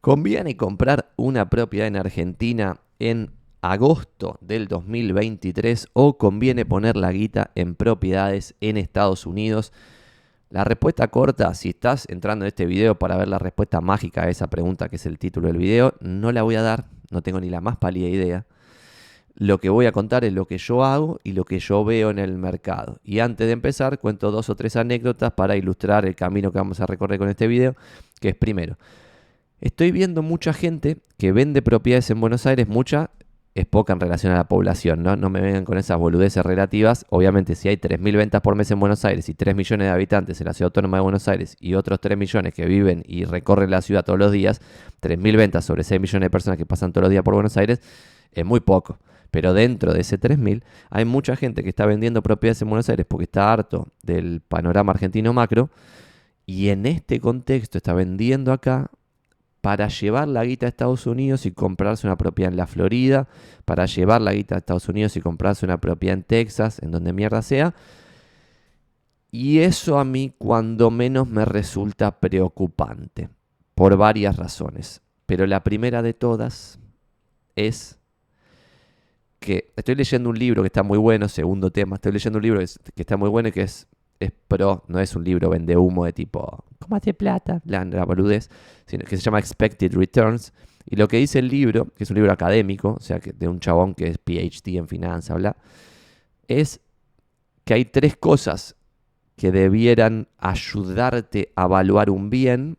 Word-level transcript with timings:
¿Conviene 0.00 0.56
comprar 0.56 1.10
una 1.16 1.50
propiedad 1.50 1.86
en 1.86 1.96
Argentina 1.96 2.78
en 2.98 3.32
agosto 3.60 4.38
del 4.40 4.66
2023 4.66 5.88
o 5.92 6.16
conviene 6.16 6.64
poner 6.64 6.96
la 6.96 7.12
guita 7.12 7.50
en 7.54 7.74
propiedades 7.74 8.54
en 8.62 8.78
Estados 8.78 9.26
Unidos? 9.26 9.74
La 10.48 10.64
respuesta 10.64 11.08
corta, 11.08 11.52
si 11.52 11.68
estás 11.68 12.08
entrando 12.08 12.46
en 12.46 12.48
este 12.48 12.64
video 12.64 12.98
para 12.98 13.18
ver 13.18 13.28
la 13.28 13.38
respuesta 13.38 13.82
mágica 13.82 14.22
a 14.22 14.30
esa 14.30 14.48
pregunta 14.48 14.88
que 14.88 14.96
es 14.96 15.04
el 15.04 15.18
título 15.18 15.48
del 15.48 15.58
video, 15.58 15.92
no 16.00 16.32
la 16.32 16.44
voy 16.44 16.54
a 16.54 16.62
dar, 16.62 16.86
no 17.10 17.20
tengo 17.20 17.38
ni 17.38 17.50
la 17.50 17.60
más 17.60 17.76
pálida 17.76 18.08
idea. 18.08 18.46
Lo 19.34 19.58
que 19.58 19.68
voy 19.68 19.84
a 19.84 19.92
contar 19.92 20.24
es 20.24 20.32
lo 20.32 20.46
que 20.46 20.56
yo 20.56 20.82
hago 20.82 21.20
y 21.24 21.32
lo 21.32 21.44
que 21.44 21.58
yo 21.58 21.84
veo 21.84 22.08
en 22.08 22.18
el 22.18 22.38
mercado. 22.38 23.00
Y 23.04 23.18
antes 23.18 23.46
de 23.46 23.52
empezar, 23.52 23.98
cuento 23.98 24.30
dos 24.30 24.48
o 24.48 24.56
tres 24.56 24.76
anécdotas 24.76 25.32
para 25.32 25.56
ilustrar 25.56 26.06
el 26.06 26.16
camino 26.16 26.52
que 26.52 26.58
vamos 26.58 26.80
a 26.80 26.86
recorrer 26.86 27.18
con 27.18 27.28
este 27.28 27.46
video, 27.46 27.76
que 28.18 28.30
es 28.30 28.34
primero, 28.34 28.78
Estoy 29.60 29.92
viendo 29.92 30.22
mucha 30.22 30.52
gente 30.52 30.98
que 31.18 31.32
vende 31.32 31.60
propiedades 31.60 32.10
en 32.10 32.20
Buenos 32.20 32.46
Aires, 32.46 32.66
mucha 32.66 33.10
es 33.54 33.66
poca 33.66 33.92
en 33.92 34.00
relación 34.00 34.32
a 34.32 34.36
la 34.36 34.48
población, 34.48 35.02
¿no? 35.02 35.16
No 35.16 35.28
me 35.28 35.40
vengan 35.40 35.64
con 35.64 35.76
esas 35.76 35.98
boludeces 35.98 36.44
relativas. 36.44 37.04
Obviamente, 37.10 37.56
si 37.56 37.68
hay 37.68 37.76
3.000 37.76 38.16
ventas 38.16 38.40
por 38.42 38.54
mes 38.54 38.70
en 38.70 38.78
Buenos 38.78 39.04
Aires 39.04 39.28
y 39.28 39.34
3 39.34 39.56
millones 39.56 39.86
de 39.86 39.90
habitantes 39.90 40.40
en 40.40 40.46
la 40.46 40.54
ciudad 40.54 40.68
autónoma 40.68 40.98
de 40.98 41.02
Buenos 41.02 41.26
Aires 41.28 41.56
y 41.60 41.74
otros 41.74 42.00
3 42.00 42.16
millones 42.16 42.54
que 42.54 42.64
viven 42.64 43.02
y 43.06 43.24
recorren 43.24 43.70
la 43.70 43.82
ciudad 43.82 44.04
todos 44.04 44.18
los 44.18 44.30
días, 44.30 44.60
3.000 45.02 45.36
ventas 45.36 45.64
sobre 45.64 45.82
6 45.82 46.00
millones 46.00 46.26
de 46.26 46.30
personas 46.30 46.58
que 46.58 46.66
pasan 46.66 46.92
todos 46.92 47.02
los 47.02 47.10
días 47.10 47.24
por 47.24 47.34
Buenos 47.34 47.56
Aires, 47.56 47.80
es 48.32 48.44
muy 48.44 48.60
poco. 48.60 48.98
Pero 49.32 49.52
dentro 49.52 49.92
de 49.92 50.00
ese 50.00 50.18
3.000 50.18 50.62
hay 50.88 51.04
mucha 51.04 51.36
gente 51.36 51.62
que 51.62 51.68
está 51.68 51.86
vendiendo 51.86 52.22
propiedades 52.22 52.62
en 52.62 52.68
Buenos 52.68 52.88
Aires 52.88 53.04
porque 53.08 53.24
está 53.24 53.52
harto 53.52 53.88
del 54.02 54.40
panorama 54.40 54.92
argentino 54.92 55.32
macro 55.32 55.70
y 56.46 56.68
en 56.68 56.86
este 56.86 57.20
contexto 57.20 57.78
está 57.78 57.94
vendiendo 57.94 58.52
acá 58.52 58.90
para 59.60 59.88
llevar 59.88 60.28
la 60.28 60.44
guita 60.44 60.66
a 60.66 60.68
Estados 60.68 61.06
Unidos 61.06 61.44
y 61.46 61.52
comprarse 61.52 62.06
una 62.06 62.16
propiedad 62.16 62.52
en 62.52 62.56
la 62.56 62.66
Florida, 62.66 63.28
para 63.64 63.86
llevar 63.86 64.22
la 64.22 64.32
guita 64.32 64.54
a 64.54 64.58
Estados 64.58 64.88
Unidos 64.88 65.16
y 65.16 65.20
comprarse 65.20 65.66
una 65.66 65.80
propiedad 65.80 66.16
en 66.16 66.22
Texas, 66.22 66.80
en 66.82 66.90
donde 66.90 67.12
mierda 67.12 67.42
sea. 67.42 67.74
Y 69.30 69.60
eso 69.60 69.98
a 69.98 70.04
mí 70.04 70.32
cuando 70.38 70.90
menos 70.90 71.28
me 71.28 71.44
resulta 71.44 72.18
preocupante, 72.20 73.28
por 73.74 73.96
varias 73.96 74.36
razones. 74.36 75.02
Pero 75.26 75.46
la 75.46 75.62
primera 75.62 76.02
de 76.02 76.14
todas 76.14 76.80
es 77.54 77.98
que 79.38 79.72
estoy 79.76 79.94
leyendo 79.94 80.30
un 80.30 80.38
libro 80.38 80.62
que 80.62 80.66
está 80.66 80.82
muy 80.82 80.98
bueno, 80.98 81.28
segundo 81.28 81.70
tema, 81.70 81.96
estoy 81.96 82.12
leyendo 82.12 82.38
un 82.38 82.42
libro 82.42 82.60
que 82.60 83.02
está 83.02 83.16
muy 83.16 83.28
bueno 83.28 83.48
y 83.48 83.52
que 83.52 83.62
es 83.62 83.86
es 84.20 84.32
pro, 84.48 84.84
no 84.86 85.00
es 85.00 85.16
un 85.16 85.24
libro 85.24 85.48
vende 85.48 85.76
humo 85.76 86.04
de 86.04 86.12
tipo, 86.12 86.64
¿cómo 86.78 86.96
hace 86.96 87.14
plata? 87.14 87.60
La, 87.64 87.84
la 87.84 88.04
boludez, 88.04 88.50
sino 88.86 89.04
que 89.04 89.16
se 89.16 89.22
llama 89.22 89.38
Expected 89.38 89.94
Returns. 89.94 90.52
Y 90.84 90.96
lo 90.96 91.08
que 91.08 91.16
dice 91.16 91.38
el 91.38 91.48
libro, 91.48 91.86
que 91.96 92.04
es 92.04 92.10
un 92.10 92.16
libro 92.16 92.30
académico, 92.30 92.96
o 92.98 93.02
sea, 93.02 93.18
que 93.18 93.32
de 93.32 93.48
un 93.48 93.60
chabón 93.60 93.94
que 93.94 94.08
es 94.08 94.18
PhD 94.18 94.76
en 94.76 94.88
finanzas, 94.88 95.36
bla, 95.38 95.56
es 96.48 96.80
que 97.64 97.74
hay 97.74 97.86
tres 97.86 98.16
cosas 98.16 98.76
que 99.36 99.50
debieran 99.50 100.28
ayudarte 100.36 101.52
a 101.56 101.64
evaluar 101.64 102.10
un 102.10 102.28
bien 102.28 102.76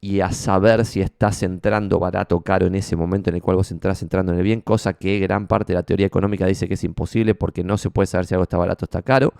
y 0.00 0.20
a 0.20 0.30
saber 0.30 0.84
si 0.84 1.00
estás 1.00 1.42
entrando 1.42 1.98
barato 1.98 2.36
o 2.36 2.40
caro 2.42 2.66
en 2.66 2.74
ese 2.74 2.94
momento 2.94 3.30
en 3.30 3.36
el 3.36 3.42
cual 3.42 3.56
vos 3.56 3.70
entras 3.72 4.02
entrando 4.02 4.32
en 4.32 4.38
el 4.38 4.44
bien, 4.44 4.60
cosa 4.60 4.92
que 4.92 5.18
gran 5.18 5.48
parte 5.48 5.72
de 5.72 5.78
la 5.78 5.82
teoría 5.82 6.06
económica 6.06 6.46
dice 6.46 6.68
que 6.68 6.74
es 6.74 6.84
imposible 6.84 7.34
porque 7.34 7.64
no 7.64 7.78
se 7.78 7.90
puede 7.90 8.06
saber 8.06 8.26
si 8.26 8.34
algo 8.34 8.42
está 8.42 8.58
barato 8.58 8.84
o 8.84 8.86
está 8.86 9.02
caro. 9.02 9.32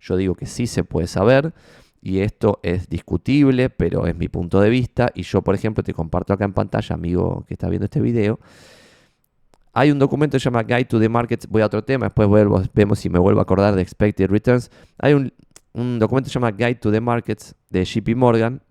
Yo 0.00 0.16
digo 0.16 0.34
que 0.34 0.46
sí 0.46 0.66
se 0.66 0.84
puede 0.84 1.06
saber 1.06 1.52
y 2.00 2.20
esto 2.20 2.60
es 2.62 2.88
discutible, 2.88 3.70
pero 3.70 4.06
es 4.06 4.14
mi 4.16 4.28
punto 4.28 4.60
de 4.60 4.70
vista 4.70 5.10
y 5.14 5.22
yo, 5.22 5.42
por 5.42 5.54
ejemplo, 5.54 5.82
te 5.82 5.92
comparto 5.92 6.32
acá 6.32 6.44
en 6.44 6.52
pantalla, 6.52 6.94
amigo 6.94 7.44
que 7.46 7.54
está 7.54 7.68
viendo 7.68 7.84
este 7.86 8.00
video. 8.00 8.38
Hay 9.72 9.90
un 9.90 9.98
documento 9.98 10.36
que 10.36 10.40
se 10.40 10.44
llama 10.44 10.62
Guide 10.62 10.86
to 10.86 10.98
the 10.98 11.08
Markets, 11.08 11.46
voy 11.48 11.62
a 11.62 11.66
otro 11.66 11.84
tema, 11.84 12.06
después 12.06 12.28
vemos 12.72 12.98
si 12.98 13.08
me 13.08 13.18
vuelvo 13.18 13.40
a 13.40 13.42
acordar 13.42 13.74
de 13.74 13.82
Expected 13.82 14.30
Returns. 14.30 14.70
Hay 14.98 15.14
un, 15.14 15.32
un 15.72 15.98
documento 15.98 16.26
que 16.26 16.32
se 16.32 16.40
llama 16.40 16.52
Guide 16.52 16.76
to 16.76 16.90
the 16.90 17.00
Markets 17.00 17.54
de 17.70 17.84
JP 17.84 18.16
Morgan, 18.16 18.62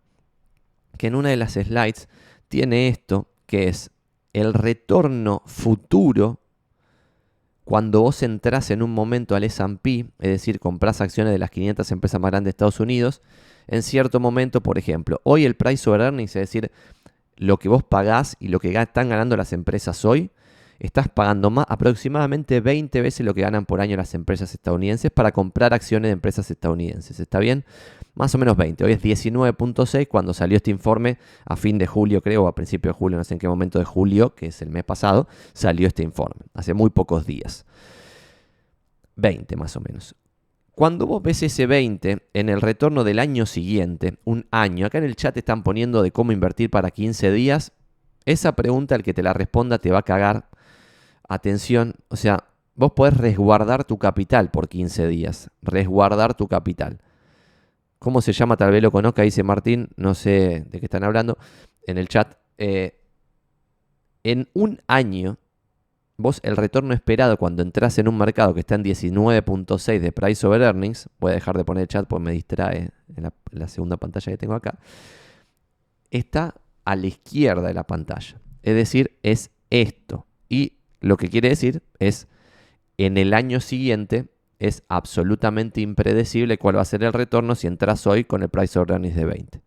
que 0.97 1.07
en 1.07 1.15
una 1.15 1.29
de 1.29 1.37
las 1.37 1.53
slides 1.53 2.09
tiene 2.47 2.87
esto, 2.87 3.27
que 3.45 3.67
es 3.67 3.91
el 4.33 4.53
retorno 4.53 5.43
futuro 5.45 6.39
cuando 7.67 7.99
vos 7.99 8.23
entras 8.23 8.71
en 8.71 8.81
un 8.81 8.93
momento 8.93 9.35
al 9.35 9.43
SP, 9.43 10.07
es 10.19 10.29
decir, 10.29 10.57
compras 10.57 11.01
acciones 11.01 11.33
de 11.33 11.37
las 11.37 11.51
500 11.51 11.91
empresas 11.91 12.21
más 12.21 12.31
grandes 12.31 12.45
de 12.45 12.49
Estados 12.51 12.79
Unidos, 12.79 13.21
en 13.67 13.83
cierto 13.83 14.21
momento, 14.21 14.63
por 14.63 14.77
ejemplo, 14.77 15.19
hoy 15.25 15.43
el 15.43 15.57
price 15.57 15.89
over 15.89 15.99
earnings, 15.99 16.33
es 16.37 16.43
decir, 16.43 16.71
lo 17.35 17.59
que 17.59 17.67
vos 17.67 17.83
pagás 17.83 18.37
y 18.39 18.47
lo 18.47 18.61
que 18.61 18.71
están 18.71 19.09
ganando 19.09 19.35
las 19.35 19.51
empresas 19.51 20.05
hoy, 20.05 20.31
estás 20.79 21.09
pagando 21.09 21.49
más, 21.49 21.65
aproximadamente 21.69 22.61
20 22.61 23.01
veces 23.01 23.25
lo 23.25 23.33
que 23.33 23.41
ganan 23.41 23.65
por 23.65 23.81
año 23.81 23.97
las 23.97 24.13
empresas 24.13 24.53
estadounidenses 24.53 25.11
para 25.11 25.31
comprar 25.31 25.73
acciones 25.73 26.09
de 26.09 26.13
empresas 26.13 26.49
estadounidenses. 26.51 27.19
¿Está 27.19 27.39
bien? 27.39 27.65
Más 28.13 28.33
o 28.35 28.37
menos 28.37 28.57
20. 28.57 28.83
Hoy 28.83 28.93
es 28.93 29.01
19.6 29.01 30.07
cuando 30.07 30.33
salió 30.33 30.57
este 30.57 30.71
informe 30.71 31.17
a 31.45 31.55
fin 31.55 31.77
de 31.77 31.87
julio, 31.87 32.21
creo, 32.21 32.43
o 32.43 32.47
a 32.47 32.55
principio 32.55 32.91
de 32.91 32.97
julio, 32.97 33.17
no 33.17 33.23
sé 33.23 33.35
en 33.35 33.39
qué 33.39 33.47
momento 33.47 33.79
de 33.79 33.85
julio, 33.85 34.35
que 34.35 34.47
es 34.47 34.61
el 34.61 34.69
mes 34.69 34.83
pasado, 34.83 35.27
salió 35.53 35.87
este 35.87 36.03
informe. 36.03 36.41
Hace 36.53 36.73
muy 36.73 36.89
pocos 36.89 37.25
días. 37.25 37.65
20 39.15 39.55
más 39.55 39.75
o 39.75 39.81
menos. 39.81 40.15
Cuando 40.71 41.07
vos 41.07 41.23
ves 41.23 41.41
ese 41.41 41.65
20 41.65 42.29
en 42.33 42.49
el 42.49 42.61
retorno 42.61 43.03
del 43.03 43.17
año 43.17 43.47
siguiente, 43.47 44.19
un 44.25 44.45
año, 44.51 44.85
acá 44.85 44.99
en 44.99 45.05
el 45.05 45.15
chat 45.15 45.35
están 45.35 45.63
poniendo 45.63 46.03
de 46.03 46.11
cómo 46.11 46.31
invertir 46.31 46.69
para 46.69 46.91
15 46.91 47.31
días, 47.31 47.71
esa 48.25 48.55
pregunta, 48.55 48.93
el 48.93 49.01
que 49.01 49.15
te 49.15 49.23
la 49.23 49.33
responda, 49.33 49.79
te 49.79 49.89
va 49.89 49.99
a 49.99 50.03
cagar 50.03 50.49
atención, 51.27 51.95
o 52.09 52.15
sea, 52.15 52.45
vos 52.75 52.93
podés 52.93 53.17
resguardar 53.17 53.83
tu 53.83 53.97
capital 53.97 54.49
por 54.51 54.69
15 54.69 55.07
días, 55.07 55.49
resguardar 55.61 56.35
tu 56.35 56.47
capital. 56.47 56.99
¿Cómo 57.99 58.21
se 58.21 58.31
llama? 58.31 58.57
Tal 58.57 58.71
vez 58.71 58.81
lo 58.81 58.91
conozca, 58.91 59.23
dice 59.23 59.43
Martín, 59.43 59.89
no 59.95 60.13
sé 60.13 60.65
de 60.69 60.79
qué 60.79 60.85
están 60.85 61.03
hablando 61.03 61.37
en 61.85 61.97
el 61.97 62.07
chat. 62.07 62.37
Eh, 62.57 62.99
en 64.23 64.47
un 64.53 64.81
año, 64.87 65.37
vos 66.17 66.39
el 66.43 66.55
retorno 66.55 66.93
esperado 66.93 67.37
cuando 67.37 67.63
entras 67.63 67.97
en 67.97 68.07
un 68.07 68.17
mercado 68.17 68.53
que 68.53 68.59
está 68.59 68.75
en 68.75 68.83
19.6 68.83 69.99
de 69.99 70.11
price 70.11 70.45
over 70.45 70.61
earnings, 70.61 71.09
voy 71.19 71.31
a 71.31 71.35
dejar 71.35 71.57
de 71.57 71.65
poner 71.65 71.83
el 71.83 71.87
chat 71.87 72.07
porque 72.07 72.23
me 72.23 72.31
distrae 72.31 72.91
en 73.15 73.23
la, 73.23 73.33
en 73.51 73.59
la 73.59 73.67
segunda 73.67 73.97
pantalla 73.97 74.31
que 74.31 74.37
tengo 74.37 74.53
acá, 74.53 74.77
está 76.11 76.53
a 76.85 76.95
la 76.95 77.07
izquierda 77.07 77.67
de 77.67 77.73
la 77.73 77.85
pantalla. 77.85 78.39
Es 78.61 78.75
decir, 78.75 79.17
es 79.23 79.51
esto. 79.69 80.25
Y 80.49 80.76
lo 80.99 81.17
que 81.17 81.29
quiere 81.29 81.49
decir 81.49 81.81
es, 81.99 82.27
en 82.97 83.17
el 83.17 83.33
año 83.33 83.59
siguiente 83.59 84.27
es 84.59 84.83
absolutamente 84.87 85.81
impredecible 85.81 86.57
cuál 86.57 86.77
va 86.77 86.81
a 86.81 86.85
ser 86.85 87.03
el 87.03 87.13
retorno 87.13 87.55
si 87.55 87.67
entras 87.67 88.07
hoy 88.07 88.23
con 88.23 88.41
el 88.41 88.49
price 88.49 88.77
of 88.79 88.89
earnings 88.89 89.15
de 89.15 89.25
20. 89.25 89.61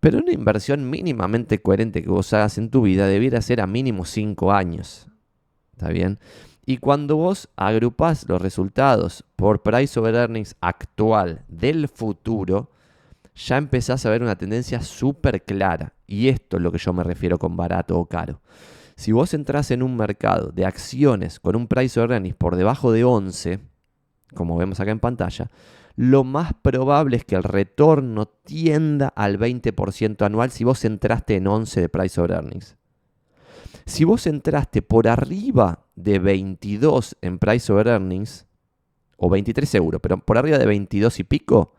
Pero 0.00 0.18
una 0.18 0.32
inversión 0.32 0.90
mínimamente 0.90 1.62
coherente 1.62 2.02
que 2.02 2.10
vos 2.10 2.32
hagas 2.32 2.58
en 2.58 2.70
tu 2.70 2.82
vida 2.82 3.06
debiera 3.06 3.40
ser 3.40 3.60
a 3.60 3.66
mínimo 3.66 4.04
5 4.04 4.52
años. 4.52 5.08
¿Está 5.72 5.88
bien? 5.88 6.18
Y 6.66 6.78
cuando 6.78 7.16
vos 7.16 7.48
agrupás 7.56 8.28
los 8.28 8.40
resultados 8.40 9.24
por 9.36 9.62
price 9.62 9.98
over 9.98 10.14
earnings 10.14 10.56
actual 10.60 11.44
del 11.48 11.88
futuro, 11.88 12.70
ya 13.34 13.56
empezás 13.56 14.04
a 14.06 14.10
ver 14.10 14.22
una 14.22 14.36
tendencia 14.36 14.80
súper 14.82 15.42
clara. 15.42 15.92
Y 16.06 16.28
esto 16.28 16.56
es 16.56 16.62
lo 16.62 16.72
que 16.72 16.78
yo 16.78 16.92
me 16.92 17.02
refiero 17.02 17.38
con 17.38 17.56
barato 17.56 17.98
o 17.98 18.06
caro. 18.06 18.40
Si 18.96 19.12
vos 19.12 19.34
entras 19.34 19.70
en 19.70 19.82
un 19.82 19.96
mercado 19.96 20.50
de 20.52 20.64
acciones 20.64 21.40
con 21.40 21.56
un 21.56 21.66
price 21.66 21.98
earnings 21.98 22.36
por 22.36 22.56
debajo 22.56 22.92
de 22.92 23.04
11, 23.04 23.60
como 24.34 24.56
vemos 24.56 24.80
acá 24.80 24.90
en 24.90 25.00
pantalla, 25.00 25.50
lo 25.96 26.24
más 26.24 26.52
probable 26.54 27.16
es 27.16 27.24
que 27.24 27.36
el 27.36 27.42
retorno 27.42 28.26
tienda 28.26 29.08
al 29.08 29.38
20% 29.38 30.24
anual 30.24 30.50
si 30.50 30.64
vos 30.64 30.84
entraste 30.84 31.36
en 31.36 31.46
11 31.46 31.80
de 31.80 31.88
price 31.88 32.20
earnings. 32.20 32.76
Si 33.86 34.04
vos 34.04 34.26
entraste 34.26 34.82
por 34.82 35.08
arriba 35.08 35.86
de 35.94 36.18
22 36.18 37.16
en 37.20 37.38
price 37.38 37.72
over 37.72 37.88
earnings, 37.88 38.46
o 39.16 39.28
23 39.28 39.68
seguro, 39.68 40.00
pero 40.00 40.18
por 40.18 40.38
arriba 40.38 40.58
de 40.58 40.66
22 40.66 41.20
y 41.20 41.24
pico, 41.24 41.74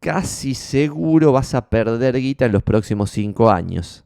casi 0.00 0.54
seguro 0.54 1.32
vas 1.32 1.54
a 1.54 1.68
perder 1.68 2.16
guita 2.20 2.46
en 2.46 2.52
los 2.52 2.62
próximos 2.62 3.10
5 3.10 3.50
años. 3.50 4.05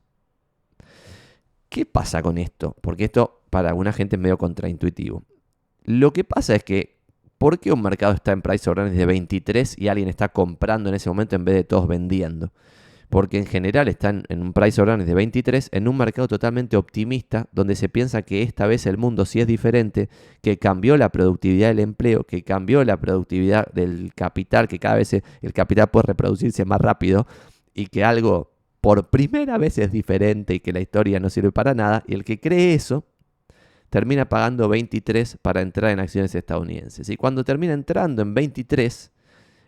¿Qué 1.71 1.87
pasa 1.87 2.21
con 2.21 2.37
esto? 2.37 2.77
Porque 2.81 3.05
esto 3.05 3.43
para 3.49 3.69
alguna 3.69 3.93
gente 3.93 4.17
es 4.17 4.21
medio 4.21 4.37
contraintuitivo. 4.37 5.23
Lo 5.85 6.13
que 6.13 6.25
pasa 6.25 6.57
es 6.57 6.65
que, 6.65 6.99
¿por 7.39 7.61
qué 7.61 7.73
un 7.73 7.81
mercado 7.81 8.13
está 8.13 8.33
en 8.33 8.43
price 8.43 8.69
earnings 8.69 8.97
de 8.97 9.07
23 9.07 9.77
y 9.79 9.87
alguien 9.87 10.09
está 10.09 10.31
comprando 10.31 10.89
en 10.89 10.97
ese 10.97 11.09
momento 11.09 11.37
en 11.37 11.45
vez 11.45 11.55
de 11.55 11.63
todos 11.63 11.87
vendiendo? 11.87 12.53
Porque 13.09 13.39
en 13.39 13.47
general 13.47 13.87
están 13.87 14.25
en 14.29 14.43
un 14.43 14.53
price 14.53 14.81
earnings 14.81 15.07
de 15.07 15.15
23 15.15 15.69
en 15.73 15.87
un 15.87 15.97
mercado 15.97 16.27
totalmente 16.27 16.77
optimista, 16.77 17.49
donde 17.53 17.77
se 17.77 17.89
piensa 17.89 18.23
que 18.23 18.43
esta 18.43 18.67
vez 18.67 18.85
el 18.87 18.99
mundo 18.99 19.25
sí 19.25 19.41
es 19.41 19.47
diferente, 19.47 20.09
que 20.43 20.59
cambió 20.59 20.97
la 20.97 21.11
productividad 21.11 21.69
del 21.69 21.79
empleo, 21.79 22.25
que 22.25 22.43
cambió 22.43 22.83
la 22.83 22.97
productividad 22.97 23.71
del 23.73 24.13
capital, 24.17 24.67
que 24.67 24.81
cada 24.81 24.97
vez 24.97 25.13
el 25.13 25.53
capital 25.53 25.89
puede 25.89 26.09
reproducirse 26.09 26.65
más 26.65 26.81
rápido 26.81 27.29
y 27.75 27.87
que 27.87 28.03
algo 28.03 28.50
por 28.81 29.11
primera 29.11 29.59
vez 29.59 29.79
es 29.79 29.93
diferente 29.93 30.55
y 30.55 30.61
que 30.61 30.73
la 30.73 30.81
historia 30.81 31.21
no 31.21 31.31
sirve 31.31 31.53
para 31.53 31.75
nada, 31.75 32.03
y 32.07 32.15
el 32.15 32.25
que 32.25 32.41
cree 32.41 32.75
eso 32.75 33.05
termina 33.91 34.29
pagando 34.29 34.69
23 34.69 35.39
para 35.43 35.61
entrar 35.61 35.91
en 35.91 36.01
acciones 36.01 36.35
estadounidenses. 36.35 37.09
Y 37.09 37.17
cuando 37.17 37.45
termina 37.45 37.73
entrando 37.73 38.23
en 38.23 38.35
23, 38.35 39.11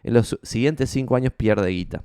en 0.05 0.15
los 0.15 0.39
siguientes 0.43 0.91
5 0.91 1.17
años 1.17 1.33
pierde 1.37 1.69
guita. 1.71 2.03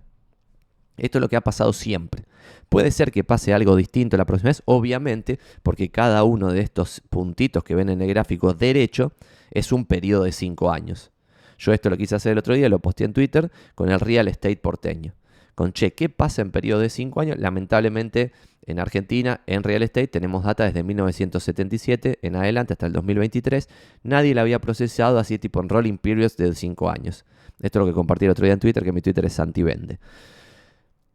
Esto 0.97 1.19
es 1.19 1.21
lo 1.21 1.29
que 1.29 1.35
ha 1.35 1.41
pasado 1.41 1.73
siempre. 1.73 2.23
Puede 2.69 2.89
ser 2.91 3.11
que 3.11 3.23
pase 3.23 3.53
algo 3.53 3.75
distinto 3.75 4.17
la 4.17 4.25
próxima 4.25 4.49
vez, 4.49 4.63
obviamente, 4.65 5.39
porque 5.61 5.89
cada 5.91 6.23
uno 6.23 6.51
de 6.51 6.61
estos 6.61 7.01
puntitos 7.09 7.63
que 7.63 7.75
ven 7.75 7.89
en 7.89 8.01
el 8.01 8.09
gráfico 8.09 8.53
derecho 8.53 9.13
es 9.51 9.71
un 9.71 9.85
periodo 9.85 10.23
de 10.23 10.31
5 10.31 10.71
años. 10.71 11.11
Yo 11.59 11.71
esto 11.71 11.89
lo 11.89 11.97
quise 11.97 12.15
hacer 12.15 12.33
el 12.33 12.39
otro 12.39 12.55
día, 12.55 12.67
lo 12.67 12.79
posté 12.79 13.03
en 13.03 13.13
Twitter 13.13 13.51
con 13.75 13.89
el 13.89 13.99
real 13.99 14.27
estate 14.27 14.57
porteño. 14.57 15.13
Con, 15.57 15.73
che, 15.73 15.95
¿qué 15.95 16.07
pasa 16.07 16.43
en 16.43 16.51
periodo 16.51 16.81
de 16.81 16.91
5 16.91 17.19
años? 17.19 17.39
Lamentablemente, 17.39 18.31
en 18.67 18.77
Argentina, 18.77 19.41
en 19.47 19.63
real 19.63 19.81
estate, 19.81 20.07
tenemos 20.07 20.43
data 20.43 20.65
desde 20.65 20.83
1977 20.83 22.19
en 22.21 22.35
adelante 22.35 22.73
hasta 22.73 22.85
el 22.85 22.93
2023. 22.93 23.67
Nadie 24.03 24.35
la 24.35 24.41
había 24.41 24.61
procesado 24.61 25.17
así 25.17 25.39
tipo 25.39 25.59
en 25.59 25.69
rolling 25.69 25.97
periods 25.97 26.37
de 26.37 26.53
5 26.53 26.91
años. 26.91 27.25
Esto 27.59 27.79
es 27.79 27.85
lo 27.87 27.91
que 27.91 27.95
compartí 27.95 28.25
el 28.25 28.31
otro 28.33 28.45
día 28.45 28.53
en 28.53 28.59
Twitter, 28.59 28.83
que 28.83 28.91
mi 28.91 29.01
Twitter 29.01 29.25
es 29.25 29.39
anti-vende. 29.39 29.97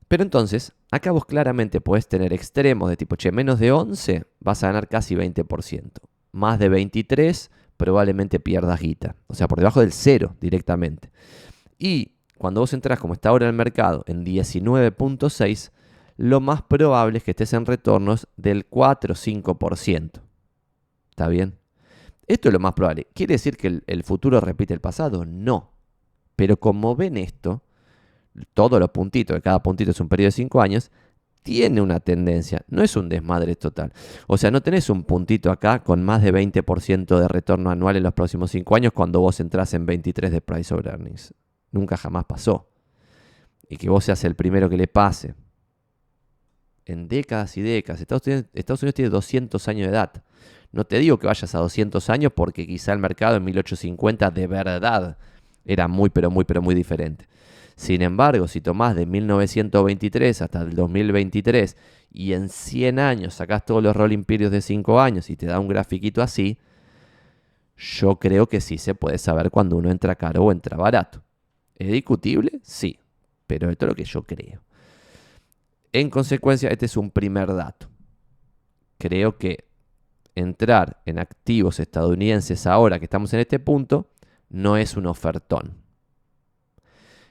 Pero 0.08 0.24
entonces, 0.24 0.72
acá 0.90 1.12
vos 1.12 1.24
claramente 1.24 1.80
podés 1.80 2.08
tener 2.08 2.32
extremos 2.32 2.90
de 2.90 2.96
tipo, 2.96 3.14
che, 3.14 3.30
menos 3.30 3.60
de 3.60 3.70
11 3.70 4.24
vas 4.40 4.64
a 4.64 4.66
ganar 4.66 4.88
casi 4.88 5.14
20%. 5.14 5.92
Más 6.32 6.58
de 6.58 6.68
23 6.68 7.48
probablemente 7.76 8.40
pierdas 8.40 8.80
guita. 8.80 9.14
O 9.28 9.36
sea, 9.36 9.46
por 9.46 9.60
debajo 9.60 9.78
del 9.78 9.92
cero 9.92 10.34
directamente. 10.40 11.12
Y 11.78 12.16
cuando 12.42 12.60
vos 12.60 12.72
entras 12.72 12.98
como 12.98 13.14
está 13.14 13.28
ahora 13.28 13.46
el 13.46 13.52
mercado 13.52 14.02
en 14.08 14.24
19.6, 14.26 15.70
lo 16.16 16.40
más 16.40 16.60
probable 16.60 17.18
es 17.18 17.22
que 17.22 17.30
estés 17.30 17.52
en 17.52 17.66
retornos 17.66 18.26
del 18.36 18.66
4 18.66 19.12
o 19.12 19.16
5%. 19.16 20.10
¿Está 21.10 21.28
bien? 21.28 21.54
Esto 22.26 22.48
es 22.48 22.52
lo 22.52 22.58
más 22.58 22.72
probable. 22.72 23.06
¿Quiere 23.14 23.34
decir 23.34 23.56
que 23.56 23.80
el, 23.86 24.02
futuro 24.02 24.40
repite 24.40 24.74
el 24.74 24.80
pasado? 24.80 25.24
No. 25.24 25.70
Pero 26.34 26.56
como 26.56 26.96
ven 26.96 27.16
esto, 27.16 27.62
todos 28.54 28.80
los 28.80 28.90
puntitos, 28.90 29.40
cada 29.40 29.62
puntito 29.62 29.92
es 29.92 30.00
un 30.00 30.08
periodo 30.08 30.26
de 30.26 30.32
5 30.32 30.60
años, 30.60 30.90
tiene 31.44 31.80
una 31.80 32.00
tendencia, 32.00 32.64
no 32.66 32.82
es 32.82 32.96
un 32.96 33.08
desmadre 33.08 33.54
total. 33.54 33.92
O 34.26 34.36
sea, 34.36 34.50
no 34.50 34.62
tenés 34.62 34.90
un 34.90 35.04
puntito 35.04 35.52
acá 35.52 35.84
con 35.84 36.02
más 36.02 36.20
de 36.22 36.34
20% 36.34 37.20
de 37.20 37.28
retorno 37.28 37.70
anual 37.70 37.98
en 37.98 38.02
los 38.02 38.14
próximos 38.14 38.50
5 38.50 38.74
años 38.74 38.92
cuando 38.92 39.20
vos 39.20 39.38
entras 39.38 39.74
en 39.74 39.86
23 39.86 40.32
de 40.32 40.40
price 40.40 40.74
over 40.74 40.88
earnings. 40.88 41.32
Nunca 41.72 41.96
jamás 41.96 42.26
pasó. 42.26 42.68
Y 43.68 43.76
que 43.76 43.88
vos 43.90 44.04
seas 44.04 44.22
el 44.24 44.36
primero 44.36 44.68
que 44.68 44.76
le 44.76 44.86
pase. 44.86 45.34
En 46.84 47.08
décadas 47.08 47.56
y 47.56 47.62
décadas. 47.62 48.00
Estados 48.00 48.26
Unidos, 48.82 48.94
tiene 48.94 49.10
200 49.10 49.68
años 49.68 49.86
de 49.88 49.92
edad. 49.92 50.22
No 50.70 50.84
te 50.84 50.98
digo 50.98 51.18
que 51.18 51.26
vayas 51.26 51.54
a 51.54 51.58
200 51.58 52.08
años 52.10 52.32
porque 52.34 52.66
quizá 52.66 52.92
el 52.92 52.98
mercado 52.98 53.36
en 53.36 53.44
1850 53.44 54.30
de 54.30 54.46
verdad 54.46 55.18
era 55.64 55.88
muy, 55.88 56.10
pero 56.10 56.30
muy, 56.30 56.44
pero 56.44 56.62
muy 56.62 56.74
diferente. 56.74 57.26
Sin 57.76 58.02
embargo, 58.02 58.48
si 58.48 58.60
tomás 58.60 58.94
de 58.94 59.06
1923 59.06 60.42
hasta 60.42 60.62
el 60.62 60.74
2023 60.74 61.76
y 62.12 62.32
en 62.34 62.48
100 62.48 62.98
años 62.98 63.34
sacás 63.34 63.64
todos 63.64 63.82
los 63.82 63.96
rolling 63.96 64.24
periods 64.24 64.52
de 64.52 64.60
5 64.60 65.00
años 65.00 65.30
y 65.30 65.36
te 65.36 65.46
da 65.46 65.58
un 65.58 65.68
grafiquito 65.68 66.22
así, 66.22 66.58
yo 67.76 68.18
creo 68.18 68.48
que 68.48 68.60
sí 68.60 68.78
se 68.78 68.94
puede 68.94 69.18
saber 69.18 69.50
cuando 69.50 69.76
uno 69.76 69.90
entra 69.90 70.14
caro 70.14 70.44
o 70.44 70.52
entra 70.52 70.76
barato. 70.76 71.22
¿Es 71.76 71.88
discutible? 71.90 72.60
Sí, 72.62 72.98
pero 73.46 73.70
esto 73.70 73.86
es 73.86 73.88
lo 73.88 73.94
que 73.94 74.04
yo 74.04 74.22
creo. 74.22 74.62
En 75.92 76.10
consecuencia, 76.10 76.70
este 76.70 76.86
es 76.86 76.96
un 76.96 77.10
primer 77.10 77.54
dato. 77.54 77.88
Creo 78.98 79.36
que 79.36 79.64
entrar 80.34 81.02
en 81.04 81.18
activos 81.18 81.80
estadounidenses 81.80 82.66
ahora 82.66 82.98
que 82.98 83.04
estamos 83.04 83.32
en 83.34 83.40
este 83.40 83.58
punto 83.58 84.08
no 84.48 84.76
es 84.76 84.96
un 84.96 85.06
ofertón. 85.06 85.82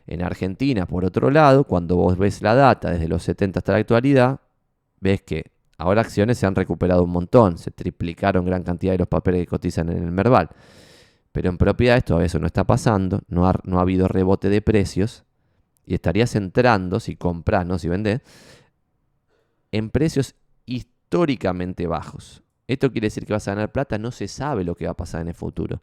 En 0.08 0.22
Argentina, 0.22 0.86
por 0.86 1.06
otro 1.06 1.32
lado, 1.32 1.64
cuando 1.64 1.96
vos 1.96 2.18
ves 2.18 2.42
la 2.42 2.56
data 2.56 2.92
desde 2.92 3.08
los 3.08 3.24
70 3.24 3.60
hasta 3.60 3.72
la 3.72 3.78
actualidad, 3.80 4.42
ves 5.00 5.22
que 5.22 5.52
ahora 5.78 6.02
acciones 6.02 6.38
se 6.38 6.46
han 6.46 6.56
recuperado 6.56 7.04
un 7.04 7.12
montón, 7.12 7.58
se 7.58 7.72
triplicaron 7.72 8.46
gran 8.46 8.64
cantidad 8.64 8.94
de 8.94 9.00
los 9.00 9.08
papeles 9.08 9.42
que 9.42 9.48
cotizan 9.48 9.90
en 9.90 10.04
el 10.04 10.12
Merval. 10.12 10.50
Pero 11.32 11.50
en 11.50 11.58
propiedades 11.58 12.06
todavía 12.06 12.28
eso 12.28 12.40
no 12.40 12.48
está 12.48 12.66
pasando, 12.66 13.22
no 13.28 13.48
ha, 13.48 13.54
no 13.64 13.80
ha 13.80 13.82
habido 13.82 14.08
rebote 14.08 14.50
de 14.50 14.62
precios 14.62 15.24
y 15.86 15.94
estarías 15.94 16.36
entrando, 16.36 17.00
si 17.00 17.16
compras, 17.16 17.66
no 17.66 17.80
si 17.80 17.88
vendés, 17.88 18.22
en 19.72 19.90
precios 19.90 20.36
históricamente 20.66 21.88
bajos. 21.88 22.44
Esto 22.68 22.92
quiere 22.92 23.08
decir 23.08 23.26
que 23.26 23.34
vas 23.34 23.48
a 23.48 23.56
ganar 23.56 23.72
plata, 23.72 23.98
no 23.98 24.12
se 24.12 24.28
sabe 24.28 24.64
lo 24.64 24.76
que 24.76 24.86
va 24.86 24.92
a 24.92 24.98
pasar 24.98 25.22
en 25.22 25.30
el 25.30 25.34
futuro. 25.34 25.82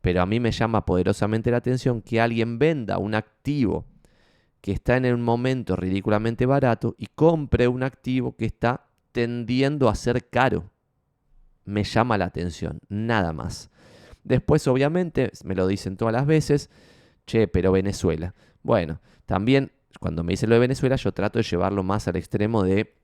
Pero 0.00 0.22
a 0.22 0.26
mí 0.26 0.38
me 0.38 0.52
llama 0.52 0.84
poderosamente 0.84 1.50
la 1.50 1.56
atención 1.56 2.02
que 2.02 2.20
alguien 2.20 2.58
venda 2.58 2.98
un 2.98 3.14
activo 3.14 3.84
que 4.60 4.72
está 4.72 4.96
en 4.96 5.12
un 5.12 5.22
momento 5.22 5.76
ridículamente 5.76 6.46
barato 6.46 6.94
y 6.98 7.06
compre 7.06 7.68
un 7.68 7.82
activo 7.82 8.36
que 8.36 8.46
está 8.46 8.86
tendiendo 9.12 9.88
a 9.88 9.94
ser 9.94 10.28
caro. 10.28 10.70
Me 11.64 11.84
llama 11.84 12.18
la 12.18 12.26
atención, 12.26 12.80
nada 12.88 13.32
más. 13.32 13.70
Después, 14.28 14.68
obviamente, 14.68 15.32
me 15.42 15.54
lo 15.54 15.66
dicen 15.66 15.96
todas 15.96 16.12
las 16.12 16.26
veces, 16.26 16.68
che, 17.24 17.48
pero 17.48 17.72
Venezuela. 17.72 18.34
Bueno, 18.62 19.00
también 19.24 19.72
cuando 20.00 20.22
me 20.22 20.34
dicen 20.34 20.50
lo 20.50 20.54
de 20.56 20.60
Venezuela, 20.60 20.96
yo 20.96 21.12
trato 21.12 21.38
de 21.38 21.44
llevarlo 21.44 21.82
más 21.82 22.08
al 22.08 22.16
extremo 22.16 22.62
de, 22.62 22.94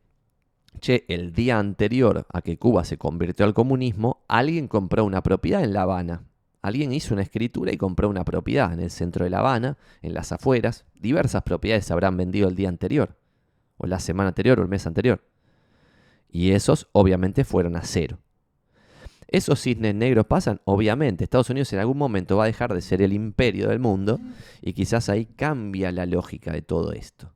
che, 0.81 1.07
el 1.09 1.33
día 1.33 1.59
anterior 1.59 2.27
a 2.31 2.43
que 2.43 2.59
Cuba 2.59 2.85
se 2.85 2.99
convirtió 2.99 3.47
al 3.47 3.55
comunismo, 3.55 4.23
alguien 4.29 4.69
compró 4.69 5.03
una 5.07 5.23
propiedad 5.23 5.65
en 5.65 5.73
La 5.73 5.83
Habana. 5.83 6.25
Alguien 6.61 6.93
hizo 6.93 7.15
una 7.15 7.23
escritura 7.23 7.73
y 7.73 7.79
compró 7.79 8.11
una 8.11 8.25
propiedad 8.25 8.75
en 8.75 8.81
el 8.81 8.91
centro 8.91 9.25
de 9.25 9.31
La 9.31 9.39
Habana, 9.39 9.79
en 10.03 10.13
las 10.13 10.31
afueras. 10.31 10.85
Diversas 10.95 11.43
propiedades 11.43 11.87
se 11.87 11.95
habrán 11.95 12.19
vendido 12.19 12.49
el 12.49 12.55
día 12.55 12.69
anterior, 12.69 13.17
o 13.79 13.87
la 13.87 13.99
semana 13.99 14.29
anterior, 14.29 14.61
o 14.61 14.63
el 14.63 14.69
mes 14.69 14.87
anterior. 14.87 15.25
Y 16.29 16.51
esos 16.51 16.87
obviamente 16.93 17.45
fueron 17.45 17.77
a 17.77 17.83
cero. 17.83 18.19
¿Esos 19.35 19.61
cisnes 19.61 19.97
negros 19.97 20.27
pasan? 20.27 20.61
Obviamente. 20.65 21.25
Estados 21.25 21.51
Unidos 21.51 21.73
en 21.73 21.81
algún 21.81 21.99
momento 21.99 22.37
va 22.37 22.45
a 22.45 22.47
dejar 22.47 22.73
de 22.73 22.81
ser 22.81 23.03
el 23.03 23.13
imperio 23.13 23.69
del 23.69 23.81
mundo 23.81 24.21
y 24.63 24.75
quizás 24.75 25.09
ahí 25.09 25.27
cambia 25.27 25.91
la 25.91 26.07
lógica 26.07 26.53
de 26.53 26.63
todo 26.63 26.93
esto. 26.93 27.33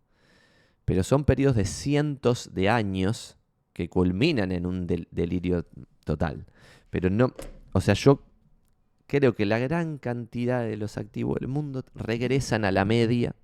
Pero 0.84 1.02
son 1.02 1.24
periodos 1.24 1.56
de 1.56 1.64
cientos 1.64 2.54
de 2.54 2.68
años 2.68 3.36
que 3.72 3.88
culminan 3.88 4.52
en 4.52 4.64
un 4.64 4.86
delirio 4.86 5.66
total. 6.04 6.46
Pero 6.88 7.10
no, 7.10 7.34
o 7.72 7.80
sea, 7.80 7.94
yo 7.94 8.22
creo 9.08 9.34
que 9.34 9.44
la 9.44 9.58
gran 9.58 9.98
cantidad 9.98 10.62
de 10.62 10.76
los 10.76 10.98
activos 10.98 11.40
del 11.40 11.48
mundo 11.48 11.84
regresan 11.96 12.64
a 12.64 12.70
la 12.70 12.84
media, 12.84 13.34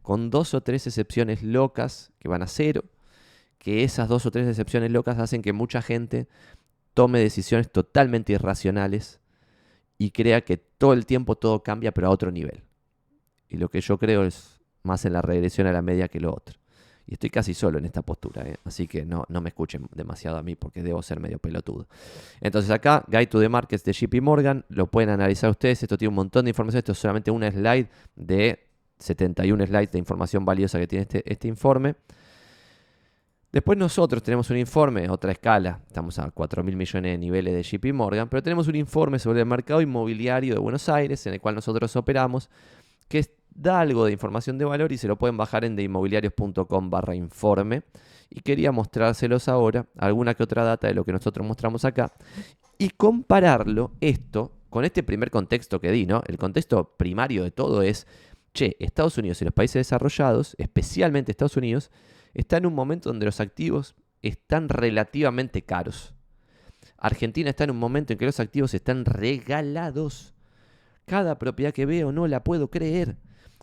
con 0.00 0.30
dos 0.30 0.54
o 0.54 0.62
tres 0.62 0.86
excepciones 0.86 1.42
locas 1.42 2.12
que 2.18 2.28
van 2.28 2.42
a 2.42 2.46
cero, 2.46 2.84
que 3.58 3.84
esas 3.84 4.08
dos 4.08 4.24
o 4.24 4.30
tres 4.30 4.48
excepciones 4.48 4.90
locas 4.90 5.18
hacen 5.18 5.42
que 5.42 5.52
mucha 5.52 5.82
gente 5.82 6.28
tome 6.94 7.18
decisiones 7.18 7.70
totalmente 7.70 8.32
irracionales 8.32 9.20
y 9.98 10.10
crea 10.10 10.42
que 10.42 10.56
todo 10.56 10.92
el 10.92 11.06
tiempo 11.06 11.36
todo 11.36 11.62
cambia 11.62 11.92
pero 11.92 12.06
a 12.06 12.10
otro 12.10 12.30
nivel. 12.30 12.62
Y 13.48 13.56
lo 13.56 13.68
que 13.68 13.80
yo 13.80 13.98
creo 13.98 14.24
es 14.24 14.60
más 14.82 15.04
en 15.04 15.12
la 15.12 15.22
regresión 15.22 15.66
a 15.66 15.72
la 15.72 15.82
media 15.82 16.08
que 16.08 16.20
lo 16.20 16.32
otro. 16.32 16.58
Y 17.06 17.14
estoy 17.14 17.28
casi 17.28 17.52
solo 17.52 17.78
en 17.78 17.84
esta 17.84 18.00
postura, 18.00 18.48
¿eh? 18.48 18.56
así 18.64 18.86
que 18.86 19.04
no, 19.04 19.24
no 19.28 19.42
me 19.42 19.50
escuchen 19.50 19.86
demasiado 19.94 20.38
a 20.38 20.42
mí 20.42 20.54
porque 20.54 20.82
debo 20.82 21.02
ser 21.02 21.20
medio 21.20 21.38
pelotudo. 21.38 21.86
Entonces 22.40 22.70
acá, 22.70 23.04
Guide 23.08 23.26
to 23.26 23.40
the 23.40 23.48
Markets 23.48 23.84
de 23.84 23.92
JP 23.92 24.22
Morgan, 24.22 24.64
lo 24.70 24.86
pueden 24.86 25.10
analizar 25.10 25.50
ustedes, 25.50 25.82
esto 25.82 25.98
tiene 25.98 26.08
un 26.08 26.14
montón 26.14 26.46
de 26.46 26.50
información, 26.50 26.78
esto 26.78 26.92
es 26.92 26.98
solamente 26.98 27.30
una 27.30 27.50
slide 27.50 27.88
de 28.16 28.66
71 28.98 29.66
slides 29.66 29.92
de 29.92 29.98
información 29.98 30.46
valiosa 30.46 30.78
que 30.78 30.86
tiene 30.86 31.02
este, 31.02 31.30
este 31.30 31.46
informe. 31.46 31.96
Después 33.54 33.78
nosotros 33.78 34.20
tenemos 34.20 34.50
un 34.50 34.56
informe, 34.56 35.08
otra 35.08 35.30
escala, 35.30 35.78
estamos 35.86 36.18
a 36.18 36.28
4 36.28 36.64
mil 36.64 36.74
millones 36.74 37.12
de 37.12 37.18
niveles 37.18 37.54
de 37.54 37.62
JP 37.62 37.94
Morgan, 37.94 38.28
pero 38.28 38.42
tenemos 38.42 38.66
un 38.66 38.74
informe 38.74 39.20
sobre 39.20 39.38
el 39.38 39.46
mercado 39.46 39.80
inmobiliario 39.80 40.54
de 40.54 40.58
Buenos 40.58 40.88
Aires, 40.88 41.24
en 41.28 41.34
el 41.34 41.40
cual 41.40 41.54
nosotros 41.54 41.94
operamos, 41.94 42.50
que 43.06 43.24
da 43.54 43.78
algo 43.78 44.06
de 44.06 44.12
información 44.12 44.58
de 44.58 44.64
valor 44.64 44.90
y 44.90 44.98
se 44.98 45.06
lo 45.06 45.14
pueden 45.14 45.36
bajar 45.36 45.64
en 45.64 45.76
deinmobiliarios.com 45.76 46.90
barra 46.90 47.14
informe. 47.14 47.84
Y 48.28 48.40
quería 48.40 48.72
mostrárselos 48.72 49.46
ahora, 49.46 49.86
alguna 49.98 50.34
que 50.34 50.42
otra 50.42 50.64
data 50.64 50.88
de 50.88 50.94
lo 50.94 51.04
que 51.04 51.12
nosotros 51.12 51.46
mostramos 51.46 51.84
acá, 51.84 52.12
y 52.76 52.90
compararlo 52.90 53.92
esto 54.00 54.50
con 54.68 54.84
este 54.84 55.04
primer 55.04 55.30
contexto 55.30 55.80
que 55.80 55.92
di, 55.92 56.06
¿no? 56.06 56.24
El 56.26 56.38
contexto 56.38 56.96
primario 56.96 57.44
de 57.44 57.52
todo 57.52 57.82
es, 57.82 58.08
che, 58.52 58.76
Estados 58.80 59.16
Unidos 59.16 59.40
y 59.42 59.44
los 59.44 59.54
países 59.54 59.74
desarrollados, 59.78 60.56
especialmente 60.58 61.30
Estados 61.30 61.56
Unidos, 61.56 61.92
están 62.34 62.64
en 62.64 62.66
un 62.66 62.74
momento 62.74 63.08
donde 63.08 63.26
los 63.26 63.40
activos 63.40 63.94
están 64.22 64.68
relativamente 64.68 65.62
caros. 65.62 66.14
Argentina 66.98 67.50
está 67.50 67.64
en 67.64 67.70
un 67.70 67.78
momento 67.78 68.12
en 68.12 68.18
que 68.18 68.26
los 68.26 68.40
activos 68.40 68.74
están 68.74 69.04
regalados. 69.04 70.34
Cada 71.06 71.38
propiedad 71.38 71.72
que 71.72 71.86
veo 71.86 72.12
no 72.12 72.26
la 72.26 72.44
puedo 72.44 72.70
creer. 72.70 73.16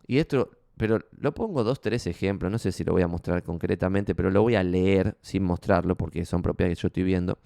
Y 0.08 0.18
esto 0.18 0.50
pero 0.82 1.00
lo 1.20 1.32
pongo 1.32 1.63
dos, 1.63 1.80
tres 1.80 2.08
ejemplos, 2.08 2.51
no 2.51 2.58
sé 2.58 2.72
si 2.72 2.84
lo 2.84 2.94
voy 2.94 3.04
a 3.04 3.08
mostrar 3.08 3.44
concretamente, 3.44 4.16
pero 4.16 4.32
lo 4.32 4.42
voy 4.42 4.56
a 4.56 4.63
leer 4.63 5.16
sin 5.22 5.44
mostrarlo 5.44 5.96
porque 5.96 6.25
son 6.25 6.42
propiedades 6.42 6.80
que 6.80 6.82
yo 6.82 6.88
estoy 6.88 7.04
viendo. 7.04 7.38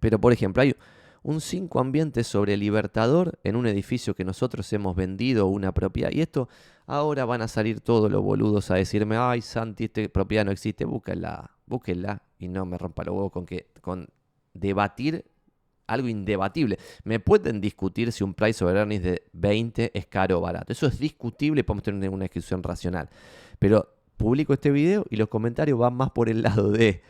Pero 0.00 0.18
por 0.18 0.32
ejemplo, 0.32 0.62
hay 0.62 0.74
un 1.22 1.42
5 1.42 1.78
ambientes 1.78 2.26
sobre 2.26 2.56
Libertador 2.56 3.38
en 3.44 3.54
un 3.54 3.66
edificio 3.66 4.14
que 4.14 4.24
nosotros 4.24 4.72
hemos 4.72 4.96
vendido 4.96 5.46
una 5.46 5.72
propiedad. 5.72 6.10
Y 6.10 6.22
esto 6.22 6.48
ahora 6.86 7.24
van 7.24 7.42
a 7.42 7.48
salir 7.48 7.80
todos 7.80 8.10
los 8.10 8.22
boludos 8.22 8.70
a 8.70 8.76
decirme, 8.76 9.16
ay 9.16 9.40
Santi, 9.40 9.84
esta 9.84 10.06
propiedad 10.08 10.44
no 10.44 10.50
existe, 10.50 10.84
búsquenla, 10.84 11.50
búsquenla. 11.66 12.22
Y 12.38 12.48
no 12.48 12.66
me 12.66 12.76
rompa 12.76 13.04
los 13.04 13.14
huevos 13.14 13.32
con 13.32 13.46
que 13.46 13.68
con 13.80 14.08
debatir 14.52 15.24
algo 15.86 16.08
indebatible. 16.08 16.78
Me 17.04 17.20
pueden 17.20 17.60
discutir 17.60 18.12
si 18.12 18.24
un 18.24 18.34
price 18.34 18.64
over 18.64 18.76
earnings 18.76 19.04
de 19.04 19.22
20 19.32 19.92
es 19.94 20.06
caro 20.06 20.38
o 20.38 20.40
barato. 20.40 20.72
Eso 20.72 20.86
es 20.86 20.98
discutible 20.98 21.64
podemos 21.64 21.84
tener 21.84 22.10
una 22.10 22.24
discusión 22.24 22.62
racional. 22.62 23.08
Pero 23.58 23.88
publico 24.16 24.52
este 24.52 24.70
video 24.70 25.04
y 25.10 25.16
los 25.16 25.28
comentarios 25.28 25.78
van 25.78 25.94
más 25.94 26.10
por 26.10 26.28
el 26.28 26.42
lado 26.42 26.70
de 26.70 27.02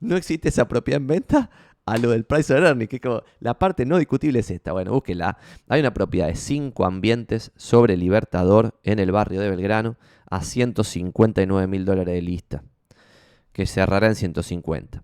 no 0.00 0.16
existe 0.16 0.48
esa 0.48 0.66
propiedad 0.66 1.00
en 1.00 1.06
venta 1.06 1.50
a 1.90 1.98
lo 1.98 2.10
del 2.10 2.24
price 2.24 2.54
of 2.54 2.60
earnings, 2.60 2.88
que 2.88 3.00
como 3.00 3.22
la 3.40 3.58
parte 3.58 3.84
no 3.84 3.98
discutible 3.98 4.38
es 4.38 4.50
esta. 4.50 4.72
Bueno, 4.72 4.92
búsquela. 4.92 5.38
Hay 5.68 5.80
una 5.80 5.92
propiedad 5.92 6.28
de 6.28 6.36
5 6.36 6.84
ambientes 6.84 7.50
sobre 7.56 7.96
Libertador 7.96 8.78
en 8.84 9.00
el 9.00 9.10
barrio 9.10 9.40
de 9.40 9.50
Belgrano 9.50 9.96
a 10.30 10.42
159 10.42 11.66
mil 11.66 11.84
dólares 11.84 12.14
de 12.14 12.22
lista, 12.22 12.62
que 13.52 13.66
cerrará 13.66 14.06
en 14.06 14.14
150. 14.14 15.02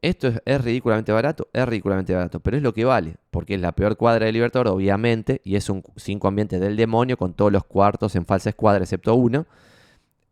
Esto 0.00 0.32
es, 0.44 0.60
ridículamente 0.62 1.12
barato, 1.12 1.48
es 1.52 1.66
ridículamente 1.66 2.14
barato, 2.14 2.40
pero 2.40 2.56
es 2.56 2.62
lo 2.62 2.72
que 2.72 2.86
vale, 2.86 3.16
porque 3.30 3.54
es 3.54 3.60
la 3.60 3.72
peor 3.72 3.96
cuadra 3.96 4.24
de 4.24 4.32
Libertador, 4.32 4.68
obviamente, 4.68 5.42
y 5.44 5.56
es 5.56 5.68
un 5.68 5.82
5 5.96 6.26
ambientes 6.26 6.58
del 6.58 6.76
demonio 6.76 7.18
con 7.18 7.34
todos 7.34 7.52
los 7.52 7.64
cuartos 7.64 8.16
en 8.16 8.24
falsa 8.24 8.48
escuadra, 8.48 8.82
excepto 8.82 9.14
uno. 9.14 9.46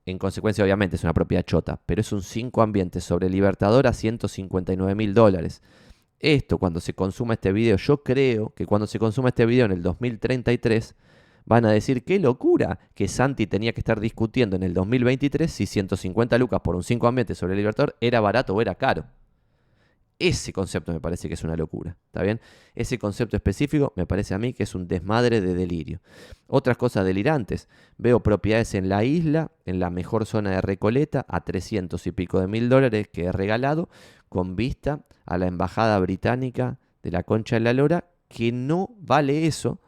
En 0.05 0.19
consecuencia, 0.19 0.65
obviamente, 0.65 0.97
es 0.97 1.05
una 1.05 1.13
propiedad 1.13 1.45
chota, 1.45 1.81
pero 1.87 2.01
es 2.01 2.13
un 2.13 2.23
5 2.23 2.61
ambientes 2.63 3.05
sobre 3.05 3.29
Libertador 3.29 3.87
a 3.87 3.93
159 3.93 4.95
mil 4.95 5.15
dólares. 5.15 5.63
Esto, 6.23 6.59
cuando 6.59 6.79
se 6.79 6.95
consuma 6.95 7.35
este 7.35 7.52
video, 7.52 7.76
yo 7.76 8.05
creo 8.05 8.55
que 8.55 8.64
cuando 8.64 8.87
se 8.87 9.00
consuma 9.00 9.31
este 9.31 9.45
video 9.45 9.67
en 9.67 9.73
el 9.73 9.83
2033, 9.83 10.95
van 11.47 11.64
a 11.64 11.73
decir 11.73 12.05
qué 12.05 12.21
locura 12.21 12.79
que 12.95 13.09
Santi 13.09 13.49
tenía 13.49 13.73
que 13.73 13.81
estar 13.81 13.99
discutiendo 13.99 14.55
en 14.55 14.62
el 14.62 14.73
2023 14.73 15.50
si 15.50 15.67
150 15.67 16.38
lucas 16.38 16.61
por 16.61 16.76
un 16.76 16.85
5 16.85 17.09
ambientes 17.09 17.38
sobre 17.38 17.57
Libertador 17.57 17.97
era 18.00 18.21
barato 18.21 18.55
o 18.55 18.62
era 18.62 18.76
caro. 18.76 19.05
Ese 20.23 20.52
concepto 20.52 20.93
me 20.93 21.00
parece 21.00 21.26
que 21.26 21.35
es 21.35 21.43
una 21.43 21.57
locura, 21.57 21.97
¿está 22.07 22.23
bien? 22.23 22.41
Ese 22.76 22.97
concepto 22.97 23.35
específico 23.35 23.93
me 23.97 24.07
parece 24.07 24.35
a 24.35 24.38
mí 24.38 24.52
que 24.52 24.62
es 24.62 24.76
un 24.76 24.87
desmadre 24.87 25.41
de 25.41 25.52
delirio. 25.52 26.00
Otras 26.47 26.76
cosas 26.76 27.05
delirantes. 27.05 27.69
Veo 27.99 28.21
propiedades 28.23 28.75
en 28.75 28.88
la 28.88 29.02
isla, 29.02 29.50
en 29.67 29.81
la 29.81 29.91
mejor 29.91 30.25
zona 30.25 30.50
de 30.50 30.61
Recoleta, 30.61 31.26
a 31.29 31.41
300 31.41 32.07
y 32.07 32.12
pico 32.12 32.38
de 32.38 32.47
mil 32.47 32.69
dólares 32.69 33.09
que 33.12 33.25
he 33.25 33.33
regalado, 33.33 33.88
con 34.29 34.55
vista 34.55 35.05
a 35.26 35.38
la 35.38 35.49
embajada 35.49 35.99
británica 35.99 36.79
de 37.02 37.11
la 37.11 37.25
Concha 37.25 37.57
de 37.57 37.61
la 37.61 37.73
Lora, 37.73 38.05
que 38.29 38.52
no 38.52 38.95
vale 39.00 39.49
eso, 39.49 39.81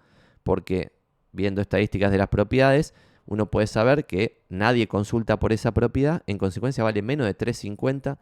porque 0.42 0.98
viendo 1.30 1.60
estadísticas 1.60 2.10
de 2.10 2.18
las 2.18 2.28
propiedades, 2.28 2.92
uno 3.26 3.50
puede 3.50 3.66
saber 3.66 4.06
que 4.06 4.42
nadie 4.48 4.86
consulta 4.86 5.38
por 5.38 5.52
esa 5.52 5.72
propiedad, 5.72 6.22
en 6.26 6.38
consecuencia 6.38 6.84
vale 6.84 7.02
menos 7.02 7.26
de 7.26 7.34
350, 7.34 8.18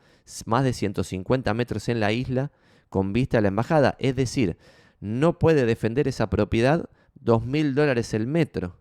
más 0.47 0.65
de 0.65 0.73
150 0.73 1.55
metros 1.55 1.89
en 1.89 2.01
la 2.01 2.13
isla 2.13 2.53
con 2.89 3.13
vista 3.13 3.39
a 3.39 3.41
la 3.41 3.49
embajada. 3.49 3.97
Es 3.99 4.15
decir, 4.15 4.57
no 5.01 5.39
puede 5.39 5.67
defender 5.67 6.07
esa 6.07 6.31
propiedad 6.31 6.89
2.000 7.25 7.75
dólares 7.75 8.15
el 8.15 8.27
metro. 8.27 8.77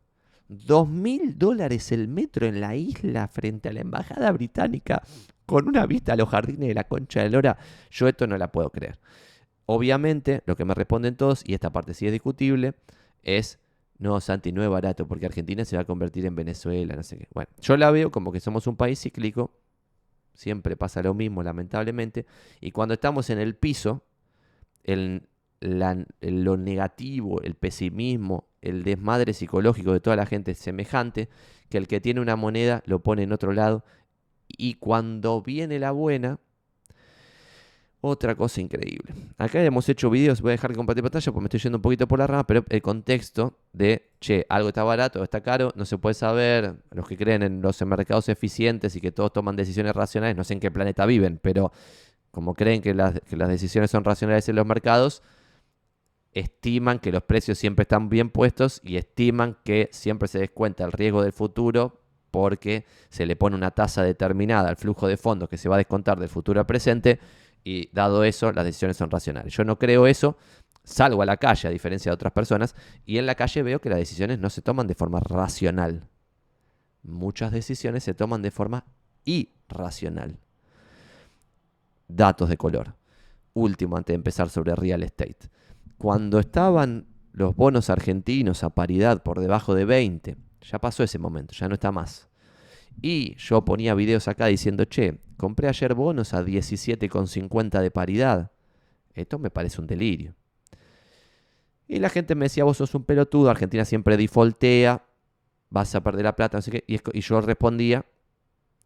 2.000 0.49 1.35
dólares 1.37 1.91
el 1.91 2.07
metro 2.07 2.45
en 2.45 2.61
la 2.61 2.75
isla 2.75 3.27
frente 3.27 3.69
a 3.69 3.73
la 3.73 3.81
embajada 3.81 4.31
británica 4.31 5.01
con 5.45 5.67
una 5.67 5.85
vista 5.85 6.13
a 6.13 6.15
los 6.15 6.29
jardines 6.29 6.67
de 6.67 6.73
la 6.75 6.83
Concha 6.83 7.23
de 7.23 7.29
Lora. 7.29 7.57
Yo 7.89 8.07
esto 8.07 8.27
no 8.27 8.37
la 8.37 8.51
puedo 8.51 8.69
creer. 8.69 8.99
Obviamente, 9.65 10.43
lo 10.45 10.55
que 10.55 10.65
me 10.65 10.73
responden 10.73 11.15
todos, 11.15 11.43
y 11.45 11.53
esta 11.53 11.71
parte 11.71 11.93
sí 11.93 12.05
es 12.05 12.11
discutible, 12.11 12.73
es 13.23 13.59
no, 14.01 14.19
Santi, 14.19 14.51
no 14.51 14.63
es 14.63 14.69
barato 14.69 15.07
porque 15.07 15.27
Argentina 15.27 15.63
se 15.63 15.75
va 15.75 15.83
a 15.83 15.85
convertir 15.85 16.25
en 16.25 16.35
Venezuela, 16.35 16.95
no 16.95 17.03
sé 17.03 17.19
qué. 17.19 17.27
Bueno, 17.35 17.49
yo 17.61 17.77
la 17.77 17.91
veo 17.91 18.09
como 18.09 18.31
que 18.31 18.39
somos 18.39 18.65
un 18.65 18.75
país 18.75 18.99
cíclico, 18.99 19.51
siempre 20.33 20.75
pasa 20.75 21.03
lo 21.03 21.13
mismo, 21.13 21.43
lamentablemente, 21.43 22.25
y 22.59 22.71
cuando 22.71 22.95
estamos 22.95 23.29
en 23.29 23.37
el 23.37 23.55
piso, 23.55 24.03
el, 24.83 25.27
lo 25.61 26.57
negativo, 26.57 27.43
el 27.43 27.53
pesimismo, 27.53 28.47
el 28.63 28.81
desmadre 28.81 29.33
psicológico 29.33 29.93
de 29.93 29.99
toda 29.99 30.15
la 30.15 30.25
gente 30.25 30.51
es 30.53 30.57
semejante, 30.57 31.29
que 31.69 31.77
el 31.77 31.87
que 31.87 32.01
tiene 32.01 32.21
una 32.21 32.35
moneda 32.35 32.81
lo 32.87 33.03
pone 33.03 33.21
en 33.21 33.31
otro 33.31 33.53
lado, 33.53 33.85
y 34.47 34.73
cuando 34.73 35.43
viene 35.43 35.77
la 35.77 35.91
buena, 35.91 36.39
otra 38.01 38.35
cosa 38.35 38.59
increíble. 38.59 39.13
Acá 39.37 39.63
hemos 39.63 39.87
hecho 39.87 40.09
videos, 40.09 40.41
voy 40.41 40.49
a 40.49 40.53
dejar 40.53 40.71
de 40.71 40.77
compartir 40.77 41.03
pantalla 41.03 41.31
porque 41.31 41.41
me 41.41 41.45
estoy 41.45 41.59
yendo 41.59 41.77
un 41.77 41.81
poquito 41.83 42.07
por 42.07 42.19
la 42.19 42.27
rama, 42.27 42.45
pero 42.47 42.65
el 42.67 42.81
contexto 42.81 43.59
de, 43.73 44.09
che, 44.19 44.45
algo 44.49 44.69
está 44.69 44.83
barato 44.83 45.23
está 45.23 45.41
caro, 45.41 45.71
no 45.75 45.85
se 45.85 45.97
puede 45.99 46.15
saber. 46.15 46.75
Los 46.91 47.07
que 47.07 47.15
creen 47.15 47.43
en 47.43 47.61
los 47.61 47.81
mercados 47.83 48.27
eficientes 48.29 48.95
y 48.95 49.01
que 49.01 49.11
todos 49.11 49.31
toman 49.31 49.55
decisiones 49.55 49.95
racionales, 49.95 50.35
no 50.35 50.43
sé 50.43 50.53
en 50.53 50.59
qué 50.59 50.71
planeta 50.71 51.05
viven, 51.05 51.39
pero 51.41 51.71
como 52.31 52.55
creen 52.55 52.81
que 52.81 52.93
las, 52.93 53.19
que 53.21 53.37
las 53.37 53.49
decisiones 53.49 53.91
son 53.91 54.03
racionales 54.03 54.49
en 54.49 54.55
los 54.55 54.65
mercados, 54.65 55.21
estiman 56.33 56.99
que 56.99 57.11
los 57.11 57.23
precios 57.23 57.57
siempre 57.57 57.83
están 57.83 58.09
bien 58.09 58.29
puestos 58.29 58.81
y 58.83 58.97
estiman 58.97 59.57
que 59.63 59.89
siempre 59.91 60.27
se 60.27 60.39
descuenta 60.39 60.85
el 60.85 60.91
riesgo 60.91 61.21
del 61.21 61.33
futuro 61.33 62.01
porque 62.31 62.85
se 63.09 63.25
le 63.25 63.35
pone 63.35 63.57
una 63.57 63.71
tasa 63.71 64.03
determinada 64.03 64.69
al 64.69 64.77
flujo 64.77 65.07
de 65.07 65.17
fondos 65.17 65.49
que 65.49 65.57
se 65.57 65.67
va 65.67 65.75
a 65.75 65.79
descontar 65.79 66.17
del 66.19 66.29
futuro 66.29 66.61
al 66.61 66.65
presente 66.65 67.19
y 67.63 67.89
dado 67.91 68.23
eso, 68.23 68.51
las 68.51 68.65
decisiones 68.65 68.97
son 68.97 69.11
racionales. 69.11 69.53
Yo 69.53 69.63
no 69.63 69.77
creo 69.77 70.07
eso, 70.07 70.37
salgo 70.83 71.21
a 71.21 71.25
la 71.25 71.37
calle 71.37 71.67
a 71.67 71.71
diferencia 71.71 72.09
de 72.09 72.15
otras 72.15 72.33
personas 72.33 72.75
y 73.05 73.17
en 73.17 73.25
la 73.25 73.35
calle 73.35 73.63
veo 73.63 73.79
que 73.79 73.89
las 73.89 73.99
decisiones 73.99 74.39
no 74.39 74.49
se 74.49 74.61
toman 74.61 74.87
de 74.87 74.95
forma 74.95 75.19
racional. 75.19 76.07
Muchas 77.03 77.51
decisiones 77.51 78.03
se 78.03 78.13
toman 78.13 78.41
de 78.41 78.51
forma 78.51 78.85
irracional. 79.25 80.37
Datos 82.07 82.49
de 82.49 82.57
color. 82.57 82.95
Último 83.53 83.97
antes 83.97 84.13
de 84.13 84.15
empezar 84.15 84.49
sobre 84.49 84.75
real 84.75 85.03
estate. 85.03 85.49
Cuando 85.97 86.39
estaban 86.39 87.07
los 87.31 87.55
bonos 87.55 87.89
argentinos 87.89 88.63
a 88.63 88.69
paridad 88.69 89.23
por 89.23 89.39
debajo 89.39 89.75
de 89.75 89.85
20, 89.85 90.37
ya 90.61 90.79
pasó 90.79 91.03
ese 91.03 91.19
momento, 91.19 91.53
ya 91.53 91.67
no 91.67 91.75
está 91.75 91.91
más. 91.91 92.27
Y 92.99 93.35
yo 93.35 93.63
ponía 93.63 93.93
videos 93.93 94.27
acá 94.27 94.47
diciendo, 94.47 94.85
che, 94.85 95.19
compré 95.37 95.67
ayer 95.67 95.93
bonos 95.93 96.33
a 96.33 96.43
17,50 96.43 97.81
de 97.81 97.91
paridad. 97.91 98.51
Esto 99.13 99.39
me 99.39 99.49
parece 99.49 99.81
un 99.81 99.87
delirio. 99.87 100.35
Y 101.87 101.99
la 101.99 102.09
gente 102.09 102.35
me 102.35 102.45
decía, 102.45 102.63
vos 102.63 102.77
sos 102.77 102.95
un 102.95 103.03
pelotudo, 103.03 103.49
Argentina 103.49 103.83
siempre 103.83 104.15
defaultea, 104.15 105.03
vas 105.69 105.93
a 105.95 106.01
perder 106.01 106.25
la 106.25 106.35
plata, 106.35 106.57
no 106.57 106.61
sé. 106.61 106.83
Y, 106.87 107.19
yo 107.19 107.41
respondía, 107.41 108.05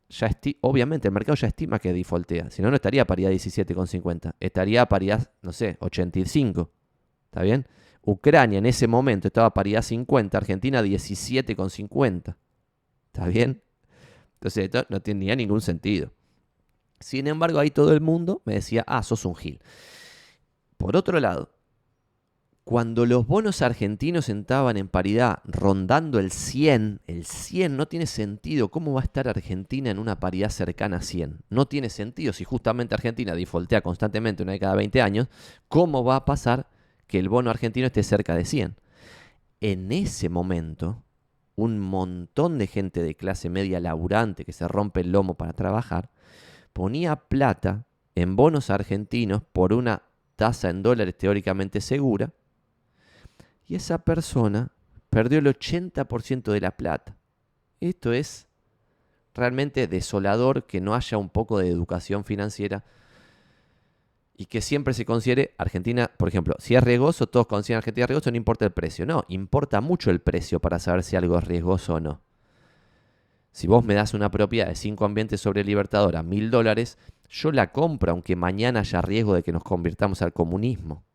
ya 0.09 0.29
obviamente 0.61 1.07
el 1.07 1.13
mercado 1.13 1.35
ya 1.35 1.47
estima 1.47 1.77
que 1.77 1.93
defaultea, 1.93 2.49
si 2.49 2.61
no, 2.61 2.69
no 2.69 2.75
estaría 2.75 3.03
a 3.03 3.05
paridad 3.05 3.31
17,50, 3.31 4.35
estaría 4.39 4.81
a 4.81 4.89
paridad, 4.89 5.29
no 5.41 5.51
sé, 5.51 5.77
85. 5.81 6.71
¿Está 7.25 7.43
bien? 7.43 7.67
Ucrania 8.01 8.59
en 8.59 8.65
ese 8.65 8.87
momento 8.87 9.27
estaba 9.27 9.47
a 9.47 9.53
paridad 9.53 9.81
50, 9.81 10.37
Argentina 10.37 10.81
17,50. 10.81 12.35
¿Está 13.07 13.27
bien? 13.27 13.61
Entonces 14.45 14.65
esto 14.65 14.85
no 14.89 14.99
tenía 14.99 15.35
ningún 15.35 15.59
sentido. 15.59 16.11
Sin 16.99 17.25
embargo, 17.25 17.57
ahí 17.57 17.71
todo 17.71 17.93
el 17.93 18.01
mundo 18.01 18.43
me 18.45 18.53
decía, 18.53 18.83
ah, 18.85 19.01
sos 19.01 19.25
un 19.25 19.35
gil. 19.35 19.59
Por 20.77 20.95
otro 20.95 21.19
lado, 21.19 21.49
cuando 22.63 23.07
los 23.07 23.25
bonos 23.25 23.63
argentinos 23.63 24.29
estaban 24.29 24.77
en 24.77 24.87
paridad 24.87 25.39
rondando 25.45 26.19
el 26.19 26.29
100, 26.29 27.01
el 27.07 27.25
100 27.25 27.75
no 27.75 27.87
tiene 27.87 28.05
sentido. 28.05 28.69
¿Cómo 28.69 28.93
va 28.93 29.01
a 29.01 29.05
estar 29.05 29.27
Argentina 29.27 29.89
en 29.89 29.97
una 29.97 30.19
paridad 30.19 30.51
cercana 30.51 30.97
a 30.97 31.01
100? 31.01 31.39
No 31.49 31.65
tiene 31.65 31.89
sentido. 31.89 32.31
Si 32.31 32.43
justamente 32.43 32.93
Argentina 32.93 33.33
defaultea 33.33 33.81
constantemente 33.81 34.43
una 34.43 34.51
vez 34.51 34.61
cada 34.61 34.75
20 34.75 35.01
años, 35.01 35.27
¿cómo 35.69 36.03
va 36.03 36.17
a 36.17 36.25
pasar 36.25 36.69
que 37.07 37.17
el 37.17 37.29
bono 37.29 37.49
argentino 37.49 37.87
esté 37.87 38.03
cerca 38.03 38.35
de 38.35 38.45
100? 38.45 38.75
En 39.59 39.91
ese 39.91 40.29
momento, 40.29 41.01
un 41.55 41.79
montón 41.79 42.57
de 42.57 42.67
gente 42.67 43.01
de 43.01 43.15
clase 43.15 43.49
media 43.49 43.79
laburante 43.79 44.45
que 44.45 44.53
se 44.53 44.67
rompe 44.67 45.01
el 45.01 45.11
lomo 45.11 45.35
para 45.35 45.53
trabajar, 45.53 46.11
ponía 46.73 47.15
plata 47.15 47.85
en 48.15 48.35
bonos 48.35 48.69
argentinos 48.69 49.41
por 49.53 49.73
una 49.73 50.03
tasa 50.35 50.69
en 50.69 50.83
dólares 50.83 51.17
teóricamente 51.17 51.81
segura, 51.81 52.33
y 53.67 53.75
esa 53.75 53.99
persona 53.99 54.71
perdió 55.09 55.39
el 55.39 55.47
80% 55.47 56.51
de 56.51 56.61
la 56.61 56.71
plata. 56.71 57.17
Esto 57.79 58.13
es 58.13 58.47
realmente 59.33 59.87
desolador 59.87 60.65
que 60.65 60.81
no 60.81 60.93
haya 60.95 61.17
un 61.17 61.29
poco 61.29 61.59
de 61.59 61.69
educación 61.69 62.25
financiera 62.25 62.83
y 64.37 64.47
que 64.47 64.61
siempre 64.61 64.93
se 64.93 65.05
considere 65.05 65.53
Argentina, 65.57 66.11
por 66.17 66.27
ejemplo, 66.27 66.55
si 66.59 66.75
es 66.75 66.83
riesgoso, 66.83 67.27
todos 67.27 67.47
consideran 67.47 67.79
Argentina 67.79 68.07
riesgoso, 68.07 68.31
no 68.31 68.37
importa 68.37 68.65
el 68.65 68.71
precio. 68.71 69.05
No, 69.05 69.23
importa 69.29 69.79
mucho 69.81 70.11
el 70.11 70.19
precio 70.19 70.59
para 70.59 70.79
saber 70.79 71.03
si 71.03 71.15
algo 71.15 71.37
es 71.37 71.45
riesgoso 71.45 71.95
o 71.95 71.99
no. 71.99 72.21
Si 73.51 73.67
vos 73.67 73.85
me 73.85 73.93
das 73.93 74.13
una 74.13 74.29
propiedad 74.29 74.67
de 74.67 74.75
5 74.75 75.05
ambientes 75.05 75.39
sobre 75.39 75.61
el 75.61 75.67
Libertador 75.67 76.17
a 76.17 76.23
mil 76.23 76.51
dólares, 76.51 76.97
yo 77.29 77.53
la 77.53 77.71
compro 77.71 78.11
aunque 78.11 78.35
mañana 78.35 78.81
haya 78.81 79.01
riesgo 79.01 79.33
de 79.33 79.43
que 79.43 79.53
nos 79.53 79.63
convirtamos 79.63 80.21
al 80.21 80.33
comunismo. 80.33 81.05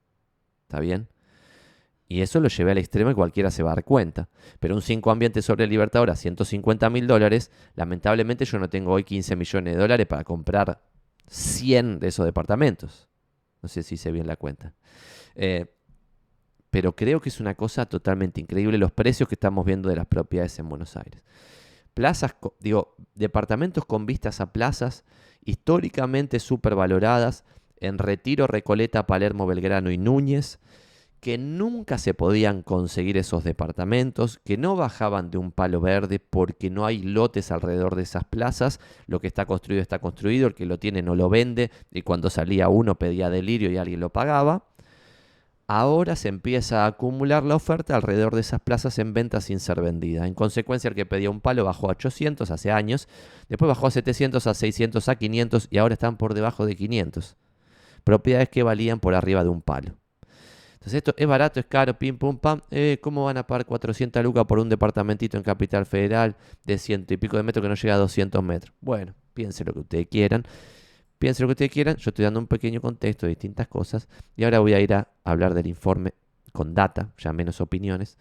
¿Está 0.63 0.81
bien? 0.81 1.09
Y 2.09 2.23
eso 2.23 2.41
lo 2.41 2.49
llevé 2.49 2.71
al 2.71 2.79
extremo 2.79 3.11
y 3.11 3.15
cualquiera 3.15 3.51
se 3.51 3.63
va 3.63 3.73
a 3.73 3.75
dar 3.75 3.85
cuenta. 3.85 4.31
Pero 4.59 4.75
un 4.75 4.81
5 4.81 5.11
ambientes 5.11 5.45
sobre 5.45 5.65
el 5.65 5.71
Libertador 5.71 6.09
a 6.09 6.17
150 6.17 6.89
mil 6.89 7.07
dólares, 7.07 7.51
lamentablemente 7.77 8.47
yo 8.47 8.59
no 8.59 8.71
tengo 8.71 8.93
hoy 8.93 9.05
15 9.05 9.37
millones 9.37 9.75
de 9.75 9.81
dólares 9.81 10.07
para 10.07 10.25
comprar 10.25 10.81
100 11.27 12.01
de 12.01 12.09
esos 12.09 12.25
departamentos. 12.25 13.10
No 13.63 13.69
sé 13.69 13.83
si 13.83 13.97
hice 13.97 14.11
bien 14.13 14.27
la 14.27 14.37
cuenta. 14.37 14.75
Eh, 15.35 15.67
pero 16.71 16.95
creo 16.95 17.21
que 17.21 17.29
es 17.29 17.41
una 17.41 17.55
cosa 17.55 17.87
totalmente 17.87 18.41
increíble 18.41 18.79
los 18.79 18.93
precios 18.93 19.29
que 19.29 19.35
estamos 19.35 19.65
viendo 19.65 19.89
de 19.89 19.97
las 19.97 20.07
propiedades 20.07 20.59
en 20.59 20.69
Buenos 20.69 20.97
Aires. 20.97 21.23
Plazas, 21.95 22.37
digo, 22.61 22.95
departamentos 23.15 23.85
con 23.85 24.07
vistas 24.07 24.41
a 24.41 24.53
plazas 24.53 25.05
históricamente 25.45 26.39
supervaloradas 26.39 27.45
en 27.79 27.99
Retiro, 27.99 28.47
Recoleta, 28.47 29.07
Palermo, 29.07 29.47
Belgrano 29.47 29.91
y 29.91 29.99
Núñez, 29.99 30.61
que 31.21 31.37
nunca 31.39 31.99
se 31.99 32.15
podían 32.15 32.63
conseguir 32.63 33.17
esos 33.19 33.45
departamentos, 33.45 34.41
que 34.45 34.57
no 34.57 34.75
bajaban 34.75 35.31
de 35.31 35.39
un 35.39 35.53
palo 35.53 35.81
verde 35.81 36.19
porque 36.19 36.71
no 36.71 36.87
hay 36.87 37.03
lotes 37.03 37.51
alrededor 37.51 37.95
de 37.95 38.03
esas 38.03 38.25
plazas, 38.25 38.81
lo 39.07 39.21
que 39.21 39.27
está 39.27 39.45
construido 39.45 39.83
está 39.83 39.99
construido, 39.99 40.49
el 40.49 40.55
que 40.55 40.67
lo 40.67 40.79
tiene 40.79 41.03
no 41.03 41.15
lo 41.15 41.29
vende, 41.29 41.71
y 41.91 42.03
cuando 42.03 42.31
salía 42.31 42.69
uno 42.69 42.99
pedía 42.99 43.29
delirio 43.29 43.71
y 43.71 43.77
alguien 43.77 44.01
lo 44.01 44.11
pagaba. 44.11 44.65
Ahora 45.67 46.17
se 46.17 46.29
empieza 46.29 46.83
a 46.83 46.87
acumular 46.87 47.45
la 47.45 47.55
oferta 47.55 47.95
alrededor 47.95 48.35
de 48.35 48.41
esas 48.41 48.61
plazas 48.61 48.99
en 48.99 49.15
venta 49.15 49.41
sin 49.41 49.61
ser 49.61 49.81
vendida. 49.81 50.27
En 50.27 50.35
consecuencia, 50.35 50.89
el 50.89 50.97
que 50.97 51.07
pedía 51.07 51.31
un 51.31 51.41
palo 51.41 51.65
bajó 51.65 51.87
a 51.87 51.93
800 51.93 52.51
hace 52.51 52.73
años, 52.73 53.07
después 53.49 53.69
bajó 53.69 53.87
a 53.87 53.93
700, 53.93 54.49
a 54.49 54.55
600, 54.55 55.09
a 55.09 55.15
500 55.15 55.69
y 55.71 55.79
ahora 55.79 55.95
están 55.95 56.17
por 56.17 56.35
debajo 56.35 56.67
de 56.67 56.75
500. 56.75 57.37
Propiedades 58.03 58.49
que 58.49 58.65
valían 58.65 58.99
por 58.99 59.15
arriba 59.15 59.45
de 59.45 59.51
un 59.51 59.63
palo. 59.63 60.00
Entonces 60.81 60.97
esto 60.97 61.15
es 61.19 61.27
barato, 61.27 61.61
es 61.61 61.67
caro, 61.67 61.93
pim, 61.99 62.17
pum, 62.17 62.39
pam. 62.39 62.63
Eh, 62.71 62.99
¿Cómo 63.03 63.27
van 63.27 63.37
a 63.37 63.47
pagar 63.47 63.67
400 63.67 64.25
lucas 64.25 64.47
por 64.47 64.59
un 64.59 64.71
departamentito 64.71 65.37
en 65.37 65.43
Capital 65.43 65.85
Federal 65.85 66.37
de 66.65 66.79
ciento 66.79 67.13
y 67.13 67.19
pico 67.19 67.37
de 67.37 67.43
metros 67.43 67.63
que 67.63 67.69
no 67.69 67.75
llega 67.75 67.95
a 67.97 67.99
200 67.99 68.43
metros? 68.43 68.75
Bueno, 68.81 69.15
piensen 69.35 69.67
lo 69.67 69.75
que 69.75 69.81
ustedes 69.81 70.07
quieran. 70.07 70.45
Piensen 71.19 71.45
lo 71.45 71.49
que 71.49 71.53
ustedes 71.53 71.71
quieran. 71.71 71.97
Yo 71.97 72.09
estoy 72.09 72.25
dando 72.25 72.41
un 72.41 72.47
pequeño 72.47 72.81
contexto 72.81 73.27
de 73.27 73.31
distintas 73.31 73.69
cosas. 73.69 74.09
Y 74.37 74.45
ahora 74.45 74.61
voy 74.61 74.73
a 74.73 74.81
ir 74.81 74.95
a 74.95 75.09
hablar 75.23 75.53
del 75.53 75.67
informe 75.67 76.15
con 76.51 76.75
data, 76.75 77.13
ya 77.19 77.35
menos 77.35 77.61
opiniones, 77.61 78.17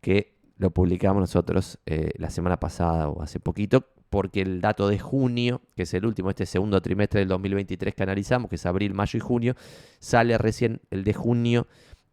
que 0.00 0.38
lo 0.56 0.70
publicamos 0.70 1.20
nosotros 1.20 1.78
eh, 1.84 2.12
la 2.16 2.30
semana 2.30 2.58
pasada 2.58 3.10
o 3.10 3.20
hace 3.20 3.38
poquito, 3.38 3.84
porque 4.08 4.40
el 4.40 4.62
dato 4.62 4.88
de 4.88 4.98
junio, 4.98 5.60
que 5.76 5.82
es 5.82 5.92
el 5.92 6.06
último, 6.06 6.30
este 6.30 6.46
segundo 6.46 6.80
trimestre 6.80 7.20
del 7.20 7.28
2023 7.28 7.94
que 7.94 8.02
analizamos, 8.02 8.48
que 8.48 8.56
es 8.56 8.64
abril, 8.64 8.94
mayo 8.94 9.16
y 9.18 9.20
junio, 9.20 9.54
sale 9.98 10.38
recién 10.38 10.80
el 10.90 11.04
de 11.04 11.12
junio 11.12 11.66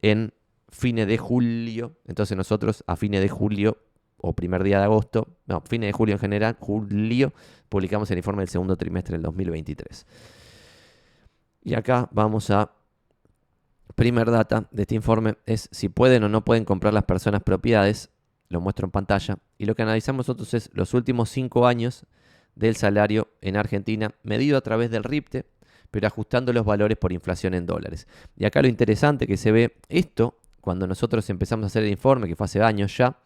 en 0.06 0.34
fines 0.70 1.08
de 1.08 1.18
julio. 1.18 1.98
Entonces 2.06 2.38
nosotros 2.38 2.84
a 2.86 2.96
fines 2.96 3.22
de 3.22 3.30
julio 3.30 3.80
o 4.18 4.34
primer 4.34 4.64
día 4.64 4.78
de 4.78 4.86
agosto, 4.86 5.28
no, 5.48 5.62
fines 5.62 5.88
de 5.88 5.94
julio 5.94 6.14
en 6.14 6.20
general, 6.20 6.56
julio, 6.60 7.34
publicamos 7.70 8.12
el 8.12 8.20
informe 8.20 8.44
del 8.44 8.50
segundo 8.50 8.76
trimestre 8.76 9.14
del 9.14 9.24
2023. 9.24 10.06
Y 11.64 11.74
acá 11.74 12.08
vamos 12.12 12.52
a 12.52 12.72
primer 13.96 14.30
data 14.30 14.68
de 14.70 14.84
este 14.84 14.94
informe 14.94 15.38
es 15.48 15.70
si 15.72 15.90
pueden 15.90 16.24
o 16.24 16.30
no 16.30 16.46
pueden 16.46 16.66
comprar 16.66 16.94
las 16.94 17.06
personas 17.06 17.42
propiedades, 17.42 18.12
lo 18.50 18.62
muestro 18.62 18.86
en 18.86 18.92
pantalla, 18.92 19.40
y 19.58 19.66
lo 19.66 19.76
que 19.76 19.82
analizamos 19.82 20.28
nosotros 20.28 20.54
es 20.54 20.70
los 20.74 20.94
últimos 20.94 21.30
cinco 21.30 21.66
años 21.66 22.06
del 22.54 22.76
salario 22.76 23.30
en 23.42 23.58
Argentina 23.58 24.12
medido 24.22 24.58
a 24.58 24.62
través 24.62 24.92
del 24.92 25.04
RIPTE, 25.04 25.46
pero 25.92 26.08
ajustando 26.08 26.54
los 26.54 26.66
valores 26.66 26.98
por 26.98 27.12
inflación 27.12 27.54
en 27.54 27.66
dólares. 27.66 28.08
Y 28.38 28.46
acá 28.46 28.62
lo 28.62 28.68
interesante 28.68 29.28
que 29.28 29.38
se 29.38 29.52
ve 29.52 29.78
esto, 29.90 30.38
cuando 30.62 30.88
nosotros 30.88 31.30
empezamos 31.30 31.64
a 31.64 31.68
hacer 31.68 31.84
el 31.84 31.90
informe, 31.90 32.28
que 32.28 32.36
fue 32.36 32.46
hace 32.46 32.62
años 32.62 32.96
ya, 32.98 33.18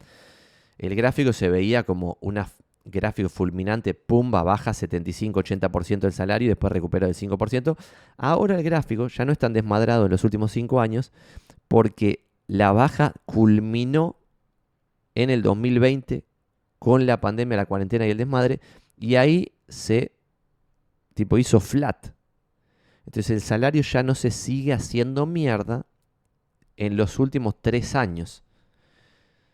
el 0.77 0.95
gráfico 0.95 1.33
se 1.33 1.49
veía 1.49 1.83
como 1.83 2.17
un 2.21 2.39
gráfico 2.85 3.29
fulminante, 3.29 3.93
pumba, 3.93 4.43
baja 4.43 4.71
75-80% 4.71 5.99
del 5.99 6.13
salario 6.13 6.45
y 6.45 6.49
después 6.49 6.71
recupera 6.71 7.07
el 7.07 7.15
5%. 7.15 7.77
Ahora 8.17 8.57
el 8.57 8.63
gráfico 8.63 9.07
ya 9.07 9.25
no 9.25 9.31
es 9.31 9.37
tan 9.37 9.53
desmadrado 9.53 10.05
en 10.05 10.11
los 10.11 10.23
últimos 10.23 10.51
5 10.51 10.79
años 10.79 11.11
porque 11.67 12.25
la 12.47 12.71
baja 12.71 13.13
culminó 13.25 14.15
en 15.15 15.29
el 15.29 15.41
2020 15.41 16.23
con 16.79 17.05
la 17.05 17.19
pandemia, 17.19 17.57
la 17.57 17.65
cuarentena 17.65 18.07
y 18.07 18.11
el 18.11 18.17
desmadre 18.17 18.59
y 18.97 19.15
ahí 19.15 19.51
se 19.67 20.13
tipo 21.13 21.37
hizo 21.37 21.59
flat. 21.59 22.07
Entonces 23.09 23.31
el 23.31 23.41
salario 23.41 23.81
ya 23.81 24.03
no 24.03 24.13
se 24.13 24.29
sigue 24.29 24.71
haciendo 24.71 25.25
mierda 25.25 25.87
en 26.77 26.95
los 26.95 27.17
últimos 27.17 27.55
tres 27.59 27.95
años. 27.95 28.43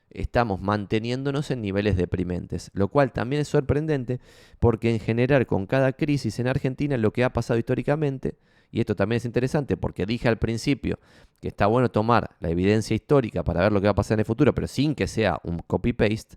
Estamos 0.09 0.59
manteniéndonos 0.59 1.49
en 1.51 1.61
niveles 1.61 1.95
deprimentes, 1.95 2.69
lo 2.73 2.89
cual 2.89 3.13
también 3.13 3.41
es 3.41 3.47
sorprendente 3.47 4.19
porque 4.59 4.91
en 4.91 4.99
general 4.99 5.47
con 5.47 5.67
cada 5.67 5.93
crisis 5.93 6.37
en 6.39 6.47
Argentina 6.47 6.97
lo 6.97 7.13
que 7.13 7.23
ha 7.23 7.31
pasado 7.31 7.57
históricamente, 7.57 8.35
y 8.71 8.81
esto 8.81 8.93
también 8.93 9.17
es 9.17 9.25
interesante 9.25 9.77
porque 9.77 10.05
dije 10.05 10.27
al 10.27 10.37
principio 10.37 10.99
que 11.39 11.47
está 11.47 11.65
bueno 11.67 11.89
tomar 11.89 12.35
la 12.41 12.49
evidencia 12.49 12.93
histórica 12.93 13.45
para 13.45 13.61
ver 13.61 13.71
lo 13.71 13.79
que 13.79 13.87
va 13.87 13.91
a 13.91 13.95
pasar 13.95 14.15
en 14.15 14.19
el 14.19 14.25
futuro, 14.25 14.53
pero 14.53 14.67
sin 14.67 14.95
que 14.95 15.07
sea 15.07 15.39
un 15.45 15.59
copy-paste, 15.59 16.35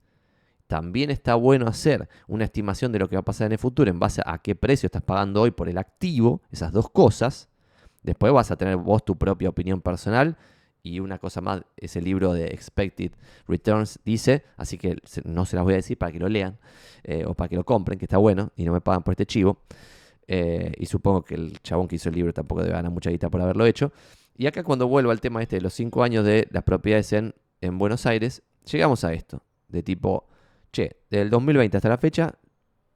también 0.68 1.10
está 1.10 1.34
bueno 1.34 1.66
hacer 1.66 2.08
una 2.28 2.44
estimación 2.44 2.92
de 2.92 2.98
lo 2.98 3.08
que 3.08 3.16
va 3.16 3.20
a 3.20 3.24
pasar 3.24 3.46
en 3.46 3.52
el 3.52 3.58
futuro 3.58 3.90
en 3.90 3.98
base 3.98 4.22
a 4.24 4.38
qué 4.38 4.54
precio 4.54 4.86
estás 4.86 5.02
pagando 5.02 5.40
hoy 5.40 5.50
por 5.50 5.68
el 5.68 5.78
activo, 5.78 6.42
esas 6.52 6.72
dos 6.72 6.90
cosas. 6.90 7.48
Después 8.02 8.32
vas 8.32 8.50
a 8.50 8.56
tener 8.56 8.76
vos 8.76 9.04
tu 9.04 9.16
propia 9.16 9.48
opinión 9.48 9.80
personal. 9.80 10.36
Y 10.82 11.00
una 11.00 11.18
cosa 11.18 11.40
más, 11.40 11.62
ese 11.76 12.00
libro 12.00 12.32
de 12.32 12.46
Expected 12.48 13.12
Returns 13.48 13.98
dice, 14.04 14.44
así 14.56 14.78
que 14.78 14.98
no 15.24 15.44
se 15.44 15.56
las 15.56 15.64
voy 15.64 15.72
a 15.72 15.76
decir 15.76 15.98
para 15.98 16.12
que 16.12 16.20
lo 16.20 16.28
lean 16.28 16.58
eh, 17.02 17.24
o 17.26 17.34
para 17.34 17.48
que 17.48 17.56
lo 17.56 17.64
compren, 17.64 17.98
que 17.98 18.04
está 18.04 18.18
bueno 18.18 18.52
y 18.54 18.64
no 18.64 18.72
me 18.72 18.80
pagan 18.80 19.02
por 19.02 19.12
este 19.12 19.26
chivo. 19.26 19.62
Eh, 20.26 20.72
y 20.78 20.86
supongo 20.86 21.24
que 21.24 21.34
el 21.34 21.58
chabón 21.62 21.88
que 21.88 21.96
hizo 21.96 22.10
el 22.10 22.14
libro 22.14 22.32
tampoco 22.34 22.60
debe 22.62 22.74
ganar 22.74 22.92
mucha 22.92 23.10
guita 23.10 23.30
por 23.30 23.40
haberlo 23.40 23.64
hecho. 23.64 23.90
Y 24.36 24.46
acá 24.46 24.62
cuando 24.62 24.86
vuelvo 24.86 25.10
al 25.10 25.20
tema 25.20 25.42
este 25.42 25.56
de 25.56 25.62
los 25.62 25.72
cinco 25.72 26.02
años 26.02 26.26
de 26.26 26.46
las 26.50 26.62
propiedades 26.62 27.12
en, 27.14 27.34
en 27.62 27.78
Buenos 27.78 28.04
Aires, 28.04 28.42
llegamos 28.70 29.02
a 29.02 29.12
esto, 29.14 29.42
de 29.68 29.82
tipo, 29.82 30.28
che, 30.72 31.00
del 31.10 31.30
2020 31.30 31.76
hasta 31.76 31.88
la 31.88 31.98
fecha, 31.98 32.34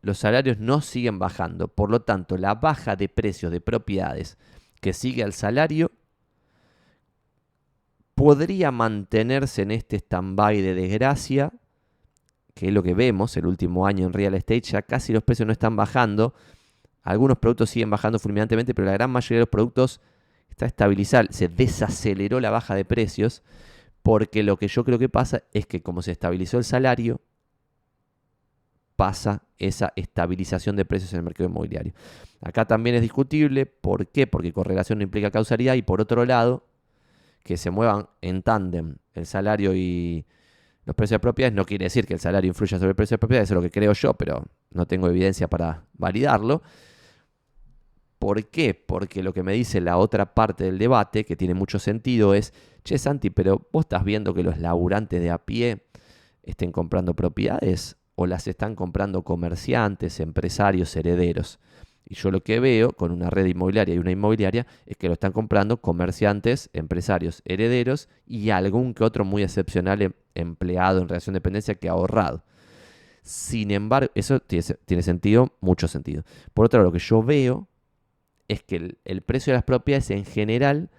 los 0.02 0.18
salarios 0.18 0.58
no 0.58 0.80
siguen 0.80 1.18
bajando. 1.18 1.68
Por 1.68 1.90
lo 1.90 2.02
tanto, 2.02 2.36
la 2.36 2.54
baja 2.54 2.96
de 2.96 3.08
precios 3.08 3.52
de 3.52 3.60
propiedades 3.60 4.36
que 4.80 4.92
sigue 4.92 5.22
al 5.22 5.32
salario 5.32 5.92
podría 8.14 8.70
mantenerse 8.70 9.62
en 9.62 9.70
este 9.70 9.96
stand-by 9.96 10.60
de 10.60 10.74
desgracia, 10.74 11.52
que 12.54 12.68
es 12.68 12.74
lo 12.74 12.82
que 12.82 12.94
vemos 12.94 13.36
el 13.36 13.46
último 13.46 13.86
año 13.86 14.06
en 14.06 14.12
real 14.12 14.34
estate, 14.34 14.60
ya 14.60 14.82
casi 14.82 15.12
los 15.12 15.22
precios 15.22 15.46
no 15.46 15.52
están 15.52 15.76
bajando. 15.76 16.34
Algunos 17.02 17.38
productos 17.38 17.70
siguen 17.70 17.90
bajando 17.90 18.18
fulminantemente, 18.18 18.74
pero 18.74 18.86
la 18.86 18.92
gran 18.92 19.10
mayoría 19.10 19.38
de 19.38 19.42
los 19.42 19.48
productos 19.48 20.00
está 20.50 20.66
estabilizado. 20.66 21.28
Se 21.30 21.48
desaceleró 21.48 22.40
la 22.40 22.50
baja 22.50 22.74
de 22.74 22.84
precios, 22.84 23.42
porque 24.02 24.42
lo 24.42 24.56
que 24.56 24.68
yo 24.68 24.84
creo 24.84 24.98
que 24.98 25.08
pasa 25.08 25.44
es 25.52 25.66
que 25.66 25.82
como 25.82 26.02
se 26.02 26.12
estabilizó 26.12 26.58
el 26.58 26.64
salario, 26.64 27.20
pasa 28.96 29.42
esa 29.58 29.92
estabilización 29.96 30.76
de 30.76 30.84
precios 30.84 31.12
en 31.12 31.18
el 31.18 31.24
mercado 31.24 31.48
inmobiliario. 31.48 31.92
Acá 32.40 32.66
también 32.66 32.96
es 32.96 33.02
discutible, 33.02 33.66
¿por 33.66 34.08
qué? 34.08 34.26
Porque 34.26 34.52
correlación 34.52 34.98
no 34.98 35.04
implica 35.04 35.30
causalidad 35.30 35.74
y 35.74 35.82
por 35.82 36.00
otro 36.00 36.24
lado, 36.24 36.66
que 37.42 37.56
se 37.56 37.70
muevan 37.70 38.08
en 38.20 38.42
tándem 38.42 38.96
el 39.14 39.26
salario 39.26 39.74
y 39.74 40.24
los 40.84 40.96
precios 40.96 41.16
de 41.16 41.20
propiedades 41.20 41.54
no 41.54 41.64
quiere 41.64 41.84
decir 41.84 42.06
que 42.06 42.14
el 42.14 42.20
salario 42.20 42.48
influya 42.48 42.78
sobre 42.78 42.90
el 42.90 42.96
precio 42.96 43.14
de 43.14 43.18
propiedades, 43.18 43.48
eso 43.48 43.54
es 43.54 43.56
lo 43.56 43.62
que 43.62 43.70
creo 43.70 43.92
yo, 43.92 44.14
pero 44.14 44.44
no 44.70 44.86
tengo 44.86 45.08
evidencia 45.08 45.48
para 45.48 45.84
validarlo. 45.94 46.62
¿Por 48.18 48.46
qué? 48.46 48.74
Porque 48.74 49.22
lo 49.22 49.32
que 49.32 49.42
me 49.42 49.52
dice 49.52 49.80
la 49.80 49.96
otra 49.96 50.34
parte 50.34 50.64
del 50.64 50.78
debate, 50.78 51.24
que 51.24 51.36
tiene 51.36 51.54
mucho 51.54 51.78
sentido, 51.78 52.34
es, 52.34 52.52
che 52.84 52.98
Santi, 52.98 53.30
pero 53.30 53.68
vos 53.72 53.84
estás 53.84 54.04
viendo 54.04 54.34
que 54.34 54.42
los 54.42 54.58
laburantes 54.58 55.20
de 55.20 55.30
a 55.30 55.38
pie 55.38 55.86
estén 56.42 56.72
comprando 56.72 57.14
propiedades 57.14 57.96
o 58.22 58.26
las 58.26 58.46
están 58.46 58.76
comprando 58.76 59.22
comerciantes, 59.22 60.20
empresarios, 60.20 60.94
herederos. 60.94 61.58
Y 62.08 62.14
yo 62.14 62.30
lo 62.30 62.42
que 62.42 62.60
veo 62.60 62.92
con 62.92 63.10
una 63.10 63.30
red 63.30 63.46
inmobiliaria 63.46 63.94
y 63.94 63.98
una 63.98 64.10
inmobiliaria 64.10 64.66
es 64.86 64.96
que 64.96 65.08
lo 65.08 65.14
están 65.14 65.32
comprando 65.32 65.78
comerciantes, 65.78 66.70
empresarios, 66.72 67.42
herederos 67.44 68.08
y 68.26 68.50
algún 68.50 68.94
que 68.94 69.02
otro 69.02 69.24
muy 69.24 69.42
excepcional 69.42 70.02
em, 70.02 70.12
empleado 70.34 71.00
en 71.00 71.08
relación 71.08 71.32
de 71.34 71.38
dependencia 71.38 71.74
que 71.74 71.88
ha 71.88 71.92
ahorrado. 71.92 72.44
Sin 73.22 73.70
embargo, 73.70 74.10
eso 74.14 74.40
tiene, 74.40 75.02
sentido, 75.02 75.52
mucho 75.60 75.88
sentido. 75.88 76.24
Por 76.54 76.66
otro 76.66 76.80
lado, 76.80 76.90
lo 76.90 76.92
que 76.92 77.04
yo 77.04 77.22
veo 77.22 77.68
es 78.46 78.62
que 78.62 78.96
el 79.04 79.22
precio 79.22 79.52
de 79.52 79.56
las 79.56 79.64
propiedades 79.64 80.10
en 80.10 80.24
general, 80.24 80.90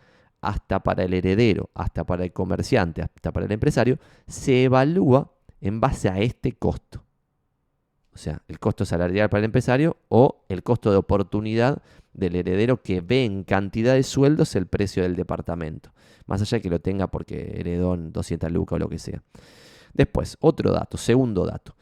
hasta 0.42 0.82
para 0.82 1.04
el 1.04 1.14
heredero, 1.14 1.70
hasta 1.74 2.06
para 2.06 2.24
el 2.24 2.34
comerciante, 2.34 3.02
hasta 3.02 3.32
para 3.32 3.46
el 3.46 3.52
empresario, 3.52 4.00
se 4.28 4.64
evalúa 4.64 5.34
en 5.64 5.80
base 5.80 6.10
a 6.10 6.20
este 6.20 6.52
costo. 6.52 7.04
O 8.14 8.18
sea, 8.18 8.42
el 8.48 8.60
costo 8.60 8.86
salarial 8.86 9.30
para 9.30 9.40
el 9.40 9.46
empresario 9.46 9.98
o 10.10 10.46
el 10.50 10.64
costo 10.64 10.92
de 10.92 10.98
oportunidad 10.98 11.82
del 12.14 12.36
heredero 12.36 12.82
que 12.82 13.02
ve 13.02 13.26
en 13.26 13.44
cantidad 13.44 13.96
de 13.96 14.04
sueldos 14.04 14.56
el 14.56 14.68
precio 14.68 15.04
del 15.04 15.16
departamento, 15.16 15.92
más 16.28 16.42
allá 16.42 16.58
de 16.58 16.62
que 16.62 16.70
lo 16.70 16.80
tenga 16.80 17.08
porque 17.08 17.56
heredó 17.58 17.96
en 17.96 18.12
200 18.12 18.52
lucas 18.52 18.76
o 18.76 18.80
lo 18.80 18.90
que 18.90 19.00
sea. 19.00 19.24
Después, 19.94 20.38
otro 20.40 20.72
dato, 20.72 20.98
segundo 20.98 21.46
dato. 21.46 21.76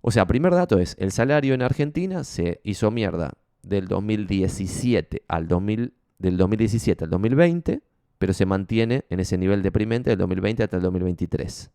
O 0.00 0.10
sea, 0.10 0.26
primer 0.26 0.52
dato 0.52 0.78
es, 0.78 0.96
el 0.98 1.12
salario 1.12 1.54
en 1.54 1.62
Argentina 1.62 2.24
se 2.24 2.60
hizo 2.64 2.90
mierda 2.90 3.34
del 3.62 3.86
2017 3.88 5.22
al 5.28 5.48
2000, 5.48 5.94
del 6.18 6.36
2017 6.36 7.04
al 7.04 7.10
2020, 7.10 7.82
pero 8.18 8.32
se 8.32 8.46
mantiene 8.46 9.04
en 9.10 9.20
ese 9.20 9.38
nivel 9.38 9.62
deprimente 9.62 10.10
del 10.10 10.18
2020 10.18 10.62
hasta 10.62 10.76
el 10.76 10.82
2023. 10.82 11.70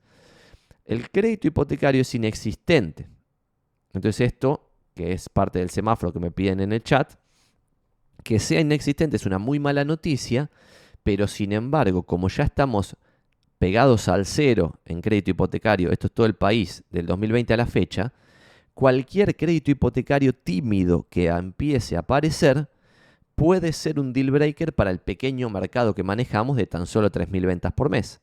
El 0.85 1.09
crédito 1.11 1.47
hipotecario 1.47 2.01
es 2.01 2.15
inexistente. 2.15 3.07
Entonces 3.93 4.21
esto, 4.21 4.69
que 4.95 5.13
es 5.13 5.29
parte 5.29 5.59
del 5.59 5.69
semáforo 5.69 6.13
que 6.13 6.19
me 6.19 6.31
piden 6.31 6.59
en 6.59 6.73
el 6.73 6.83
chat, 6.83 7.13
que 8.23 8.39
sea 8.39 8.59
inexistente 8.59 9.15
es 9.15 9.25
una 9.25 9.37
muy 9.37 9.59
mala 9.59 9.85
noticia, 9.85 10.49
pero 11.03 11.27
sin 11.27 11.53
embargo, 11.53 12.03
como 12.03 12.27
ya 12.27 12.43
estamos 12.43 12.97
pegados 13.59 14.07
al 14.07 14.25
cero 14.25 14.79
en 14.85 15.01
crédito 15.01 15.31
hipotecario, 15.31 15.91
esto 15.91 16.07
es 16.07 16.13
todo 16.13 16.25
el 16.25 16.35
país, 16.35 16.83
del 16.91 17.05
2020 17.05 17.53
a 17.53 17.57
la 17.57 17.65
fecha, 17.65 18.13
cualquier 18.73 19.35
crédito 19.35 19.71
hipotecario 19.71 20.33
tímido 20.33 21.07
que 21.09 21.27
empiece 21.27 21.95
a 21.95 21.99
aparecer 21.99 22.69
puede 23.35 23.71
ser 23.71 23.99
un 23.99 24.13
deal 24.13 24.31
breaker 24.31 24.73
para 24.73 24.91
el 24.91 24.99
pequeño 24.99 25.49
mercado 25.49 25.95
que 25.95 26.03
manejamos 26.03 26.57
de 26.57 26.67
tan 26.67 26.85
solo 26.85 27.11
3.000 27.11 27.45
ventas 27.45 27.73
por 27.73 27.89
mes. 27.89 28.19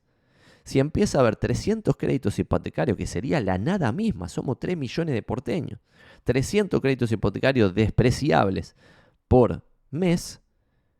Si 0.64 0.79
empieza 0.79 1.18
a 1.18 1.20
haber 1.20 1.37
300 1.37 1.94
créditos 1.96 2.38
hipotecarios, 2.38 2.96
que 2.96 3.07
sería 3.07 3.40
la 3.40 3.59
nada 3.59 3.92
misma, 3.92 4.29
somos 4.29 4.59
3 4.59 4.77
millones 4.77 5.14
de 5.14 5.22
porteños, 5.22 5.79
300 6.24 6.81
créditos 6.81 7.12
hipotecarios 7.12 7.74
despreciables 7.74 8.74
por 9.29 9.62
mes, 9.90 10.40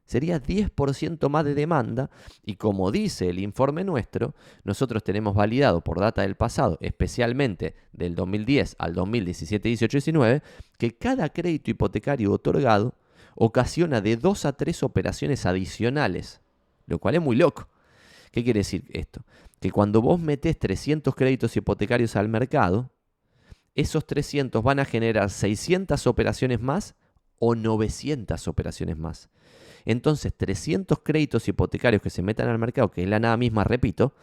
sería 0.05 0.43
10% 0.43 1.31
más 1.31 1.47
de 1.47 1.55
demanda 1.55 2.11
y 2.45 2.57
como 2.57 2.91
dice 2.91 3.31
el 3.31 3.39
informe 3.39 3.85
nuestro, 3.85 4.35
nosotros 4.65 5.03
tenemos 5.03 5.35
validado 5.35 5.81
por 5.81 5.99
data 5.99 6.21
del 6.21 6.35
pasado, 6.35 6.77
especialmente 6.83 7.75
del 7.93 8.15
2010 8.15 8.77
al 8.79 8.93
2017, 8.93 9.67
18, 9.67 9.97
19, 9.97 10.43
que 10.77 10.95
cada 10.95 11.31
crédito 11.31 11.71
hipotecario 11.71 12.33
otorgado 12.33 12.95
ocasiona 13.35 14.03
de 14.03 14.19
2 14.19 14.45
a 14.45 14.53
3 14.53 14.83
operaciones 14.83 15.47
adicionales, 15.47 16.43
lo 16.87 16.99
cual 16.99 17.15
es 17.15 17.23
muy 17.23 17.37
loco. 17.37 17.69
¿Qué 18.35 18.43
quiere 18.43 18.59
decir 18.59 18.85
esto? 18.91 19.25
Que 19.61 19.71
cuando 19.71 20.03
vos 20.03 20.19
metés 20.19 20.59
300 20.59 21.15
créditos 21.15 21.57
hipotecarios 21.57 22.17
al 22.17 22.29
mercado, 22.29 22.91
esos 23.77 24.05
300 24.09 24.61
van 24.61 24.81
a 24.81 24.85
generar 24.85 25.31
600 25.31 26.05
operaciones 26.09 26.61
más 26.61 26.97
o 27.39 27.55
900 27.55 28.49
operaciones 28.49 28.99
más. 28.99 29.29
Entonces, 29.85 30.35
300 30.37 30.99
créditos 31.05 31.47
hipotecarios 31.47 32.03
que 32.03 32.11
se 32.11 32.23
metan 32.23 32.49
al 32.49 32.59
mercado, 32.59 32.91
que 32.91 33.05
es 33.05 33.09
la 33.09 33.21
nada 33.21 33.37
misma, 33.37 33.63
repito, 33.63 34.17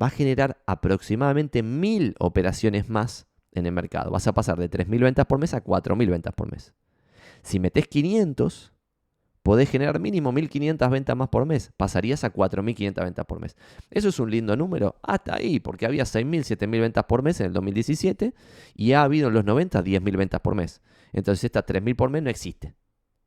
va 0.00 0.08
a 0.08 0.10
generar 0.10 0.62
aproximadamente 0.66 1.62
1000 1.62 2.16
operaciones 2.18 2.90
más 2.90 3.26
en 3.52 3.64
el 3.64 3.72
mercado. 3.72 4.10
Vas 4.10 4.26
a 4.26 4.34
pasar 4.34 4.58
de 4.58 4.68
3.000 4.68 5.00
ventas 5.00 5.24
por 5.24 5.38
mes 5.38 5.54
a 5.54 5.64
4.000 5.64 6.10
ventas 6.10 6.34
por 6.34 6.52
mes. 6.52 6.74
Si 7.42 7.58
metes 7.58 7.88
500, 7.88 8.74
podés 9.50 9.68
generar 9.68 9.98
mínimo 9.98 10.32
1.500 10.32 10.88
ventas 10.88 11.16
más 11.16 11.28
por 11.28 11.44
mes. 11.44 11.72
Pasarías 11.76 12.22
a 12.22 12.32
4.500 12.32 13.02
ventas 13.02 13.26
por 13.26 13.40
mes. 13.40 13.56
Eso 13.90 14.10
es 14.10 14.20
un 14.20 14.30
lindo 14.30 14.56
número 14.56 14.94
hasta 15.02 15.34
ahí, 15.34 15.58
porque 15.58 15.86
había 15.86 16.04
6.000, 16.04 16.56
7.000 16.56 16.80
ventas 16.80 17.04
por 17.06 17.24
mes 17.24 17.40
en 17.40 17.46
el 17.46 17.52
2017 17.54 18.32
y 18.76 18.92
ha 18.92 19.02
habido 19.02 19.26
en 19.26 19.34
los 19.34 19.44
90 19.44 19.82
10.000 19.82 20.16
ventas 20.16 20.40
por 20.40 20.54
mes. 20.54 20.80
Entonces 21.12 21.42
esta 21.42 21.66
3.000 21.66 21.96
por 21.96 22.10
mes 22.10 22.22
no 22.22 22.30
existe. 22.30 22.76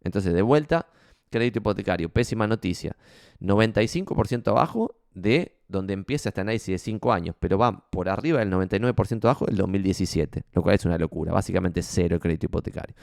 Entonces 0.01 0.33
de 0.33 0.41
vuelta, 0.41 0.87
crédito 1.29 1.59
hipotecario, 1.59 2.07
pésima 2.07 2.47
noticia. 2.47 2.95
95% 3.41 4.47
abajo 4.47 4.95
de 5.13 5.57
donde 5.67 5.93
empieza 5.93 6.29
este 6.29 6.39
análisis 6.39 6.67
de 6.67 6.77
5 6.77 7.11
años, 7.11 7.35
pero 7.37 7.57
va 7.57 7.89
por 7.89 8.07
arriba 8.07 8.39
del 8.39 8.49
99% 8.49 9.25
abajo 9.25 9.45
del 9.45 9.57
2017, 9.57 10.43
lo 10.53 10.61
cual 10.61 10.75
es 10.75 10.85
una 10.85 10.97
locura, 10.97 11.33
básicamente 11.33 11.81
cero 11.81 12.17
crédito 12.17 12.45
hipotecario. 12.45 12.95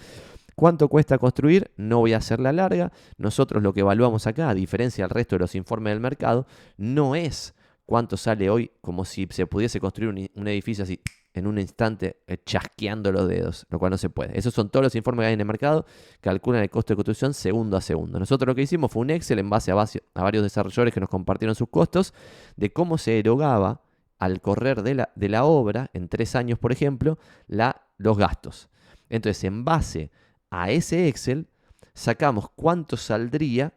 ¿Cuánto 0.54 0.88
cuesta 0.88 1.18
construir? 1.18 1.70
No 1.76 1.98
voy 1.98 2.12
a 2.12 2.18
hacerla 2.18 2.52
larga. 2.52 2.92
Nosotros 3.16 3.62
lo 3.62 3.72
que 3.72 3.80
evaluamos 3.80 4.26
acá, 4.26 4.48
a 4.48 4.54
diferencia 4.54 5.04
del 5.04 5.10
resto 5.10 5.36
de 5.36 5.40
los 5.40 5.54
informes 5.54 5.92
del 5.92 6.00
mercado, 6.00 6.46
no 6.76 7.14
es 7.14 7.54
cuánto 7.86 8.16
sale 8.16 8.50
hoy 8.50 8.70
como 8.80 9.04
si 9.04 9.26
se 9.30 9.46
pudiese 9.46 9.80
construir 9.80 10.30
un 10.34 10.48
edificio 10.48 10.84
así 10.84 11.00
en 11.32 11.46
un 11.46 11.58
instante 11.58 12.20
eh, 12.26 12.38
chasqueando 12.44 13.12
los 13.12 13.28
dedos, 13.28 13.66
lo 13.70 13.78
cual 13.78 13.90
no 13.90 13.98
se 13.98 14.10
puede. 14.10 14.36
Esos 14.38 14.52
son 14.52 14.68
todos 14.68 14.84
los 14.84 14.94
informes 14.94 15.24
que 15.24 15.26
hay 15.28 15.34
en 15.34 15.40
el 15.40 15.46
mercado, 15.46 15.86
calculan 16.20 16.62
el 16.62 16.70
costo 16.70 16.92
de 16.92 16.96
construcción 16.96 17.34
segundo 17.34 17.76
a 17.76 17.80
segundo. 17.80 18.18
Nosotros 18.18 18.48
lo 18.48 18.54
que 18.54 18.62
hicimos 18.62 18.90
fue 18.90 19.02
un 19.02 19.10
Excel 19.10 19.38
en 19.38 19.50
base 19.50 19.70
a, 19.70 19.74
varios 20.14 20.42
desarrolladores 20.42 20.92
que 20.92 21.00
nos 21.00 21.08
compartieron 21.08 21.54
sus 21.54 21.68
costos, 21.68 22.14
de 22.56 22.72
cómo 22.72 22.98
se 22.98 23.18
erogaba 23.18 23.82
al 24.18 24.40
correr 24.40 24.82
de 24.82 24.94
la, 24.94 25.12
de 25.14 25.28
la 25.28 25.44
obra, 25.44 25.90
en 25.94 26.08
tres 26.08 26.34
años 26.34 26.58
por 26.58 26.72
ejemplo, 26.72 27.18
la, 27.46 27.82
los 27.96 28.18
gastos. 28.18 28.68
Entonces, 29.08 29.44
en 29.44 29.64
base 29.64 30.10
a 30.50 30.70
ese 30.70 31.08
Excel, 31.08 31.48
sacamos 31.94 32.50
cuánto 32.54 32.96
saldría 32.96 33.74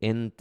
el 0.00 0.34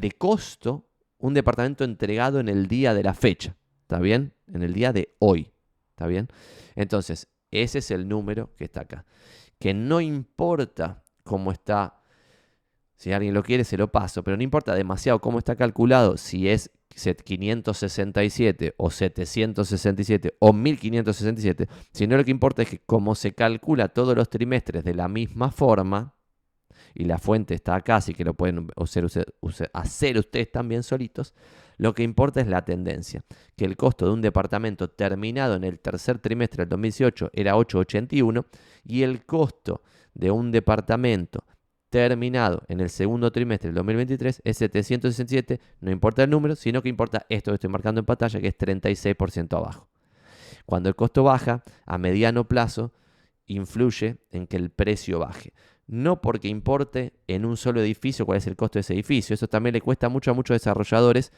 de 0.00 0.12
costo 0.12 0.88
un 1.18 1.34
departamento 1.34 1.84
entregado 1.84 2.40
en 2.40 2.48
el 2.48 2.66
día 2.66 2.92
de 2.94 3.02
la 3.02 3.14
fecha. 3.14 3.56
¿Está 3.82 3.98
bien? 3.98 4.34
En 4.48 4.62
el 4.62 4.74
día 4.74 4.92
de 4.92 5.14
hoy. 5.18 5.52
¿Está 5.90 6.06
bien? 6.06 6.28
Entonces, 6.74 7.28
ese 7.50 7.78
es 7.78 7.90
el 7.90 8.08
número 8.08 8.54
que 8.56 8.64
está 8.64 8.82
acá. 8.82 9.06
Que 9.58 9.72
no 9.72 10.00
importa 10.00 11.02
cómo 11.24 11.52
está, 11.52 12.02
si 12.96 13.12
alguien 13.12 13.34
lo 13.34 13.42
quiere, 13.42 13.64
se 13.64 13.76
lo 13.76 13.92
paso, 13.92 14.22
pero 14.22 14.36
no 14.36 14.42
importa 14.42 14.74
demasiado 14.74 15.20
cómo 15.20 15.38
está 15.38 15.54
calculado, 15.54 16.16
si 16.16 16.48
es 16.48 16.70
567 16.88 18.74
o 18.78 18.90
767 18.90 20.36
o 20.38 20.52
1567, 20.52 21.68
sino 21.92 22.16
lo 22.16 22.24
que 22.24 22.30
importa 22.30 22.62
es 22.62 22.70
que 22.70 22.78
como 22.78 23.14
se 23.14 23.32
calcula 23.32 23.88
todos 23.88 24.16
los 24.16 24.30
trimestres 24.30 24.82
de 24.82 24.94
la 24.94 25.08
misma 25.08 25.50
forma, 25.50 26.14
y 26.94 27.04
la 27.04 27.18
fuente 27.18 27.54
está 27.54 27.74
acá, 27.74 27.96
así 27.96 28.14
que 28.14 28.24
lo 28.24 28.32
pueden 28.32 28.68
hacer, 28.76 29.06
hacer 29.74 30.18
ustedes 30.18 30.50
también 30.50 30.82
solitos, 30.82 31.34
lo 31.76 31.94
que 31.94 32.02
importa 32.02 32.40
es 32.40 32.46
la 32.46 32.64
tendencia, 32.64 33.22
que 33.54 33.66
el 33.66 33.76
costo 33.76 34.06
de 34.06 34.12
un 34.12 34.22
departamento 34.22 34.88
terminado 34.88 35.56
en 35.56 35.64
el 35.64 35.78
tercer 35.78 36.18
trimestre 36.18 36.62
del 36.62 36.70
2018 36.70 37.30
era 37.34 37.54
8,81 37.54 38.46
y 38.84 39.02
el 39.02 39.26
costo 39.26 39.82
de 40.14 40.30
un 40.30 40.50
departamento 40.50 41.44
terminado 41.90 42.62
en 42.68 42.80
el 42.80 42.90
segundo 42.90 43.30
trimestre 43.32 43.68
del 43.68 43.76
2023 43.76 44.42
es 44.44 44.56
767, 44.56 45.60
no 45.80 45.90
importa 45.90 46.24
el 46.24 46.30
número, 46.30 46.56
sino 46.56 46.82
que 46.82 46.88
importa 46.88 47.26
esto 47.28 47.50
que 47.50 47.56
estoy 47.56 47.70
marcando 47.70 48.00
en 48.00 48.06
pantalla, 48.06 48.40
que 48.40 48.48
es 48.48 48.58
36% 48.58 49.56
abajo. 49.56 49.88
Cuando 50.64 50.88
el 50.88 50.96
costo 50.96 51.22
baja, 51.22 51.62
a 51.84 51.98
mediano 51.98 52.48
plazo, 52.48 52.92
influye 53.46 54.16
en 54.32 54.46
que 54.46 54.56
el 54.56 54.70
precio 54.70 55.20
baje 55.20 55.52
no 55.86 56.20
porque 56.20 56.48
importe 56.48 57.12
en 57.28 57.44
un 57.44 57.56
solo 57.56 57.80
edificio 57.80 58.26
cuál 58.26 58.38
es 58.38 58.46
el 58.46 58.56
costo 58.56 58.78
de 58.78 58.80
ese 58.80 58.94
edificio. 58.94 59.34
Eso 59.34 59.48
también 59.48 59.72
le 59.72 59.80
cuesta 59.80 60.08
mucho 60.08 60.30
a 60.30 60.34
muchos 60.34 60.56
desarrolladores 60.56 61.32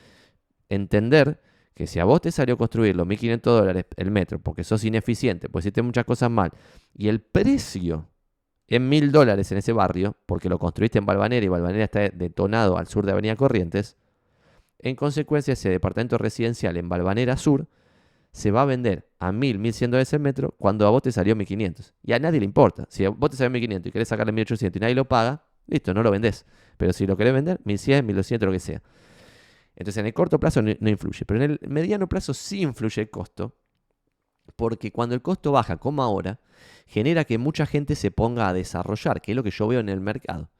entender 0.68 1.40
que 1.74 1.86
si 1.86 1.98
a 1.98 2.04
vos 2.04 2.20
te 2.20 2.32
salió 2.32 2.56
construir 2.58 2.96
los 2.96 3.06
1.500 3.06 3.40
dólares 3.42 3.84
el 3.96 4.10
metro 4.10 4.38
porque 4.40 4.64
sos 4.64 4.84
ineficiente, 4.84 5.48
pues 5.48 5.64
hiciste 5.64 5.82
muchas 5.82 6.04
cosas 6.04 6.30
mal, 6.30 6.50
y 6.94 7.08
el 7.08 7.20
precio 7.20 8.08
en 8.68 8.90
1.000 8.90 9.10
dólares 9.10 9.50
en 9.50 9.58
ese 9.58 9.72
barrio, 9.72 10.16
porque 10.26 10.48
lo 10.48 10.58
construiste 10.58 10.98
en 10.98 11.06
Balvanera 11.06 11.44
y 11.44 11.48
Balvanera 11.48 11.84
está 11.84 12.08
detonado 12.10 12.78
al 12.78 12.86
sur 12.86 13.04
de 13.06 13.12
Avenida 13.12 13.34
Corrientes, 13.34 13.96
en 14.78 14.94
consecuencia 14.94 15.54
ese 15.54 15.70
departamento 15.70 16.18
residencial 16.18 16.76
en 16.76 16.88
Balvanera 16.88 17.36
Sur 17.36 17.66
se 18.30 18.50
va 18.50 18.62
a 18.62 18.64
vender 18.66 19.08
a 19.18 19.32
1.000, 19.32 19.58
1.100 19.58 19.86
dólares 19.86 20.12
el 20.12 20.20
metro 20.20 20.54
cuando 20.58 20.86
a 20.86 20.90
vos 20.90 21.02
te 21.02 21.10
salió 21.10 21.34
1.500. 21.34 21.92
Y 22.02 22.12
a 22.12 22.18
nadie 22.18 22.38
le 22.38 22.44
importa. 22.44 22.86
Si 22.88 23.04
a 23.04 23.10
vos 23.10 23.30
te 23.30 23.36
salió 23.36 23.58
1.500 23.58 23.86
y 23.86 23.90
querés 23.90 24.08
sacarle 24.08 24.32
1.800 24.32 24.76
y 24.76 24.78
nadie 24.78 24.94
lo 24.94 25.06
paga, 25.06 25.44
listo, 25.66 25.92
no 25.94 26.02
lo 26.02 26.10
vendés. 26.10 26.44
Pero 26.76 26.92
si 26.92 27.06
lo 27.06 27.16
querés 27.16 27.32
vender, 27.32 27.58
1.100, 27.64 28.06
1.200, 28.06 28.44
lo 28.44 28.52
que 28.52 28.60
sea. 28.60 28.82
Entonces 29.74 29.98
en 29.98 30.06
el 30.06 30.14
corto 30.14 30.38
plazo 30.38 30.60
no 30.62 30.90
influye, 30.90 31.24
pero 31.24 31.42
en 31.42 31.50
el 31.52 31.60
mediano 31.68 32.08
plazo 32.08 32.34
sí 32.34 32.62
influye 32.62 33.02
el 33.02 33.10
costo, 33.10 33.56
porque 34.56 34.92
cuando 34.92 35.14
el 35.14 35.22
costo 35.22 35.52
baja, 35.52 35.76
como 35.76 36.02
ahora, 36.02 36.40
genera 36.86 37.24
que 37.24 37.38
mucha 37.38 37.66
gente 37.66 37.94
se 37.94 38.10
ponga 38.10 38.48
a 38.48 38.52
desarrollar, 38.52 39.20
que 39.20 39.32
es 39.32 39.36
lo 39.36 39.42
que 39.42 39.50
yo 39.50 39.68
veo 39.68 39.80
en 39.80 39.88
el 39.88 40.00
mercado. 40.00 40.50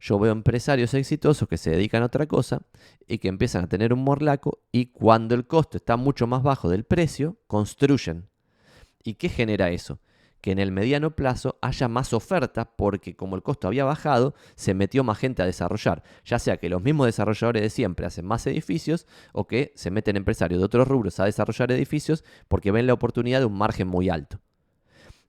Yo 0.00 0.18
veo 0.18 0.32
empresarios 0.32 0.92
exitosos 0.94 1.48
que 1.48 1.56
se 1.56 1.70
dedican 1.70 2.02
a 2.02 2.06
otra 2.06 2.26
cosa 2.26 2.62
y 3.06 3.18
que 3.18 3.28
empiezan 3.28 3.64
a 3.64 3.68
tener 3.68 3.92
un 3.92 4.04
morlaco 4.04 4.60
y 4.70 4.86
cuando 4.86 5.34
el 5.34 5.46
costo 5.46 5.78
está 5.78 5.96
mucho 5.96 6.26
más 6.26 6.42
bajo 6.42 6.68
del 6.68 6.84
precio, 6.84 7.38
construyen. 7.46 8.28
¿Y 9.02 9.14
qué 9.14 9.28
genera 9.28 9.70
eso? 9.70 9.98
Que 10.46 10.52
en 10.52 10.60
el 10.60 10.70
mediano 10.70 11.10
plazo 11.16 11.58
haya 11.60 11.88
más 11.88 12.12
oferta 12.12 12.76
porque 12.76 13.16
como 13.16 13.34
el 13.34 13.42
costo 13.42 13.66
había 13.66 13.84
bajado, 13.84 14.36
se 14.54 14.74
metió 14.74 15.02
más 15.02 15.18
gente 15.18 15.42
a 15.42 15.44
desarrollar. 15.44 16.04
Ya 16.24 16.38
sea 16.38 16.58
que 16.58 16.68
los 16.68 16.80
mismos 16.80 17.06
desarrolladores 17.06 17.62
de 17.62 17.68
siempre 17.68 18.06
hacen 18.06 18.24
más 18.24 18.46
edificios 18.46 19.08
o 19.32 19.48
que 19.48 19.72
se 19.74 19.90
meten 19.90 20.16
empresarios 20.16 20.60
de 20.60 20.66
otros 20.66 20.86
rubros 20.86 21.18
a 21.18 21.24
desarrollar 21.24 21.72
edificios 21.72 22.24
porque 22.46 22.70
ven 22.70 22.86
la 22.86 22.92
oportunidad 22.92 23.40
de 23.40 23.46
un 23.46 23.58
margen 23.58 23.88
muy 23.88 24.08
alto. 24.08 24.38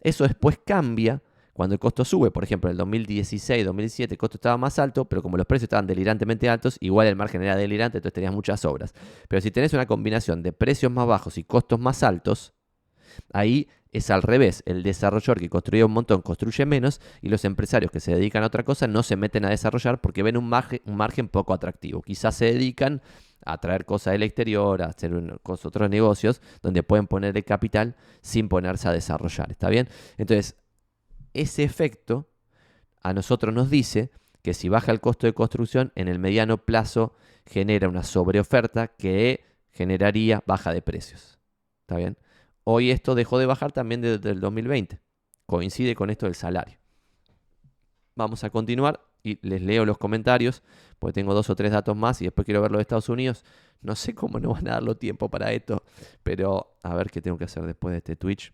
Eso 0.01 0.23
después 0.23 0.59
cambia 0.63 1.23
cuando 1.51 1.73
el 1.73 1.79
costo 1.79 2.05
sube, 2.05 2.29
por 2.29 2.43
ejemplo, 2.43 2.69
en 2.69 2.73
el 2.73 2.77
2016, 2.77 3.65
2017 3.65 4.13
el 4.13 4.17
costo 4.19 4.37
estaba 4.37 4.57
más 4.57 4.77
alto, 4.77 5.05
pero 5.05 5.23
como 5.23 5.35
los 5.35 5.47
precios 5.47 5.63
estaban 5.63 5.87
delirantemente 5.87 6.47
altos, 6.47 6.77
igual 6.79 7.07
el 7.07 7.15
margen 7.15 7.41
era 7.41 7.55
delirante, 7.55 7.97
entonces 7.97 8.13
tenías 8.13 8.35
muchas 8.35 8.65
obras. 8.65 8.93
Pero 9.27 9.41
si 9.41 9.49
tenés 9.49 9.73
una 9.73 9.87
combinación 9.87 10.43
de 10.43 10.53
precios 10.53 10.91
más 10.91 11.07
bajos 11.07 11.39
y 11.39 11.43
costos 11.43 11.79
más 11.79 12.03
altos, 12.03 12.53
ahí 13.33 13.67
es 13.91 14.09
al 14.09 14.21
revés. 14.21 14.63
El 14.65 14.83
desarrollador 14.83 15.39
que 15.39 15.49
construye 15.49 15.83
un 15.83 15.91
montón 15.91 16.21
construye 16.21 16.65
menos 16.65 17.01
y 17.21 17.29
los 17.29 17.45
empresarios 17.45 17.91
que 17.91 17.99
se 17.99 18.13
dedican 18.13 18.43
a 18.43 18.47
otra 18.47 18.63
cosa 18.63 18.87
no 18.87 19.03
se 19.03 19.15
meten 19.15 19.45
a 19.45 19.49
desarrollar 19.49 20.01
porque 20.01 20.23
ven 20.23 20.37
un 20.37 20.47
margen, 20.47 21.27
poco 21.29 21.53
atractivo. 21.53 22.01
Quizás 22.01 22.35
se 22.35 22.45
dedican 22.45 23.01
a 23.45 23.57
traer 23.59 23.85
cosas 23.85 24.13
del 24.13 24.23
exterior, 24.23 24.81
a 24.81 24.87
hacer 24.87 25.13
otros 25.43 25.89
negocios 25.89 26.41
donde 26.61 26.83
pueden 26.83 27.07
poner 27.07 27.37
el 27.37 27.45
capital 27.45 27.95
sin 28.21 28.49
ponerse 28.49 28.87
a 28.87 28.91
desarrollar. 28.91 29.51
¿Está 29.51 29.69
bien? 29.69 29.87
Entonces, 30.17 30.55
ese 31.33 31.63
efecto 31.63 32.29
a 33.03 33.13
nosotros 33.13 33.53
nos 33.53 33.69
dice 33.69 34.11
que 34.41 34.53
si 34.53 34.69
baja 34.69 34.91
el 34.91 35.01
costo 35.01 35.27
de 35.27 35.33
construcción, 35.33 35.91
en 35.95 36.07
el 36.07 36.19
mediano 36.19 36.57
plazo 36.57 37.15
genera 37.45 37.87
una 37.87 38.03
sobreoferta 38.03 38.87
que 38.87 39.45
generaría 39.71 40.43
baja 40.45 40.73
de 40.73 40.81
precios. 40.81 41.39
¿Está 41.81 41.97
bien? 41.97 42.17
Hoy 42.69 42.91
esto 42.91 43.15
dejó 43.15 43.39
de 43.39 43.45
bajar 43.45 43.71
también 43.71 44.01
desde 44.01 44.29
el 44.29 44.41
2020. 44.41 44.99
Coincide 45.45 45.95
con 45.95 46.09
esto 46.09 46.25
del 46.25 46.35
salario. 46.35 46.77
Vamos 48.13 48.43
a 48.43 48.49
continuar 48.49 48.99
y 49.23 49.39
les 49.47 49.61
leo 49.61 49.85
los 49.85 49.97
comentarios, 49.97 50.63
porque 50.99 51.13
tengo 51.13 51.33
dos 51.33 51.49
o 51.49 51.55
tres 51.55 51.71
datos 51.71 51.95
más 51.95 52.21
y 52.21 52.25
después 52.25 52.43
quiero 52.43 52.61
ver 52.61 52.71
los 52.71 52.79
de 52.79 52.81
Estados 52.81 53.07
Unidos. 53.07 53.45
No 53.79 53.95
sé 53.95 54.13
cómo 54.13 54.39
no 54.41 54.51
van 54.51 54.67
a 54.67 54.71
darlo 54.71 54.97
tiempo 54.97 55.29
para 55.29 55.53
esto, 55.53 55.81
pero 56.23 56.75
a 56.83 56.93
ver 56.93 57.09
qué 57.09 57.21
tengo 57.21 57.37
que 57.37 57.45
hacer 57.45 57.65
después 57.65 57.93
de 57.93 57.99
este 57.99 58.17
Twitch 58.17 58.51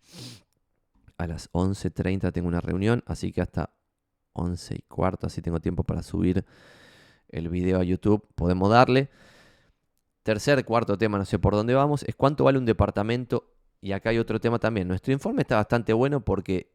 a 1.18 1.26
las 1.26 1.50
11.30 1.52 2.32
tengo 2.32 2.46
una 2.46 2.60
reunión, 2.60 3.02
así 3.06 3.32
que 3.32 3.40
hasta 3.40 3.70
11 4.34 4.76
y 4.76 4.82
cuarto, 4.82 5.26
así 5.26 5.42
tengo 5.42 5.58
tiempo 5.58 5.82
para 5.82 6.04
subir 6.04 6.44
el 7.30 7.48
video 7.48 7.80
a 7.80 7.82
YouTube. 7.82 8.24
Podemos 8.36 8.70
darle. 8.70 9.10
Tercer, 10.22 10.64
cuarto 10.64 10.96
tema, 10.96 11.18
no 11.18 11.24
sé 11.24 11.38
por 11.38 11.54
dónde 11.54 11.74
vamos, 11.74 12.02
es 12.04 12.14
cuánto 12.14 12.44
vale 12.44 12.58
un 12.58 12.64
departamento. 12.64 13.53
Y 13.84 13.92
acá 13.92 14.08
hay 14.08 14.18
otro 14.18 14.40
tema 14.40 14.58
también. 14.58 14.88
Nuestro 14.88 15.12
informe 15.12 15.42
está 15.42 15.56
bastante 15.56 15.92
bueno 15.92 16.24
porque 16.24 16.72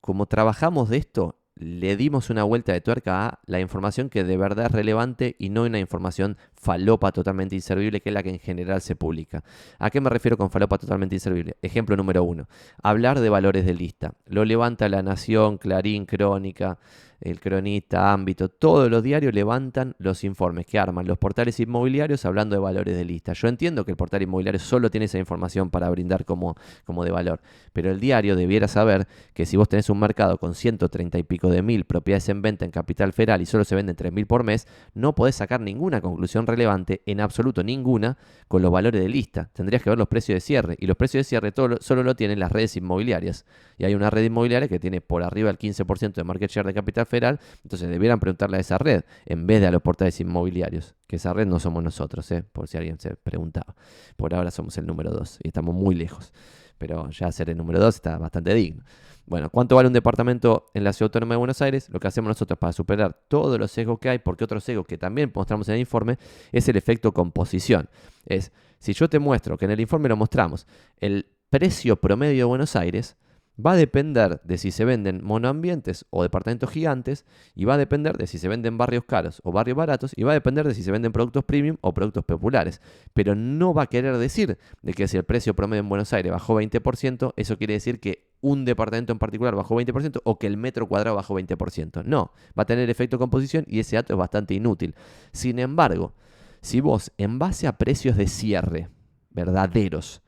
como 0.00 0.26
trabajamos 0.26 0.88
de 0.88 0.96
esto, 0.96 1.38
le 1.54 1.96
dimos 1.96 2.28
una 2.28 2.42
vuelta 2.42 2.72
de 2.72 2.80
tuerca 2.80 3.28
a 3.28 3.38
la 3.46 3.60
información 3.60 4.10
que 4.10 4.24
de 4.24 4.36
verdad 4.36 4.66
es 4.66 4.72
relevante 4.72 5.36
y 5.38 5.50
no 5.50 5.62
una 5.62 5.78
información 5.78 6.36
falopa 6.52 7.12
totalmente 7.12 7.54
inservible, 7.54 8.00
que 8.00 8.08
es 8.08 8.14
la 8.14 8.24
que 8.24 8.30
en 8.30 8.40
general 8.40 8.80
se 8.80 8.96
publica. 8.96 9.44
¿A 9.78 9.90
qué 9.90 10.00
me 10.00 10.10
refiero 10.10 10.36
con 10.36 10.50
falopa 10.50 10.76
totalmente 10.76 11.14
inservible? 11.14 11.56
Ejemplo 11.62 11.96
número 11.96 12.24
uno, 12.24 12.48
hablar 12.82 13.20
de 13.20 13.30
valores 13.30 13.64
de 13.64 13.74
lista. 13.74 14.14
Lo 14.26 14.44
levanta 14.44 14.88
La 14.88 15.04
Nación, 15.04 15.56
Clarín, 15.58 16.04
Crónica, 16.04 16.78
el 17.24 17.40
cronista, 17.40 18.12
ámbito, 18.12 18.50
todos 18.50 18.90
los 18.90 19.02
diarios 19.02 19.32
levantan 19.32 19.96
los 19.98 20.24
informes 20.24 20.66
que 20.66 20.78
arman 20.78 21.06
los 21.06 21.16
portales 21.16 21.58
inmobiliarios 21.58 22.26
hablando 22.26 22.54
de 22.54 22.60
valores 22.60 22.96
de 22.96 23.04
lista. 23.04 23.32
Yo 23.32 23.48
entiendo 23.48 23.84
que 23.84 23.92
el 23.92 23.96
portal 23.96 24.22
inmobiliario 24.22 24.60
solo 24.60 24.90
tiene 24.90 25.06
esa 25.06 25.18
información 25.18 25.70
para 25.70 25.88
brindar 25.88 26.26
como, 26.26 26.54
como 26.84 27.02
de 27.02 27.10
valor, 27.10 27.40
pero 27.72 27.90
el 27.90 27.98
diario 27.98 28.36
debiera 28.36 28.68
saber 28.68 29.08
que 29.32 29.46
si 29.46 29.56
vos 29.56 29.70
tenés 29.70 29.88
un 29.88 29.98
mercado 29.98 30.36
con 30.36 30.54
130 30.54 31.18
y 31.18 31.22
pico 31.22 31.48
de 31.48 31.62
mil 31.62 31.84
propiedades 31.84 32.28
en 32.28 32.42
venta 32.42 32.66
en 32.66 32.70
capital 32.70 33.14
federal 33.14 33.40
y 33.40 33.46
solo 33.46 33.64
se 33.64 33.74
venden 33.74 33.96
3.000 33.96 34.26
por 34.26 34.44
mes, 34.44 34.68
no 34.92 35.14
podés 35.14 35.36
sacar 35.36 35.60
ninguna 35.60 36.02
conclusión 36.02 36.46
relevante, 36.46 37.00
en 37.06 37.20
absoluto 37.20 37.64
ninguna, 37.64 38.18
con 38.48 38.60
los 38.60 38.70
valores 38.70 39.00
de 39.00 39.08
lista. 39.08 39.50
Tendrías 39.54 39.82
que 39.82 39.88
ver 39.88 39.98
los 39.98 40.08
precios 40.08 40.36
de 40.36 40.40
cierre 40.40 40.76
y 40.78 40.86
los 40.86 40.96
precios 40.96 41.20
de 41.20 41.24
cierre 41.24 41.52
solo 41.80 42.02
lo 42.02 42.14
tienen 42.14 42.38
las 42.38 42.52
redes 42.52 42.76
inmobiliarias. 42.76 43.46
Y 43.78 43.84
hay 43.84 43.94
una 43.94 44.10
red 44.10 44.24
inmobiliaria 44.24 44.68
que 44.68 44.78
tiene 44.78 45.00
por 45.00 45.22
arriba 45.22 45.50
el 45.50 45.58
15% 45.58 46.12
de 46.12 46.24
market 46.24 46.50
share 46.50 46.66
de 46.66 46.74
capital 46.74 47.06
federal, 47.06 47.13
entonces 47.62 47.88
debieran 47.88 48.20
preguntarle 48.20 48.56
a 48.56 48.60
esa 48.60 48.78
red 48.78 49.02
en 49.26 49.46
vez 49.46 49.60
de 49.60 49.66
a 49.66 49.70
los 49.70 49.82
portales 49.82 50.18
inmobiliarios, 50.20 50.94
que 51.06 51.16
esa 51.16 51.32
red 51.32 51.46
no 51.46 51.60
somos 51.60 51.82
nosotros, 51.82 52.30
¿eh? 52.32 52.42
por 52.42 52.68
si 52.68 52.76
alguien 52.76 52.98
se 52.98 53.16
preguntaba. 53.16 53.74
Por 54.16 54.34
ahora 54.34 54.50
somos 54.50 54.76
el 54.78 54.86
número 54.86 55.10
2 55.10 55.40
y 55.42 55.48
estamos 55.48 55.74
muy 55.74 55.94
lejos, 55.94 56.32
pero 56.78 57.08
ya 57.10 57.30
ser 57.32 57.50
el 57.50 57.56
número 57.56 57.78
2 57.80 57.94
está 57.94 58.18
bastante 58.18 58.54
digno. 58.54 58.84
Bueno, 59.26 59.48
¿cuánto 59.48 59.76
vale 59.76 59.86
un 59.86 59.94
departamento 59.94 60.66
en 60.74 60.84
la 60.84 60.92
Ciudad 60.92 61.08
Autónoma 61.08 61.34
de 61.34 61.38
Buenos 61.38 61.62
Aires? 61.62 61.88
Lo 61.88 61.98
que 61.98 62.08
hacemos 62.08 62.28
nosotros 62.28 62.58
para 62.58 62.74
superar 62.74 63.18
todos 63.28 63.58
los 63.58 63.70
sesgos 63.70 63.98
que 63.98 64.10
hay, 64.10 64.18
porque 64.18 64.44
otro 64.44 64.60
sesgo 64.60 64.84
que 64.84 64.98
también 64.98 65.32
mostramos 65.34 65.66
en 65.68 65.74
el 65.74 65.80
informe 65.80 66.18
es 66.52 66.68
el 66.68 66.76
efecto 66.76 67.12
composición. 67.12 67.88
Es, 68.26 68.52
si 68.78 68.92
yo 68.92 69.08
te 69.08 69.18
muestro, 69.18 69.56
que 69.56 69.64
en 69.64 69.70
el 69.70 69.80
informe 69.80 70.10
lo 70.10 70.16
mostramos, 70.16 70.66
el 70.98 71.26
precio 71.48 71.96
promedio 71.96 72.36
de 72.36 72.44
Buenos 72.44 72.76
Aires, 72.76 73.16
va 73.58 73.72
a 73.72 73.76
depender 73.76 74.40
de 74.44 74.58
si 74.58 74.70
se 74.70 74.84
venden 74.84 75.22
monoambientes 75.24 76.06
o 76.10 76.22
departamentos 76.22 76.70
gigantes, 76.70 77.24
y 77.54 77.64
va 77.64 77.74
a 77.74 77.78
depender 77.78 78.16
de 78.16 78.26
si 78.26 78.38
se 78.38 78.48
venden 78.48 78.78
barrios 78.78 79.04
caros 79.04 79.40
o 79.44 79.52
barrios 79.52 79.76
baratos, 79.76 80.12
y 80.16 80.22
va 80.22 80.32
a 80.32 80.34
depender 80.34 80.66
de 80.66 80.74
si 80.74 80.82
se 80.82 80.90
venden 80.90 81.12
productos 81.12 81.44
premium 81.44 81.76
o 81.80 81.94
productos 81.94 82.24
populares. 82.24 82.80
Pero 83.12 83.34
no 83.34 83.74
va 83.74 83.82
a 83.82 83.86
querer 83.86 84.16
decir 84.18 84.58
de 84.82 84.92
que 84.92 85.08
si 85.08 85.16
el 85.16 85.24
precio 85.24 85.54
promedio 85.54 85.80
en 85.80 85.88
Buenos 85.88 86.12
Aires 86.12 86.32
bajó 86.32 86.60
20%, 86.60 87.32
eso 87.36 87.58
quiere 87.58 87.74
decir 87.74 88.00
que 88.00 88.26
un 88.40 88.64
departamento 88.64 89.12
en 89.12 89.18
particular 89.18 89.54
bajó 89.54 89.76
20% 89.76 90.20
o 90.22 90.38
que 90.38 90.46
el 90.46 90.56
metro 90.56 90.86
cuadrado 90.86 91.16
bajó 91.16 91.34
20%. 91.34 92.04
No, 92.04 92.32
va 92.58 92.64
a 92.64 92.66
tener 92.66 92.90
efecto 92.90 93.18
composición 93.18 93.64
y 93.66 93.78
ese 93.78 93.96
dato 93.96 94.12
es 94.12 94.18
bastante 94.18 94.54
inútil. 94.54 94.94
Sin 95.32 95.58
embargo, 95.58 96.14
si 96.60 96.80
vos 96.80 97.12
en 97.16 97.38
base 97.38 97.66
a 97.66 97.78
precios 97.78 98.16
de 98.16 98.26
cierre 98.26 98.88
verdaderos 99.30 100.23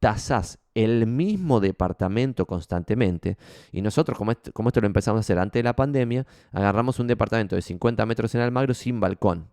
tasás 0.00 0.58
el 0.74 1.06
mismo 1.06 1.60
departamento 1.60 2.46
constantemente. 2.46 3.36
Y 3.72 3.82
nosotros, 3.82 4.16
como 4.16 4.32
como 4.52 4.68
esto 4.68 4.80
lo 4.80 4.86
empezamos 4.86 5.18
a 5.18 5.20
hacer 5.20 5.38
antes 5.38 5.60
de 5.60 5.64
la 5.64 5.74
pandemia, 5.74 6.26
agarramos 6.52 6.98
un 7.00 7.08
departamento 7.08 7.56
de 7.56 7.62
50 7.62 8.06
metros 8.06 8.34
en 8.34 8.42
Almagro 8.42 8.74
sin 8.74 9.00
balcón, 9.00 9.48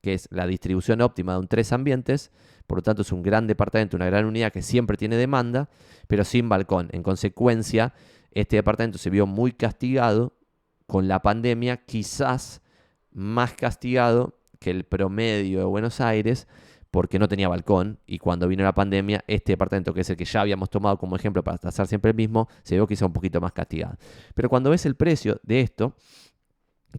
que 0.00 0.14
es 0.14 0.28
la 0.30 0.46
distribución 0.46 1.02
óptima 1.02 1.34
de 1.34 1.40
un 1.40 1.48
tres 1.48 1.72
ambientes. 1.72 2.30
Por 2.66 2.78
lo 2.78 2.82
tanto, 2.82 3.02
es 3.02 3.12
un 3.12 3.22
gran 3.22 3.46
departamento, 3.46 3.96
una 3.96 4.06
gran 4.06 4.24
unidad 4.24 4.52
que 4.52 4.62
siempre 4.62 4.96
tiene 4.96 5.16
demanda, 5.16 5.68
pero 6.06 6.24
sin 6.24 6.48
balcón. 6.48 6.88
En 6.92 7.02
consecuencia, 7.02 7.92
este 8.30 8.56
departamento 8.56 8.98
se 8.98 9.10
vio 9.10 9.26
muy 9.26 9.52
castigado 9.52 10.38
con 10.86 11.06
la 11.06 11.20
pandemia, 11.20 11.78
quizás 11.84 12.62
más 13.10 13.52
castigado 13.52 14.38
que 14.58 14.70
el 14.70 14.84
promedio 14.84 15.58
de 15.58 15.64
Buenos 15.64 16.00
Aires 16.00 16.46
porque 16.92 17.18
no 17.18 17.26
tenía 17.26 17.48
balcón 17.48 17.98
y 18.06 18.18
cuando 18.18 18.46
vino 18.46 18.62
la 18.62 18.74
pandemia, 18.74 19.24
este 19.26 19.54
departamento, 19.54 19.94
que 19.94 20.02
es 20.02 20.10
el 20.10 20.16
que 20.16 20.26
ya 20.26 20.42
habíamos 20.42 20.68
tomado 20.68 20.98
como 20.98 21.16
ejemplo 21.16 21.42
para 21.42 21.56
tasar 21.56 21.86
siempre 21.86 22.10
el 22.10 22.16
mismo, 22.16 22.48
se 22.62 22.74
vio 22.74 22.86
quizá 22.86 23.06
un 23.06 23.14
poquito 23.14 23.40
más 23.40 23.52
castigado. 23.52 23.96
Pero 24.34 24.50
cuando 24.50 24.68
ves 24.68 24.84
el 24.84 24.94
precio 24.94 25.40
de 25.42 25.62
esto, 25.62 25.96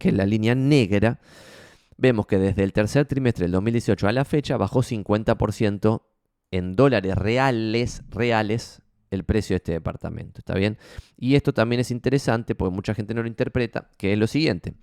que 0.00 0.08
es 0.08 0.14
la 0.14 0.26
línea 0.26 0.56
negra, 0.56 1.20
vemos 1.96 2.26
que 2.26 2.38
desde 2.38 2.64
el 2.64 2.72
tercer 2.72 3.06
trimestre 3.06 3.44
del 3.44 3.52
2018 3.52 4.08
a 4.08 4.12
la 4.12 4.24
fecha 4.24 4.56
bajó 4.56 4.82
50% 4.82 6.02
en 6.50 6.74
dólares 6.74 7.14
reales, 7.14 8.02
reales, 8.10 8.82
el 9.12 9.22
precio 9.22 9.54
de 9.54 9.58
este 9.58 9.72
departamento. 9.72 10.40
¿Está 10.40 10.54
bien? 10.54 10.76
Y 11.16 11.36
esto 11.36 11.54
también 11.54 11.78
es 11.78 11.92
interesante 11.92 12.56
porque 12.56 12.74
mucha 12.74 12.94
gente 12.94 13.14
no 13.14 13.22
lo 13.22 13.28
interpreta, 13.28 13.88
que 13.96 14.12
es 14.12 14.18
lo 14.18 14.26
siguiente. 14.26 14.74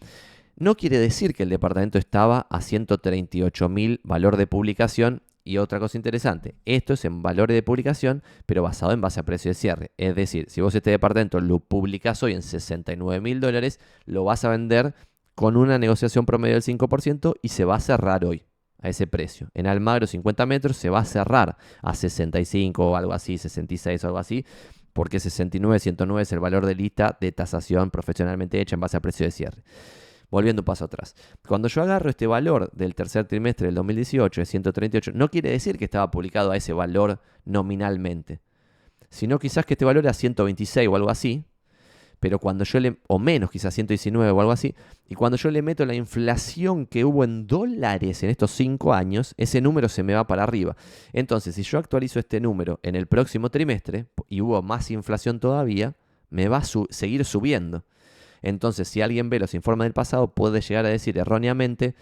No 0.62 0.78
quiere 0.78 1.00
decir 1.00 1.34
que 1.34 1.42
el 1.42 1.50
departamento 1.50 1.98
estaba 1.98 2.46
a 2.52 2.62
138 2.62 3.68
mil 3.68 4.00
valor 4.04 4.38
de 4.38 4.46
publicación. 4.46 5.24
Y 5.44 5.58
otra 5.58 5.80
cosa 5.80 5.98
interesante, 5.98 6.54
esto 6.66 6.94
es 6.94 7.04
en 7.04 7.24
valores 7.24 7.56
de 7.56 7.64
publicación, 7.64 8.22
pero 8.46 8.62
basado 8.62 8.92
en 8.92 9.02
base 9.02 9.20
a 9.20 9.24
precio 9.24 9.50
de 9.50 9.56
cierre. 9.56 9.90
Es 9.98 10.16
decir, 10.16 10.46
si 10.50 10.62
vos 10.62 10.76
este 10.76 10.92
departamento 10.92 11.42
lo 11.42 11.62
publicas 11.62 12.22
hoy 12.22 12.34
en 12.34 12.44
69 12.44 13.22
mil 13.22 13.40
dólares, 13.40 13.80
lo 14.06 14.24
vas 14.24 14.46
a 14.46 14.50
vender 14.50 14.94
con 15.34 15.58
una 15.58 15.80
negociación 15.80 16.28
promedio 16.28 16.54
del 16.54 16.64
5% 16.64 17.34
y 17.42 17.48
se 17.48 17.66
va 17.66 17.78
a 17.78 17.80
cerrar 17.80 18.24
hoy 18.24 18.44
a 18.84 18.90
ese 18.90 19.08
precio. 19.08 19.50
En 19.56 19.66
Almagro 19.66 20.06
50 20.06 20.46
metros 20.46 20.78
se 20.78 20.92
va 20.92 21.00
a 21.00 21.06
cerrar 21.06 21.58
a 21.82 21.96
65 21.96 22.88
o 22.88 22.96
algo 22.96 23.14
así, 23.14 23.40
66 23.40 24.04
o 24.04 24.08
algo 24.08 24.20
así, 24.20 24.46
porque 24.94 25.20
69, 25.20 25.80
109 25.80 26.22
es 26.22 26.32
el 26.32 26.40
valor 26.40 26.68
de 26.68 26.76
lista 26.76 27.18
de 27.20 27.32
tasación 27.32 27.90
profesionalmente 27.90 28.62
hecha 28.62 28.76
en 28.76 28.82
base 28.82 28.98
a 28.98 29.00
precio 29.00 29.26
de 29.26 29.32
cierre. 29.32 29.64
Volviendo 30.32 30.62
un 30.62 30.66
paso 30.66 30.86
atrás. 30.86 31.14
Cuando 31.48 31.68
yo 31.68 31.84
agarro 31.84 32.10
este 32.10 32.26
valor 32.26 32.72
del 32.72 32.96
tercer 32.96 33.28
trimestre 33.28 33.68
del 33.68 33.76
2018 33.76 34.42
de 34.42 34.46
138, 34.46 35.12
no 35.14 35.30
quiere 35.30 35.52
decir 35.52 35.78
que 35.78 35.86
estaba 35.86 36.10
publicado 36.10 36.52
a 36.52 36.58
ese 36.58 36.74
valor 36.74 37.20
nominalmente, 37.46 38.40
sino 39.10 39.38
quizás 39.38 39.66
que 39.66 39.74
este 39.74 39.86
valor 39.86 40.06
era 40.06 40.14
126 40.14 40.88
o 40.88 40.96
algo 40.96 41.10
así, 41.10 41.46
pero 42.22 42.38
cuando 42.38 42.64
yo 42.64 42.80
le, 42.80 43.00
o 43.08 43.18
menos 43.18 43.50
quizás 43.50 43.74
119 43.74 44.30
o 44.30 44.40
algo 44.40 44.52
así, 44.52 44.76
y 45.10 45.16
cuando 45.16 45.38
yo 45.38 45.50
le 45.50 45.64
meto 45.64 45.86
la 45.88 45.96
inflación 45.96 46.86
que 46.86 47.04
hubo 47.04 47.24
en 47.24 47.48
dólares 47.48 48.22
en 48.22 48.30
estos 48.30 48.52
5 48.52 48.94
años, 48.94 49.34
ese 49.38 49.60
número 49.60 49.90
se 49.90 50.04
me 50.04 50.14
va 50.14 50.28
para 50.28 50.44
arriba. 50.44 50.78
Entonces, 51.14 51.56
si 51.56 51.64
yo 51.64 51.80
actualizo 51.80 52.20
este 52.20 52.40
número 52.40 52.80
en 52.84 52.96
el 52.96 53.08
próximo 53.08 53.50
trimestre, 53.50 54.06
y 54.30 54.40
hubo 54.40 54.62
más 54.62 54.92
inflación 54.92 55.40
todavía, 55.40 55.96
me 56.30 56.48
va 56.48 56.58
a 56.58 56.64
seguir 56.92 57.26
subiendo. 57.26 57.86
Entonces, 58.42 58.88
si 58.88 59.02
alguien 59.02 59.30
ve 59.30 59.40
los 59.40 59.54
informes 59.54 59.86
del 59.86 59.94
pasado, 59.94 60.34
puede 60.34 60.62
llegar 60.62 60.86
a 60.86 60.90
decir 60.90 61.18
erróneamente, 61.18 61.96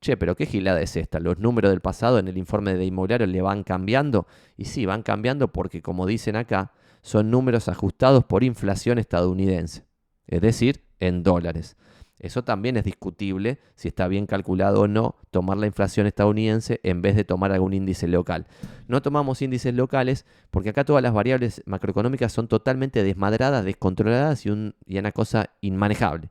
che, 0.00 0.16
pero 0.16 0.36
qué 0.36 0.46
gilada 0.46 0.80
es 0.80 0.96
esta, 0.96 1.20
los 1.20 1.38
números 1.38 1.70
del 1.70 1.80
pasado 1.80 2.18
en 2.18 2.28
el 2.28 2.36
informe 2.36 2.74
de 2.74 2.84
inmobiliario 2.84 3.26
le 3.26 3.42
van 3.42 3.62
cambiando. 3.62 4.26
Y 4.56 4.66
sí, 4.66 4.86
van 4.86 5.02
cambiando 5.02 5.52
porque, 5.52 5.82
como 5.82 6.06
dicen 6.06 6.36
acá, 6.36 6.72
son 7.02 7.30
números 7.30 7.68
ajustados 7.68 8.24
por 8.24 8.42
inflación 8.44 8.98
estadounidense, 8.98 9.84
es 10.26 10.40
decir, 10.40 10.82
en 10.98 11.22
dólares. 11.22 11.76
Eso 12.18 12.44
también 12.44 12.76
es 12.76 12.84
discutible 12.84 13.58
si 13.74 13.88
está 13.88 14.08
bien 14.08 14.26
calculado 14.26 14.82
o 14.82 14.88
no 14.88 15.16
tomar 15.30 15.58
la 15.58 15.66
inflación 15.66 16.06
estadounidense 16.06 16.80
en 16.82 17.02
vez 17.02 17.14
de 17.14 17.24
tomar 17.24 17.52
algún 17.52 17.74
índice 17.74 18.08
local. 18.08 18.46
No 18.88 19.02
tomamos 19.02 19.42
índices 19.42 19.74
locales 19.74 20.24
porque 20.50 20.70
acá 20.70 20.84
todas 20.84 21.02
las 21.02 21.12
variables 21.12 21.62
macroeconómicas 21.66 22.32
son 22.32 22.48
totalmente 22.48 23.02
desmadradas, 23.02 23.64
descontroladas 23.64 24.46
y, 24.46 24.72
y 24.86 24.98
una 24.98 25.12
cosa 25.12 25.50
inmanejable. 25.60 26.30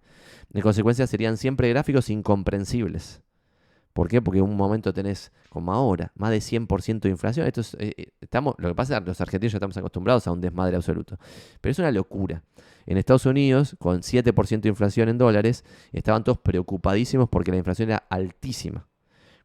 De 0.50 0.62
consecuencia 0.62 1.06
serían 1.06 1.38
siempre 1.38 1.70
gráficos 1.70 2.10
incomprensibles. 2.10 3.22
¿Por 3.96 4.10
qué? 4.10 4.22
Porque 4.22 4.40
en 4.40 4.44
un 4.44 4.58
momento 4.58 4.92
tenés, 4.92 5.32
como 5.48 5.72
ahora, 5.72 6.12
más 6.16 6.30
de 6.30 6.40
100% 6.40 7.00
de 7.00 7.10
inflación. 7.10 7.48
Esto 7.48 7.62
eh, 7.80 7.94
eh, 7.96 8.08
estamos, 8.20 8.54
lo 8.58 8.68
que 8.68 8.76
pasa 8.76 8.98
es 8.98 9.00
que 9.00 9.08
los 9.08 9.22
argentinos 9.22 9.54
ya 9.54 9.56
estamos 9.56 9.78
acostumbrados 9.78 10.28
a 10.28 10.34
un 10.34 10.42
desmadre 10.42 10.76
absoluto. 10.76 11.18
Pero 11.62 11.72
es 11.72 11.80
una 11.80 11.92
locura. 11.92 12.44
En 12.86 12.98
Estados 12.98 13.26
Unidos, 13.26 13.78
con 13.80 14.02
7% 14.02 14.60
de 14.60 14.68
inflación 14.68 15.08
en 15.08 15.18
dólares, 15.18 15.64
estaban 15.94 16.26
todos 16.26 16.40
preocupadísimos 16.40 17.30
porque 17.30 17.52
la 17.52 17.58
inflación 17.58 17.88
era 17.88 18.06
altísima. 18.10 18.86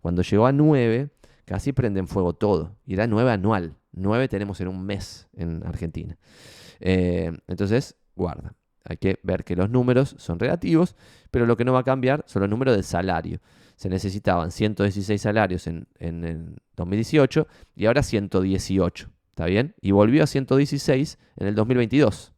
Cuando 0.01 0.23
llegó 0.23 0.47
a 0.47 0.53
9, 0.53 1.11
casi 1.45 1.73
prenden 1.73 2.09
fuego 2.09 2.33
todo. 2.33 2.75
Y 2.85 2.95
era 2.95 3.07
9 3.07 3.31
anual. 3.31 3.77
9 3.93 4.27
tenemos 4.27 4.61
en 4.61 4.67
un 4.67 4.85
mes 4.85 5.29
en 5.33 5.65
Argentina. 5.65 6.19
Eh, 6.81 7.31
entonces, 7.47 7.95
guarda. 8.17 8.57
Hay 8.83 8.97
que 8.97 9.21
ver 9.23 9.45
que 9.45 9.55
los 9.55 9.71
números 9.71 10.17
son 10.19 10.41
relativos, 10.41 10.97
pero 11.31 11.47
lo 11.47 11.57
que 11.57 11.65
no 11.65 11.73
va 11.73 11.81
a 11.81 11.85
cambiar 11.85 12.25
son 12.27 12.43
los 12.43 12.51
números 12.51 12.77
de 12.77 12.83
salario 12.83 13.41
se 13.81 13.89
necesitaban 13.89 14.51
116 14.51 15.23
salarios 15.23 15.67
en, 15.67 15.89
en, 15.99 16.59
2018 16.77 17.47
y 17.75 17.87
ahora 17.87 18.03
118. 18.03 19.11
¿Está 19.31 19.47
bien? 19.47 19.75
Y 19.81 19.93
volvió 19.93 20.23
a 20.23 20.27
116 20.27 21.19
en 21.37 21.47
el 21.47 21.55
2022. 21.55 22.35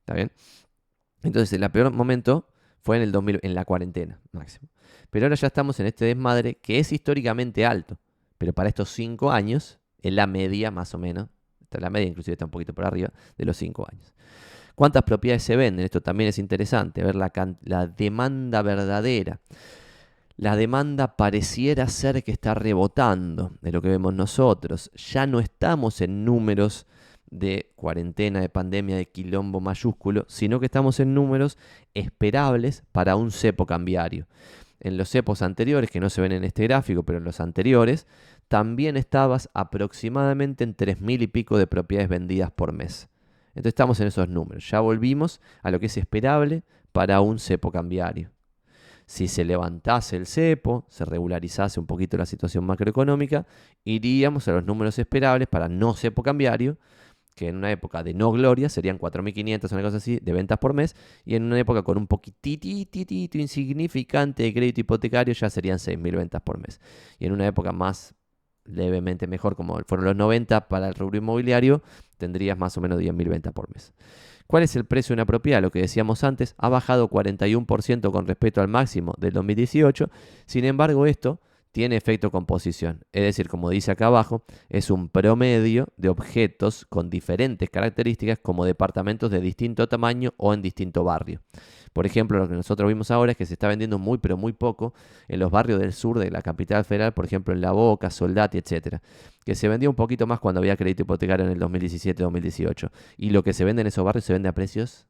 ¿Está 0.00 0.14
bien? 0.14 0.32
Entonces, 1.22 1.52
el 1.52 1.70
peor 1.70 1.92
momento 1.92 2.48
fue 2.80 2.96
en 2.96 3.04
el 3.04 3.12
2000, 3.12 3.38
en 3.44 3.54
la 3.54 3.64
cuarentena 3.64 4.20
máximo. 4.32 4.68
Pero 5.10 5.26
ahora 5.26 5.36
ya 5.36 5.46
estamos 5.46 5.78
en 5.78 5.86
este 5.86 6.06
desmadre 6.06 6.56
que 6.56 6.80
es 6.80 6.90
históricamente 6.90 7.64
alto. 7.64 7.96
Pero 8.36 8.52
para 8.52 8.68
estos 8.68 8.90
5 8.90 9.30
años, 9.30 9.78
en 10.02 10.16
la 10.16 10.26
media 10.26 10.72
más 10.72 10.92
o 10.92 10.98
menos, 10.98 11.28
está 11.60 11.78
la 11.78 11.88
media 11.88 12.08
inclusive 12.08 12.32
está 12.32 12.46
un 12.46 12.50
poquito 12.50 12.74
por 12.74 12.84
arriba, 12.84 13.12
de 13.38 13.44
los 13.44 13.56
5 13.58 13.86
años. 13.92 14.12
¿Cuántas 14.74 15.04
propiedades 15.04 15.44
se 15.44 15.54
venden? 15.54 15.84
Esto 15.84 16.00
también 16.00 16.30
es 16.30 16.38
interesante, 16.40 17.04
ver 17.04 17.14
la, 17.14 17.30
la 17.62 17.86
demanda 17.86 18.60
verdadera 18.62 19.38
la 20.36 20.56
demanda 20.56 21.16
pareciera 21.16 21.88
ser 21.88 22.24
que 22.24 22.32
está 22.32 22.54
rebotando 22.54 23.52
de 23.60 23.70
lo 23.70 23.80
que 23.80 23.88
vemos 23.88 24.14
nosotros. 24.14 24.90
Ya 24.94 25.26
no 25.26 25.38
estamos 25.38 26.00
en 26.00 26.24
números 26.24 26.86
de 27.30 27.72
cuarentena, 27.76 28.40
de 28.40 28.48
pandemia, 28.48 28.96
de 28.96 29.06
quilombo 29.06 29.60
mayúsculo, 29.60 30.24
sino 30.28 30.58
que 30.58 30.66
estamos 30.66 30.98
en 31.00 31.14
números 31.14 31.56
esperables 31.94 32.82
para 32.92 33.16
un 33.16 33.30
cepo 33.30 33.64
cambiario. 33.66 34.26
En 34.80 34.96
los 34.96 35.08
cepos 35.08 35.40
anteriores, 35.40 35.90
que 35.90 36.00
no 36.00 36.10
se 36.10 36.20
ven 36.20 36.32
en 36.32 36.44
este 36.44 36.64
gráfico, 36.64 37.04
pero 37.04 37.18
en 37.18 37.24
los 37.24 37.40
anteriores, 37.40 38.06
también 38.48 38.96
estabas 38.96 39.48
aproximadamente 39.54 40.64
en 40.64 40.76
3.000 40.76 41.22
y 41.22 41.26
pico 41.28 41.58
de 41.58 41.66
propiedades 41.66 42.10
vendidas 42.10 42.50
por 42.50 42.72
mes. 42.72 43.08
Entonces 43.50 43.70
estamos 43.70 44.00
en 44.00 44.08
esos 44.08 44.28
números. 44.28 44.68
Ya 44.68 44.80
volvimos 44.80 45.40
a 45.62 45.70
lo 45.70 45.78
que 45.78 45.86
es 45.86 45.96
esperable 45.96 46.64
para 46.92 47.20
un 47.20 47.38
cepo 47.38 47.70
cambiario 47.70 48.33
si 49.06 49.28
se 49.28 49.44
levantase 49.44 50.16
el 50.16 50.26
cepo, 50.26 50.86
se 50.88 51.04
regularizase 51.04 51.78
un 51.80 51.86
poquito 51.86 52.16
la 52.16 52.26
situación 52.26 52.64
macroeconómica, 52.64 53.46
iríamos 53.84 54.48
a 54.48 54.52
los 54.52 54.64
números 54.64 54.98
esperables 54.98 55.48
para 55.48 55.68
no 55.68 55.94
cepo 55.94 56.22
cambiario, 56.22 56.78
que 57.34 57.48
en 57.48 57.56
una 57.56 57.70
época 57.70 58.02
de 58.02 58.14
no 58.14 58.30
gloria 58.30 58.68
serían 58.68 58.98
4.500, 58.98 59.72
una 59.72 59.82
cosa 59.82 59.96
así, 59.96 60.20
de 60.20 60.32
ventas 60.32 60.58
por 60.58 60.72
mes, 60.72 60.94
y 61.24 61.34
en 61.34 61.42
una 61.42 61.58
época 61.58 61.82
con 61.82 61.98
un 61.98 62.06
poquitito 62.06 62.68
insignificante 63.38 64.44
de 64.44 64.54
crédito 64.54 64.80
hipotecario 64.80 65.34
ya 65.34 65.50
serían 65.50 65.78
6.000 65.78 66.16
ventas 66.16 66.42
por 66.42 66.58
mes. 66.58 66.80
Y 67.18 67.26
en 67.26 67.32
una 67.32 67.46
época 67.46 67.72
más 67.72 68.14
levemente 68.64 69.26
mejor, 69.26 69.56
como 69.56 69.78
fueron 69.86 70.06
los 70.06 70.16
90 70.16 70.68
para 70.68 70.88
el 70.88 70.94
rubro 70.94 71.18
inmobiliario, 71.18 71.82
tendrías 72.18 72.56
más 72.56 72.78
o 72.78 72.80
menos 72.80 73.00
10.000 73.00 73.28
ventas 73.28 73.52
por 73.52 73.68
mes. 73.74 73.92
¿Cuál 74.46 74.62
es 74.62 74.76
el 74.76 74.84
precio 74.84 75.14
de 75.14 75.20
una 75.20 75.26
propiedad? 75.26 75.62
Lo 75.62 75.70
que 75.70 75.80
decíamos 75.80 76.22
antes, 76.22 76.54
ha 76.58 76.68
bajado 76.68 77.08
41% 77.08 78.12
con 78.12 78.26
respecto 78.26 78.60
al 78.60 78.68
máximo 78.68 79.14
del 79.18 79.32
2018. 79.32 80.10
Sin 80.46 80.64
embargo, 80.64 81.06
esto 81.06 81.40
tiene 81.74 81.96
efecto 81.96 82.30
composición. 82.30 83.04
Es 83.12 83.24
decir, 83.24 83.48
como 83.48 83.68
dice 83.68 83.90
acá 83.90 84.06
abajo, 84.06 84.44
es 84.68 84.92
un 84.92 85.08
promedio 85.08 85.88
de 85.96 86.08
objetos 86.08 86.86
con 86.88 87.10
diferentes 87.10 87.68
características 87.68 88.38
como 88.38 88.64
departamentos 88.64 89.28
de 89.32 89.40
distinto 89.40 89.88
tamaño 89.88 90.34
o 90.36 90.54
en 90.54 90.62
distinto 90.62 91.02
barrio. 91.02 91.40
Por 91.92 92.06
ejemplo, 92.06 92.38
lo 92.38 92.48
que 92.48 92.54
nosotros 92.54 92.86
vimos 92.86 93.10
ahora 93.10 93.32
es 93.32 93.38
que 93.38 93.44
se 93.44 93.54
está 93.54 93.66
vendiendo 93.66 93.98
muy, 93.98 94.18
pero 94.18 94.36
muy 94.36 94.52
poco 94.52 94.94
en 95.26 95.40
los 95.40 95.50
barrios 95.50 95.80
del 95.80 95.92
sur 95.92 96.20
de 96.20 96.30
la 96.30 96.42
capital 96.42 96.84
federal, 96.84 97.12
por 97.12 97.24
ejemplo, 97.24 97.52
en 97.52 97.60
La 97.60 97.72
Boca, 97.72 98.08
Soldati, 98.08 98.56
etcétera. 98.56 99.02
Que 99.44 99.56
se 99.56 99.66
vendía 99.66 99.90
un 99.90 99.96
poquito 99.96 100.28
más 100.28 100.38
cuando 100.38 100.60
había 100.60 100.76
crédito 100.76 101.02
hipotecario 101.02 101.44
en 101.44 101.50
el 101.50 101.58
2017-2018. 101.58 102.92
Y 103.16 103.30
lo 103.30 103.42
que 103.42 103.52
se 103.52 103.64
vende 103.64 103.80
en 103.80 103.88
esos 103.88 104.04
barrios 104.04 104.24
se 104.24 104.32
vende 104.32 104.48
a 104.48 104.54
precios 104.54 105.08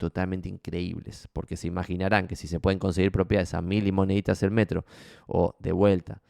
totalmente 0.00 0.48
increíbles, 0.48 1.28
porque 1.32 1.56
se 1.56 1.68
imaginarán 1.68 2.26
que 2.26 2.34
si 2.34 2.48
se 2.48 2.58
pueden 2.58 2.80
conseguir 2.80 3.12
propiedades 3.12 3.54
a 3.54 3.62
mil 3.62 3.86
y 3.86 3.92
moneditas 3.92 4.42
el 4.42 4.50
metro, 4.50 4.84
o 5.28 5.54
de 5.60 5.70
vuelta, 5.70 6.20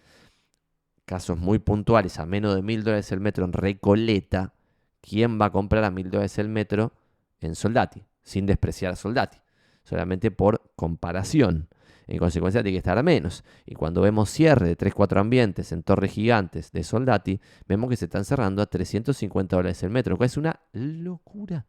casos 1.07 1.39
muy 1.39 1.59
puntuales, 1.59 2.19
a 2.19 2.27
menos 2.27 2.55
de 2.55 2.61
mil 2.61 2.85
dólares 2.85 3.11
el 3.13 3.21
metro 3.21 3.47
en 3.47 3.55
Recoleta, 3.55 4.53
¿quién 5.01 5.41
va 5.41 5.47
a 5.47 5.53
comprar 5.53 5.85
a 5.85 5.91
mil 5.91 6.11
dólares 6.11 6.39
el 6.39 6.51
metro 6.51 6.93
en 7.41 7.55
Soldati? 7.55 8.05
Sin 8.23 8.45
despreciar 8.45 8.93
a 8.93 8.97
Soldati, 8.97 9.39
solamente 9.83 10.31
por 10.31 10.71
comparación. 10.77 11.69
En 12.07 12.19
consecuencia 12.19 12.61
tiene 12.61 12.75
que 12.75 12.79
estar 12.79 12.99
a 12.99 13.05
menos. 13.05 13.45
Y 13.65 13.77
cuando 13.77 14.03
vemos 14.03 14.31
cierre 14.31 14.67
de 14.67 14.77
3-4 14.77 15.21
ambientes 15.21 15.71
en 15.71 15.85
torres 15.85 16.11
gigantes 16.11 16.73
de 16.73 16.83
Soldati, 16.83 17.41
vemos 17.69 17.89
que 17.89 17.97
se 17.97 18.07
están 18.07 18.25
cerrando 18.25 18.63
a 18.63 18.67
350 18.67 19.55
dólares 19.55 19.81
el 19.85 19.91
metro, 19.91 20.17
cual 20.17 20.27
es 20.27 20.37
una 20.37 20.59
locura. 20.73 21.67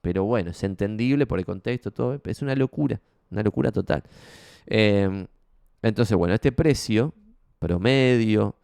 Pero 0.00 0.24
bueno, 0.24 0.50
es 0.50 0.62
entendible 0.62 1.26
por 1.26 1.38
el 1.38 1.44
contexto, 1.44 1.90
todo. 1.90 2.20
Es 2.24 2.42
una 2.42 2.54
locura, 2.54 3.00
una 3.30 3.42
locura 3.42 3.72
total. 3.72 4.02
Em, 4.66 5.26
entonces, 5.82 6.16
bueno, 6.16 6.34
este 6.34 6.52
precio 6.52 7.14
promedio 7.58 8.56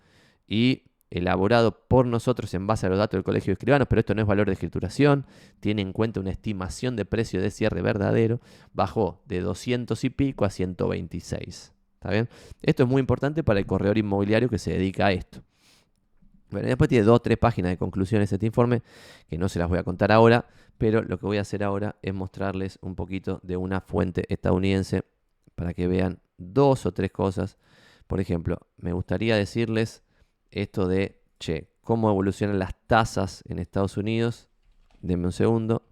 y 0.47 0.83
elaborado 1.11 1.87
por 1.87 2.07
nosotros 2.07 2.53
en 2.55 2.67
base 2.67 2.87
a 2.87 2.89
los 2.89 2.99
datos 2.99 3.19
del 3.19 3.25
Colegio 3.25 3.51
de 3.51 3.55
Escribanos, 3.55 3.87
pero 3.89 4.01
esto 4.01 4.15
no 4.15 4.23
es 4.23 4.27
valor 4.27 4.47
de 4.47 4.55
escrituración, 4.55 5.27
tiene 5.61 5.83
en 5.83 5.93
cuenta 5.93 6.19
una 6.19 6.31
estimación 6.31 6.97
de 6.97 7.05
precio 7.05 7.41
de 7.41 7.51
cierre 7.51 7.83
verdadero, 7.83 8.41
bajó 8.73 9.23
de 9.27 9.41
200 9.41 10.03
y 10.03 10.11
pico 10.11 10.45
a 10.45 10.51
126. 10.51 11.73
¿Está 11.95 12.11
bien? 12.11 12.29
Esto 12.63 12.83
es 12.83 12.89
muy 12.89 13.01
importante 13.01 13.45
para 13.45 13.61
el 13.61 13.67
corredor 13.67 13.97
inmobiliario 13.97 14.49
que 14.49 14.59
se 14.59 14.73
dedica 14.73 15.07
a 15.07 15.13
esto. 15.13 15.41
Bueno, 16.51 16.69
después 16.69 16.89
tiene 16.89 17.05
dos 17.05 17.17
o 17.17 17.23
tres 17.23 17.39
páginas 17.39 17.71
de 17.71 17.79
conclusiones 17.79 18.33
este 18.33 18.47
informe, 18.47 18.83
que 19.29 19.39
no 19.39 19.49
se 19.49 19.59
las 19.59 19.69
voy 19.69 19.79
a 19.79 19.85
contar 19.85 20.13
ahora, 20.13 20.47
pero 20.79 21.03
lo 21.03 21.19
que 21.19 21.27
voy 21.27 21.39
a 21.39 21.43
hacer 21.43 21.63
ahora 21.63 21.97
es 22.03 22.15
mostrarles 22.15 22.79
un 22.83 22.95
poquito 22.95 23.41
de 23.43 23.57
una 23.57 23.81
fuente 23.81 24.25
estadounidense 24.29 25.05
para 25.55 25.75
que 25.75 25.87
vean 25.87 26.21
dos 26.37 26.87
o 26.87 26.93
tres 26.93 27.13
cosas. 27.13 27.59
Por 28.07 28.21
ejemplo, 28.21 28.59
me 28.77 28.93
gustaría 28.93 29.37
decirles 29.37 30.03
esto 30.51 30.87
de, 30.89 31.21
che, 31.39 31.71
cómo 31.83 32.11
evolucionan 32.11 32.59
las 32.59 32.75
tasas 32.87 33.43
en 33.49 33.59
Estados 33.59 33.97
Unidos. 33.97 34.49
Denme 35.01 35.27
un 35.27 35.33
segundo. 35.33 35.83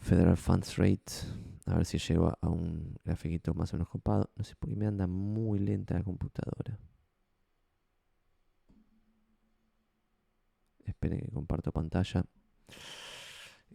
Federal 0.00 0.36
Funds 0.36 0.76
Rate. 0.76 1.12
A 1.66 1.74
ver 1.74 1.84
si 1.84 1.98
llego 1.98 2.32
a 2.40 2.48
un 2.48 2.96
grafiquito 3.04 3.52
más 3.52 3.72
o 3.72 3.76
menos 3.76 3.88
copado. 3.88 4.30
No 4.36 4.44
sé 4.44 4.54
por 4.56 4.70
qué 4.70 4.76
me 4.76 4.86
anda 4.86 5.06
muy 5.06 5.58
lenta 5.58 5.94
la 5.94 6.02
computadora. 6.02 6.78
Esperen 10.88 11.20
que 11.20 11.30
comparto 11.30 11.70
pantalla. 11.70 12.24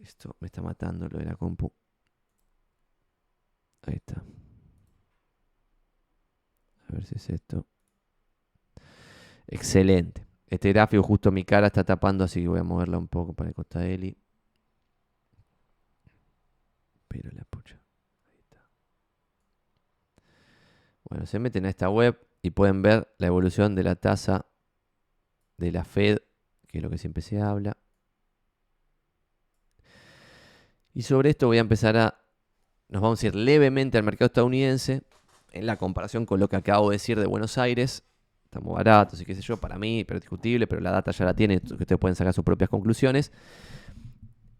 Esto 0.02 0.36
me 0.40 0.46
está 0.46 0.62
matando 0.62 1.08
lo 1.08 1.18
de 1.18 1.24
la 1.24 1.36
compu. 1.36 1.72
Ahí 3.82 3.94
está. 3.94 4.24
A 6.88 6.92
ver 6.92 7.04
si 7.04 7.14
es 7.14 7.30
esto. 7.30 7.66
Excelente. 9.46 10.26
Este 10.46 10.72
gráfico 10.72 11.02
justo 11.02 11.30
mi 11.30 11.44
cara 11.44 11.68
está 11.68 11.84
tapando, 11.84 12.24
así 12.24 12.42
que 12.42 12.48
voy 12.48 12.60
a 12.60 12.64
moverla 12.64 12.98
un 12.98 13.08
poco 13.08 13.32
para 13.32 13.48
el 13.48 13.54
costa 13.54 13.80
de 13.80 13.94
Eli. 13.94 14.18
Pero 17.08 17.30
la 17.30 17.44
pucha. 17.44 17.80
Ahí 18.26 18.38
está. 18.40 18.60
Bueno, 21.08 21.26
se 21.26 21.38
meten 21.38 21.66
a 21.66 21.68
esta 21.68 21.88
web 21.88 22.18
y 22.42 22.50
pueden 22.50 22.82
ver 22.82 23.14
la 23.18 23.28
evolución 23.28 23.74
de 23.74 23.84
la 23.84 23.94
tasa 23.94 24.46
de 25.56 25.70
la 25.72 25.84
Fed, 25.84 26.18
que 26.74 26.78
es 26.78 26.82
lo 26.82 26.90
que 26.90 26.98
siempre 26.98 27.22
se 27.22 27.40
habla. 27.40 27.76
Y 30.92 31.02
sobre 31.02 31.30
esto 31.30 31.46
voy 31.46 31.58
a 31.58 31.60
empezar 31.60 31.96
a... 31.96 32.18
Nos 32.88 33.00
vamos 33.00 33.22
a 33.22 33.26
ir 33.28 33.36
levemente 33.36 33.96
al 33.96 34.02
mercado 34.02 34.26
estadounidense 34.26 35.02
en 35.52 35.66
la 35.66 35.76
comparación 35.76 36.26
con 36.26 36.40
lo 36.40 36.48
que 36.48 36.56
acabo 36.56 36.90
de 36.90 36.96
decir 36.96 37.20
de 37.20 37.26
Buenos 37.26 37.58
Aires, 37.58 38.02
estamos 38.42 38.74
baratos 38.74 39.20
y 39.20 39.24
qué 39.24 39.36
sé 39.36 39.40
yo, 39.40 39.56
para 39.56 39.78
mí, 39.78 40.02
pero 40.02 40.18
es 40.18 40.22
discutible, 40.22 40.66
pero 40.66 40.80
la 40.80 40.90
data 40.90 41.12
ya 41.12 41.24
la 41.24 41.34
tiene, 41.34 41.58
ustedes 41.62 41.96
pueden 41.96 42.16
sacar 42.16 42.34
sus 42.34 42.44
propias 42.44 42.68
conclusiones. 42.68 43.30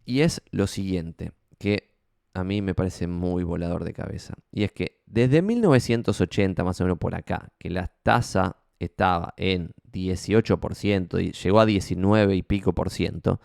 Y 0.04 0.20
es 0.20 0.40
lo 0.52 0.68
siguiente, 0.68 1.32
que 1.58 1.96
a 2.32 2.44
mí 2.44 2.62
me 2.62 2.76
parece 2.76 3.08
muy 3.08 3.42
volador 3.42 3.82
de 3.82 3.92
cabeza. 3.92 4.34
Y 4.52 4.62
es 4.62 4.70
que 4.70 5.02
desde 5.06 5.42
1980, 5.42 6.62
más 6.62 6.80
o 6.80 6.84
menos 6.84 6.98
por 6.98 7.16
acá, 7.16 7.52
que 7.58 7.70
la 7.70 7.88
tasa 7.88 8.63
estaba 8.78 9.34
en 9.36 9.72
18% 9.92 11.22
y 11.22 11.32
llegó 11.32 11.60
a 11.60 11.66
19 11.66 12.36
y 12.36 12.42
pico 12.42 12.72
por 12.72 12.90
ciento, 12.90 13.40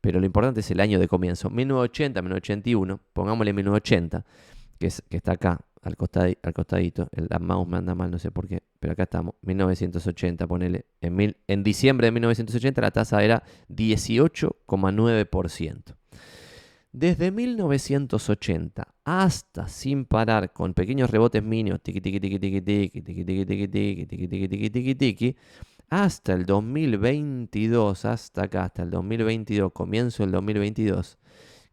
pero 0.00 0.20
lo 0.20 0.26
importante 0.26 0.60
es 0.60 0.70
el 0.70 0.80
año 0.80 0.98
de 0.98 1.08
comienzo, 1.08 1.50
1980, 1.50 2.22
1981, 2.22 3.00
pongámosle 3.12 3.52
1980, 3.52 4.24
que, 4.78 4.86
es, 4.86 5.02
que 5.08 5.16
está 5.16 5.32
acá, 5.32 5.60
al, 5.82 5.96
al 6.42 6.54
costadito, 6.54 7.08
el, 7.12 7.28
mouse 7.40 7.68
me 7.68 7.76
anda 7.76 7.94
mal, 7.94 8.10
no 8.10 8.18
sé 8.18 8.30
por 8.30 8.48
qué, 8.48 8.62
pero 8.80 8.92
acá 8.92 9.04
estamos, 9.04 9.34
1980, 9.42 10.46
ponele, 10.46 10.86
en, 11.00 11.36
en 11.46 11.62
diciembre 11.62 12.08
de 12.08 12.12
1980 12.12 12.80
la 12.80 12.90
tasa 12.90 13.22
era 13.22 13.42
18,9%. 13.68 15.94
Desde 16.98 17.30
1980 17.30 18.88
hasta 19.04 19.68
sin 19.68 20.06
parar 20.06 20.54
con 20.54 20.72
pequeños 20.72 21.10
rebotes 21.10 21.42
mínimos, 21.42 21.82
tiki 21.82 22.00
tiki 22.00 22.18
tiki 22.18 22.38
tiki 22.38 22.62
tiki 22.62 23.02
tiki 23.02 23.22
tiki 23.22 23.44
tiki 23.44 23.68
tiki 23.68 24.06
tiki 24.06 24.28
tiki 24.28 24.48
tiki 24.48 24.70
tiki 24.70 24.94
tiki 24.94 25.36
hasta 25.90 26.32
el 26.32 26.46
2022, 26.46 28.06
hasta 28.06 28.44
acá, 28.44 28.64
hasta 28.64 28.82
el 28.82 28.90
2022, 28.90 29.72
comienzo 29.72 30.22
del 30.22 30.32
2022, 30.32 31.18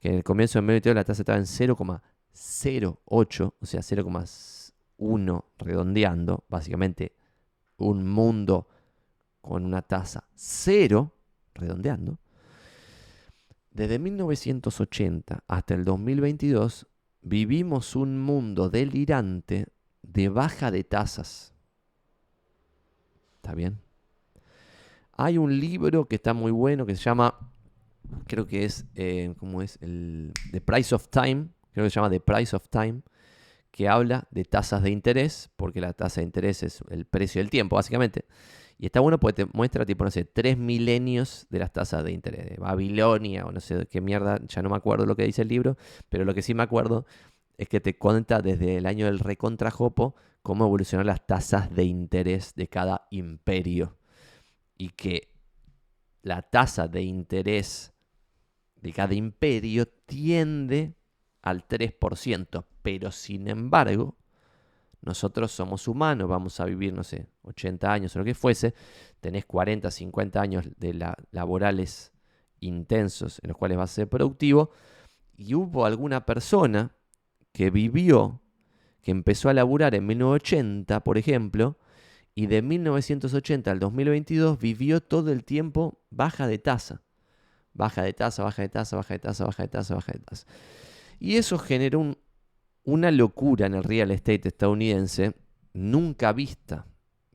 que 0.02 0.10
en 0.10 0.16
el 0.16 0.26
comienzo 0.26 0.60
del 0.60 0.66
2022 0.66 0.96
la 0.96 1.06
tasa 1.06 1.22
estaba 1.22 1.38
en 1.38 1.46
0,08, 1.46 3.54
o 3.62 3.66
sea, 3.66 3.80
0,1 3.80 5.46
redondeando, 5.58 6.44
básicamente 6.50 7.16
un 7.78 8.10
mundo 8.10 8.68
con 9.40 9.64
una 9.64 9.84
tasa 9.84 10.28
0 10.36 11.14
redondeando. 11.54 12.20
Desde 13.74 13.98
1980 13.98 15.44
hasta 15.48 15.74
el 15.74 15.84
2022 15.84 16.86
vivimos 17.24 17.96
un 17.96 18.20
mundo 18.20 18.70
delirante 18.70 19.66
de 20.04 20.30
baja 20.30 20.70
de 20.70 20.84
tasas. 20.84 21.54
¿Está 23.38 23.56
bien? 23.56 23.80
Hay 25.18 25.40
un 25.40 25.60
libro 25.60 26.08
que 26.08 26.18
está 26.18 26.34
muy 26.34 26.52
bueno 26.52 26.86
que 26.86 26.96
se 26.96 27.02
llama, 27.02 27.52
creo 28.28 28.46
que 28.46 28.66
es, 28.66 28.86
eh, 28.94 29.34
¿cómo 29.40 29.64
es? 29.64 29.80
El, 29.82 30.34
The 30.52 30.62
Price 30.62 30.94
of 30.94 31.08
Time, 31.10 31.48
creo 31.72 31.86
que 31.86 31.90
se 31.90 31.96
llama 31.96 32.12
The 32.12 32.20
Price 32.20 32.56
of 32.56 32.68
Time, 32.70 33.02
que 33.72 33.90
habla 33.90 34.28
de 34.30 34.46
tasas 34.46 34.84
de 34.84 34.92
interés, 34.92 35.50
porque 35.56 35.82
la 35.82 35.94
tasa 35.94 36.22
de 36.22 36.26
interés 36.26 36.62
es 36.62 36.84
el 36.90 37.06
precio 37.06 37.42
del 37.42 37.50
tiempo, 37.50 37.76
básicamente. 37.76 38.26
Y 38.84 38.88
está 38.88 39.00
bueno 39.00 39.18
porque 39.18 39.46
te 39.46 39.52
muestra, 39.54 39.86
tipo, 39.86 40.04
no 40.04 40.12
sé, 40.12 40.26
tres 40.26 40.58
milenios 40.58 41.48
de 41.50 41.60
las 41.60 41.72
tasas 41.72 42.04
de 42.04 42.12
interés, 42.12 42.50
de 42.50 42.58
Babilonia 42.58 43.46
o 43.46 43.52
no 43.54 43.62
sé 43.62 43.86
qué 43.86 44.02
mierda, 44.02 44.42
ya 44.50 44.62
no 44.62 44.70
me 44.70 44.76
acuerdo 44.76 45.06
lo 45.06 45.16
que 45.16 45.24
dice 45.24 45.44
el 45.44 45.48
libro, 45.48 45.78
pero 46.10 46.26
lo 46.26 46.34
que 46.34 46.42
sí 46.42 46.54
me 46.54 46.64
acuerdo 46.64 47.06
es 47.58 47.70
que 47.70 47.80
te 47.80 47.98
cuenta 47.98 48.42
desde 48.42 48.76
el 48.76 48.86
año 48.86 49.06
del 49.06 49.20
recontrajopo 49.20 50.16
cómo 50.42 50.66
evolucionaron 50.66 51.08
las 51.08 51.26
tasas 51.26 51.74
de 51.74 51.86
interés 51.86 52.56
de 52.56 52.68
cada 52.68 53.08
imperio. 53.10 53.96
Y 54.78 54.90
que 54.90 55.30
la 56.22 56.42
tasa 56.42 56.90
de 56.90 57.04
interés 57.04 57.94
de 58.82 58.92
cada 58.92 59.14
imperio 59.14 59.88
tiende 59.88 60.94
al 61.42 61.66
3%, 61.70 62.66
pero 62.82 63.12
sin 63.14 63.48
embargo, 63.48 64.18
nosotros 65.04 65.52
somos 65.52 65.88
humanos, 65.88 66.30
vamos 66.30 66.60
a 66.60 66.66
vivir, 66.66 66.94
no 66.94 67.04
sé, 67.04 67.28
80 67.44 67.92
años 67.92 68.16
o 68.16 68.20
lo 68.20 68.26
que 68.26 68.34
fuese, 68.34 68.74
tenés 69.20 69.46
40, 69.46 69.92
50 69.92 70.42
años 70.42 70.66
de 70.78 71.16
laborales 71.32 72.14
intensos 72.62 73.40
en 73.44 73.50
los 73.50 73.58
cuales 73.58 73.78
vas 73.78 73.92
a 73.92 73.96
ser 73.96 74.10
productivo, 74.10 74.72
y 75.36 75.56
hubo 75.56 75.86
alguna 75.86 76.26
persona 76.26 76.96
que 77.52 77.70
vivió, 77.70 78.42
que 79.02 79.12
empezó 79.12 79.50
a 79.50 79.54
laburar 79.54 79.94
en 79.96 80.06
1980, 80.06 81.04
por 81.04 81.18
ejemplo, 81.18 81.78
y 82.36 82.48
de 82.48 82.62
1980 82.62 83.70
al 83.72 83.80
2022 83.80 84.58
vivió 84.58 85.02
todo 85.02 85.32
el 85.32 85.44
tiempo 85.44 86.02
baja 86.10 86.48
de 86.48 86.58
tasa. 86.58 87.02
Baja 87.74 88.04
de 88.04 88.14
tasa, 88.14 88.44
baja 88.44 88.62
de 88.62 88.70
tasa, 88.70 88.96
baja 88.96 89.14
de 89.14 89.20
tasa, 89.20 89.46
baja 89.46 89.64
de 89.64 89.70
tasa, 89.70 89.96
baja 89.96 90.14
de 90.14 90.20
tasa. 90.20 90.48
Y 91.20 91.38
eso 91.38 91.58
generó 91.58 92.00
una 92.84 93.12
locura 93.12 93.66
en 93.66 93.76
el 93.76 93.84
real 93.84 94.12
estate 94.12 94.50
estadounidense 94.50 95.36
nunca 95.74 96.34
vista, 96.34 96.86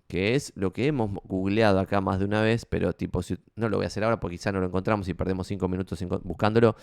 que 0.07 0.34
es 0.34 0.53
lo 0.57 0.72
que 0.72 0.86
hemos 0.86 1.11
googleado 1.24 1.80
acá 1.80 2.01
más 2.01 2.18
de 2.18 2.24
una 2.24 2.40
vez, 2.40 2.64
pero 2.64 2.92
tipo, 2.94 3.20
no 3.57 3.68
lo 3.68 3.76
voy 3.76 3.84
a 3.84 3.88
hacer 3.88 4.05
ahora 4.05 4.20
porque 4.20 4.36
quizá 4.36 4.53
no 4.53 4.61
lo 4.61 4.66
encontramos 4.66 5.09
y 5.09 5.14
perdemos 5.14 5.46
cinco 5.46 5.68
minutos 5.68 6.03
buscándolo. 6.22 6.76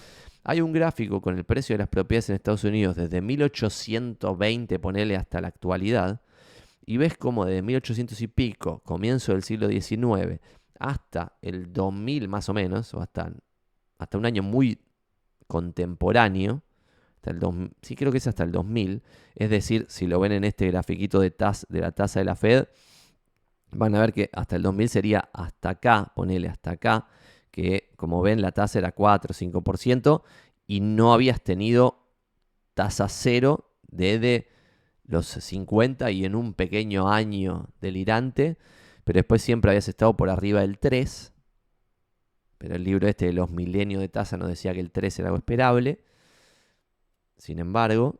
Hay 0.43 0.61
un 0.61 0.71
gráfico 0.71 1.21
con 1.21 1.37
el 1.37 1.43
precio 1.43 1.73
de 1.73 1.79
las 1.79 1.87
propiedades 1.89 2.29
en 2.29 2.35
Estados 2.35 2.63
Unidos 2.63 2.95
desde 2.95 3.21
1820, 3.21 4.79
ponele 4.79 5.15
hasta 5.15 5.41
la 5.41 5.47
actualidad, 5.47 6.21
y 6.85 6.97
ves 6.97 7.17
como 7.17 7.45
desde 7.45 7.63
1800 7.63 8.21
y 8.21 8.27
pico, 8.27 8.79
comienzo 8.83 9.31
del 9.31 9.43
siglo 9.43 9.67
XIX, 9.69 10.39
hasta 10.79 11.33
el 11.41 11.73
2000 11.73 12.27
más 12.27 12.47
o 12.49 12.53
menos, 12.53 12.93
o 12.93 13.01
hasta, 13.01 13.31
hasta 13.97 14.17
un 14.17 14.25
año 14.25 14.43
muy 14.43 14.79
contemporáneo, 15.47 16.61
hasta 17.25 17.31
el 17.31 17.71
sí 17.81 17.95
creo 17.95 18.11
que 18.11 18.19
es 18.19 18.27
hasta 18.27 18.43
el 18.43 18.51
2000, 18.51 19.01
es 19.35 19.49
decir, 19.49 19.85
si 19.89 20.07
lo 20.07 20.19
ven 20.19 20.31
en 20.31 20.43
este 20.43 20.67
grafiquito 20.67 21.19
de, 21.19 21.33
de 21.69 21.81
la 21.81 21.91
tasa 21.91 22.19
de 22.19 22.25
la 22.25 22.35
Fed, 22.35 22.67
van 23.71 23.95
a 23.95 23.99
ver 23.99 24.13
que 24.13 24.29
hasta 24.33 24.55
el 24.55 24.61
2000 24.61 24.89
sería 24.89 25.29
hasta 25.33 25.69
acá, 25.69 26.11
ponele 26.15 26.47
hasta 26.47 26.71
acá, 26.71 27.07
que 27.51 27.91
como 27.95 28.21
ven 28.21 28.41
la 28.41 28.51
tasa 28.51 28.79
era 28.79 28.91
4 28.91 29.31
o 29.31 29.61
5% 29.61 30.23
y 30.67 30.81
no 30.81 31.13
habías 31.13 31.41
tenido 31.41 31.99
tasa 32.73 33.07
cero 33.07 33.71
desde 33.87 34.49
los 35.05 35.27
50 35.27 36.11
y 36.11 36.25
en 36.25 36.35
un 36.35 36.53
pequeño 36.53 37.09
año 37.09 37.69
delirante, 37.79 38.57
pero 39.03 39.17
después 39.17 39.41
siempre 39.41 39.71
habías 39.71 39.87
estado 39.87 40.17
por 40.17 40.29
arriba 40.29 40.61
del 40.61 40.79
3. 40.79 41.31
Pero 42.57 42.75
el 42.75 42.83
libro 42.83 43.07
este 43.07 43.27
de 43.27 43.33
los 43.33 43.51
milenios 43.51 44.01
de 44.01 44.09
tasa 44.09 44.37
nos 44.37 44.47
decía 44.47 44.73
que 44.73 44.79
el 44.79 44.91
3 44.91 45.19
era 45.19 45.27
algo 45.29 45.37
esperable. 45.37 46.01
Sin 47.37 47.59
embargo, 47.59 48.19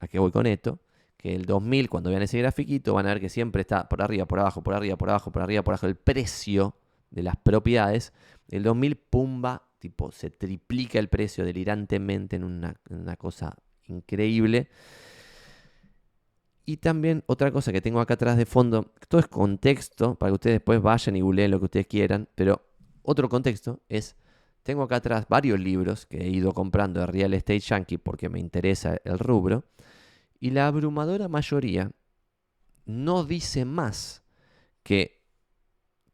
¿a 0.00 0.08
qué 0.08 0.18
voy 0.18 0.30
con 0.30 0.46
esto? 0.46 0.80
Que 1.16 1.34
el 1.34 1.44
2000, 1.44 1.88
cuando 1.88 2.10
vean 2.10 2.22
ese 2.22 2.38
grafiquito, 2.38 2.94
van 2.94 3.06
a 3.06 3.10
ver 3.10 3.20
que 3.20 3.28
siempre 3.28 3.60
está 3.60 3.88
por 3.88 4.02
arriba, 4.02 4.26
por 4.26 4.40
abajo, 4.40 4.62
por 4.62 4.74
arriba, 4.74 4.96
por 4.96 5.10
abajo, 5.10 5.30
por 5.30 5.42
arriba, 5.42 5.62
por 5.62 5.74
abajo 5.74 5.86
el 5.86 5.96
precio 5.96 6.76
de 7.10 7.22
las 7.22 7.36
propiedades. 7.36 8.12
El 8.48 8.64
2000, 8.64 8.96
pumba, 8.96 9.68
tipo, 9.78 10.10
se 10.10 10.30
triplica 10.30 10.98
el 10.98 11.08
precio 11.08 11.44
delirantemente 11.44 12.36
en 12.36 12.44
una, 12.44 12.76
cosa 13.16 13.56
increíble. 13.86 14.68
Y 16.64 16.78
también 16.78 17.24
otra 17.26 17.50
cosa 17.50 17.72
que 17.72 17.80
tengo 17.80 18.00
acá 18.00 18.14
atrás 18.14 18.36
de 18.36 18.46
fondo, 18.46 18.92
todo 19.08 19.20
es 19.20 19.28
contexto, 19.28 20.14
para 20.16 20.30
que 20.30 20.34
ustedes 20.34 20.54
después 20.56 20.80
vayan 20.80 21.16
y 21.16 21.20
googleen 21.20 21.50
lo 21.50 21.58
que 21.58 21.64
ustedes 21.64 21.86
quieran, 21.86 22.28
pero 22.34 22.62
otro 23.02 23.28
contexto 23.28 23.80
es, 23.88 24.16
tengo 24.62 24.82
acá 24.82 24.96
atrás 24.96 25.26
varios 25.28 25.58
libros 25.58 26.06
que 26.06 26.18
he 26.18 26.28
ido 26.28 26.52
comprando 26.52 27.00
de 27.00 27.06
Real 27.06 27.34
Estate 27.34 27.60
Yankee 27.60 27.98
porque 27.98 28.28
me 28.28 28.40
interesa 28.40 28.98
el 29.04 29.18
rubro, 29.18 29.64
y 30.40 30.50
la 30.50 30.66
abrumadora 30.66 31.28
mayoría 31.28 31.90
no 32.84 33.24
dice 33.24 33.64
más 33.64 34.22
que 34.82 35.22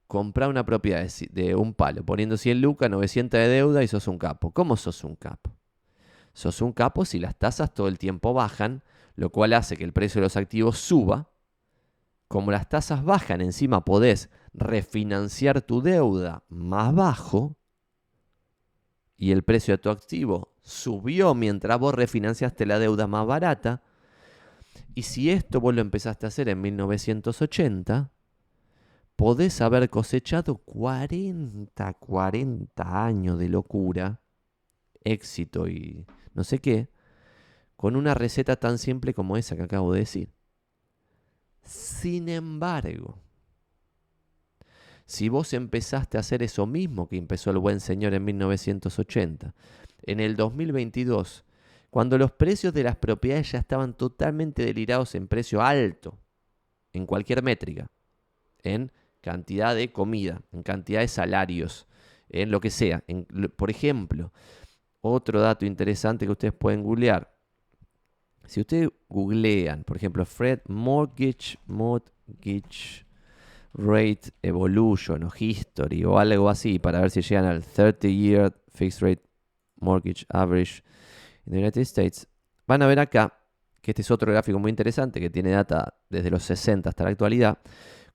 comprar 0.06 0.48
una 0.48 0.64
propiedad 0.64 1.06
de 1.30 1.54
un 1.54 1.74
palo, 1.74 2.04
poniendo 2.04 2.36
100 2.36 2.60
lucas, 2.60 2.90
900 2.90 3.38
de 3.38 3.48
deuda 3.48 3.82
y 3.82 3.88
sos 3.88 4.08
un 4.08 4.18
capo. 4.18 4.50
¿Cómo 4.52 4.76
sos 4.76 5.04
un 5.04 5.16
capo? 5.16 5.54
Sos 6.32 6.62
un 6.62 6.72
capo 6.72 7.04
si 7.04 7.18
las 7.18 7.36
tasas 7.36 7.72
todo 7.72 7.88
el 7.88 7.98
tiempo 7.98 8.32
bajan 8.32 8.82
lo 9.18 9.30
cual 9.30 9.52
hace 9.52 9.76
que 9.76 9.82
el 9.82 9.92
precio 9.92 10.20
de 10.20 10.26
los 10.26 10.36
activos 10.36 10.78
suba. 10.78 11.28
Como 12.28 12.52
las 12.52 12.68
tasas 12.68 13.04
bajan, 13.04 13.40
encima 13.40 13.84
podés 13.84 14.30
refinanciar 14.54 15.60
tu 15.60 15.82
deuda 15.82 16.44
más 16.48 16.94
bajo 16.94 17.57
y 19.18 19.32
el 19.32 19.42
precio 19.42 19.74
de 19.74 19.78
tu 19.78 19.90
activo 19.90 20.54
subió 20.62 21.34
mientras 21.34 21.78
vos 21.78 21.92
refinanciaste 21.92 22.64
la 22.64 22.78
deuda 22.78 23.08
más 23.08 23.26
barata. 23.26 23.82
Y 24.94 25.02
si 25.02 25.30
esto 25.30 25.60
vos 25.60 25.74
lo 25.74 25.80
empezaste 25.80 26.24
a 26.24 26.28
hacer 26.28 26.48
en 26.48 26.60
1980, 26.60 28.12
podés 29.16 29.60
haber 29.60 29.90
cosechado 29.90 30.58
40, 30.58 31.92
40 31.94 33.06
años 33.06 33.38
de 33.40 33.48
locura, 33.48 34.20
éxito 35.02 35.66
y 35.66 36.06
no 36.34 36.44
sé 36.44 36.60
qué, 36.60 36.88
con 37.76 37.96
una 37.96 38.14
receta 38.14 38.54
tan 38.54 38.78
simple 38.78 39.14
como 39.14 39.36
esa 39.36 39.56
que 39.56 39.62
acabo 39.62 39.92
de 39.92 40.00
decir. 40.00 40.32
Sin 41.64 42.28
embargo, 42.28 43.18
si 45.08 45.30
vos 45.30 45.54
empezaste 45.54 46.18
a 46.18 46.20
hacer 46.20 46.42
eso 46.42 46.66
mismo 46.66 47.08
que 47.08 47.16
empezó 47.16 47.50
el 47.50 47.56
buen 47.56 47.80
señor 47.80 48.12
en 48.12 48.26
1980, 48.26 49.54
en 50.02 50.20
el 50.20 50.36
2022, 50.36 51.46
cuando 51.88 52.18
los 52.18 52.30
precios 52.30 52.74
de 52.74 52.82
las 52.82 52.96
propiedades 52.96 53.52
ya 53.52 53.58
estaban 53.58 53.94
totalmente 53.94 54.66
delirados 54.66 55.14
en 55.14 55.26
precio 55.26 55.62
alto, 55.62 56.18
en 56.92 57.06
cualquier 57.06 57.42
métrica, 57.42 57.90
en 58.62 58.92
cantidad 59.22 59.74
de 59.74 59.90
comida, 59.92 60.42
en 60.52 60.62
cantidad 60.62 61.00
de 61.00 61.08
salarios, 61.08 61.86
en 62.28 62.50
lo 62.50 62.60
que 62.60 62.68
sea. 62.68 63.02
por 63.56 63.70
ejemplo, 63.70 64.30
otro 65.00 65.40
dato 65.40 65.64
interesante 65.64 66.26
que 66.26 66.32
ustedes 66.32 66.52
pueden 66.52 66.82
googlear. 66.82 67.34
Si 68.44 68.60
ustedes 68.60 68.90
googlean, 69.08 69.84
por 69.84 69.96
ejemplo, 69.96 70.26
Fred 70.26 70.60
Mortgage, 70.66 71.56
Mortgage 71.64 73.07
Rate 73.74 74.30
Evolution 74.42 75.24
o 75.24 75.30
History 75.36 76.04
o 76.04 76.18
algo 76.18 76.48
así 76.48 76.78
para 76.78 77.00
ver 77.00 77.10
si 77.10 77.22
llegan 77.22 77.44
al 77.44 77.62
30 77.62 78.08
Year 78.08 78.54
Fixed 78.72 79.02
Rate 79.02 79.22
Mortgage 79.80 80.26
Average 80.28 80.82
in 81.46 81.52
the 81.52 81.58
United 81.58 81.82
States, 81.82 82.26
van 82.66 82.82
a 82.82 82.86
ver 82.86 82.98
acá 82.98 83.34
que 83.80 83.92
este 83.92 84.02
es 84.02 84.10
otro 84.10 84.30
gráfico 84.32 84.58
muy 84.58 84.70
interesante 84.70 85.20
que 85.20 85.30
tiene 85.30 85.50
data 85.50 85.94
desde 86.10 86.30
los 86.30 86.42
60 86.42 86.88
hasta 86.88 87.04
la 87.04 87.10
actualidad, 87.10 87.58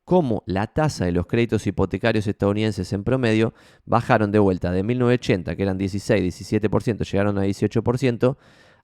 cómo 0.03 0.43
la 0.45 0.67
tasa 0.67 1.05
de 1.05 1.11
los 1.11 1.25
créditos 1.25 1.65
hipotecarios 1.65 2.27
estadounidenses 2.27 2.91
en 2.93 3.03
promedio 3.03 3.53
bajaron 3.85 4.31
de 4.31 4.39
vuelta 4.39 4.71
de 4.71 4.83
1980, 4.83 5.55
que 5.55 5.63
eran 5.63 5.77
16, 5.77 6.61
17%, 6.61 7.09
llegaron 7.09 7.37
a 7.37 7.45
18%, 7.45 8.37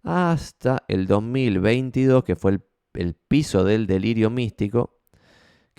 hasta 0.03 0.83
el 0.87 1.07
2022, 1.07 2.23
que 2.23 2.35
fue 2.35 2.59
el, 2.93 3.13
piso 3.27 3.63
del 3.63 3.85
delirio 3.85 4.29
místico, 4.29 4.98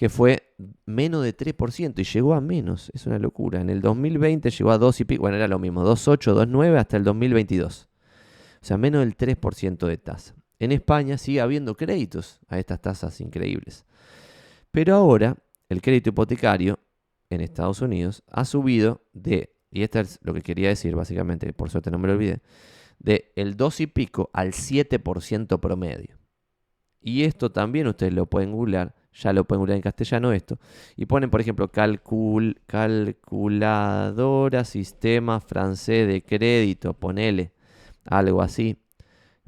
que 0.00 0.08
fue 0.08 0.54
menos 0.86 1.22
de 1.22 1.36
3% 1.36 1.98
y 1.98 2.04
llegó 2.04 2.32
a 2.32 2.40
menos. 2.40 2.90
Es 2.94 3.06
una 3.06 3.18
locura. 3.18 3.60
En 3.60 3.68
el 3.68 3.82
2020 3.82 4.48
llegó 4.48 4.70
a 4.70 4.78
2 4.78 5.02
y 5.02 5.04
pico. 5.04 5.20
Bueno, 5.20 5.36
era 5.36 5.46
lo 5.46 5.58
mismo, 5.58 5.84
2,8, 5.84 6.46
2,9 6.46 6.78
hasta 6.78 6.96
el 6.96 7.04
2022. 7.04 7.86
O 8.62 8.64
sea, 8.64 8.78
menos 8.78 9.00
del 9.00 9.14
3% 9.14 9.86
de 9.86 9.98
tasa. 9.98 10.34
En 10.58 10.72
España 10.72 11.18
sigue 11.18 11.42
habiendo 11.42 11.76
créditos 11.76 12.40
a 12.48 12.58
estas 12.58 12.80
tasas 12.80 13.20
increíbles. 13.20 13.84
Pero 14.70 14.94
ahora 14.94 15.36
el 15.68 15.82
crédito 15.82 16.08
hipotecario 16.08 16.78
en 17.28 17.42
Estados 17.42 17.82
Unidos 17.82 18.22
ha 18.30 18.46
subido 18.46 19.02
de, 19.12 19.54
y 19.70 19.82
esto 19.82 20.00
es 20.00 20.18
lo 20.22 20.32
que 20.32 20.40
quería 20.40 20.70
decir 20.70 20.96
básicamente, 20.96 21.52
por 21.52 21.68
suerte 21.68 21.90
no 21.90 21.98
me 21.98 22.08
lo 22.08 22.14
olvidé, 22.14 22.40
de 23.00 23.32
el 23.36 23.54
2 23.54 23.80
y 23.80 23.86
pico 23.86 24.30
al 24.32 24.52
7% 24.52 25.60
promedio. 25.60 26.16
Y 27.02 27.24
esto 27.24 27.52
también 27.52 27.86
ustedes 27.86 28.14
lo 28.14 28.24
pueden 28.24 28.52
googlear, 28.52 28.94
ya 29.12 29.32
lo 29.32 29.44
pueden 29.44 29.60
googlear 29.60 29.76
en 29.76 29.82
castellano 29.82 30.32
esto, 30.32 30.58
y 30.96 31.06
ponen 31.06 31.30
por 31.30 31.40
ejemplo 31.40 31.68
calcul, 31.68 32.60
calculadora 32.66 34.64
sistema 34.64 35.40
francés 35.40 36.06
de 36.08 36.22
crédito, 36.22 36.94
ponele 36.94 37.52
algo 38.04 38.42
así. 38.42 38.76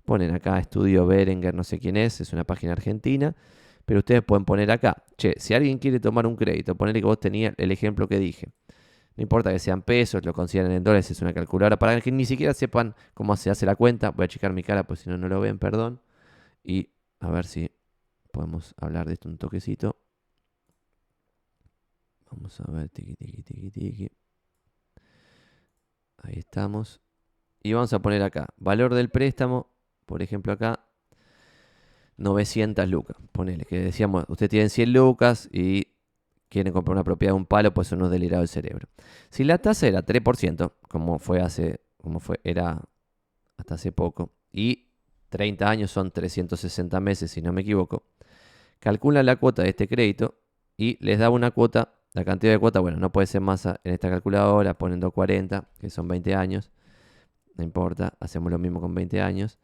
Ponen 0.04 0.34
acá 0.34 0.58
estudio 0.58 1.06
Berenguer, 1.06 1.54
no 1.54 1.64
sé 1.64 1.78
quién 1.78 1.96
es, 1.96 2.20
es 2.20 2.32
una 2.32 2.44
página 2.44 2.72
argentina, 2.72 3.36
pero 3.84 4.00
ustedes 4.00 4.22
pueden 4.22 4.44
poner 4.44 4.70
acá, 4.70 5.04
che, 5.16 5.34
si 5.38 5.54
alguien 5.54 5.78
quiere 5.78 6.00
tomar 6.00 6.26
un 6.26 6.36
crédito, 6.36 6.74
ponerle 6.74 7.00
que 7.00 7.06
vos 7.06 7.20
tenías 7.20 7.54
el 7.56 7.70
ejemplo 7.70 8.08
que 8.08 8.18
dije. 8.18 8.48
No 9.16 9.22
importa 9.22 9.52
que 9.52 9.58
sean 9.58 9.82
pesos, 9.82 10.24
lo 10.24 10.32
consideren 10.32 10.72
en 10.72 10.82
dólares, 10.84 11.10
es 11.10 11.20
una 11.20 11.34
calculadora. 11.34 11.78
Para 11.78 12.00
que 12.00 12.10
ni 12.10 12.24
siquiera 12.24 12.54
sepan 12.54 12.94
cómo 13.14 13.36
se 13.36 13.50
hace 13.50 13.66
la 13.66 13.76
cuenta, 13.76 14.10
voy 14.10 14.24
a 14.24 14.28
checar 14.28 14.52
mi 14.52 14.62
cara, 14.62 14.84
pues 14.84 15.00
si 15.00 15.10
no, 15.10 15.18
no 15.18 15.28
lo 15.28 15.40
ven, 15.40 15.58
perdón. 15.58 16.00
Y 16.64 16.88
a 17.20 17.30
ver 17.30 17.46
si 17.46 17.70
podemos 18.32 18.74
hablar 18.78 19.06
de 19.06 19.14
esto 19.14 19.28
un 19.28 19.38
toquecito. 19.38 19.96
Vamos 22.30 22.58
a 22.60 22.70
ver, 22.72 22.88
tiki, 22.88 23.14
tiki, 23.14 23.42
tiki, 23.42 23.70
tiki. 23.70 24.10
Ahí 26.18 26.38
estamos. 26.38 27.00
Y 27.62 27.74
vamos 27.74 27.92
a 27.92 28.00
poner 28.00 28.22
acá, 28.22 28.48
valor 28.56 28.94
del 28.94 29.10
préstamo, 29.10 29.70
por 30.06 30.22
ejemplo 30.22 30.52
acá, 30.52 30.84
900 32.16 32.88
lucas. 32.88 33.16
Ponele, 33.30 33.64
que 33.64 33.78
decíamos, 33.78 34.24
usted 34.28 34.48
tiene 34.48 34.68
100 34.68 34.92
lucas 34.92 35.48
y 35.52 35.88
quieren 36.48 36.72
comprar 36.72 36.94
una 36.96 37.04
propiedad 37.04 37.32
de 37.32 37.36
un 37.36 37.46
palo, 37.46 37.72
pues 37.72 37.92
uno 37.92 38.08
delirado 38.08 38.42
el 38.42 38.48
cerebro. 38.48 38.88
Si 39.30 39.44
la 39.44 39.58
tasa 39.58 39.86
era 39.86 40.04
3%, 40.04 40.72
como 40.88 41.18
fue 41.18 41.40
hace, 41.40 41.80
como 42.00 42.18
fue, 42.18 42.40
era 42.44 42.82
hasta 43.56 43.74
hace 43.76 43.92
poco, 43.92 44.32
y 44.52 44.91
30 45.32 45.68
años 45.68 45.90
son 45.90 46.10
360 46.10 47.00
meses, 47.00 47.30
si 47.30 47.40
no 47.40 47.52
me 47.52 47.62
equivoco, 47.62 48.04
calcula 48.78 49.22
la 49.22 49.36
cuota 49.36 49.62
de 49.62 49.70
este 49.70 49.88
crédito 49.88 50.36
y 50.76 51.02
les 51.04 51.18
da 51.18 51.30
una 51.30 51.50
cuota, 51.50 51.94
la 52.12 52.24
cantidad 52.24 52.52
de 52.52 52.58
cuota, 52.58 52.80
bueno, 52.80 52.98
no 52.98 53.10
puede 53.10 53.26
ser 53.26 53.40
más 53.40 53.64
en 53.64 53.78
esta 53.84 54.10
calculadora, 54.10 54.74
poniendo 54.74 55.10
40, 55.10 55.68
que 55.80 55.88
son 55.88 56.06
20 56.06 56.34
años, 56.34 56.70
no 57.56 57.64
importa, 57.64 58.12
hacemos 58.20 58.52
lo 58.52 58.58
mismo 58.58 58.80
con 58.80 58.94
20 58.94 59.22
años 59.22 59.58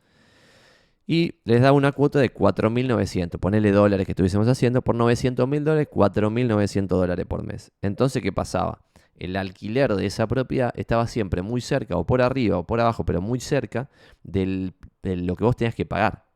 y 1.07 1.37
les 1.45 1.63
da 1.63 1.73
una 1.73 1.93
cuota 1.93 2.19
de 2.19 2.33
4.900. 2.33 3.39
Ponele 3.39 3.73
dólares 3.73 4.05
que 4.05 4.13
estuviésemos 4.13 4.47
haciendo 4.47 4.83
por 4.83 4.95
900 4.95 5.49
mil 5.49 5.65
dólares, 5.65 5.89
4.900 5.91 6.87
dólares 6.87 7.25
por 7.27 7.43
mes. 7.45 7.73
Entonces, 7.81 8.23
¿qué 8.23 8.31
pasaba? 8.31 8.85
El 9.19 9.37
alquiler 9.37 9.95
de 9.95 10.07
esa 10.07 10.27
propiedad 10.27 10.73
estaba 10.77 11.07
siempre 11.07 11.43
muy 11.43 11.61
cerca, 11.61 11.97
o 11.97 12.07
por 12.07 12.23
arriba, 12.23 12.59
o 12.59 12.67
por 12.67 12.81
abajo, 12.81 13.05
pero 13.05 13.21
muy 13.21 13.41
cerca 13.41 13.91
de 14.23 14.73
lo 15.03 15.37
que 15.37 15.45
vos 15.45 15.57
tenías 15.57 15.75
que 15.75 15.87
pagar, 15.87 16.27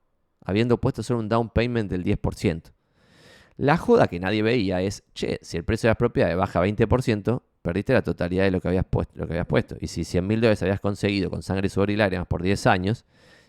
habiendo 0.45 0.79
puesto 0.79 1.03
solo 1.03 1.21
un 1.21 1.29
down 1.29 1.49
payment 1.51 1.91
del 1.91 2.05
10%. 2.05 2.73
La 3.57 3.77
joda 3.77 4.09
que 4.09 4.19
nadie 4.19 4.43
veía 4.43 4.81
es, 4.81 5.05
che, 5.15 5.39
si 5.43 5.57
el 5.57 5.65
precio 5.65 5.87
de 5.87 5.91
las 5.91 5.99
propiedades 5.99 6.37
baja 6.37 6.61
20%, 6.61 7.43
perdiste 7.61 7.93
la 7.93 8.03
totalidad 8.03 8.45
de 8.45 8.51
lo 8.51 8.61
que 8.61 8.69
habías 8.69 8.87
puesto. 8.87 9.15
Lo 9.17 9.27
que 9.27 9.35
habías 9.35 9.47
puesto. 9.47 9.77
Y 9.81 9.87
si 9.87 10.05
100 10.05 10.27
mil 10.27 10.41
dólares 10.41 10.63
habías 10.63 10.81
conseguido 10.81 11.31
con 11.31 11.43
sangre, 11.43 11.69
sudor 11.69 11.91
y 11.91 11.97
lágrimas 11.97 12.27
por 12.27 12.43
10 12.43 12.67
años, 12.67 13.05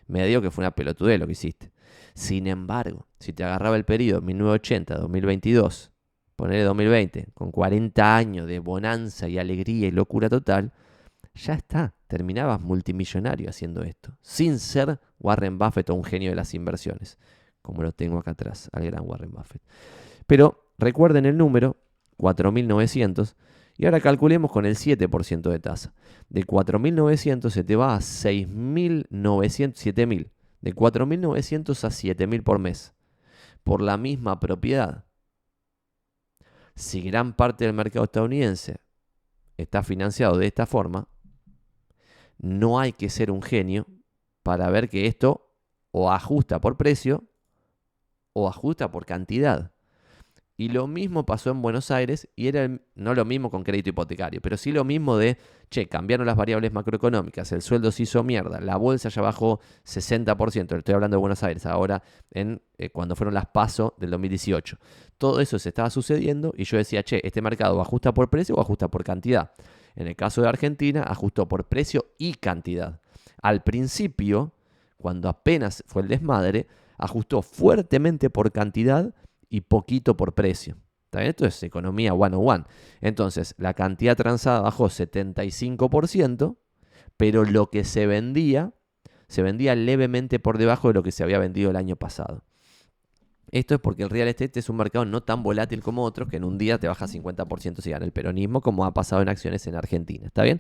me 0.08 0.26
digo 0.28 0.42
que 0.42 0.52
fue 0.52 0.64
una 0.64 0.72
pelotudez 0.72 1.20
lo 1.20 1.26
que 1.26 1.32
hiciste. 1.32 1.72
Sin 2.14 2.48
embargo, 2.48 3.08
si 3.20 3.34
te 3.34 3.44
agarraba 3.44 3.76
el 3.76 3.86
periodo 3.86 4.22
1980, 4.22 4.96
2022, 4.98 5.92
ponerle 6.44 6.66
2020, 6.66 7.28
con 7.34 7.52
40 7.52 8.18
años 8.18 8.48
de 8.48 8.60
bonanza 8.60 9.30
y 9.30 9.40
alegría 9.40 9.88
y 9.88 9.92
locura 9.92 10.28
total, 10.28 10.74
ya 11.34 11.54
está, 11.54 11.94
terminabas 12.08 12.60
multimillonario 12.60 13.50
haciendo 13.50 13.82
esto, 13.82 14.18
sin 14.22 14.60
ser 14.60 15.00
Warren 15.22 15.58
Buffett 15.58 15.90
o 15.90 15.96
un 15.96 16.04
genio 16.04 16.32
de 16.32 16.36
las 16.36 16.54
inversiones, 16.54 17.18
como 17.62 17.82
lo 17.82 17.94
tengo 17.94 18.18
acá 18.18 18.32
atrás, 18.32 18.70
al 18.74 18.84
gran 18.84 19.08
Warren 19.08 19.32
Buffett. 19.32 19.62
Pero 20.28 20.68
recuerden 20.78 21.26
el 21.26 21.38
número, 21.38 21.78
4900, 22.18 23.38
y 23.78 23.86
ahora 23.86 24.02
calculemos 24.02 24.52
con 24.52 24.66
el 24.66 24.76
7% 24.76 25.50
de 25.50 25.60
tasa. 25.60 25.94
De 26.28 26.46
4.900 26.46 27.52
se 27.52 27.64
te 27.64 27.78
va 27.78 27.96
a 27.96 28.00
6.900, 28.00 29.14
7.000. 29.14 30.30
De 30.60 30.76
4.900 30.76 31.84
a 31.86 31.88
7.000 31.88 32.44
por 32.44 32.60
mes. 32.60 32.94
Por 33.64 33.82
la 33.82 33.96
misma 33.96 34.42
propiedad. 34.42 35.03
Si 36.76 37.02
gran 37.02 37.34
parte 37.34 37.66
del 37.66 37.74
mercado 37.74 38.06
estadounidense 38.06 38.78
está 39.58 39.84
financiado 39.84 40.38
de 40.38 40.48
esta 40.48 40.66
forma, 40.66 41.08
no 42.38 42.80
hay 42.80 42.94
que 42.94 43.10
ser 43.10 43.30
un 43.32 43.42
genio 43.42 43.88
para 44.42 44.70
ver 44.70 44.90
que 44.90 45.06
esto 45.06 45.52
o 45.92 46.12
ajusta 46.12 46.60
por 46.60 46.78
precio 46.78 47.24
o 48.34 48.48
ajusta 48.48 48.90
por 48.92 49.06
cantidad. 49.06 49.73
Y 50.56 50.70
lo 50.70 50.86
mismo 50.86 51.26
pasó 51.26 51.50
en 51.50 51.64
Buenos 51.64 51.90
Aires 51.90 52.30
y 52.36 52.48
era 52.48 52.70
no 52.94 53.16
lo 53.16 53.26
mismo 53.26 53.50
con 53.50 53.64
crédito 53.64 53.90
hipotecario, 53.90 54.40
pero 54.40 54.56
sí 54.56 54.72
lo 54.72 54.84
mismo 54.84 55.18
de, 55.18 55.38
che, 55.72 55.88
cambiaron 55.88 56.28
las 56.28 56.36
variables 56.36 56.72
macroeconómicas, 56.72 57.52
el 57.54 57.64
sueldo 57.64 57.92
se 57.92 58.04
hizo 58.04 58.24
mierda, 58.24 58.62
la 58.62 58.78
bolsa 58.78 59.10
ya 59.10 59.24
bajó 59.24 59.60
60%, 59.84 60.78
estoy 60.78 60.94
hablando 60.94 61.18
de 61.18 61.22
Buenos 61.22 61.42
Aires 61.42 61.66
ahora, 61.66 62.04
en, 62.30 62.62
eh, 62.78 62.92
cuando 62.92 63.16
fueron 63.16 63.34
las 63.34 63.48
PASO 63.48 63.96
del 63.98 64.12
2018. 64.12 64.78
Todo 65.18 65.40
eso 65.40 65.58
se 65.58 65.70
estaba 65.70 65.90
sucediendo 65.90 66.54
y 66.56 66.66
yo 66.66 66.78
decía, 66.78 67.02
che, 67.02 67.20
este 67.24 67.42
mercado 67.42 67.82
ajusta 67.82 68.14
por 68.14 68.30
precio 68.30 68.54
o 68.54 68.62
ajusta 68.62 68.90
por 68.90 69.04
cantidad. 69.04 69.52
En 69.96 70.08
el 70.08 70.16
caso 70.16 70.42
de 70.44 70.50
Argentina, 70.50 71.04
ajustó 71.04 71.48
por 71.48 71.66
precio 71.66 72.06
y 72.20 72.36
cantidad. 72.36 73.00
Al 73.42 73.64
principio, 73.64 74.52
cuando 74.98 75.30
apenas 75.30 75.84
fue 75.88 76.04
el 76.04 76.08
desmadre, 76.08 76.68
ajustó 76.98 77.42
fuertemente 77.42 78.30
por 78.30 78.52
cantidad 78.52 79.14
y 79.54 79.62
poquito 79.62 80.18
por 80.18 80.34
precio. 80.34 80.78
Esto 81.12 81.46
es 81.46 81.62
economía 81.62 82.16
one-on-one. 82.16 82.64
Entonces, 83.02 83.54
la 83.60 83.76
cantidad 83.76 84.18
transada 84.18 84.62
bajó 84.62 84.86
75%, 84.90 86.58
pero 87.18 87.46
lo 87.46 87.70
que 87.70 87.84
se 87.84 88.08
vendía, 88.08 88.74
se 89.28 89.44
vendía 89.44 89.76
levemente 89.76 90.40
por 90.40 90.58
debajo 90.58 90.88
de 90.88 90.96
lo 90.96 91.04
que 91.04 91.12
se 91.12 91.22
había 91.22 91.38
vendido 91.38 91.70
el 91.70 91.76
año 91.76 91.96
pasado. 91.96 92.44
Esto 93.52 93.76
es 93.76 93.80
porque 93.80 94.02
el 94.02 94.10
real 94.10 94.28
estate 94.28 94.60
es 94.60 94.70
un 94.70 94.78
mercado 94.78 95.06
no 95.06 95.22
tan 95.22 95.44
volátil 95.44 95.84
como 95.84 96.02
otros, 96.02 96.30
que 96.30 96.38
en 96.38 96.46
un 96.46 96.58
día 96.58 96.80
te 96.80 96.88
baja 96.88 97.06
50% 97.06 97.82
si 97.82 97.92
gana 97.92 98.06
el 98.06 98.12
peronismo, 98.12 98.62
como 98.62 98.86
ha 98.86 98.94
pasado 98.96 99.22
en 99.22 99.30
acciones 99.30 99.68
en 99.68 99.76
Argentina. 99.76 100.26
¿Está 100.26 100.42
bien? 100.42 100.60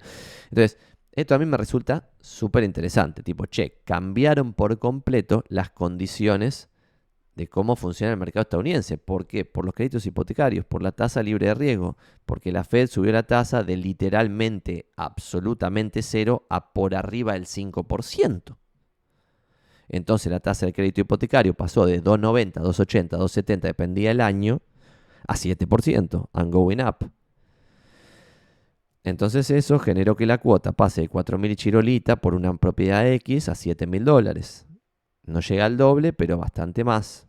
Entonces, 0.51 0.77
esto 1.13 1.33
a 1.33 1.39
mí 1.39 1.47
me 1.47 1.57
resulta 1.57 2.11
súper 2.19 2.63
interesante. 2.63 3.23
Tipo, 3.23 3.47
che, 3.47 3.81
cambiaron 3.85 4.53
por 4.53 4.77
completo 4.77 5.43
las 5.47 5.71
condiciones 5.71 6.69
de 7.35 7.47
cómo 7.47 7.75
funciona 7.75 8.13
el 8.13 8.19
mercado 8.19 8.43
estadounidense. 8.43 8.97
¿Por 8.97 9.25
qué? 9.25 9.45
Por 9.45 9.65
los 9.65 9.73
créditos 9.73 10.05
hipotecarios, 10.05 10.65
por 10.65 10.83
la 10.83 10.91
tasa 10.91 11.23
libre 11.23 11.47
de 11.47 11.55
riesgo, 11.55 11.97
porque 12.25 12.51
la 12.51 12.63
Fed 12.63 12.87
subió 12.87 13.11
la 13.11 13.23
tasa 13.23 13.63
de 13.63 13.77
literalmente 13.77 14.91
absolutamente 14.95 16.01
cero 16.01 16.45
a 16.49 16.73
por 16.73 16.95
arriba 16.95 17.33
del 17.33 17.45
5%. 17.45 18.55
Entonces 19.89 20.31
la 20.31 20.39
tasa 20.39 20.65
del 20.65 20.73
crédito 20.73 21.01
hipotecario 21.01 21.53
pasó 21.53 21.85
de 21.85 22.03
2,90, 22.03 22.53
2,80, 22.61 23.09
2,70, 23.17 23.61
dependía 23.61 24.09
del 24.09 24.21
año, 24.21 24.61
a 25.27 25.35
7%, 25.35 26.29
and 26.33 26.53
going 26.53 26.79
up. 26.79 27.09
Entonces 29.03 29.51
eso 29.51 29.79
generó 29.79 30.15
que 30.15 30.25
la 30.25 30.37
cuota 30.37 30.71
pase 30.71 31.01
de 31.01 31.09
4.000 31.09 31.55
chirolita 31.55 32.15
por 32.15 32.35
una 32.35 32.55
propiedad 32.55 33.05
X 33.07 33.49
a 33.49 33.53
7.000 33.53 34.03
dólares. 34.03 34.65
No 35.25 35.39
llega 35.39 35.65
al 35.65 35.77
doble, 35.77 36.13
pero 36.13 36.37
bastante 36.37 36.83
más. 36.83 37.27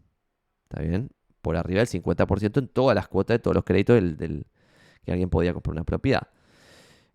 ¿Está 0.64 0.82
bien? 0.82 1.10
Por 1.42 1.56
arriba 1.56 1.80
del 1.80 1.88
50% 1.88 2.58
en 2.58 2.68
todas 2.68 2.94
las 2.94 3.08
cuotas 3.08 3.36
de 3.36 3.38
todos 3.38 3.54
los 3.54 3.64
créditos 3.64 3.96
del, 3.96 4.46
que 5.04 5.12
alguien 5.12 5.30
podía 5.30 5.52
comprar 5.52 5.72
una 5.72 5.84
propiedad. 5.84 6.28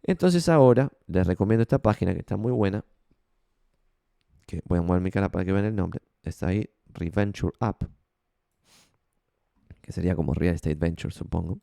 Entonces 0.03 0.47
ahora 0.47 0.91
les 1.07 1.27
recomiendo 1.27 1.63
esta 1.63 1.79
página 1.79 2.13
que 2.13 2.19
está 2.19 2.37
muy 2.37 2.51
buena. 2.51 2.85
Que 4.45 4.61
voy 4.65 4.79
a 4.79 4.81
mover 4.81 5.01
mi 5.01 5.11
cara 5.11 5.29
para 5.29 5.43
que 5.43 5.51
vean 5.51 5.65
el 5.65 5.75
nombre. 5.75 6.01
Está 6.23 6.47
ahí, 6.47 6.69
Reventure 6.93 7.53
App. 7.59 7.83
Que 9.81 9.91
sería 9.91 10.15
como 10.15 10.33
Real 10.33 10.55
Estate 10.55 10.75
Venture, 10.75 11.13
supongo. 11.13 11.59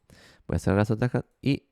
Voy 0.47 0.55
a 0.55 0.57
hacer 0.57 0.75
las 0.75 0.91
otras 0.91 1.25
y 1.41 1.69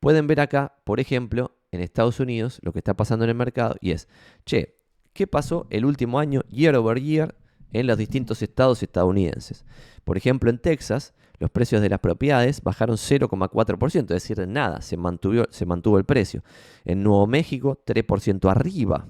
pueden 0.00 0.26
ver 0.26 0.40
acá, 0.40 0.74
por 0.84 0.98
ejemplo, 0.98 1.56
en 1.70 1.80
Estados 1.80 2.18
Unidos, 2.20 2.58
lo 2.62 2.72
que 2.72 2.80
está 2.80 2.94
pasando 2.94 3.24
en 3.24 3.30
el 3.30 3.36
mercado 3.36 3.76
y 3.80 3.92
es, 3.92 4.08
che, 4.44 4.79
¿qué 5.12 5.26
pasó 5.26 5.66
el 5.70 5.84
último 5.84 6.18
año, 6.18 6.42
year 6.48 6.74
over 6.76 7.00
year, 7.00 7.34
en 7.72 7.86
los 7.86 7.98
distintos 7.98 8.42
estados 8.42 8.82
estadounidenses? 8.82 9.64
Por 10.04 10.16
ejemplo, 10.16 10.50
en 10.50 10.58
Texas, 10.58 11.14
los 11.40 11.50
precios 11.50 11.80
de 11.80 11.88
las 11.88 12.00
propiedades 12.00 12.62
bajaron 12.62 12.96
0,4%, 12.96 14.02
es 14.02 14.06
decir, 14.08 14.46
nada, 14.46 14.82
se 14.82 14.96
mantuvo, 14.98 15.98
el 15.98 16.04
precio. 16.04 16.44
En 16.84 17.02
Nuevo 17.02 17.26
México, 17.26 17.82
3% 17.86 18.50
arriba. 18.50 19.08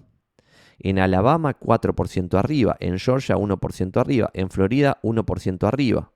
En 0.79 1.01
Alabama, 1.01 1.59
4% 1.59 2.39
arriba. 2.39 2.77
En 2.79 2.99
Georgia, 2.99 3.37
1% 3.37 4.01
arriba. 4.01 4.31
En 4.33 4.49
Florida, 4.49 5.01
1% 5.03 5.67
arriba. 5.67 6.13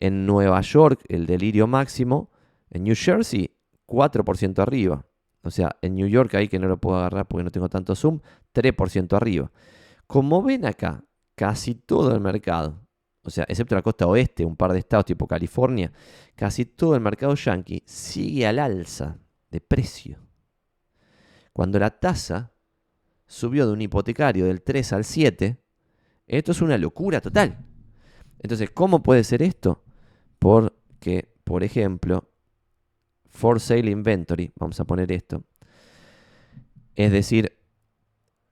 En 0.00 0.26
Nueva 0.26 0.60
York, 0.62 1.04
el 1.08 1.26
delirio 1.26 1.66
máximo. 1.66 2.30
En 2.70 2.84
New 2.84 2.96
Jersey, 2.96 3.54
4% 3.86 4.58
arriba. 4.58 5.04
O 5.46 5.50
sea, 5.50 5.76
en 5.80 5.94
New 5.94 6.08
York, 6.08 6.34
ahí 6.34 6.48
que 6.48 6.58
no 6.58 6.66
lo 6.66 6.78
puedo 6.78 6.98
agarrar 6.98 7.26
porque 7.28 7.44
no 7.44 7.52
tengo 7.52 7.68
tanto 7.68 7.94
zoom, 7.94 8.20
3% 8.52 9.16
arriba. 9.16 9.50
Como 10.06 10.42
ven 10.42 10.66
acá, 10.66 11.04
casi 11.36 11.76
todo 11.76 12.12
el 12.14 12.20
mercado, 12.20 12.80
o 13.22 13.30
sea, 13.30 13.44
excepto 13.48 13.74
la 13.74 13.82
costa 13.82 14.06
oeste, 14.06 14.44
un 14.44 14.56
par 14.56 14.72
de 14.72 14.80
estados 14.80 15.04
tipo 15.04 15.26
California, 15.26 15.92
casi 16.34 16.64
todo 16.64 16.94
el 16.94 17.00
mercado 17.00 17.34
yankee 17.34 17.82
sigue 17.86 18.46
al 18.46 18.58
alza 18.58 19.18
de 19.50 19.60
precio. 19.60 20.18
Cuando 21.52 21.78
la 21.78 21.90
tasa 21.90 22.52
subió 23.26 23.66
de 23.66 23.72
un 23.72 23.82
hipotecario 23.82 24.46
del 24.46 24.62
3 24.62 24.92
al 24.94 25.04
7, 25.04 25.62
esto 26.26 26.52
es 26.52 26.60
una 26.60 26.76
locura 26.76 27.20
total. 27.20 27.64
Entonces, 28.40 28.70
¿cómo 28.70 29.02
puede 29.02 29.24
ser 29.24 29.42
esto? 29.42 29.84
Porque, 30.38 31.32
por 31.44 31.62
ejemplo, 31.62 32.30
for 33.36 33.60
sale 33.60 33.90
inventory, 33.90 34.50
vamos 34.56 34.80
a 34.80 34.84
poner 34.84 35.12
esto, 35.12 35.44
es 36.94 37.12
decir, 37.12 37.56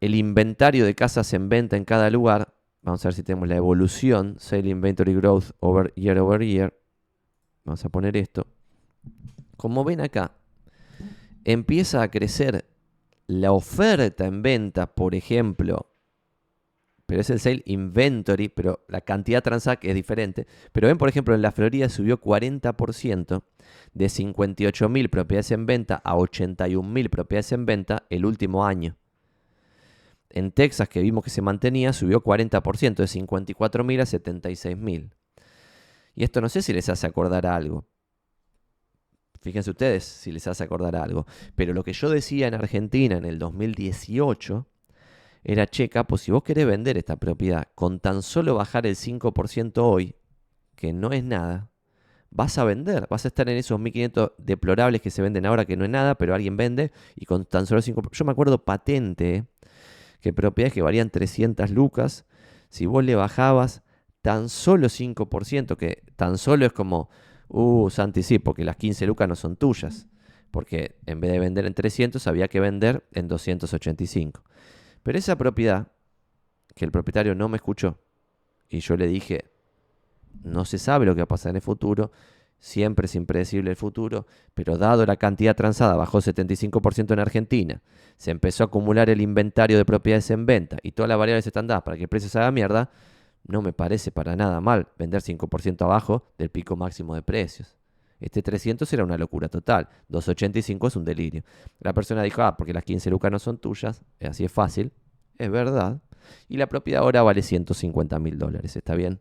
el 0.01 0.15
inventario 0.15 0.85
de 0.85 0.95
casas 0.95 1.33
en 1.33 1.49
venta 1.49 1.77
en 1.77 1.85
cada 1.85 2.11
lugar, 2.11 2.55
vamos 2.83 3.05
a 3.05 3.09
ver 3.09 3.15
si 3.15 3.23
tenemos 3.23 3.49
la 3.49 3.57
evolución, 3.57 4.37
sale 4.39 4.69
inventory 4.69 5.15
growth 5.15 5.53
over 5.61 5.93
year 5.95 6.19
over 6.19 6.45
year, 6.45 6.79
vamos 7.65 7.85
a 7.85 7.89
poner 7.89 8.17
esto, 8.17 8.47
como 9.57 9.85
ven 9.85 10.03
acá, 10.03 10.33
empieza 11.45 12.03
a 12.03 12.11
crecer 12.11 12.67
la 13.27 13.53
oferta 13.53 14.27
en 14.27 14.43
venta, 14.43 14.95
por 14.95 15.15
ejemplo, 15.15 15.94
pero 17.07 17.21
es 17.21 17.31
el 17.31 17.41
sale 17.41 17.63
inventory, 17.67 18.49
pero 18.49 18.85
la 18.89 19.03
cantidad 19.03 19.43
transact 19.43 19.85
es 19.85 19.95
diferente. 19.95 20.47
Pero 20.73 20.89
ven, 20.89 20.99
por 20.99 21.09
ejemplo, 21.09 21.35
en 21.35 21.43
la 21.43 21.53
Florida 21.53 21.89
subió 21.89 22.21
40% 22.21 23.43
de 23.93 24.07
58.000 24.07 25.11
propiedades 25.11 25.51
en 25.51 25.67
venta 25.67 26.01
a 26.05 26.17
81.000 26.17 27.11
propiedades 27.11 27.53
en 27.53 27.67
venta 27.67 28.07
el 28.09 28.25
último 28.25 28.65
año. 28.65 28.97
En 30.31 30.51
Texas, 30.51 30.89
que 30.89 31.01
vimos 31.01 31.23
que 31.25 31.31
se 31.31 31.43
mantenía, 31.43 31.93
subió 31.93 32.23
40% 32.23 32.97
de 32.97 33.05
54.000 33.05 34.01
a 34.01 34.05
76.000. 34.05 35.11
Y 36.17 36.25
esto 36.25 36.41
no 36.41 36.49
sé 36.49 36.63
si 36.63 36.73
les 36.73 36.89
hace 36.89 37.07
acordar 37.07 37.47
algo. 37.47 37.87
Fíjense 39.43 39.71
ustedes 39.71 40.05
si 40.05 40.33
les 40.33 40.47
hace 40.47 40.65
acordar 40.65 40.97
algo. 40.97 41.27
Pero 41.55 41.75
lo 41.75 41.85
que 41.85 41.93
yo 41.93 42.09
decía 42.09 42.49
en 42.49 42.55
Argentina 42.55 43.17
en 43.17 43.27
el 43.27 43.39
2018 43.39 44.67
era, 45.45 45.67
checa, 45.67 46.05
pues 46.05 46.23
si 46.23 46.33
vos 46.33 46.43
querés 46.43 46.67
vender 46.67 46.97
esta 46.97 47.17
propiedad 47.17 47.69
con 47.75 48.01
tan 48.01 48.23
solo 48.23 48.55
bajar 48.55 48.87
el 48.87 48.97
5% 48.97 49.79
hoy, 49.79 50.17
que 50.75 50.93
no 50.95 51.13
es 51.13 51.23
nada, 51.23 51.71
vas 52.31 52.57
a 52.59 52.65
vender, 52.65 53.07
vas 53.11 53.27
a 53.27 53.29
estar 53.29 53.49
en 53.49 53.59
esos 53.59 53.79
1500 53.79 54.33
deplorables 54.39 55.03
que 55.03 55.11
se 55.11 55.23
venden 55.23 55.47
ahora, 55.47 55.67
que 55.67 55.77
no 55.77 55.85
es 55.85 55.91
nada, 55.91 56.17
pero 56.17 56.35
alguien 56.35 56.57
vende 56.57 56.93
y 57.15 57.27
con 57.27 57.45
tan 57.45 57.67
solo 57.67 57.83
5%. 57.83 58.11
Yo 58.11 58.25
me 58.25 58.33
acuerdo 58.33 58.65
patente 58.65 59.45
que 60.21 60.33
propiedades 60.33 60.73
que 60.73 60.83
valían 60.83 61.11
300 61.11 61.71
lucas, 61.71 62.25
si 62.71 62.87
vos 62.87 63.05
le 63.05 63.15
bajabas 63.15 63.83
tan 64.23 64.49
solo 64.49 64.89
5%, 64.89 65.77
que 65.77 66.03
tan 66.17 66.39
solo 66.39 66.65
es 66.65 66.73
como, 66.73 67.11
uh, 67.49 67.91
Santi, 67.91 68.23
sí, 68.23 68.39
porque 68.39 68.65
las 68.65 68.77
15 68.77 69.07
lucas 69.07 69.29
no 69.29 69.37
son 69.37 69.57
tuyas, 69.57 70.07
porque 70.51 70.97
en 71.05 71.21
vez 71.21 71.31
de 71.31 71.39
vender 71.39 71.67
en 71.67 71.75
300 71.75 72.27
había 72.27 72.49
que 72.49 72.61
vender 72.61 73.07
en 73.13 73.29
285. 73.29 74.43
Pero 75.05 75.19
esa 75.19 75.37
propiedad, 75.37 75.89
que 76.75 76.85
el 76.85 76.91
propietario 76.91 77.37
no 77.37 77.49
me 77.49 77.57
escuchó, 77.57 77.99
y 78.69 78.81
yo 78.81 78.97
le 78.97 79.07
dije, 79.07 79.45
no 80.43 80.65
se 80.65 80.79
sabe 80.79 81.05
lo 81.05 81.15
que 81.15 81.21
va 81.21 81.25
a 81.25 81.29
pasar 81.29 81.51
en 81.51 81.57
el 81.57 81.63
futuro, 81.63 82.11
siempre 82.59 83.05
es 83.05 83.15
impredecible 83.15 83.71
el 83.71 83.77
futuro, 83.77 84.27
pero 84.55 84.79
dado 84.79 85.05
la 85.05 85.17
cantidad 85.17 85.55
transada 85.55 85.95
bajó 85.95 86.23
75% 86.23 87.13
en 87.13 87.19
Argentina, 87.19 87.83
se 88.17 88.31
empezó 88.31 88.65
a 88.65 88.67
acumular 88.67 89.11
el 89.11 89.21
inventario 89.21 89.77
de 89.77 89.85
propiedades 89.85 90.31
en 90.31 90.47
venta 90.47 90.79
y 90.83 90.93
todas 90.93 91.11
las 91.11 91.19
variables 91.19 91.47
están 91.47 91.67
dadas 91.67 91.83
para 91.83 91.99
que 91.99 92.05
el 92.05 92.09
precio 92.09 92.31
se 92.31 92.39
haga 92.39 92.51
mierda, 92.51 92.91
no 93.47 93.61
me 93.61 93.75
parece 93.75 94.11
para 94.11 94.37
nada 94.37 94.63
mal 94.63 94.89
vender 94.99 95.21
5% 95.21 95.83
abajo 95.83 96.33
del 96.39 96.49
pico 96.49 96.77
máximo 96.77 97.15
de 97.15 97.21
precios. 97.21 97.77
Este 98.21 98.43
300 98.43 98.91
era 98.93 99.05
una 99.05 99.19
locura 99.19 99.49
total. 99.49 99.89
285 100.09 100.87
es 100.87 100.97
un 100.97 101.05
delirio. 101.05 101.43
La 101.81 101.93
persona 101.93 102.23
dijo, 102.23 102.43
ah, 102.43 102.57
porque 102.57 102.73
las 102.73 102.85
15 102.85 103.11
lucas 103.11 103.31
no 103.31 103.39
son 103.39 103.59
tuyas. 103.59 104.03
Así 104.21 104.45
es 104.45 104.53
fácil. 104.53 104.93
Es 105.39 105.51
verdad. 105.51 106.01
Y 106.49 106.57
la 106.57 106.69
propiedad 106.69 107.03
ahora 107.03 107.23
vale 107.23 107.43
150 107.43 108.19
mil 108.19 108.39
dólares. 108.39 108.77
¿Está 108.77 108.95
bien? 108.95 109.21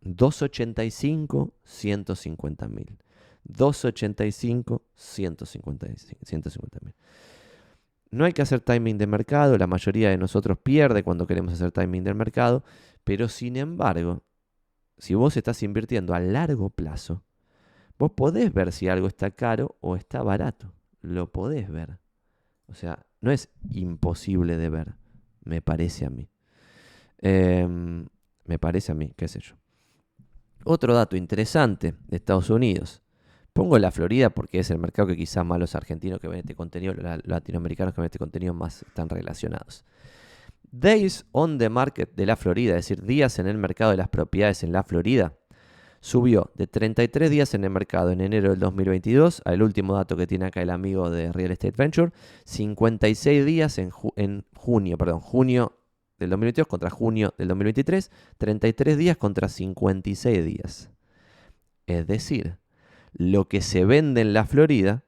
285, 0.00 1.54
150 1.64 2.68
mil. 2.68 2.98
285, 3.44 4.82
150 4.94 5.86
mil. 6.82 6.94
No 8.10 8.24
hay 8.24 8.32
que 8.32 8.42
hacer 8.42 8.60
timing 8.60 8.96
de 8.96 9.06
mercado, 9.06 9.58
la 9.58 9.66
mayoría 9.66 10.08
de 10.08 10.16
nosotros 10.16 10.58
pierde 10.58 11.02
cuando 11.02 11.26
queremos 11.26 11.52
hacer 11.52 11.72
timing 11.72 12.04
del 12.04 12.14
mercado, 12.14 12.64
pero 13.04 13.28
sin 13.28 13.56
embargo, 13.56 14.22
si 14.98 15.14
vos 15.14 15.36
estás 15.36 15.62
invirtiendo 15.62 16.14
a 16.14 16.20
largo 16.20 16.70
plazo, 16.70 17.22
vos 17.98 18.12
podés 18.12 18.52
ver 18.52 18.72
si 18.72 18.88
algo 18.88 19.06
está 19.06 19.30
caro 19.30 19.76
o 19.80 19.96
está 19.96 20.22
barato. 20.22 20.72
Lo 21.00 21.30
podés 21.30 21.70
ver. 21.70 21.98
O 22.66 22.74
sea, 22.74 23.06
no 23.20 23.30
es 23.30 23.48
imposible 23.70 24.56
de 24.56 24.68
ver, 24.68 24.94
me 25.44 25.62
parece 25.62 26.04
a 26.04 26.10
mí. 26.10 26.28
Em, 27.18 28.06
me 28.44 28.58
parece 28.58 28.92
a 28.92 28.94
mí, 28.94 29.12
qué 29.16 29.28
sé 29.28 29.40
yo. 29.40 29.54
Otro 30.64 30.94
dato 30.94 31.16
interesante 31.16 31.94
de 32.06 32.16
Estados 32.16 32.50
Unidos. 32.50 33.02
Pongo 33.52 33.78
la 33.78 33.90
Florida 33.90 34.30
porque 34.30 34.60
es 34.60 34.70
el 34.70 34.78
mercado 34.78 35.08
que 35.08 35.16
quizás 35.16 35.44
más 35.44 35.58
los 35.58 35.74
argentinos 35.74 36.20
que 36.20 36.28
ven 36.28 36.40
este 36.40 36.54
contenido, 36.54 36.94
los 36.94 37.26
latinoamericanos 37.26 37.94
que 37.94 38.00
ven 38.00 38.06
este 38.06 38.18
contenido 38.18 38.54
más 38.54 38.82
están 38.82 39.08
relacionados. 39.08 39.84
Days 40.70 41.24
on 41.32 41.58
the 41.58 41.68
market 41.68 42.14
de 42.14 42.26
la 42.26 42.36
Florida, 42.36 42.76
es 42.76 42.88
decir, 42.88 43.04
días 43.04 43.38
en 43.38 43.46
el 43.46 43.58
mercado 43.58 43.90
de 43.90 43.96
las 43.96 44.08
propiedades 44.08 44.62
en 44.62 44.72
la 44.72 44.82
Florida, 44.82 45.34
subió 46.00 46.50
de 46.54 46.66
33 46.66 47.30
días 47.30 47.54
en 47.54 47.64
el 47.64 47.70
mercado 47.70 48.10
en 48.10 48.20
enero 48.20 48.50
del 48.50 48.60
2022 48.60 49.42
al 49.44 49.62
último 49.62 49.94
dato 49.94 50.16
que 50.16 50.26
tiene 50.26 50.46
acá 50.46 50.62
el 50.62 50.70
amigo 50.70 51.10
de 51.10 51.32
Real 51.32 51.50
Estate 51.50 51.74
Venture, 51.76 52.12
56 52.44 53.44
días 53.44 53.78
en, 53.78 53.90
en 54.16 54.44
junio, 54.54 54.98
perdón, 54.98 55.20
junio 55.20 55.72
del 56.18 56.30
2022 56.30 56.66
contra 56.66 56.90
junio 56.90 57.34
del 57.38 57.48
2023, 57.48 58.10
33 58.38 58.98
días 58.98 59.16
contra 59.16 59.48
56 59.48 60.44
días. 60.44 60.90
Es 61.86 62.06
decir, 62.06 62.58
lo 63.12 63.48
que 63.48 63.62
se 63.62 63.84
vende 63.84 64.20
en 64.20 64.32
la 64.32 64.44
Florida, 64.44 65.04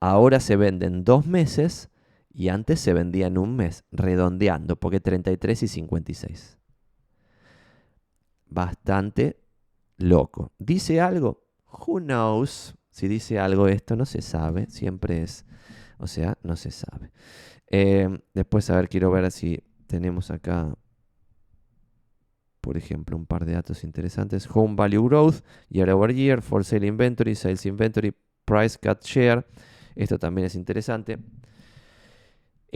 ahora 0.00 0.40
se 0.40 0.56
vende 0.56 0.86
en 0.86 1.04
dos 1.04 1.26
meses 1.26 1.90
y 2.38 2.50
antes 2.50 2.80
se 2.80 2.92
vendía 2.92 3.28
en 3.28 3.38
un 3.38 3.56
mes, 3.56 3.84
redondeando, 3.90 4.76
porque 4.76 5.00
33 5.00 5.62
y 5.62 5.68
56. 5.68 6.58
Bastante 8.50 9.40
loco. 9.96 10.52
¿Dice 10.58 11.00
algo? 11.00 11.46
Who 11.72 12.00
knows? 12.00 12.76
Si 12.90 13.08
dice 13.08 13.38
algo 13.38 13.68
esto, 13.68 13.96
no 13.96 14.04
se 14.04 14.20
sabe. 14.20 14.66
Siempre 14.68 15.22
es. 15.22 15.46
O 15.96 16.06
sea, 16.06 16.36
no 16.42 16.56
se 16.56 16.72
sabe. 16.72 17.10
Eh, 17.68 18.20
después, 18.34 18.68
a 18.68 18.76
ver, 18.76 18.90
quiero 18.90 19.10
ver 19.10 19.32
si 19.32 19.64
tenemos 19.86 20.30
acá. 20.30 20.76
por 22.60 22.76
ejemplo, 22.76 23.16
un 23.16 23.24
par 23.24 23.46
de 23.46 23.54
datos 23.54 23.82
interesantes. 23.82 24.46
Home 24.52 24.74
Value 24.76 25.04
Growth, 25.04 25.36
Year 25.70 25.88
over 25.88 26.14
Year, 26.14 26.42
For 26.42 26.66
Sale 26.66 26.86
Inventory, 26.86 27.34
Sales 27.34 27.64
Inventory, 27.64 28.14
Price 28.44 28.76
Cut 28.78 29.02
Share. 29.04 29.46
Esto 29.94 30.18
también 30.18 30.44
es 30.44 30.54
interesante. 30.54 31.18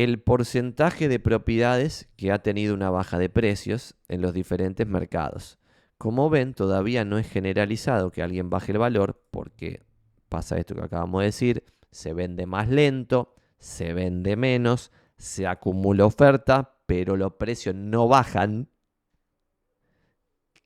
El 0.01 0.19
porcentaje 0.19 1.09
de 1.09 1.21
propiedades 1.21 2.09
que 2.17 2.33
ha 2.33 2.43
tenido 2.43 2.73
una 2.73 2.89
baja 2.89 3.19
de 3.19 3.29
precios 3.29 3.97
en 4.09 4.23
los 4.23 4.33
diferentes 4.33 4.87
mercados. 4.87 5.59
Como 5.99 6.31
ven, 6.31 6.55
todavía 6.55 7.05
no 7.05 7.19
es 7.19 7.29
generalizado 7.29 8.11
que 8.11 8.23
alguien 8.23 8.49
baje 8.49 8.73
el 8.73 8.79
valor 8.79 9.23
porque 9.31 9.83
pasa 10.31 10.57
esto 10.57 10.75
que 10.75 10.81
acabamos 10.81 11.21
de 11.21 11.27
decir, 11.27 11.65
se 11.91 12.15
vende 12.15 12.47
más 12.47 12.71
lento, 12.71 13.35
se 13.59 13.93
vende 13.93 14.37
menos, 14.37 14.91
se 15.19 15.47
acumula 15.47 16.07
oferta, 16.07 16.79
pero 16.87 17.19
los 17.19 17.35
precios 17.35 17.75
no 17.75 18.09
bajan. 18.09 18.71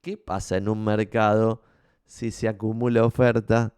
¿Qué 0.01 0.16
pasa 0.16 0.59
en 0.59 0.68
un 0.68 0.85
mercado 0.85 1.61
si 2.07 2.30
se 2.30 2.47
acumula 2.47 3.05
oferta? 3.05 3.74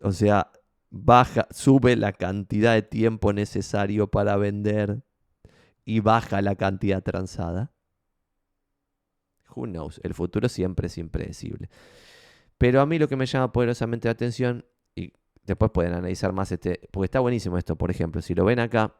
O 0.00 0.12
sea, 0.12 0.52
baja, 0.96 1.46
sube 1.50 1.96
la 1.96 2.12
cantidad 2.12 2.74
de 2.74 2.82
tiempo 2.82 3.32
necesario 3.32 4.10
para 4.10 4.36
vender 4.36 5.02
y 5.84 6.00
baja 6.00 6.42
la 6.42 6.56
cantidad 6.56 7.02
transada. 7.02 7.72
Who 9.54 9.66
knows? 9.66 10.00
El 10.02 10.14
futuro 10.14 10.48
siempre 10.48 10.88
es 10.88 10.98
impredecible. 10.98 11.70
Pero 12.58 12.80
a 12.80 12.86
mí 12.86 12.98
lo 12.98 13.08
que 13.08 13.16
me 13.16 13.26
llama 13.26 13.52
poderosamente 13.52 14.08
la 14.08 14.12
atención, 14.12 14.64
y 14.94 15.12
después 15.44 15.70
pueden 15.70 15.92
analizar 15.92 16.32
más 16.32 16.50
este, 16.52 16.88
porque 16.90 17.06
está 17.06 17.20
buenísimo 17.20 17.58
esto, 17.58 17.76
por 17.76 17.90
ejemplo, 17.90 18.22
si 18.22 18.34
lo 18.34 18.44
ven 18.44 18.58
acá, 18.58 18.94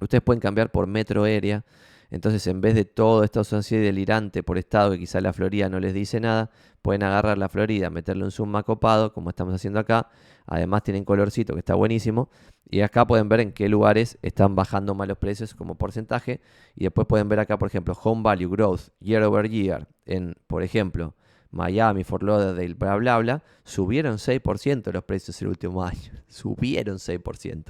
ustedes 0.00 0.22
pueden 0.22 0.40
cambiar 0.40 0.70
por 0.70 0.86
metro 0.86 1.24
area 1.24 1.64
entonces, 2.10 2.46
en 2.46 2.60
vez 2.60 2.74
de 2.74 2.84
todo 2.84 3.24
esto 3.24 3.40
así 3.40 3.76
delirante 3.76 4.42
por 4.42 4.58
estado, 4.58 4.92
que 4.92 4.98
quizá 4.98 5.20
la 5.20 5.32
Florida 5.32 5.68
no 5.68 5.80
les 5.80 5.92
dice 5.92 6.20
nada, 6.20 6.50
pueden 6.82 7.02
agarrar 7.02 7.36
la 7.36 7.48
Florida, 7.48 7.90
meterle 7.90 8.24
un 8.24 8.30
zoom 8.30 8.54
acopado, 8.56 9.12
como 9.12 9.30
estamos 9.30 9.54
haciendo 9.54 9.80
acá. 9.80 10.08
Además, 10.46 10.84
tienen 10.84 11.04
colorcito 11.04 11.54
que 11.54 11.60
está 11.60 11.74
buenísimo. 11.74 12.30
Y 12.68 12.80
acá 12.80 13.06
pueden 13.06 13.28
ver 13.28 13.40
en 13.40 13.52
qué 13.52 13.68
lugares 13.68 14.18
están 14.22 14.54
bajando 14.54 14.94
más 14.94 15.08
los 15.08 15.18
precios 15.18 15.54
como 15.54 15.76
porcentaje. 15.76 16.40
Y 16.74 16.84
después 16.84 17.06
pueden 17.06 17.28
ver 17.28 17.40
acá, 17.40 17.58
por 17.58 17.68
ejemplo, 17.68 17.96
Home 18.02 18.22
Value 18.22 18.48
Growth 18.48 18.88
Year 19.00 19.22
over 19.22 19.48
Year. 19.48 19.88
En, 20.04 20.34
por 20.46 20.62
ejemplo, 20.62 21.14
Miami, 21.50 22.04
Fort 22.04 22.22
Lauderdale, 22.22 22.74
bla, 22.74 22.96
bla, 22.96 23.18
bla. 23.18 23.42
Subieron 23.64 24.16
6% 24.18 24.92
los 24.92 25.04
precios 25.04 25.40
el 25.42 25.48
último 25.48 25.82
año. 25.84 26.12
subieron 26.28 26.96
6%. 26.98 27.64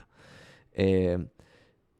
Eh, 0.72 1.26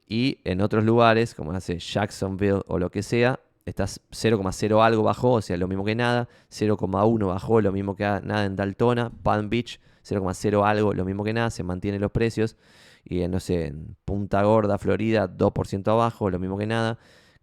y 0.06 0.38
en 0.44 0.60
otros 0.60 0.84
lugares, 0.84 1.34
como 1.34 1.52
hace 1.52 1.78
Jacksonville 1.78 2.62
o 2.66 2.78
lo 2.78 2.90
que 2.90 3.02
sea, 3.02 3.40
estás 3.64 4.00
0,0 4.10 4.84
algo 4.84 5.02
bajó, 5.02 5.32
o 5.32 5.42
sea, 5.42 5.56
lo 5.56 5.66
mismo 5.66 5.84
que 5.84 5.94
nada, 5.94 6.28
0,1 6.50 7.26
bajó, 7.26 7.60
lo 7.60 7.72
mismo 7.72 7.96
que 7.96 8.04
nada 8.04 8.44
en 8.44 8.54
Daltona, 8.54 9.10
Palm 9.22 9.50
Beach, 9.50 9.80
0,0 10.04 10.64
algo, 10.64 10.94
lo 10.94 11.04
mismo 11.04 11.24
que 11.24 11.32
nada, 11.32 11.50
se 11.50 11.64
mantienen 11.64 12.00
los 12.00 12.12
precios. 12.12 12.56
Y 13.04 13.22
en, 13.22 13.30
no 13.30 13.40
sé, 13.40 13.66
en 13.66 13.96
Punta 14.04 14.42
Gorda, 14.42 14.78
Florida, 14.78 15.28
2% 15.28 15.88
abajo, 15.88 16.30
lo 16.30 16.38
mismo 16.38 16.58
que 16.58 16.66
nada. 16.66 16.98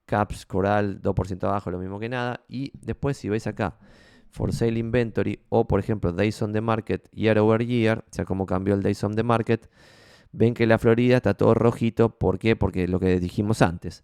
Caps, 0.06 0.46
Coral, 0.46 1.02
2% 1.02 1.44
abajo, 1.44 1.72
lo 1.72 1.80
mismo 1.80 2.00
que 2.00 2.10
nada. 2.10 2.42
Y 2.50 2.72
después, 2.82 3.18
si 3.18 3.30
veis 3.30 3.48
acá, 3.48 3.78
For 4.30 4.52
Sale 4.52 4.78
Inventory 4.80 5.40
o, 5.50 5.66
por 5.66 5.80
ejemplo, 5.80 6.12
Days 6.12 6.42
on 6.42 6.52
the 6.52 6.60
Market, 6.60 7.08
Year 7.14 7.38
over 7.40 7.66
Year, 7.66 8.00
o 8.00 8.14
sea, 8.14 8.26
cómo 8.26 8.46
cambió 8.46 8.74
el 8.74 8.82
Days 8.82 9.04
on 9.04 9.16
the 9.16 9.24
Market, 9.24 9.70
ven 10.34 10.54
que 10.54 10.68
la 10.68 10.78
Florida 10.78 11.18
está 11.18 11.36
todo 11.36 11.54
rojito. 11.54 12.10
¿Por 12.10 12.40
qué? 12.40 12.58
Porque 12.58 12.88
lo 12.88 13.00
que 13.00 13.20
dijimos 13.20 13.62
antes. 13.62 14.04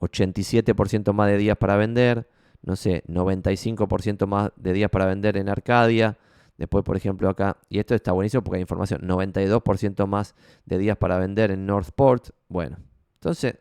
87% 0.00 1.12
más 1.12 1.28
de 1.28 1.38
días 1.38 1.56
para 1.56 1.76
vender, 1.76 2.28
no 2.62 2.76
sé, 2.76 3.02
95% 3.08 4.26
más 4.26 4.50
de 4.56 4.72
días 4.72 4.90
para 4.90 5.06
vender 5.06 5.36
en 5.36 5.48
Arcadia. 5.48 6.18
Después, 6.58 6.84
por 6.84 6.96
ejemplo, 6.96 7.28
acá, 7.28 7.56
y 7.68 7.78
esto 7.78 7.94
está 7.94 8.12
buenísimo 8.12 8.42
porque 8.44 8.56
hay 8.56 8.62
información, 8.62 9.00
92% 9.02 10.06
más 10.06 10.34
de 10.66 10.78
días 10.78 10.96
para 10.96 11.18
vender 11.18 11.50
en 11.50 11.66
Northport. 11.66 12.30
Bueno, 12.48 12.76
entonces, 13.14 13.56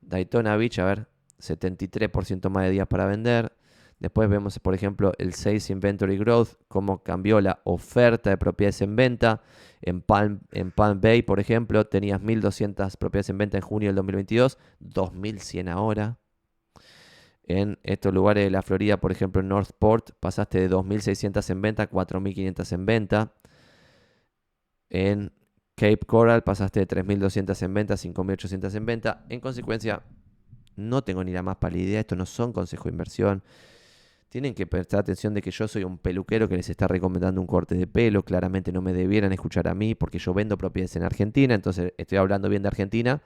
Daytona 0.00 0.56
Beach, 0.56 0.78
a 0.78 0.84
ver, 0.84 1.06
73% 1.40 2.48
más 2.50 2.64
de 2.64 2.70
días 2.70 2.86
para 2.86 3.06
vender. 3.06 3.52
Después 4.00 4.28
vemos, 4.28 4.58
por 4.60 4.74
ejemplo, 4.74 5.12
el 5.18 5.34
Sales 5.34 5.70
Inventory 5.70 6.18
Growth, 6.18 6.50
cómo 6.68 7.02
cambió 7.02 7.40
la 7.40 7.60
oferta 7.64 8.30
de 8.30 8.36
propiedades 8.36 8.80
en 8.80 8.94
venta. 8.94 9.42
En 9.80 10.02
Palm, 10.02 10.40
en 10.52 10.70
Palm 10.70 11.00
Bay, 11.00 11.22
por 11.22 11.40
ejemplo, 11.40 11.84
tenías 11.86 12.20
1.200 12.20 12.96
propiedades 12.96 13.30
en 13.30 13.38
venta 13.38 13.56
en 13.56 13.62
junio 13.62 13.88
del 13.88 13.96
2022, 13.96 14.58
2.100 14.80 15.68
ahora. 15.70 16.18
En 17.42 17.78
estos 17.82 18.14
lugares 18.14 18.44
de 18.44 18.50
la 18.50 18.62
Florida, 18.62 18.98
por 18.98 19.10
ejemplo, 19.10 19.40
en 19.40 19.48
Northport, 19.48 20.10
pasaste 20.20 20.60
de 20.60 20.70
2.600 20.70 21.50
en 21.50 21.62
venta 21.62 21.82
a 21.84 21.90
4.500 21.90 22.72
en 22.72 22.86
venta. 22.86 23.32
En 24.90 25.32
Cape 25.74 26.06
Coral 26.06 26.42
pasaste 26.44 26.80
de 26.80 26.88
3.200 26.88 27.62
en 27.62 27.74
venta 27.74 27.94
a 27.94 27.96
5.800 27.96 28.74
en 28.76 28.86
venta. 28.86 29.24
En 29.28 29.40
consecuencia, 29.40 30.02
no 30.76 31.02
tengo 31.02 31.24
ni 31.24 31.32
la 31.32 31.42
más 31.42 31.56
pálida 31.56 31.82
idea. 31.82 32.00
Esto 32.00 32.14
no 32.14 32.26
son 32.26 32.52
consejos 32.52 32.84
de 32.84 32.90
inversión 32.90 33.42
tienen 34.28 34.54
que 34.54 34.66
prestar 34.66 35.00
atención 35.00 35.32
de 35.34 35.40
que 35.40 35.50
yo 35.50 35.66
soy 35.68 35.84
un 35.84 35.98
peluquero 35.98 36.48
que 36.48 36.56
les 36.56 36.68
está 36.68 36.86
recomendando 36.86 37.40
un 37.40 37.46
corte 37.46 37.74
de 37.74 37.86
pelo. 37.86 38.22
Claramente 38.22 38.72
no 38.72 38.82
me 38.82 38.92
debieran 38.92 39.32
escuchar 39.32 39.68
a 39.68 39.74
mí 39.74 39.94
porque 39.94 40.18
yo 40.18 40.34
vendo 40.34 40.58
propiedades 40.58 40.96
en 40.96 41.02
Argentina. 41.02 41.54
Entonces 41.54 41.94
estoy 41.96 42.18
hablando 42.18 42.48
bien 42.48 42.62
de 42.62 42.68
Argentina 42.68 43.22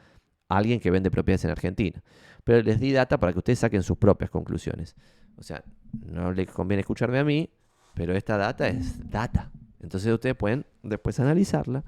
alguien 0.48 0.80
que 0.80 0.90
vende 0.90 1.10
propiedades 1.10 1.44
en 1.44 1.50
Argentina. 1.50 2.02
Pero 2.44 2.62
les 2.62 2.78
di 2.78 2.92
data 2.92 3.18
para 3.18 3.32
que 3.32 3.38
ustedes 3.38 3.58
saquen 3.58 3.82
sus 3.82 3.96
propias 3.96 4.30
conclusiones. 4.30 4.94
O 5.36 5.42
sea, 5.42 5.64
no 6.04 6.32
les 6.32 6.50
conviene 6.50 6.80
escucharme 6.80 7.18
a 7.18 7.24
mí, 7.24 7.50
pero 7.94 8.14
esta 8.14 8.36
data 8.36 8.68
es 8.68 9.08
data. 9.10 9.50
Entonces 9.80 10.12
ustedes 10.12 10.36
pueden 10.36 10.66
después 10.82 11.18
analizarla 11.20 11.84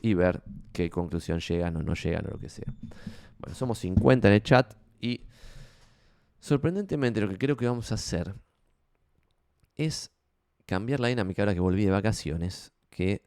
y 0.00 0.14
ver 0.14 0.42
qué 0.72 0.90
conclusión 0.90 1.40
llegan 1.40 1.76
o 1.76 1.82
no 1.82 1.94
llegan 1.94 2.26
o 2.26 2.30
lo 2.30 2.38
que 2.38 2.48
sea. 2.48 2.72
Bueno, 3.38 3.54
somos 3.54 3.78
50 3.78 4.28
en 4.28 4.34
el 4.34 4.42
chat 4.42 4.74
y 5.00 5.22
sorprendentemente 6.40 7.20
lo 7.20 7.28
que 7.28 7.38
creo 7.38 7.56
que 7.56 7.66
vamos 7.66 7.90
a 7.92 7.94
hacer 7.94 8.34
es 9.80 10.12
cambiar 10.66 11.00
la 11.00 11.08
dinámica 11.08 11.42
ahora 11.42 11.54
que 11.54 11.60
volví 11.60 11.84
de 11.86 11.90
vacaciones, 11.90 12.72
que 12.90 13.24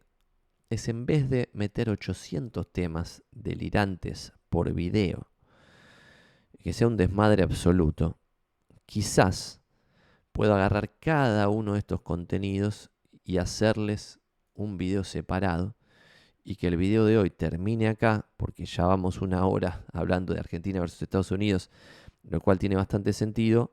es 0.70 0.88
en 0.88 1.06
vez 1.06 1.30
de 1.30 1.50
meter 1.54 1.90
800 1.90 2.72
temas 2.72 3.24
delirantes 3.32 4.34
por 4.50 4.72
video, 4.72 5.28
que 6.62 6.72
sea 6.72 6.88
un 6.88 6.96
desmadre 6.96 7.44
absoluto, 7.44 8.18
quizás 8.86 9.62
puedo 10.32 10.54
agarrar 10.54 10.92
cada 11.00 11.50
uno 11.50 11.74
de 11.74 11.80
estos 11.80 12.02
contenidos 12.02 12.92
y 13.24 13.38
hacerles 13.38 14.20
un 14.54 14.78
video 14.78 15.04
separado 15.04 15.76
y 16.44 16.56
que 16.58 16.68
el 16.68 16.78
video 16.78 17.06
de 17.06 17.18
hoy 17.18 17.32
termine 17.32 17.88
acá, 17.88 18.28
porque 18.38 18.66
ya 18.66 18.86
vamos 18.86 19.22
una 19.22 19.46
hora 19.48 19.86
hablando 19.92 20.34
de 20.34 20.40
Argentina 20.40 20.80
versus 20.80 21.02
Estados 21.02 21.32
Unidos, 21.32 21.72
lo 22.24 22.40
cual 22.42 22.60
tiene 22.60 22.76
bastante 22.76 23.12
sentido, 23.12 23.72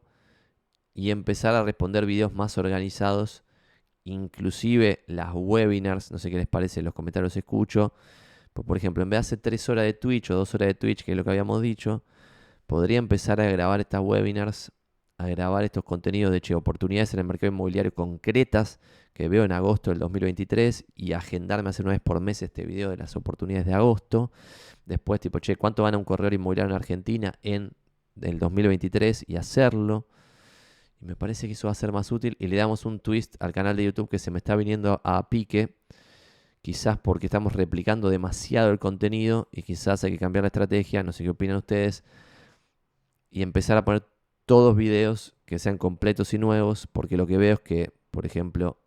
y 1.00 1.10
empezar 1.10 1.54
a 1.54 1.62
responder 1.62 2.04
videos 2.04 2.34
más 2.34 2.58
organizados, 2.58 3.42
inclusive 4.04 5.02
las 5.06 5.30
webinars, 5.32 6.12
no 6.12 6.18
sé 6.18 6.30
qué 6.30 6.36
les 6.36 6.46
parece, 6.46 6.82
los 6.82 6.92
comentarios 6.92 7.34
escucho. 7.38 7.94
Por 8.52 8.76
ejemplo, 8.76 9.02
en 9.02 9.08
vez 9.08 9.16
de 9.16 9.20
hacer 9.20 9.38
tres 9.38 9.66
horas 9.70 9.86
de 9.86 9.94
Twitch 9.94 10.30
o 10.30 10.34
dos 10.34 10.54
horas 10.54 10.68
de 10.68 10.74
Twitch, 10.74 11.02
que 11.02 11.12
es 11.12 11.16
lo 11.16 11.24
que 11.24 11.30
habíamos 11.30 11.62
dicho, 11.62 12.04
podría 12.66 12.98
empezar 12.98 13.40
a 13.40 13.50
grabar 13.50 13.80
estas 13.80 14.02
webinars, 14.02 14.72
a 15.16 15.26
grabar 15.26 15.64
estos 15.64 15.84
contenidos 15.84 16.32
de 16.32 16.42
che, 16.42 16.54
oportunidades 16.54 17.14
en 17.14 17.20
el 17.20 17.26
mercado 17.26 17.50
inmobiliario 17.50 17.94
concretas 17.94 18.78
que 19.14 19.30
veo 19.30 19.44
en 19.44 19.52
agosto 19.52 19.92
del 19.92 20.00
2023 20.00 20.84
y 20.96 21.14
agendarme 21.14 21.70
hacer 21.70 21.86
una 21.86 21.94
vez 21.94 22.02
por 22.02 22.20
mes 22.20 22.42
este 22.42 22.66
video 22.66 22.90
de 22.90 22.98
las 22.98 23.16
oportunidades 23.16 23.64
de 23.64 23.72
agosto. 23.72 24.32
Después, 24.84 25.18
tipo, 25.18 25.38
che, 25.38 25.56
¿cuánto 25.56 25.82
gana 25.84 25.96
un 25.96 26.04
corredor 26.04 26.34
inmobiliario 26.34 26.68
en 26.68 26.76
Argentina 26.76 27.38
en 27.42 27.72
el 28.20 28.38
2023 28.38 29.24
y 29.26 29.36
hacerlo? 29.36 30.06
Y 31.00 31.06
me 31.06 31.16
parece 31.16 31.46
que 31.46 31.54
eso 31.54 31.68
va 31.68 31.72
a 31.72 31.74
ser 31.74 31.92
más 31.92 32.12
útil. 32.12 32.36
Y 32.38 32.46
le 32.48 32.56
damos 32.56 32.84
un 32.84 33.00
twist 33.00 33.36
al 33.40 33.52
canal 33.52 33.76
de 33.76 33.84
YouTube 33.84 34.08
que 34.08 34.18
se 34.18 34.30
me 34.30 34.38
está 34.38 34.54
viniendo 34.56 35.00
a 35.02 35.28
pique. 35.28 35.76
Quizás 36.62 36.98
porque 36.98 37.26
estamos 37.26 37.54
replicando 37.54 38.10
demasiado 38.10 38.70
el 38.70 38.78
contenido 38.78 39.48
y 39.50 39.62
quizás 39.62 40.04
hay 40.04 40.12
que 40.12 40.18
cambiar 40.18 40.42
la 40.42 40.48
estrategia. 40.48 41.02
No 41.02 41.12
sé 41.12 41.24
qué 41.24 41.30
opinan 41.30 41.56
ustedes. 41.56 42.04
Y 43.30 43.42
empezar 43.42 43.78
a 43.78 43.84
poner 43.84 44.06
todos 44.44 44.76
videos 44.76 45.34
que 45.46 45.58
sean 45.58 45.78
completos 45.78 46.34
y 46.34 46.38
nuevos. 46.38 46.86
Porque 46.86 47.16
lo 47.16 47.26
que 47.26 47.38
veo 47.38 47.54
es 47.54 47.60
que, 47.60 47.92
por 48.10 48.26
ejemplo, 48.26 48.78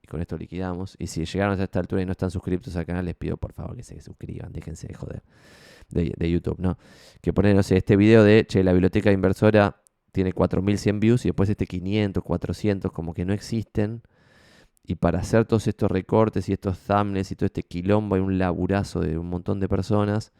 y 0.00 0.06
con 0.06 0.20
esto 0.20 0.36
liquidamos. 0.36 0.94
Y 0.98 1.08
si 1.08 1.24
llegaron 1.24 1.58
a 1.60 1.64
esta 1.64 1.80
altura 1.80 2.02
y 2.02 2.06
no 2.06 2.12
están 2.12 2.30
suscritos 2.30 2.76
al 2.76 2.86
canal, 2.86 3.04
les 3.04 3.16
pido 3.16 3.36
por 3.36 3.52
favor 3.52 3.74
que 3.74 3.82
se 3.82 4.00
suscriban. 4.00 4.52
Déjense 4.52 4.86
de 4.86 4.94
joder. 4.94 5.22
De, 5.88 6.12
de 6.16 6.30
YouTube, 6.30 6.58
¿no? 6.58 6.76
Que 7.22 7.32
ponen, 7.32 7.56
no 7.56 7.62
sé, 7.62 7.78
este 7.78 7.96
video 7.96 8.22
de, 8.22 8.46
che, 8.46 8.62
la 8.62 8.72
biblioteca 8.72 9.10
inversora 9.10 9.80
tiene 10.12 10.32
4100 10.32 11.00
views 11.00 11.24
y 11.24 11.28
después 11.28 11.48
este 11.48 11.66
500, 11.66 12.22
400, 12.22 12.92
como 12.92 13.14
que 13.14 13.24
no 13.24 13.32
existen. 13.32 14.02
Y 14.84 14.94
para 14.94 15.20
hacer 15.20 15.44
todos 15.44 15.66
estos 15.66 15.90
recortes 15.90 16.48
y 16.48 16.52
estos 16.52 16.78
thumbnails 16.78 17.30
y 17.30 17.36
todo 17.36 17.46
este 17.46 17.62
quilombo 17.62 18.16
hay 18.16 18.22
un 18.22 18.38
laburazo 18.38 19.00
de 19.00 19.18
un 19.18 19.28
montón 19.28 19.60
de 19.60 19.68
personas. 19.68 20.32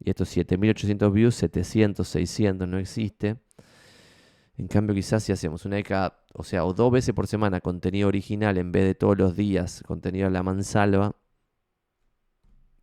Y 0.00 0.10
estos 0.10 0.28
7800 0.30 1.12
views, 1.12 1.34
700, 1.36 2.06
600 2.06 2.68
no 2.68 2.78
existe. 2.78 3.36
En 4.56 4.68
cambio, 4.68 4.94
quizás 4.94 5.22
si 5.22 5.32
hacemos 5.32 5.64
una 5.64 5.76
de 5.76 5.84
cada, 5.84 6.24
o 6.34 6.42
sea, 6.44 6.64
o 6.64 6.74
dos 6.74 6.92
veces 6.92 7.14
por 7.14 7.26
semana 7.26 7.60
contenido 7.60 8.08
original 8.08 8.58
en 8.58 8.72
vez 8.72 8.84
de 8.84 8.94
todos 8.94 9.16
los 9.16 9.36
días 9.36 9.82
contenido 9.86 10.26
a 10.26 10.30
la 10.30 10.42
mansalva, 10.42 11.16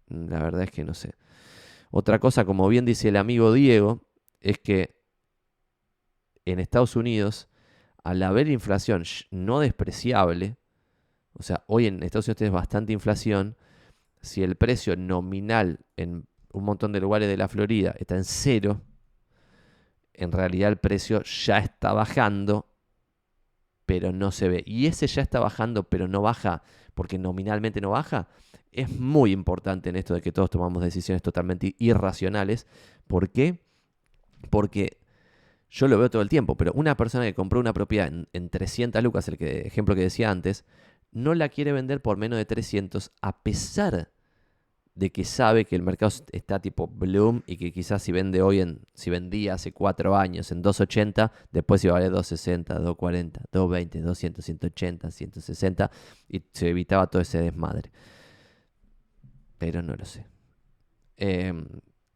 la 0.08 0.40
verdad 0.42 0.64
es 0.64 0.72
que 0.72 0.84
no 0.84 0.94
sé. 0.94 1.14
Otra 1.92 2.20
cosa, 2.20 2.46
como 2.46 2.68
bien 2.68 2.86
dice 2.86 3.10
el 3.10 3.18
amigo 3.18 3.54
Diego, 3.54 4.08
es 4.42 4.58
que 4.60 4.99
en 6.52 6.60
Estados 6.60 6.96
Unidos, 6.96 7.48
al 8.04 8.22
haber 8.24 8.48
inflación 8.48 9.04
no 9.32 9.60
despreciable, 9.60 10.58
o 11.34 11.44
sea, 11.44 11.64
hoy 11.68 11.88
en 11.88 12.04
Estados 12.04 12.28
Unidos 12.28 12.42
es 12.42 12.52
bastante 12.52 12.94
inflación, 12.94 13.56
si 14.22 14.44
el 14.44 14.56
precio 14.56 14.96
nominal 14.96 15.80
en 15.96 16.28
un 16.52 16.64
montón 16.64 16.92
de 16.92 17.00
lugares 17.00 17.30
de 17.30 17.38
la 17.38 17.48
Florida 17.48 17.96
está 17.98 18.16
en 18.16 18.24
cero, 18.24 18.82
en 20.14 20.32
realidad 20.32 20.70
el 20.70 20.78
precio 20.78 21.24
ya 21.24 21.60
está 21.60 21.94
bajando, 21.94 22.68
pero 23.86 24.12
no 24.12 24.32
se 24.32 24.50
ve. 24.50 24.64
Y 24.66 24.88
ese 24.88 25.08
ya 25.08 25.22
está 25.22 25.40
bajando, 25.40 25.84
pero 25.84 26.08
no 26.08 26.22
baja, 26.22 26.62
porque 26.94 27.18
nominalmente 27.18 27.80
no 27.80 27.92
baja, 27.92 28.28
es 28.72 29.00
muy 29.00 29.32
importante 29.32 29.90
en 29.90 29.96
esto 29.96 30.14
de 30.14 30.22
que 30.22 30.32
todos 30.32 30.50
tomamos 30.50 30.84
decisiones 30.84 31.22
totalmente 31.22 31.76
irracionales. 31.80 32.68
¿Por 33.08 33.30
qué? 33.32 33.60
Porque 34.50 34.99
yo 35.70 35.88
lo 35.88 35.98
veo 35.98 36.10
todo 36.10 36.22
el 36.22 36.30
tiempo, 36.30 36.56
pero 36.56 36.72
una 36.74 36.98
persona 36.98 37.26
que 37.26 37.34
compró 37.34 37.60
una 37.60 37.74
propiedad 37.74 38.12
en, 38.34 38.50
300 38.50 39.04
lucas, 39.04 39.28
el 39.28 39.38
ejemplo 39.40 39.96
que 39.96 40.02
decía 40.02 40.32
antes, 40.32 40.66
no 41.12 41.34
la 41.36 41.50
quiere 41.50 41.72
vender 41.72 42.02
por 42.02 42.18
menos 42.18 42.38
de 42.38 42.46
300 42.46 43.12
a 43.22 43.44
pesar 43.44 44.10
de 44.96 45.12
que 45.12 45.24
sabe 45.24 45.64
que 45.64 45.76
el 45.76 45.82
mercado 45.82 46.12
está 46.34 46.60
tipo 46.60 46.88
bloom 46.88 47.42
y 47.46 47.56
que 47.56 47.72
quizás 47.72 48.04
si 48.04 48.12
vende 48.12 48.42
hoy 48.42 48.60
en, 48.60 48.82
si 48.94 49.10
vendía 49.10 49.54
hace 49.54 49.72
4 49.72 50.18
años 50.18 50.52
en 50.52 50.62
280, 50.62 51.32
después 51.52 51.84
iba 51.86 51.94
a 51.94 52.00
valer 52.00 52.12
260, 52.12 52.74
240, 52.74 53.42
220, 53.52 54.02
200, 54.02 54.46
180, 54.46 55.12
160 55.12 55.92
y 56.28 56.44
se 56.52 56.70
evitaba 56.70 57.08
todo 57.08 57.22
ese 57.22 57.42
desmadre. 57.42 57.92
Pero 59.58 59.82
no 59.82 59.96
lo 59.96 60.04
sé. 60.04 60.26
Em, 61.16 61.66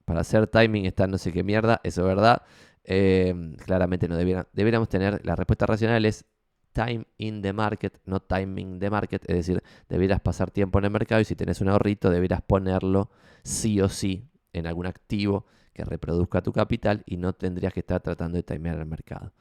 para 0.04 0.22
hacer 0.22 0.48
timing 0.48 0.86
está 0.86 1.08
no 1.08 1.18
sé 1.18 1.32
qué 1.32 1.44
mierda, 1.44 1.80
eso 1.84 2.02
es 2.02 2.08
verdad. 2.08 2.42
Em, 2.86 3.56
claramente 3.56 4.08
no 4.08 4.18
debiera, 4.18 4.48
debiéramos 4.52 4.90
tener, 4.90 5.26
la 5.26 5.36
respuesta 5.36 5.66
racional 5.66 6.04
es 6.06 6.26
time 6.74 7.06
in 7.18 7.42
the 7.42 7.54
market, 7.54 8.00
no 8.06 8.20
timing 8.20 8.80
the 8.80 8.90
market, 8.90 9.24
es 9.30 9.36
decir, 9.36 9.64
debieras 9.88 10.20
pasar 10.20 10.52
tiempo 10.52 10.80
en 10.80 10.86
el 10.86 10.92
mercado 10.92 11.22
y 11.22 11.26
si 11.26 11.36
tenés 11.36 11.62
un 11.62 11.70
ahorrito 11.70 12.10
debieras 12.10 12.42
ponerlo 12.42 13.10
sí 13.44 13.80
o 13.80 13.88
sí 13.88 14.28
en 14.52 14.68
algún 14.68 14.86
activo 14.86 15.46
que 15.74 15.86
reproduzca 15.86 16.42
tu 16.42 16.52
capital 16.52 17.04
y 17.06 17.18
no 17.18 17.34
tendrías 17.34 17.74
que 17.74 17.80
estar 17.80 18.02
tratando 18.02 18.36
de 18.38 18.44
timear 18.44 18.78
el 18.78 18.86
mercado. 18.86 19.32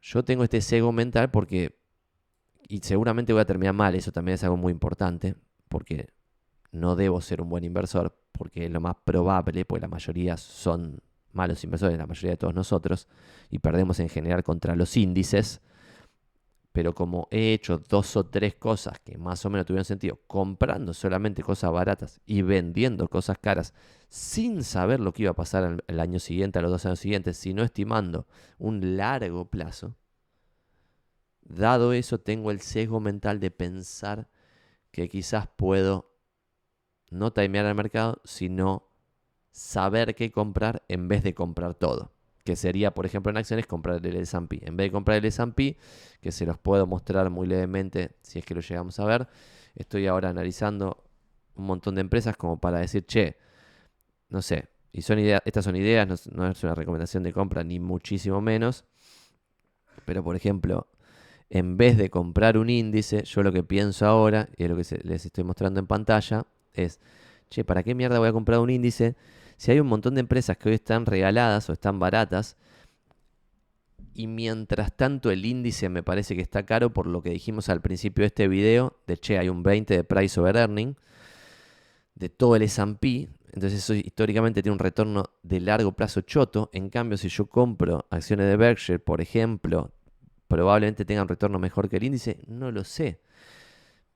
Yo 0.00 0.24
tengo 0.24 0.42
este 0.42 0.60
sesgo 0.60 0.90
mental 0.90 1.30
porque, 1.30 1.78
y 2.68 2.78
seguramente 2.78 3.32
voy 3.32 3.42
a 3.42 3.46
terminar 3.46 3.74
mal, 3.74 3.94
eso 3.94 4.10
también 4.10 4.34
es 4.34 4.44
algo 4.44 4.56
muy 4.56 4.72
importante, 4.72 5.36
porque 5.68 6.08
no 6.72 6.96
debo 6.96 7.20
ser 7.20 7.40
un 7.40 7.48
buen 7.48 7.64
inversor, 7.64 8.18
porque 8.32 8.66
es 8.66 8.70
lo 8.70 8.80
más 8.80 8.96
probable, 9.04 9.64
porque 9.64 9.82
la 9.82 9.88
mayoría 9.88 10.36
son 10.36 11.00
malos 11.32 11.64
inversores, 11.64 11.98
la 11.98 12.06
mayoría 12.06 12.32
de 12.32 12.36
todos 12.36 12.54
nosotros, 12.54 13.08
y 13.50 13.58
perdemos 13.58 14.00
en 14.00 14.08
general 14.08 14.42
contra 14.42 14.74
los 14.76 14.96
índices, 14.96 15.60
pero 16.72 16.94
como 16.94 17.28
he 17.30 17.52
hecho 17.52 17.82
dos 17.88 18.16
o 18.16 18.24
tres 18.24 18.54
cosas 18.54 18.98
que 18.98 19.18
más 19.18 19.44
o 19.44 19.50
menos 19.50 19.66
tuvieron 19.66 19.84
sentido, 19.84 20.20
comprando 20.26 20.94
solamente 20.94 21.42
cosas 21.42 21.70
baratas 21.70 22.20
y 22.24 22.42
vendiendo 22.42 23.08
cosas 23.08 23.38
caras, 23.38 23.74
sin 24.08 24.64
saber 24.64 24.98
lo 25.00 25.12
que 25.12 25.22
iba 25.22 25.32
a 25.32 25.34
pasar 25.34 25.84
el 25.86 26.00
año 26.00 26.18
siguiente, 26.18 26.58
a 26.58 26.62
los 26.62 26.70
dos 26.70 26.86
años 26.86 27.00
siguientes, 27.00 27.36
sino 27.36 27.62
estimando 27.62 28.26
un 28.58 28.96
largo 28.96 29.50
plazo, 29.50 29.94
dado 31.42 31.92
eso 31.92 32.18
tengo 32.18 32.50
el 32.50 32.60
sesgo 32.60 33.00
mental 33.00 33.38
de 33.38 33.50
pensar 33.50 34.28
que 34.90 35.08
quizás 35.08 35.48
puedo 35.48 36.12
no 37.10 37.32
timear 37.32 37.66
al 37.66 37.74
mercado, 37.74 38.20
sino 38.24 38.91
saber 39.52 40.14
qué 40.14 40.32
comprar 40.32 40.82
en 40.88 41.08
vez 41.08 41.22
de 41.22 41.34
comprar 41.34 41.74
todo. 41.74 42.10
Que 42.44 42.56
sería, 42.56 42.92
por 42.92 43.06
ejemplo, 43.06 43.30
en 43.30 43.36
acciones 43.36 43.66
comprar 43.66 44.04
el 44.04 44.16
S&P. 44.16 44.66
En 44.66 44.76
vez 44.76 44.86
de 44.88 44.90
comprar 44.90 45.18
el 45.18 45.24
S&P, 45.26 45.76
que 46.20 46.32
se 46.32 46.44
los 46.44 46.58
puedo 46.58 46.86
mostrar 46.86 47.30
muy 47.30 47.46
levemente 47.46 48.16
si 48.22 48.40
es 48.40 48.44
que 48.44 48.54
lo 48.54 48.60
llegamos 48.60 48.98
a 48.98 49.04
ver, 49.04 49.28
estoy 49.76 50.08
ahora 50.08 50.30
analizando 50.30 51.04
un 51.54 51.66
montón 51.66 51.94
de 51.94 52.00
empresas 52.00 52.36
como 52.36 52.58
para 52.58 52.80
decir, 52.80 53.06
che, 53.06 53.36
no 54.28 54.42
sé, 54.42 54.68
y 54.92 55.02
son 55.02 55.18
ideas, 55.18 55.42
estas 55.44 55.64
son 55.64 55.76
ideas, 55.76 56.06
no, 56.32 56.46
es 56.48 56.64
una 56.64 56.74
recomendación 56.74 57.22
de 57.22 57.32
compra 57.32 57.62
ni 57.62 57.78
muchísimo 57.78 58.40
menos, 58.40 58.84
pero 60.04 60.24
por 60.24 60.36
ejemplo, 60.36 60.88
en 61.50 61.76
vez 61.76 61.96
de 61.96 62.10
comprar 62.10 62.56
un 62.56 62.70
índice, 62.70 63.24
yo 63.24 63.42
lo 63.42 63.52
que 63.52 63.62
pienso 63.62 64.06
ahora, 64.06 64.48
y 64.56 64.64
es 64.64 64.70
lo 64.70 64.76
que 64.76 65.00
les 65.04 65.26
estoy 65.26 65.44
mostrando 65.44 65.80
en 65.80 65.86
pantalla, 65.86 66.46
es, 66.72 67.00
che, 67.50 67.64
¿para 67.64 67.82
qué 67.82 67.94
mierda 67.94 68.18
voy 68.18 68.28
a 68.28 68.32
comprar 68.32 68.58
un 68.60 68.70
índice 68.70 69.16
si 69.62 69.70
hay 69.70 69.78
un 69.78 69.86
montón 69.86 70.16
de 70.16 70.20
empresas 70.20 70.58
que 70.58 70.70
hoy 70.70 70.74
están 70.74 71.06
regaladas 71.06 71.70
o 71.70 71.72
están 71.72 72.00
baratas, 72.00 72.56
y 74.12 74.26
mientras 74.26 74.92
tanto 74.96 75.30
el 75.30 75.46
índice 75.46 75.88
me 75.88 76.02
parece 76.02 76.34
que 76.34 76.42
está 76.42 76.66
caro 76.66 76.92
por 76.92 77.06
lo 77.06 77.22
que 77.22 77.30
dijimos 77.30 77.68
al 77.68 77.80
principio 77.80 78.22
de 78.22 78.26
este 78.26 78.48
video, 78.48 78.98
de 79.06 79.16
che, 79.18 79.38
hay 79.38 79.48
un 79.48 79.62
20 79.62 79.94
de 79.94 80.02
price 80.02 80.40
over 80.40 80.56
earning, 80.56 80.96
de 82.16 82.28
todo 82.28 82.56
el 82.56 82.62
S&P, 82.62 83.28
entonces 83.52 83.74
eso 83.74 83.94
históricamente 83.94 84.64
tiene 84.64 84.72
un 84.72 84.80
retorno 84.80 85.26
de 85.44 85.60
largo 85.60 85.92
plazo 85.92 86.22
choto, 86.22 86.68
en 86.72 86.90
cambio 86.90 87.16
si 87.16 87.28
yo 87.28 87.46
compro 87.46 88.06
acciones 88.10 88.48
de 88.48 88.56
Berkshire, 88.56 88.98
por 88.98 89.20
ejemplo, 89.20 89.92
probablemente 90.48 91.04
tengan 91.04 91.28
retorno 91.28 91.60
mejor 91.60 91.88
que 91.88 91.98
el 91.98 92.02
índice, 92.02 92.40
no 92.48 92.72
lo 92.72 92.82
sé, 92.82 93.20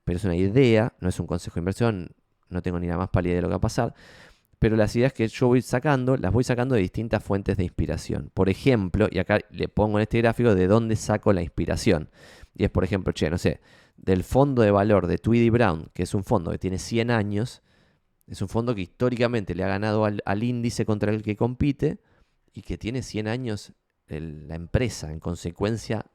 pero 0.03 0.17
es 0.17 0.25
una 0.25 0.35
idea, 0.35 0.91
no 0.99 1.07
es 1.07 1.17
un 1.21 1.25
consejo 1.25 1.53
de 1.53 1.61
inversión, 1.61 2.09
no 2.49 2.61
tengo 2.61 2.79
ni 2.79 2.87
la 2.87 2.97
más 2.97 3.09
pálida 3.09 3.35
de 3.35 3.41
lo 3.41 3.47
que 3.47 3.53
va 3.53 3.57
a 3.57 3.61
pasar, 3.61 3.93
pero 4.59 4.75
las 4.75 4.95
ideas 4.95 5.13
que 5.13 5.27
yo 5.27 5.47
voy 5.47 5.61
sacando, 5.61 6.17
las 6.17 6.33
voy 6.33 6.43
sacando 6.43 6.75
de 6.75 6.81
distintas 6.81 7.23
fuentes 7.23 7.57
de 7.57 7.63
inspiración. 7.63 8.31
Por 8.33 8.49
ejemplo, 8.49 9.07
y 9.11 9.19
acá 9.19 9.39
le 9.51 9.67
pongo 9.67 9.99
en 9.99 10.03
este 10.03 10.19
gráfico 10.19 10.55
de 10.55 10.67
dónde 10.67 10.95
saco 10.95 11.31
la 11.31 11.41
inspiración. 11.41 12.09
Y 12.55 12.63
es, 12.63 12.71
por 12.71 12.83
ejemplo, 12.83 13.13
che, 13.13 13.29
no 13.29 13.37
sé, 13.37 13.61
del 13.97 14.23
fondo 14.23 14.63
de 14.63 14.71
valor 14.71 15.07
de 15.07 15.19
Tweedy 15.19 15.49
Brown, 15.49 15.89
que 15.93 16.03
es 16.03 16.13
un 16.13 16.23
fondo 16.23 16.51
que 16.51 16.57
tiene 16.57 16.79
100 16.79 17.11
años, 17.11 17.61
es 18.25 18.41
un 18.41 18.49
fondo 18.49 18.73
que 18.73 18.81
históricamente 18.81 19.53
le 19.55 19.63
ha 19.63 19.67
ganado 19.67 20.05
al, 20.05 20.43
índice 20.43 20.85
contra 20.85 21.11
el 21.11 21.21
que 21.21 21.35
compite 21.35 21.99
y 22.53 22.61
que 22.61 22.77
tiene 22.77 23.03
100 23.03 23.27
años 23.27 23.73
la 24.07 24.55
empresa. 24.55 25.11
En 25.11 25.19
consecuencia, 25.19 26.05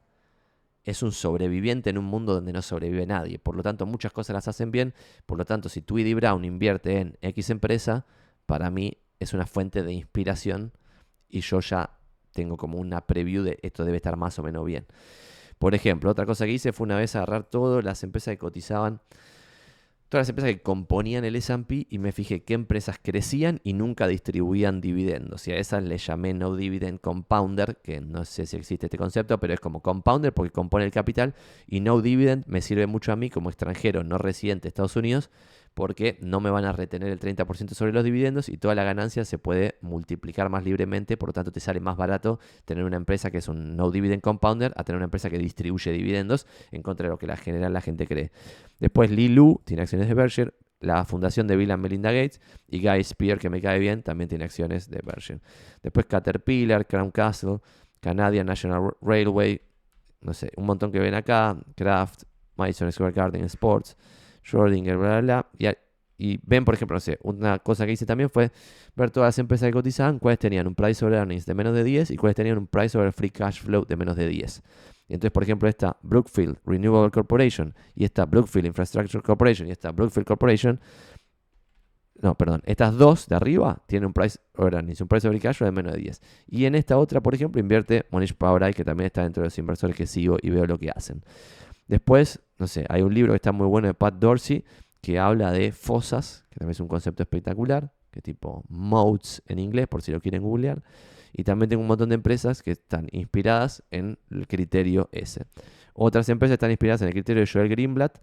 es 0.84 1.03
un 1.03 1.12
sobreviviente 1.12 1.90
en 1.90 1.99
un 1.99 2.05
mundo 2.05 2.34
donde 2.34 2.53
no 2.53 2.61
sobrevive 2.61 3.07
nadie. 3.07 3.38
Por 3.38 3.57
lo 3.57 3.62
tanto, 3.62 3.86
muchas 3.86 4.12
cosas 4.12 4.34
las 4.34 4.49
hacen 4.49 4.70
bien. 4.70 4.95
Por 5.26 5.38
lo 5.38 5.45
tanto, 5.45 5.68
si 5.68 5.80
Tweedy 5.80 6.14
Brown 6.14 6.45
invierte 6.45 6.99
en 6.99 7.16
X 7.22 7.51
empresa, 7.51 8.05
para 8.53 8.71
mí 8.71 8.99
es 9.19 9.33
una 9.33 9.47
fuente 9.47 9.83
de 9.83 9.95
inspiración 9.95 10.73
y 11.31 11.41
yo 11.41 11.61
ya 11.61 11.97
tengo 12.35 12.59
como 12.59 12.77
una 12.77 13.07
preview 13.07 13.43
de 13.43 13.59
esto 13.63 13.83
debe 13.83 13.97
estar 13.97 14.19
más 14.19 14.39
o 14.39 14.43
menos 14.43 14.67
bien. 14.67 14.85
Por 15.59 15.75
ejemplo, 15.75 16.11
otra 16.11 16.27
cosa 16.27 16.45
que 16.45 16.53
hice 16.53 16.75
fue 16.75 16.85
una 16.85 16.99
vez 16.99 17.17
agarrar 17.17 17.45
todas 17.45 17.83
las 17.83 18.05
empresas 18.05 18.33
que 18.33 18.39
cotizaban, 18.39 19.01
todas 20.11 20.25
las 20.25 20.29
empresas 20.29 20.53
que 20.53 20.61
componían 20.61 21.25
el 21.25 21.35
S&P 21.37 21.87
y 21.89 21.97
me 21.97 22.13
fijé 22.13 22.45
qué 22.45 22.53
empresas 22.53 22.99
crecían 23.03 23.63
y 23.65 23.73
nunca 23.73 24.07
distribuían 24.07 24.83
dividendos. 24.83 25.49
Y 25.49 25.53
a 25.53 25.57
esas 25.57 25.83
le 25.83 25.97
llamé 25.97 26.35
No 26.35 26.55
Dividend 26.55 27.01
Compounder, 27.01 27.79
que 27.83 28.03
no 28.03 28.27
sé 28.27 28.45
si 28.45 28.59
existe 28.59 28.85
este 28.85 28.99
concepto, 28.99 29.41
pero 29.41 29.55
es 29.55 29.61
como 29.61 29.81
compounder 29.81 30.35
porque 30.35 30.53
compone 30.53 30.85
el 30.85 30.91
capital 30.91 31.35
y 31.67 31.81
No 31.81 32.03
Dividend 32.03 32.45
me 32.47 32.61
sirve 32.61 32.87
mucho 32.87 33.13
a 33.13 33.17
mí 33.17 33.31
como 33.31 33.49
extranjero 33.49 34.05
no 34.05 34.19
residente 34.19 34.65
de 34.65 34.69
Estados 34.69 34.97
Unidos 34.97 35.31
porque 35.75 36.18
no 36.20 36.41
me 36.41 36.51
van 36.51 36.64
a 36.64 36.73
retener 36.73 37.11
el 37.11 37.18
30% 37.18 37.75
sobre 37.75 37.93
los 37.93 38.05
dividendos 38.05 38.49
y 38.49 38.57
toda 38.57 38.75
la 38.75 38.85
ganancia 38.85 39.25
se 39.25 39.39
puede 39.39 39.77
multiplicar 39.81 40.49
más 40.49 40.64
libremente, 40.64 41.16
por 41.16 41.31
lo 41.31 41.33
tanto 41.33 41.53
te 41.53 41.61
sale 41.61 41.81
más 41.81 41.97
barato 41.97 42.39
tener 42.64 42.85
una 42.85 42.97
empresa 42.97 43.31
que 43.31 43.39
es 43.39 43.49
un 43.49 43.77
no 43.77 43.91
dividend 43.91 44.23
compounder 44.23 44.73
a 44.77 44.85
tener 44.85 44.97
una 44.97 45.07
empresa 45.07 45.31
que 45.31 45.39
distribuye 45.39 45.93
dividendos 45.93 46.47
en 46.70 46.83
contra 46.83 47.07
de 47.07 47.11
lo 47.11 47.18
que 47.18 47.27
la 47.27 47.37
general 47.37 47.73
la 47.73 47.81
gente 47.81 48.07
cree. 48.07 48.31
Después 48.79 49.11
Lilu 49.11 49.61
tiene 49.64 49.83
acciones 49.83 50.09
de 50.09 50.14
Berkshire, 50.14 50.53
la 50.81 51.05
fundación 51.05 51.47
de 51.47 51.57
Bill 51.57 51.70
and 51.70 51.83
Melinda 51.83 52.12
Gates 52.12 52.41
y 52.68 52.87
Guy 52.87 53.05
Spear, 53.05 53.39
que 53.39 53.49
me 53.49 53.61
cae 53.61 53.79
bien, 53.79 54.03
también 54.03 54.29
tiene 54.29 54.45
acciones 54.45 54.91
de 54.91 55.01
Berkshire. 55.03 55.41
Después 55.83 56.07
Caterpillar, 56.07 56.87
Crown 56.87 57.11
Castle, 57.11 57.59
Canadian 58.01 58.47
National 58.47 58.95
Railway, 59.01 59.61
no 60.20 60.35
sé, 60.35 60.51
un 60.57 60.66
montón 60.66 60.91
que 60.91 60.99
ven 60.99 61.14
acá, 61.14 61.57
Kraft, 61.77 62.25
Madison 62.57 62.91
Square 62.91 63.12
Garden 63.12 63.45
Sports. 63.45 63.97
Schrödinger, 64.45 64.99
bla, 64.99 65.20
bla, 65.20 65.47
bla. 65.59 65.78
Y, 66.18 66.38
ven, 66.45 66.64
por 66.64 66.74
ejemplo, 66.74 66.95
no 66.95 67.01
sé, 67.01 67.18
una 67.22 67.59
cosa 67.59 67.84
que 67.84 67.93
hice 67.93 68.07
también 68.07 68.30
fue 68.30 68.53
ver 68.95 69.11
todas 69.11 69.28
las 69.28 69.38
empresas 69.38 69.66
que 69.66 69.72
cotizaban, 69.72 70.20
cuáles 70.20 70.38
tenían 70.38 70.68
un 70.68 70.74
price 70.76 71.05
over 71.05 71.18
earnings 71.18 71.47
de 71.47 71.55
menos 71.55 71.74
de 71.74 71.82
10 71.82 72.12
y 72.12 72.16
cuáles 72.16 72.36
tenían 72.36 72.59
un 72.59 72.68
price 72.68 72.97
over 72.97 73.12
free 73.12 73.30
cash 73.30 73.61
flow 73.62 73.84
de 73.84 73.97
menos 73.97 74.14
de 74.14 74.28
10. 74.28 74.62
Y 75.09 75.14
entonces, 75.14 75.32
por 75.32 75.43
ejemplo, 75.43 75.68
esta 75.68 75.97
Brookfield 76.03 76.59
Renewable 76.64 77.11
Corporation 77.11 77.74
y 77.97 78.05
esta 78.05 78.24
Brookfield 78.24 78.66
Infrastructure 78.66 79.20
Corporation 79.20 79.66
y 79.66 79.72
esta 79.72 79.90
Brookfield 79.90 80.26
Corporation 80.26 80.80
no, 82.22 82.36
perdón, 82.36 82.62
estas 82.66 82.97
dos 82.97 83.26
de 83.26 83.34
arriba 83.34 83.82
tienen 83.86 84.07
un 84.07 84.12
price 84.12 84.38
earnings, 84.57 85.01
un 85.01 85.09
price 85.09 85.26
over 85.26 85.40
cash 85.40 85.59
de 85.59 85.72
menos 85.72 85.93
de 85.93 85.99
10. 85.99 86.20
Y 86.47 86.66
en 86.66 86.76
esta 86.76 86.97
otra, 86.97 87.20
por 87.20 87.34
ejemplo, 87.34 87.61
invierte 87.61 88.07
Monish 88.12 88.34
Power 88.34 88.72
que 88.74 88.84
también 88.84 89.07
está 89.07 89.24
dentro 89.24 89.43
de 89.43 89.49
los 89.49 89.59
inversores 89.59 89.97
que 89.97 90.07
sigo 90.07 90.36
y 90.40 90.51
veo 90.51 90.64
lo 90.64 90.78
que 90.78 90.90
hacen. 90.90 91.24
Después, 91.93 92.40
no 92.59 92.68
sé, 92.68 92.86
hay 92.88 93.03
un 93.03 93.12
libro 93.12 93.34
que 93.34 93.36
está 93.36 93.53
muy 93.53 93.66
bueno 93.66 93.86
de 93.86 93.93
Pat 93.93 94.14
Dorsey 94.14 94.64
que 95.03 95.18
habla 95.18 95.53
de 95.53 95.72
fosas, 95.72 96.47
que 96.49 96.59
también 96.59 96.70
es 96.70 96.80
un 96.80 96.88
concepto 96.88 97.22
espectacular, 97.22 97.93
que 98.11 98.22
tipo 98.22 98.64
modes 98.70 99.43
en 99.47 99.59
inglés, 99.59 99.88
por 99.88 100.01
si 100.01 100.11
lo 100.11 100.18
quieren 100.18 100.40
googlear. 100.43 100.82
Y 101.34 101.45
también 101.45 101.68
tengo 101.68 101.82
un 101.82 101.88
montón 101.88 102.09
de 102.09 102.14
empresas 102.14 102.62
que 102.62 102.70
están 102.70 103.09
inspiradas 103.12 103.82
en 103.90 104.18
el 104.30 104.47
criterio 104.47 105.11
ese. 105.12 105.45
Otras 105.93 106.30
empresas 106.30 106.55
están 106.55 106.70
inspiradas 106.70 107.03
en 107.03 107.09
el 107.09 107.12
criterio 107.12 107.43
de 107.43 107.47
Joel 107.47 107.68
Greenblatt. 107.68 108.22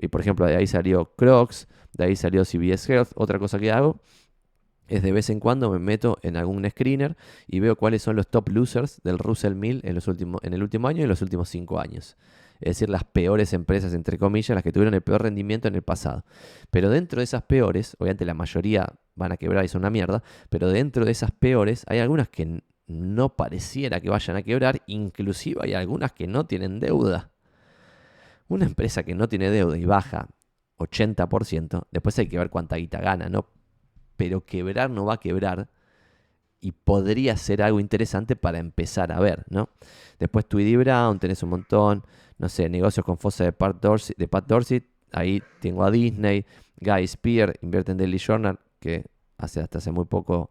Y 0.00 0.06
por 0.06 0.20
ejemplo, 0.20 0.46
de 0.46 0.54
ahí 0.54 0.68
salió 0.68 1.16
Crocs, 1.16 1.66
de 1.94 2.04
ahí 2.04 2.14
salió 2.14 2.44
CBS 2.44 2.88
Health. 2.92 3.10
Otra 3.16 3.40
cosa 3.40 3.58
que 3.58 3.72
hago 3.72 4.00
es 4.86 5.02
de 5.02 5.10
vez 5.10 5.28
en 5.28 5.40
cuando 5.40 5.72
me 5.72 5.80
meto 5.80 6.18
en 6.22 6.36
algún 6.36 6.70
screener 6.70 7.16
y 7.48 7.58
veo 7.58 7.74
cuáles 7.74 8.00
son 8.00 8.14
los 8.14 8.28
top 8.28 8.50
losers 8.50 9.00
del 9.02 9.18
Russell 9.18 9.56
1000 9.56 9.80
en, 9.82 9.96
los 9.96 10.06
últimos, 10.06 10.40
en 10.44 10.54
el 10.54 10.62
último 10.62 10.86
año 10.86 11.00
y 11.00 11.02
en 11.02 11.08
los 11.08 11.20
últimos 11.20 11.48
cinco 11.48 11.80
años 11.80 12.16
es 12.60 12.76
decir, 12.76 12.88
las 12.88 13.04
peores 13.04 13.52
empresas, 13.52 13.94
entre 13.94 14.18
comillas, 14.18 14.54
las 14.54 14.64
que 14.64 14.72
tuvieron 14.72 14.94
el 14.94 15.02
peor 15.02 15.22
rendimiento 15.22 15.68
en 15.68 15.74
el 15.74 15.82
pasado. 15.82 16.24
Pero 16.70 16.90
dentro 16.90 17.20
de 17.20 17.24
esas 17.24 17.42
peores, 17.42 17.96
obviamente 17.98 18.24
la 18.24 18.34
mayoría 18.34 18.86
van 19.14 19.32
a 19.32 19.36
quebrar 19.36 19.64
y 19.64 19.68
son 19.68 19.82
una 19.82 19.90
mierda, 19.90 20.22
pero 20.48 20.68
dentro 20.68 21.04
de 21.04 21.12
esas 21.12 21.30
peores 21.30 21.84
hay 21.88 21.98
algunas 21.98 22.28
que 22.28 22.62
no 22.86 23.36
pareciera 23.36 24.00
que 24.00 24.08
vayan 24.08 24.36
a 24.36 24.42
quebrar, 24.42 24.82
inclusive 24.86 25.60
hay 25.62 25.74
algunas 25.74 26.12
que 26.12 26.26
no 26.26 26.46
tienen 26.46 26.80
deuda. 26.80 27.30
Una 28.48 28.64
empresa 28.64 29.02
que 29.02 29.14
no 29.14 29.28
tiene 29.28 29.50
deuda 29.50 29.76
y 29.76 29.84
baja 29.84 30.28
80%, 30.78 31.86
después 31.90 32.18
hay 32.18 32.28
que 32.28 32.38
ver 32.38 32.50
cuánta 32.50 32.76
guita 32.76 33.00
gana, 33.00 33.28
¿no? 33.28 33.46
Pero 34.16 34.44
quebrar 34.44 34.90
no 34.90 35.04
va 35.04 35.14
a 35.14 35.20
quebrar 35.20 35.68
y 36.60 36.72
podría 36.72 37.36
ser 37.36 37.62
algo 37.62 37.78
interesante 37.78 38.36
para 38.36 38.58
empezar 38.58 39.12
a 39.12 39.20
ver, 39.20 39.44
¿no? 39.48 39.68
Después 40.18 40.46
Tweedy 40.46 40.76
Brown, 40.76 41.18
tenés 41.18 41.42
un 41.42 41.50
montón, 41.50 42.04
no 42.38 42.48
sé, 42.48 42.68
negocios 42.68 43.04
con 43.04 43.18
fosa 43.18 43.44
de 43.44 43.52
Pat 43.52 43.80
Dorsey, 43.80 44.14
de 44.18 44.28
Pat 44.28 44.46
Dorsey 44.46 44.82
ahí 45.12 45.42
tengo 45.60 45.84
a 45.84 45.90
Disney, 45.90 46.44
Guy 46.76 47.06
Spear, 47.06 47.54
invierte 47.62 47.92
en 47.92 47.98
Daily 47.98 48.18
Journal, 48.18 48.58
que 48.78 49.04
hace, 49.38 49.60
hasta 49.60 49.78
hace 49.78 49.90
muy 49.90 50.04
poco 50.04 50.50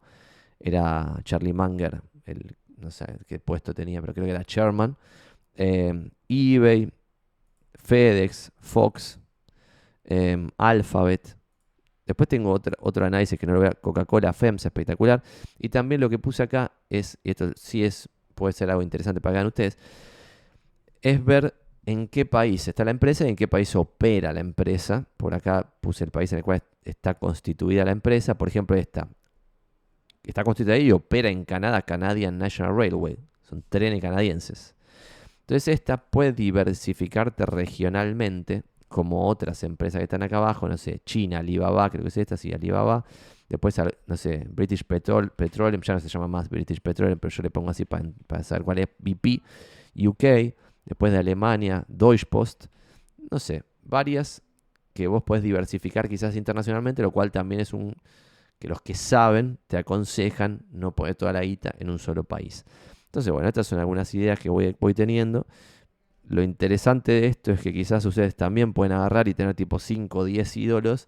era 0.59 1.19
Charlie 1.23 1.53
Munger, 1.53 2.01
el, 2.25 2.55
no 2.77 2.91
sé 2.91 3.05
qué 3.27 3.39
puesto 3.39 3.73
tenía, 3.73 4.01
pero 4.01 4.13
creo 4.13 4.25
que 4.25 4.31
era 4.31 4.43
chairman, 4.43 4.97
eh, 5.55 6.09
eBay, 6.27 6.91
FedEx, 7.83 8.51
Fox, 8.59 9.19
eh, 10.03 10.47
Alphabet, 10.57 11.37
Después 12.07 12.29
tengo 12.29 12.51
otro, 12.51 12.73
otro 12.79 13.05
análisis 13.05 13.37
que 13.37 13.45
no 13.45 13.53
lo 13.53 13.59
veo, 13.59 13.71
Coca-Cola, 13.81 14.31
FEMS, 14.31 14.65
espectacular. 14.65 15.21
Y 15.59 15.67
también 15.67 15.99
lo 15.99 16.09
que 16.09 16.17
puse 16.17 16.41
acá 16.41 16.71
es, 16.89 17.17
y 17.21 17.31
esto 17.31 17.51
sí 17.57 17.83
es, 17.83 18.07
puede 18.33 18.53
ser 18.53 18.69
algo 18.69 18.81
interesante 18.81 19.19
para 19.19 19.33
que 19.33 19.37
hagan 19.39 19.47
ustedes, 19.47 19.77
es 21.01 21.23
ver 21.23 21.53
en 21.87 22.09
qué 22.09 22.25
país 22.25 22.67
está 22.67 22.83
la 22.83 22.91
empresa 22.91 23.25
y 23.25 23.29
en 23.29 23.37
qué 23.37 23.47
país 23.47 23.73
opera 23.75 24.33
la 24.33 24.41
empresa. 24.41 25.07
Por 25.15 25.33
acá 25.33 25.73
puse 25.79 26.03
el 26.03 26.11
país 26.11 26.31
en 26.33 26.39
el 26.39 26.43
cual 26.43 26.61
está 26.83 27.13
constituida 27.13 27.85
la 27.85 27.91
empresa. 27.91 28.37
Por 28.37 28.49
ejemplo, 28.49 28.75
esta. 28.75 29.07
Está 30.21 30.43
constituida 30.43 30.77
y 30.77 30.91
opera 30.91 31.29
en 31.29 31.45
Canadá, 31.45 31.81
Canadian 31.83 32.37
National 32.37 32.75
Railway. 32.75 33.17
Son 33.41 33.63
trenes 33.69 34.01
canadienses. 34.01 34.75
Entonces 35.41 35.69
esta 35.69 35.95
puede 35.95 36.33
diversificarte 36.33 37.45
regionalmente 37.45 38.63
como 38.89 39.25
otras 39.25 39.63
empresas 39.63 39.99
que 39.99 40.03
están 40.03 40.23
acá 40.23 40.37
abajo, 40.37 40.67
no 40.67 40.75
sé, 40.75 40.99
China, 41.05 41.39
Alibaba, 41.39 41.89
creo 41.89 42.03
que 42.03 42.09
es 42.09 42.17
esta, 42.17 42.35
sí, 42.35 42.51
Alibaba. 42.51 43.05
Después, 43.47 43.79
no 44.07 44.17
sé, 44.17 44.45
British 44.49 44.83
Petrol, 44.83 45.29
Petroleum, 45.29 45.81
ya 45.81 45.93
no 45.93 46.01
se 46.01 46.09
llama 46.09 46.27
más 46.27 46.49
British 46.49 46.81
Petroleum, 46.81 47.17
pero 47.17 47.33
yo 47.33 47.43
le 47.43 47.49
pongo 47.49 47.69
así 47.69 47.85
para, 47.85 48.43
saber 48.43 48.63
cuál 48.63 48.79
es, 48.79 48.87
BP, 48.99 49.41
UK. 50.05 50.53
Después 50.87 51.11
de 51.11 51.19
Alemania, 51.19 51.83
Deutsche 51.89 52.25
Post. 52.25 52.67
No 53.29 53.39
sé, 53.39 53.63
varias 53.83 54.41
que 54.93 55.07
vos 55.07 55.21
podés 55.21 55.43
diversificar 55.43 56.07
quizás 56.07 56.35
internacionalmente, 56.37 57.01
lo 57.01 57.11
cual 57.11 57.29
también 57.29 57.61
es 57.61 57.73
un 57.73 57.93
que 58.57 58.67
los 58.67 58.81
que 58.81 58.95
saben 58.95 59.59
te 59.67 59.77
aconsejan 59.77 60.65
no 60.71 60.95
poner 60.95 61.15
toda 61.15 61.33
la 61.33 61.41
guita 61.41 61.75
en 61.77 61.89
un 61.89 61.99
solo 61.99 62.23
país. 62.23 62.65
Entonces, 63.05 63.31
bueno, 63.31 63.47
estas 63.47 63.67
son 63.67 63.79
algunas 63.79 64.11
ideas 64.15 64.39
que 64.39 64.49
voy, 64.49 64.75
voy 64.79 64.93
teniendo. 64.93 65.45
Lo 66.23 66.41
interesante 66.41 67.11
de 67.11 67.27
esto 67.27 67.51
es 67.51 67.61
que 67.61 67.73
quizás 67.73 68.05
ustedes 68.05 68.35
también 68.35 68.73
pueden 68.73 68.93
agarrar 68.93 69.27
y 69.27 69.33
tener 69.33 69.53
tipo 69.53 69.79
5 69.79 70.19
o 70.19 70.23
10 70.23 70.57
ídolos 70.57 71.07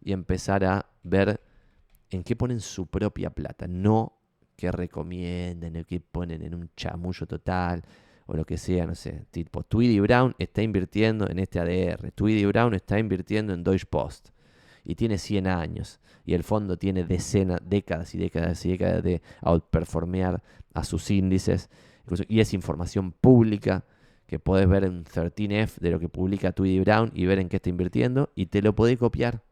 y 0.00 0.12
empezar 0.12 0.64
a 0.64 0.86
ver 1.02 1.40
en 2.10 2.24
qué 2.24 2.34
ponen 2.34 2.60
su 2.60 2.86
propia 2.86 3.30
plata, 3.30 3.68
no 3.68 4.14
que 4.56 4.72
recomienden 4.72 5.76
o 5.76 5.84
que 5.84 6.00
ponen 6.00 6.42
en 6.42 6.54
un 6.54 6.70
chamullo 6.74 7.26
total 7.26 7.84
o 8.28 8.36
lo 8.36 8.44
que 8.44 8.58
sea, 8.58 8.86
no 8.86 8.94
sé, 8.94 9.24
tipo 9.30 9.62
Tweedy 9.62 10.00
Brown 10.00 10.34
está 10.38 10.60
invirtiendo 10.60 11.28
en 11.30 11.38
este 11.38 11.60
ADR, 11.60 12.12
Tweedy 12.12 12.44
Brown 12.44 12.74
está 12.74 12.98
invirtiendo 12.98 13.54
en 13.54 13.64
Deutsche 13.64 13.86
Post 13.86 14.28
y 14.84 14.96
tiene 14.96 15.16
100 15.16 15.46
años 15.46 15.98
y 16.26 16.34
el 16.34 16.44
fondo 16.44 16.76
tiene 16.76 17.04
decenas, 17.04 17.60
décadas 17.64 18.14
y 18.14 18.18
décadas 18.18 18.64
y 18.66 18.68
décadas 18.68 19.02
de 19.02 19.22
outperformear 19.40 20.42
a 20.74 20.84
sus 20.84 21.10
índices 21.10 21.70
y 22.28 22.40
es 22.40 22.52
información 22.52 23.12
pública 23.12 23.86
que 24.26 24.38
podés 24.38 24.68
ver 24.68 24.84
en 24.84 25.04
13F 25.04 25.78
de 25.80 25.90
lo 25.90 25.98
que 25.98 26.10
publica 26.10 26.52
Tweedy 26.52 26.80
Brown 26.80 27.10
y 27.14 27.24
ver 27.24 27.38
en 27.38 27.48
qué 27.48 27.56
está 27.56 27.70
invirtiendo 27.70 28.30
y 28.34 28.46
te 28.46 28.60
lo 28.60 28.74
podés 28.74 28.98
copiar. 28.98 29.42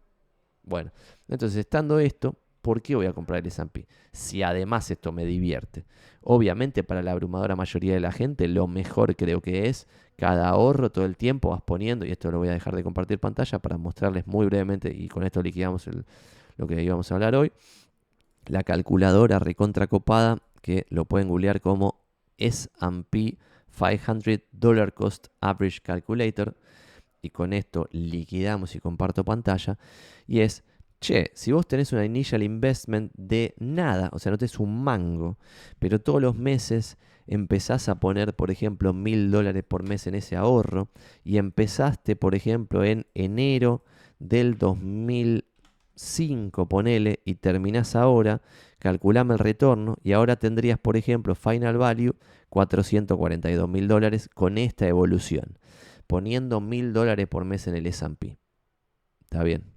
Bueno, 0.64 0.92
entonces 1.28 1.60
estando 1.60 1.98
esto, 1.98 2.36
¿por 2.66 2.82
qué 2.82 2.96
voy 2.96 3.06
a 3.06 3.12
comprar 3.12 3.38
el 3.38 3.46
S&P? 3.46 3.86
Si 4.10 4.42
además 4.42 4.90
esto 4.90 5.12
me 5.12 5.24
divierte. 5.24 5.84
Obviamente 6.20 6.82
para 6.82 7.00
la 7.00 7.12
abrumadora 7.12 7.54
mayoría 7.54 7.94
de 7.94 8.00
la 8.00 8.10
gente 8.10 8.48
lo 8.48 8.66
mejor 8.66 9.14
creo 9.14 9.40
que 9.40 9.68
es 9.68 9.86
cada 10.16 10.48
ahorro 10.48 10.90
todo 10.90 11.04
el 11.04 11.16
tiempo 11.16 11.50
vas 11.50 11.62
poniendo, 11.62 12.04
y 12.04 12.10
esto 12.10 12.28
lo 12.32 12.38
voy 12.38 12.48
a 12.48 12.52
dejar 12.52 12.74
de 12.74 12.82
compartir 12.82 13.20
pantalla 13.20 13.60
para 13.60 13.78
mostrarles 13.78 14.26
muy 14.26 14.46
brevemente 14.46 14.92
y 14.92 15.06
con 15.06 15.22
esto 15.22 15.42
liquidamos 15.42 15.88
lo 16.56 16.66
que 16.66 16.82
íbamos 16.82 17.12
a 17.12 17.14
hablar 17.14 17.36
hoy, 17.36 17.52
la 18.46 18.64
calculadora 18.64 19.38
recontracopada 19.38 20.38
que 20.60 20.86
lo 20.88 21.04
pueden 21.04 21.28
googlear 21.28 21.60
como 21.60 22.00
S&P 22.36 23.38
500 23.78 24.40
Dollar 24.50 24.92
Cost 24.92 25.28
Average 25.40 25.82
Calculator. 25.82 26.56
Y 27.22 27.30
con 27.30 27.52
esto 27.52 27.88
liquidamos 27.92 28.74
y 28.74 28.80
comparto 28.80 29.24
pantalla. 29.24 29.78
Y 30.26 30.40
es, 30.40 30.64
che, 31.00 31.30
si 31.34 31.52
vos 31.52 31.66
tenés 31.66 31.92
una 31.92 32.04
initial 32.04 32.42
investment 32.42 33.12
de 33.16 33.54
nada, 33.58 34.10
o 34.12 34.18
sea, 34.18 34.32
no 34.32 34.38
tenés 34.38 34.58
un 34.58 34.82
mango, 34.82 35.38
pero 35.78 36.00
todos 36.00 36.20
los 36.20 36.36
meses 36.36 36.98
empezás 37.26 37.88
a 37.88 38.00
poner, 38.00 38.34
por 38.34 38.50
ejemplo, 38.50 38.92
mil 38.92 39.30
dólares 39.30 39.64
por 39.64 39.82
mes 39.82 40.06
en 40.06 40.14
ese 40.14 40.36
ahorro 40.36 40.88
y 41.24 41.38
empezaste, 41.38 42.16
por 42.16 42.34
ejemplo, 42.34 42.84
en 42.84 43.06
enero 43.14 43.84
del 44.18 44.58
2005, 44.58 46.68
ponele, 46.68 47.20
y 47.24 47.36
terminás 47.36 47.96
ahora, 47.96 48.42
calculame 48.78 49.34
el 49.34 49.40
retorno 49.40 49.96
y 50.02 50.12
ahora 50.12 50.36
tendrías, 50.36 50.78
por 50.78 50.96
ejemplo, 50.96 51.34
final 51.34 51.78
value 51.78 52.14
442 52.48 53.68
mil 53.68 53.88
dólares 53.88 54.30
con 54.32 54.58
esta 54.58 54.86
evolución, 54.86 55.58
poniendo 56.06 56.60
mil 56.60 56.92
dólares 56.92 57.26
por 57.26 57.44
mes 57.44 57.66
en 57.66 57.76
el 57.76 57.86
S&P. 57.86 58.38
Está 59.22 59.42
bien. 59.42 59.75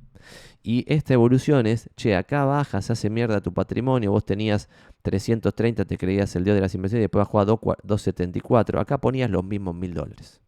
Y 0.62 0.86
esta 0.92 1.14
evolución 1.14 1.66
es, 1.68 1.90
che, 1.96 2.16
acá 2.16 2.46
baja, 2.46 2.82
se 2.82 2.94
hace 2.94 3.10
mierda 3.10 3.42
tu 3.42 3.54
patrimonio, 3.54 4.12
vos 4.12 4.26
tenías 4.26 4.70
330, 5.04 5.86
te 5.86 5.98
creías 5.98 6.36
el 6.36 6.44
dios 6.44 6.56
de 6.56 6.62
las 6.62 6.76
inversiones 6.76 7.02
y 7.02 7.04
después 7.04 7.26
bajó 7.26 7.40
a 7.40 7.46
274, 7.46 8.80
acá 8.80 8.98
ponías 9.00 9.30
los 9.30 9.44
mismos 9.44 9.76
mil 9.76 9.94
dólares. 9.94 10.42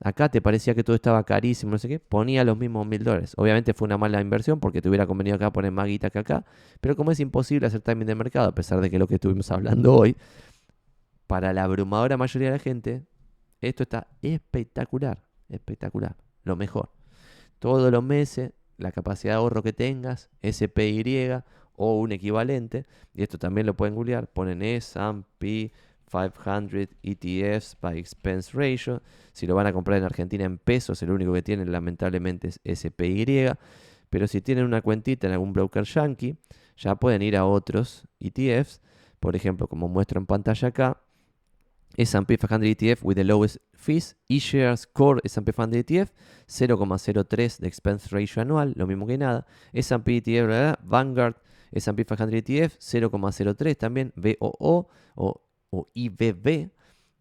Acá 0.00 0.28
te 0.28 0.40
parecía 0.40 0.74
que 0.76 0.84
todo 0.84 0.94
estaba 0.94 1.24
carísimo, 1.24 1.72
no 1.72 1.78
sé 1.78 1.88
qué, 1.88 1.98
ponía 1.98 2.44
los 2.44 2.56
mismos 2.56 2.86
mil 2.86 3.02
dólares. 3.02 3.32
Obviamente 3.36 3.74
fue 3.74 3.86
una 3.86 3.98
mala 3.98 4.20
inversión 4.20 4.60
porque 4.60 4.80
te 4.80 4.88
hubiera 4.88 5.06
convenido 5.08 5.34
acá 5.34 5.52
poner 5.52 5.72
más 5.72 5.86
guita 5.86 6.10
que 6.10 6.20
acá, 6.20 6.44
pero 6.80 6.94
como 6.94 7.10
es 7.10 7.18
imposible 7.18 7.66
hacer 7.66 7.80
timing 7.80 8.06
de 8.06 8.14
mercado, 8.14 8.48
a 8.48 8.54
pesar 8.54 8.80
de 8.80 8.90
que 8.90 8.98
lo 8.98 9.08
que 9.08 9.14
estuvimos 9.14 9.50
hablando 9.50 9.94
hoy, 9.94 10.16
para 11.26 11.52
la 11.52 11.64
abrumadora 11.64 12.16
mayoría 12.16 12.50
de 12.50 12.58
la 12.58 12.62
gente, 12.62 13.06
esto 13.60 13.82
está 13.82 14.06
espectacular, 14.22 15.24
espectacular, 15.48 16.16
lo 16.44 16.54
mejor. 16.54 16.90
Todos 17.58 17.90
los 17.90 18.04
meses, 18.04 18.52
la 18.78 18.92
capacidad 18.92 19.34
de 19.34 19.38
ahorro 19.38 19.62
que 19.62 19.72
tengas, 19.72 20.30
SPY 20.42 21.42
o 21.74 21.98
un 21.98 22.12
equivalente, 22.12 22.86
y 23.14 23.22
esto 23.22 23.38
también 23.38 23.66
lo 23.66 23.74
pueden 23.74 23.94
googlear, 23.94 24.28
ponen 24.28 24.62
S&P 24.62 25.72
500 26.10 26.88
ETFs 27.02 27.76
by 27.80 27.98
expense 27.98 28.50
ratio. 28.54 29.02
Si 29.32 29.46
lo 29.46 29.54
van 29.54 29.66
a 29.66 29.72
comprar 29.72 29.98
en 29.98 30.04
Argentina 30.04 30.44
en 30.44 30.58
pesos, 30.58 31.02
el 31.02 31.10
único 31.10 31.32
que 31.32 31.42
tienen 31.42 31.70
lamentablemente 31.70 32.48
es 32.64 32.80
SPY. 32.80 33.50
Pero 34.10 34.26
si 34.26 34.40
tienen 34.40 34.64
una 34.64 34.80
cuentita 34.80 35.26
en 35.26 35.34
algún 35.34 35.52
broker 35.52 35.84
yankee, 35.84 36.36
ya 36.76 36.94
pueden 36.94 37.22
ir 37.22 37.36
a 37.36 37.44
otros 37.44 38.06
ETFs. 38.20 38.80
Por 39.20 39.36
ejemplo, 39.36 39.68
como 39.68 39.88
muestro 39.88 40.18
en 40.18 40.26
pantalla 40.26 40.68
acá, 40.68 41.02
S&P 41.98 42.36
500 42.36 42.68
ETF 42.68 43.02
with 43.02 43.16
the 43.16 43.24
lowest 43.24 43.58
fees, 43.74 44.16
eShares 44.28 44.86
Core 44.86 45.20
S&P 45.24 45.52
500 45.52 45.84
ETF 45.84 46.12
0,03 46.46 47.58
de 47.58 47.66
expense 47.66 48.08
ratio 48.10 48.42
anual, 48.42 48.72
lo 48.76 48.86
mismo 48.86 49.06
que 49.06 49.18
nada. 49.18 49.46
S&P 49.72 50.18
ETF 50.18 50.78
Vanguard 50.84 51.36
S&P 51.72 52.04
500 52.04 52.34
ETF 52.34 52.78
0,03 52.78 53.76
también, 53.76 54.12
VOO 54.14 54.88
o, 55.16 55.42
o 55.70 55.88
IBB. 55.92 56.70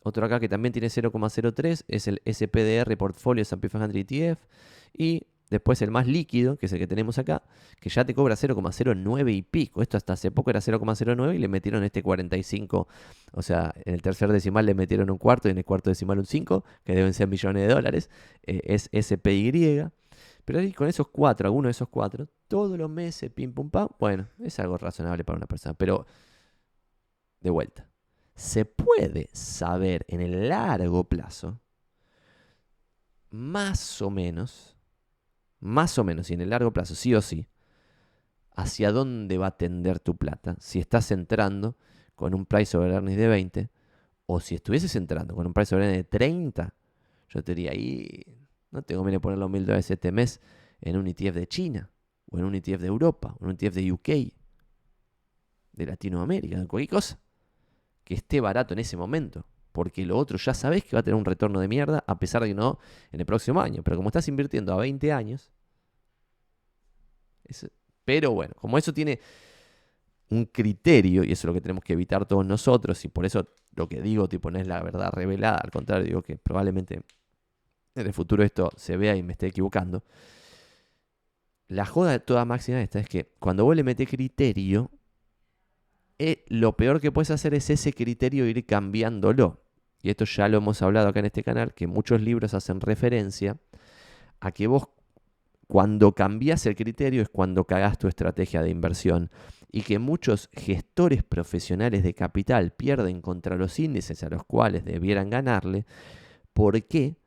Otro 0.04 0.26
acá 0.26 0.40
que 0.40 0.48
también 0.48 0.72
tiene 0.72 0.88
0,03 0.88 1.84
es 1.88 2.08
el 2.08 2.22
SPDR 2.26 2.96
Portfolio 2.98 3.42
S&P 3.42 3.70
500 3.70 3.96
ETF 3.96 4.46
y 4.94 5.26
Después 5.50 5.82
el 5.82 5.92
más 5.92 6.08
líquido, 6.08 6.58
que 6.58 6.66
es 6.66 6.74
el 6.74 6.80
que 6.80 6.88
tenemos 6.88 7.18
acá, 7.18 7.44
que 7.80 7.90
ya 7.90 8.04
te 8.04 8.14
cobra 8.14 8.36
0,09 8.36 9.34
y 9.34 9.42
pico. 9.44 9.82
Esto 9.82 9.96
hasta 9.96 10.14
hace 10.14 10.30
poco 10.30 10.50
era 10.50 10.60
0,09 10.60 11.36
y 11.36 11.38
le 11.38 11.48
metieron 11.48 11.84
este 11.84 12.04
45. 12.04 12.88
O 13.32 13.42
sea, 13.42 13.74
en 13.86 13.94
el 13.94 14.02
tercer 14.02 14.32
decimal 14.32 14.66
le 14.66 14.74
metieron 14.74 15.10
un 15.10 15.18
cuarto 15.18 15.48
y 15.48 15.52
en 15.52 15.58
el 15.58 15.66
cuarto 15.66 15.90
decimal 15.90 16.20
un 16.20 16.26
5, 16.26 16.66
que 16.84 16.96
deben 16.96 17.14
ser 17.14 17.28
millones 17.28 17.68
de 17.68 17.74
dólares. 17.74 18.10
Eh, 18.46 18.62
es 18.66 18.90
SPY. 18.92 19.86
Pero 20.48 20.60
ahí 20.60 20.72
con 20.72 20.88
esos 20.88 21.10
cuatro, 21.10 21.48
alguno 21.48 21.68
de 21.68 21.72
esos 21.72 21.90
cuatro, 21.90 22.28
todos 22.48 22.78
los 22.78 22.90
meses, 22.90 23.30
pim 23.32 23.54
pum 23.54 23.70
pam, 23.70 23.90
bueno, 24.00 24.30
es 24.40 24.58
algo 24.60 24.78
razonable 24.78 25.26
para 25.26 25.36
una 25.36 25.46
persona. 25.46 25.74
Pero, 25.74 26.06
de 27.42 27.50
vuelta, 27.50 27.90
se 28.34 28.64
puede 28.64 29.30
saber 29.34 30.06
en 30.08 30.22
el 30.22 30.48
largo 30.48 31.04
plazo, 31.04 31.60
más 33.30 34.02
o 34.02 34.10
menos, 34.10 34.77
más 35.60 35.98
o 35.98 36.04
menos, 36.04 36.30
y 36.30 36.34
en 36.34 36.42
el 36.42 36.50
largo 36.50 36.72
plazo, 36.72 36.96
sí 36.96 37.14
o 37.16 37.22
sí, 37.22 37.48
hacia 38.56 38.92
dónde 38.92 39.38
va 39.38 39.48
a 39.48 39.58
tender 39.58 40.00
tu 40.00 40.18
plata. 40.18 40.56
Si 40.60 40.80
estás 40.80 41.12
entrando 41.12 41.76
con 42.16 42.34
un 42.34 42.46
price 42.46 42.76
over 42.76 42.92
earnings 42.92 43.18
de 43.18 43.28
20, 43.28 43.70
o 44.26 44.40
si 44.40 44.56
estuvieses 44.56 44.96
entrando 44.96 45.36
con 45.36 45.48
un 45.48 45.54
price 45.54 45.74
over 45.76 45.86
earnings 45.86 46.06
de 46.06 46.18
30, 46.18 46.74
yo 47.30 47.44
te 47.44 47.56
diría, 47.56 47.72
ahí 47.72 48.26
no 48.72 48.82
tengo 48.82 49.06
que 49.06 49.20
poner 49.20 49.38
los 49.38 49.50
mil 49.50 49.66
dólares 49.66 49.90
este 49.90 50.12
mes 50.12 50.42
en 50.82 50.98
un 50.98 51.08
ETF 51.08 51.36
de 51.36 51.48
China, 51.48 51.90
o 52.30 52.40
en 52.40 52.46
un 52.46 52.56
ETF 52.56 52.82
de 52.82 52.88
Europa, 52.88 53.36
o 53.40 53.46
en 53.46 53.50
un 53.52 53.58
ETF 53.60 53.76
de 53.76 53.92
UK, 53.92 54.10
de 55.74 55.86
Latinoamérica, 55.86 56.60
de 56.60 56.68
cualquier 56.68 56.90
cosa, 56.90 57.20
que 58.04 58.16
esté 58.16 58.42
barato 58.42 58.74
en 58.74 58.80
ese 58.80 58.98
momento 58.98 59.46
porque 59.78 60.08
lo 60.08 60.18
otro 60.18 60.40
ya 60.40 60.56
sabes 60.56 60.84
que 60.84 60.96
va 60.96 61.02
a 61.02 61.04
tener 61.04 61.14
un 61.14 61.24
retorno 61.24 61.60
de 61.60 61.68
mierda, 61.68 62.04
a 62.08 62.18
pesar 62.18 62.42
de 62.42 62.48
que 62.48 62.56
no 62.56 62.80
en 63.12 63.20
el 63.20 63.28
próximo 63.28 63.62
año. 63.62 63.84
Pero 63.84 63.96
como 63.96 64.10
estás 64.10 64.28
invirtiendo 64.28 64.74
a 64.74 64.78
20 64.78 65.12
años, 65.14 65.52
pero 68.04 68.32
bueno, 68.32 68.56
como 68.60 68.80
eso 68.80 68.92
tiene 68.92 69.20
un 70.32 70.46
criterio, 70.46 71.24
y 71.24 71.32
eso 71.32 71.42
es 71.42 71.46
lo 71.46 71.54
que 71.54 71.62
tenemos 71.62 71.84
que 71.84 71.94
evitar 71.94 72.26
todos 72.26 72.44
nosotros, 72.44 73.06
y 73.06 73.08
por 73.08 73.28
eso 73.28 73.48
lo 73.76 73.88
que 73.88 74.02
digo, 74.02 74.28
tipo, 74.28 74.50
no 74.50 74.58
es 74.58 74.66
la 74.66 74.82
verdad 74.82 75.12
revelada, 75.12 75.60
al 75.60 75.70
contrario, 75.70 76.08
digo 76.08 76.24
que 76.24 76.38
probablemente 76.38 77.04
en 77.94 78.08
el 78.08 78.14
futuro 78.14 78.44
esto 78.44 78.72
se 78.78 78.98
vea 78.98 79.16
y 79.16 79.22
me 79.22 79.34
esté 79.34 79.46
equivocando. 79.46 80.04
La 81.68 81.86
joda 81.86 82.14
de 82.14 82.20
toda 82.20 82.46
máxima 82.46 82.82
esta 82.82 83.00
es 83.00 83.08
que 83.08 83.32
cuando 83.38 83.64
vos 83.64 83.76
le 83.76 83.84
metes 83.84 84.10
criterio, 84.10 84.90
eh, 86.18 86.46
lo 86.48 86.76
peor 86.76 87.00
que 87.00 87.12
puedes 87.12 87.30
hacer 87.30 87.54
es 87.54 87.70
ese 87.70 87.94
criterio 87.94 88.48
ir 88.48 88.66
cambiándolo 88.66 89.67
y 90.08 90.10
esto 90.10 90.24
ya 90.24 90.48
lo 90.48 90.60
hemos 90.60 90.82
hablado 90.82 91.10
acá 91.10 91.20
en 91.20 91.26
este 91.26 91.44
canal, 91.44 91.74
que 91.74 91.86
muchos 91.86 92.22
libros 92.22 92.54
hacen 92.54 92.80
referencia 92.80 93.58
a 94.40 94.54
que 94.54 94.66
vos 94.68 94.88
cuando 95.68 96.14
cambias 96.14 96.66
el 96.66 96.78
criterio 96.78 97.22
es 97.22 97.28
cuando 97.28 97.66
cagás 97.66 97.98
tu 97.98 98.08
estrategia 98.08 98.62
de 98.62 98.70
inversión 98.70 99.30
y 99.70 99.82
que 99.82 100.00
muchos 100.00 100.50
gestores 100.54 101.24
profesionales 101.24 102.04
de 102.04 102.14
capital 102.14 102.72
pierden 102.72 103.20
contra 103.20 103.58
los 103.58 103.78
índices 103.80 104.24
a 104.24 104.30
los 104.30 104.46
cuales 104.46 104.86
debieran 104.86 105.30
ganarle. 105.30 105.86
¿Por 106.54 106.82
qué? 106.84 107.18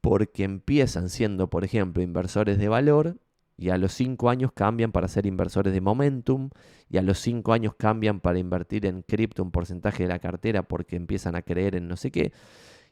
Porque 0.00 0.44
empiezan 0.44 1.10
siendo, 1.10 1.50
por 1.50 1.62
ejemplo, 1.62 2.02
inversores 2.02 2.56
de 2.56 2.68
valor 2.68 3.18
y 3.56 3.70
a 3.70 3.78
los 3.78 3.92
5 3.92 4.28
años 4.28 4.52
cambian 4.52 4.92
para 4.92 5.08
ser 5.08 5.26
inversores 5.26 5.72
de 5.72 5.80
momentum 5.80 6.50
y 6.88 6.98
a 6.98 7.02
los 7.02 7.18
5 7.20 7.52
años 7.52 7.74
cambian 7.76 8.20
para 8.20 8.38
invertir 8.38 8.86
en 8.86 9.02
cripto 9.02 9.42
un 9.42 9.50
porcentaje 9.50 10.02
de 10.02 10.08
la 10.10 10.18
cartera 10.18 10.62
porque 10.62 10.96
empiezan 10.96 11.36
a 11.36 11.42
creer 11.42 11.74
en 11.76 11.88
no 11.88 11.96
sé 11.96 12.10
qué 12.10 12.32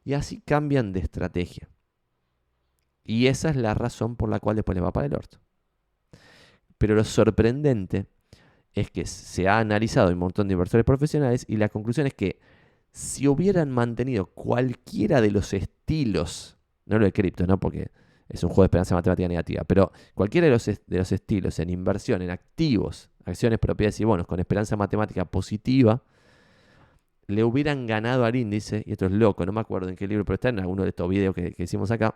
y 0.04 0.14
así 0.14 0.40
cambian 0.40 0.92
de 0.92 1.00
estrategia. 1.00 1.68
Y 3.04 3.26
esa 3.26 3.50
es 3.50 3.56
la 3.56 3.74
razón 3.74 4.16
por 4.16 4.30
la 4.30 4.40
cual 4.40 4.56
después 4.56 4.74
les 4.74 4.84
va 4.84 4.92
para 4.92 5.06
el 5.06 5.14
orto. 5.14 5.38
Pero 6.78 6.94
lo 6.94 7.04
sorprendente 7.04 8.06
es 8.72 8.90
que 8.90 9.06
se 9.06 9.48
ha 9.48 9.58
analizado 9.58 10.10
un 10.10 10.18
montón 10.18 10.48
de 10.48 10.52
inversores 10.52 10.84
profesionales 10.84 11.44
y 11.48 11.56
la 11.56 11.68
conclusión 11.68 12.06
es 12.06 12.14
que 12.14 12.40
si 12.92 13.26
hubieran 13.28 13.70
mantenido 13.70 14.26
cualquiera 14.26 15.20
de 15.20 15.30
los 15.30 15.52
estilos, 15.52 16.56
no 16.86 16.98
lo 16.98 17.04
de 17.04 17.12
cripto, 17.12 17.46
¿no? 17.46 17.58
Porque 17.58 17.90
es 18.28 18.42
un 18.42 18.50
juego 18.50 18.62
de 18.62 18.66
esperanza 18.66 18.94
matemática 18.94 19.28
negativa, 19.28 19.64
pero 19.64 19.92
cualquiera 20.14 20.46
de 20.46 20.52
los, 20.52 20.64
de 20.64 20.98
los 20.98 21.12
estilos 21.12 21.58
en 21.58 21.70
inversión, 21.70 22.22
en 22.22 22.30
activos, 22.30 23.10
acciones, 23.24 23.58
propiedades 23.58 24.00
y 24.00 24.04
bonos 24.04 24.26
con 24.26 24.40
esperanza 24.40 24.76
matemática 24.76 25.24
positiva, 25.24 26.02
le 27.26 27.44
hubieran 27.44 27.86
ganado 27.86 28.24
al 28.24 28.36
índice, 28.36 28.82
y 28.86 28.92
esto 28.92 29.06
es 29.06 29.12
loco, 29.12 29.46
no 29.46 29.52
me 29.52 29.60
acuerdo 29.60 29.88
en 29.88 29.96
qué 29.96 30.06
libro, 30.06 30.24
pero 30.24 30.34
está 30.34 30.48
en 30.50 30.58
alguno 30.60 30.82
de 30.82 30.90
estos 30.90 31.08
videos 31.08 31.34
que, 31.34 31.54
hicimos 31.58 31.90
acá, 31.90 32.14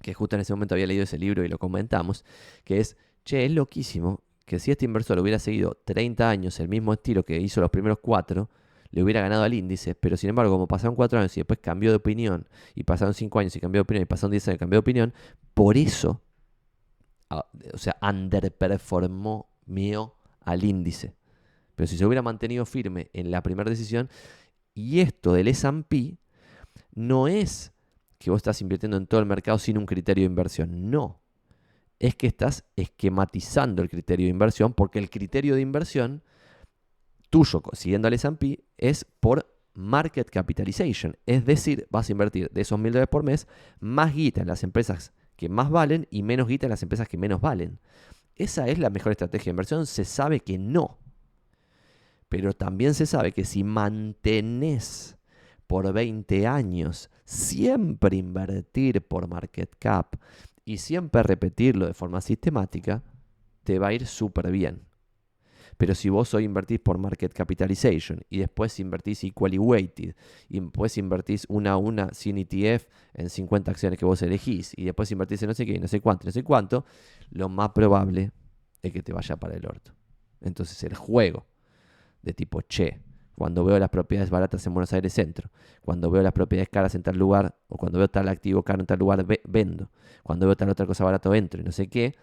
que 0.00 0.14
justo 0.14 0.36
en 0.36 0.42
ese 0.42 0.52
momento 0.52 0.74
había 0.74 0.86
leído 0.86 1.04
ese 1.04 1.18
libro 1.18 1.44
y 1.44 1.48
lo 1.48 1.58
comentamos, 1.58 2.24
que 2.64 2.78
es, 2.78 2.96
che, 3.24 3.44
es 3.44 3.52
loquísimo 3.52 4.22
que 4.44 4.58
si 4.58 4.70
este 4.70 4.84
inversor 4.84 5.18
hubiera 5.18 5.38
seguido 5.38 5.78
30 5.84 6.28
años 6.28 6.60
el 6.60 6.68
mismo 6.68 6.92
estilo 6.92 7.24
que 7.24 7.38
hizo 7.38 7.60
los 7.60 7.70
primeros 7.70 7.98
cuatro, 8.00 8.50
le 8.92 9.02
hubiera 9.02 9.20
ganado 9.20 9.42
al 9.42 9.54
índice, 9.54 9.94
pero 9.94 10.16
sin 10.16 10.30
embargo, 10.30 10.52
como 10.52 10.68
pasaron 10.68 10.94
cuatro 10.94 11.18
años 11.18 11.36
y 11.36 11.40
después 11.40 11.58
cambió 11.60 11.90
de 11.90 11.96
opinión, 11.96 12.46
y 12.74 12.84
pasaron 12.84 13.14
cinco 13.14 13.38
años 13.38 13.56
y 13.56 13.60
cambió 13.60 13.80
de 13.80 13.82
opinión, 13.82 14.02
y 14.02 14.06
pasaron 14.06 14.30
diez 14.30 14.46
años 14.46 14.56
y 14.56 14.58
cambió 14.58 14.76
de 14.76 14.80
opinión, 14.80 15.14
por 15.54 15.76
eso, 15.76 16.20
o 17.30 17.78
sea, 17.78 17.96
underperformó 18.02 19.48
mío 19.66 20.14
al 20.40 20.62
índice. 20.62 21.14
Pero 21.74 21.86
si 21.86 21.96
se 21.96 22.04
hubiera 22.04 22.22
mantenido 22.22 22.66
firme 22.66 23.08
en 23.14 23.30
la 23.30 23.42
primera 23.42 23.70
decisión, 23.70 24.10
y 24.74 25.00
esto 25.00 25.32
del 25.32 25.48
S&P 25.48 26.18
no 26.94 27.28
es 27.28 27.72
que 28.18 28.30
vos 28.30 28.38
estás 28.38 28.60
invirtiendo 28.60 28.96
en 28.96 29.06
todo 29.06 29.20
el 29.20 29.26
mercado 29.26 29.58
sin 29.58 29.78
un 29.78 29.86
criterio 29.86 30.22
de 30.22 30.30
inversión, 30.30 30.90
no. 30.90 31.20
Es 31.98 32.14
que 32.14 32.26
estás 32.26 32.64
esquematizando 32.76 33.82
el 33.82 33.88
criterio 33.88 34.26
de 34.26 34.30
inversión 34.30 34.74
porque 34.74 34.98
el 34.98 35.08
criterio 35.08 35.54
de 35.54 35.60
inversión 35.60 36.22
tuyo, 37.32 37.62
siguiendo 37.72 38.08
al 38.08 38.14
S&P, 38.14 38.62
es 38.76 39.06
por 39.18 39.50
market 39.72 40.28
capitalization. 40.28 41.16
Es 41.24 41.46
decir, 41.46 41.88
vas 41.90 42.08
a 42.08 42.12
invertir 42.12 42.50
de 42.50 42.60
esos 42.60 42.78
mil 42.78 42.92
dólares 42.92 43.08
por 43.08 43.24
mes 43.24 43.48
más 43.80 44.14
guita 44.14 44.42
en 44.42 44.48
las 44.48 44.62
empresas 44.62 45.12
que 45.34 45.48
más 45.48 45.70
valen 45.70 46.06
y 46.10 46.22
menos 46.22 46.46
guita 46.46 46.66
en 46.66 46.70
las 46.70 46.82
empresas 46.82 47.08
que 47.08 47.16
menos 47.16 47.40
valen. 47.40 47.80
¿Esa 48.36 48.68
es 48.68 48.78
la 48.78 48.90
mejor 48.90 49.12
estrategia 49.12 49.46
de 49.46 49.50
inversión? 49.54 49.86
Se 49.86 50.04
sabe 50.04 50.40
que 50.40 50.58
no. 50.58 50.98
Pero 52.28 52.52
también 52.52 52.92
se 52.92 53.06
sabe 53.06 53.32
que 53.32 53.46
si 53.46 53.64
mantenés 53.64 55.16
por 55.66 55.90
20 55.90 56.46
años 56.46 57.10
siempre 57.24 58.18
invertir 58.18 59.00
por 59.00 59.26
market 59.26 59.74
cap 59.78 60.16
y 60.66 60.78
siempre 60.78 61.22
repetirlo 61.22 61.86
de 61.86 61.94
forma 61.94 62.20
sistemática, 62.20 63.02
te 63.64 63.78
va 63.78 63.88
a 63.88 63.92
ir 63.94 64.06
súper 64.06 64.50
bien. 64.50 64.91
Pero 65.76 65.94
si 65.94 66.08
vos 66.08 66.32
hoy 66.34 66.44
invertís 66.44 66.80
por 66.80 66.98
market 66.98 67.32
capitalization 67.32 68.20
y 68.28 68.38
después 68.38 68.78
invertís 68.78 69.24
equally 69.24 69.58
weighted 69.58 70.14
y 70.48 70.60
después 70.60 70.96
invertís 70.98 71.46
una 71.48 71.72
a 71.72 71.76
una 71.76 72.12
sin 72.12 72.38
ETF 72.38 72.86
en 73.14 73.30
50 73.30 73.70
acciones 73.70 73.98
que 73.98 74.04
vos 74.04 74.22
elegís 74.22 74.72
y 74.76 74.84
después 74.84 75.10
invertís 75.10 75.42
en 75.42 75.48
no 75.48 75.54
sé 75.54 75.66
qué, 75.66 75.78
no 75.78 75.88
sé 75.88 76.00
cuánto, 76.00 76.26
no 76.26 76.32
sé 76.32 76.42
cuánto, 76.42 76.84
lo 77.30 77.48
más 77.48 77.70
probable 77.70 78.32
es 78.82 78.92
que 78.92 79.02
te 79.02 79.12
vaya 79.12 79.36
para 79.36 79.54
el 79.54 79.66
orto. 79.66 79.92
Entonces 80.40 80.82
el 80.84 80.94
juego 80.94 81.46
de 82.22 82.32
tipo, 82.32 82.60
che, 82.62 83.00
cuando 83.34 83.64
veo 83.64 83.78
las 83.78 83.88
propiedades 83.88 84.30
baratas 84.30 84.66
en 84.66 84.74
Buenos 84.74 84.92
Aires 84.92 85.12
Centro, 85.12 85.50
cuando 85.80 86.10
veo 86.10 86.22
las 86.22 86.32
propiedades 86.32 86.68
caras 86.68 86.94
en 86.94 87.02
tal 87.02 87.16
lugar, 87.16 87.56
o 87.68 87.76
cuando 87.76 87.98
veo 87.98 88.08
tal 88.08 88.28
activo 88.28 88.62
caro 88.62 88.80
en 88.80 88.86
tal 88.86 88.98
lugar, 88.98 89.26
vendo, 89.48 89.90
cuando 90.22 90.46
veo 90.46 90.56
tal 90.56 90.68
otra 90.68 90.86
cosa 90.86 91.04
barato, 91.04 91.34
entro 91.34 91.60
y 91.60 91.64
no 91.64 91.72
sé 91.72 91.88
qué, 91.88 92.14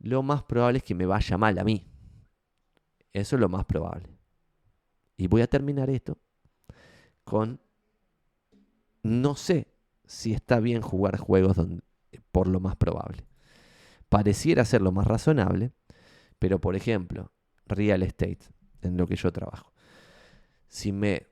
lo 0.00 0.22
más 0.22 0.42
probable 0.42 0.78
es 0.78 0.84
que 0.84 0.94
me 0.94 1.06
vaya 1.06 1.38
mal 1.38 1.58
a 1.58 1.64
mí. 1.64 1.86
Eso 3.14 3.36
es 3.36 3.40
lo 3.40 3.48
más 3.48 3.64
probable. 3.64 4.08
Y 5.16 5.28
voy 5.28 5.40
a 5.40 5.46
terminar 5.46 5.88
esto 5.88 6.18
con, 7.24 7.60
no 9.02 9.36
sé 9.36 9.68
si 10.04 10.34
está 10.34 10.60
bien 10.60 10.82
jugar 10.82 11.16
juegos 11.16 11.56
por 12.32 12.48
lo 12.48 12.60
más 12.60 12.76
probable. 12.76 13.24
Pareciera 14.08 14.64
ser 14.64 14.82
lo 14.82 14.92
más 14.92 15.06
razonable, 15.06 15.72
pero 16.38 16.60
por 16.60 16.76
ejemplo, 16.76 17.32
real 17.66 18.02
estate, 18.02 18.40
en 18.82 18.96
lo 18.96 19.06
que 19.06 19.16
yo 19.16 19.32
trabajo. 19.32 19.72
Si 20.68 20.92
me 20.92 21.28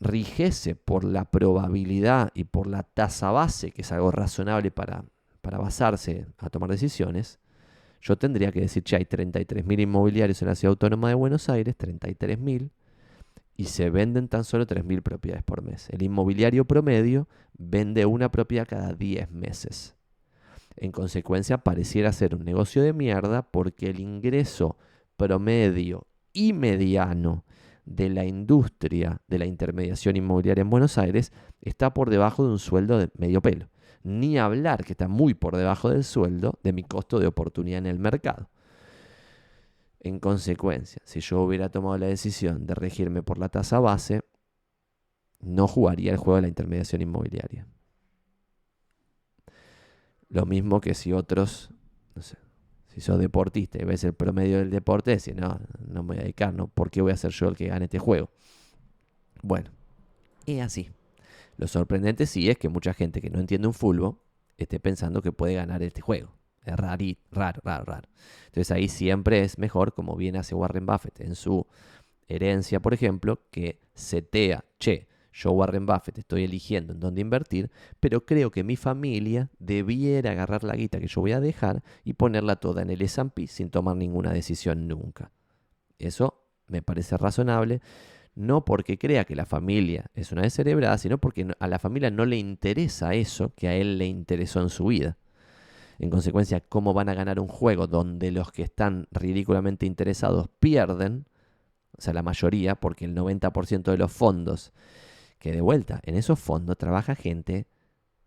rigese 0.00 0.76
por 0.76 1.04
la 1.04 1.24
probabilidad 1.30 2.30
y 2.34 2.44
por 2.44 2.68
la 2.68 2.84
tasa 2.84 3.32
base, 3.32 3.72
que 3.72 3.82
es 3.82 3.90
algo 3.92 4.12
razonable 4.12 4.70
para, 4.70 5.04
para 5.42 5.58
basarse 5.58 6.26
a 6.38 6.48
tomar 6.48 6.70
decisiones, 6.70 7.40
yo 8.04 8.16
tendría 8.16 8.52
que 8.52 8.60
decir, 8.60 8.84
che, 8.84 8.96
hay 8.96 9.04
33.000 9.04 9.80
inmobiliarios 9.80 10.40
en 10.42 10.48
la 10.48 10.54
ciudad 10.54 10.72
autónoma 10.72 11.08
de 11.08 11.14
Buenos 11.14 11.48
Aires, 11.48 11.74
33.000, 11.78 12.70
y 13.56 13.64
se 13.64 13.88
venden 13.88 14.28
tan 14.28 14.44
solo 14.44 14.66
3.000 14.66 15.02
propiedades 15.02 15.42
por 15.42 15.62
mes. 15.62 15.88
El 15.88 16.02
inmobiliario 16.02 16.66
promedio 16.66 17.28
vende 17.56 18.04
una 18.04 18.30
propiedad 18.30 18.68
cada 18.68 18.92
10 18.92 19.30
meses. 19.30 19.96
En 20.76 20.92
consecuencia, 20.92 21.58
pareciera 21.58 22.12
ser 22.12 22.34
un 22.34 22.44
negocio 22.44 22.82
de 22.82 22.92
mierda 22.92 23.42
porque 23.42 23.86
el 23.86 24.00
ingreso 24.00 24.76
promedio 25.16 26.06
y 26.34 26.52
mediano 26.52 27.44
de 27.86 28.10
la 28.10 28.26
industria 28.26 29.22
de 29.28 29.38
la 29.38 29.46
intermediación 29.46 30.16
inmobiliaria 30.16 30.62
en 30.62 30.70
Buenos 30.70 30.98
Aires 30.98 31.32
está 31.62 31.94
por 31.94 32.10
debajo 32.10 32.44
de 32.44 32.52
un 32.52 32.58
sueldo 32.58 32.98
de 32.98 33.08
medio 33.16 33.40
pelo. 33.40 33.68
Ni 34.04 34.38
hablar 34.38 34.84
que 34.84 34.92
está 34.92 35.08
muy 35.08 35.34
por 35.34 35.56
debajo 35.56 35.90
del 35.90 36.04
sueldo 36.04 36.58
de 36.62 36.72
mi 36.72 36.84
costo 36.84 37.18
de 37.18 37.26
oportunidad 37.26 37.78
en 37.78 37.86
el 37.86 37.98
mercado. 37.98 38.48
En 40.00 40.20
consecuencia, 40.20 41.00
si 41.04 41.20
yo 41.20 41.40
hubiera 41.40 41.70
tomado 41.70 41.98
la 41.98 42.06
decisión 42.06 42.66
de 42.66 42.74
regirme 42.74 43.22
por 43.22 43.38
la 43.38 43.48
tasa 43.48 43.80
base, 43.80 44.20
no 45.40 45.66
jugaría 45.66 46.12
el 46.12 46.18
juego 46.18 46.36
de 46.36 46.42
la 46.42 46.48
intermediación 46.48 47.02
inmobiliaria. 47.02 47.66
Lo 50.28 50.46
mismo 50.46 50.80
que 50.80 50.94
si 50.94 51.12
otros, 51.12 51.70
no 52.14 52.22
sé, 52.22 52.36
si 52.88 53.00
sos 53.00 53.18
deportista 53.18 53.78
y 53.80 53.84
ves 53.84 54.04
el 54.04 54.14
promedio 54.14 54.58
del 54.58 54.70
deporte, 54.70 55.12
decís, 55.12 55.34
no, 55.34 55.58
no 55.86 56.02
me 56.02 56.08
voy 56.08 56.16
a 56.18 56.22
dedicar, 56.22 56.52
¿no? 56.52 56.68
¿Por 56.68 56.90
qué 56.90 57.00
voy 57.02 57.12
a 57.12 57.16
ser 57.16 57.30
yo 57.30 57.48
el 57.48 57.56
que 57.56 57.68
gane 57.68 57.86
este 57.86 57.98
juego? 57.98 58.30
Bueno, 59.42 59.70
es 60.46 60.60
así. 60.60 60.90
Lo 61.56 61.68
sorprendente 61.68 62.26
sí 62.26 62.50
es 62.50 62.58
que 62.58 62.68
mucha 62.68 62.94
gente 62.94 63.20
que 63.20 63.30
no 63.30 63.40
entiende 63.40 63.68
un 63.68 63.74
fútbol 63.74 64.18
esté 64.56 64.80
pensando 64.80 65.22
que 65.22 65.32
puede 65.32 65.54
ganar 65.54 65.82
este 65.82 66.00
juego. 66.00 66.32
Es 66.64 66.76
raro, 66.76 67.04
raro, 67.30 67.60
raro, 67.62 67.84
raro. 67.84 68.08
Entonces 68.46 68.70
ahí 68.70 68.88
siempre 68.88 69.42
es 69.42 69.58
mejor, 69.58 69.92
como 69.92 70.16
bien 70.16 70.36
hace 70.36 70.54
Warren 70.54 70.86
Buffett 70.86 71.20
en 71.20 71.34
su 71.34 71.66
herencia, 72.26 72.80
por 72.80 72.94
ejemplo, 72.94 73.40
que 73.50 73.80
setea, 73.94 74.64
che, 74.78 75.08
yo 75.32 75.50
Warren 75.50 75.84
Buffett 75.84 76.18
estoy 76.18 76.44
eligiendo 76.44 76.92
en 76.92 77.00
dónde 77.00 77.20
invertir, 77.20 77.70
pero 77.98 78.24
creo 78.24 78.50
que 78.50 78.62
mi 78.62 78.76
familia 78.76 79.50
debiera 79.58 80.30
agarrar 80.30 80.62
la 80.62 80.76
guita 80.76 81.00
que 81.00 81.08
yo 81.08 81.20
voy 81.20 81.32
a 81.32 81.40
dejar 81.40 81.82
y 82.04 82.14
ponerla 82.14 82.56
toda 82.56 82.82
en 82.82 82.90
el 82.90 83.02
S&P 83.02 83.48
sin 83.48 83.68
tomar 83.68 83.96
ninguna 83.96 84.32
decisión 84.32 84.86
nunca. 84.86 85.32
Eso 85.98 86.44
me 86.68 86.82
parece 86.82 87.16
razonable, 87.16 87.80
no 88.34 88.64
porque 88.64 88.98
crea 88.98 89.24
que 89.24 89.36
la 89.36 89.46
familia 89.46 90.10
es 90.14 90.32
una 90.32 90.42
descerebrada, 90.42 90.98
sino 90.98 91.18
porque 91.18 91.46
a 91.58 91.68
la 91.68 91.78
familia 91.78 92.10
no 92.10 92.26
le 92.26 92.36
interesa 92.36 93.14
eso 93.14 93.52
que 93.56 93.68
a 93.68 93.74
él 93.74 93.98
le 93.98 94.06
interesó 94.06 94.60
en 94.60 94.70
su 94.70 94.86
vida. 94.86 95.16
En 95.98 96.10
consecuencia, 96.10 96.60
¿cómo 96.60 96.92
van 96.92 97.08
a 97.08 97.14
ganar 97.14 97.38
un 97.38 97.46
juego 97.46 97.86
donde 97.86 98.32
los 98.32 98.50
que 98.50 98.62
están 98.62 99.06
ridículamente 99.12 99.86
interesados 99.86 100.48
pierden? 100.58 101.26
O 101.96 102.00
sea, 102.00 102.12
la 102.12 102.22
mayoría, 102.22 102.74
porque 102.74 103.04
el 103.04 103.14
90% 103.14 103.82
de 103.84 103.96
los 103.96 104.12
fondos, 104.12 104.72
que 105.38 105.52
de 105.52 105.60
vuelta, 105.60 106.00
en 106.04 106.16
esos 106.16 106.38
fondos 106.40 106.76
trabaja 106.76 107.14
gente 107.14 107.66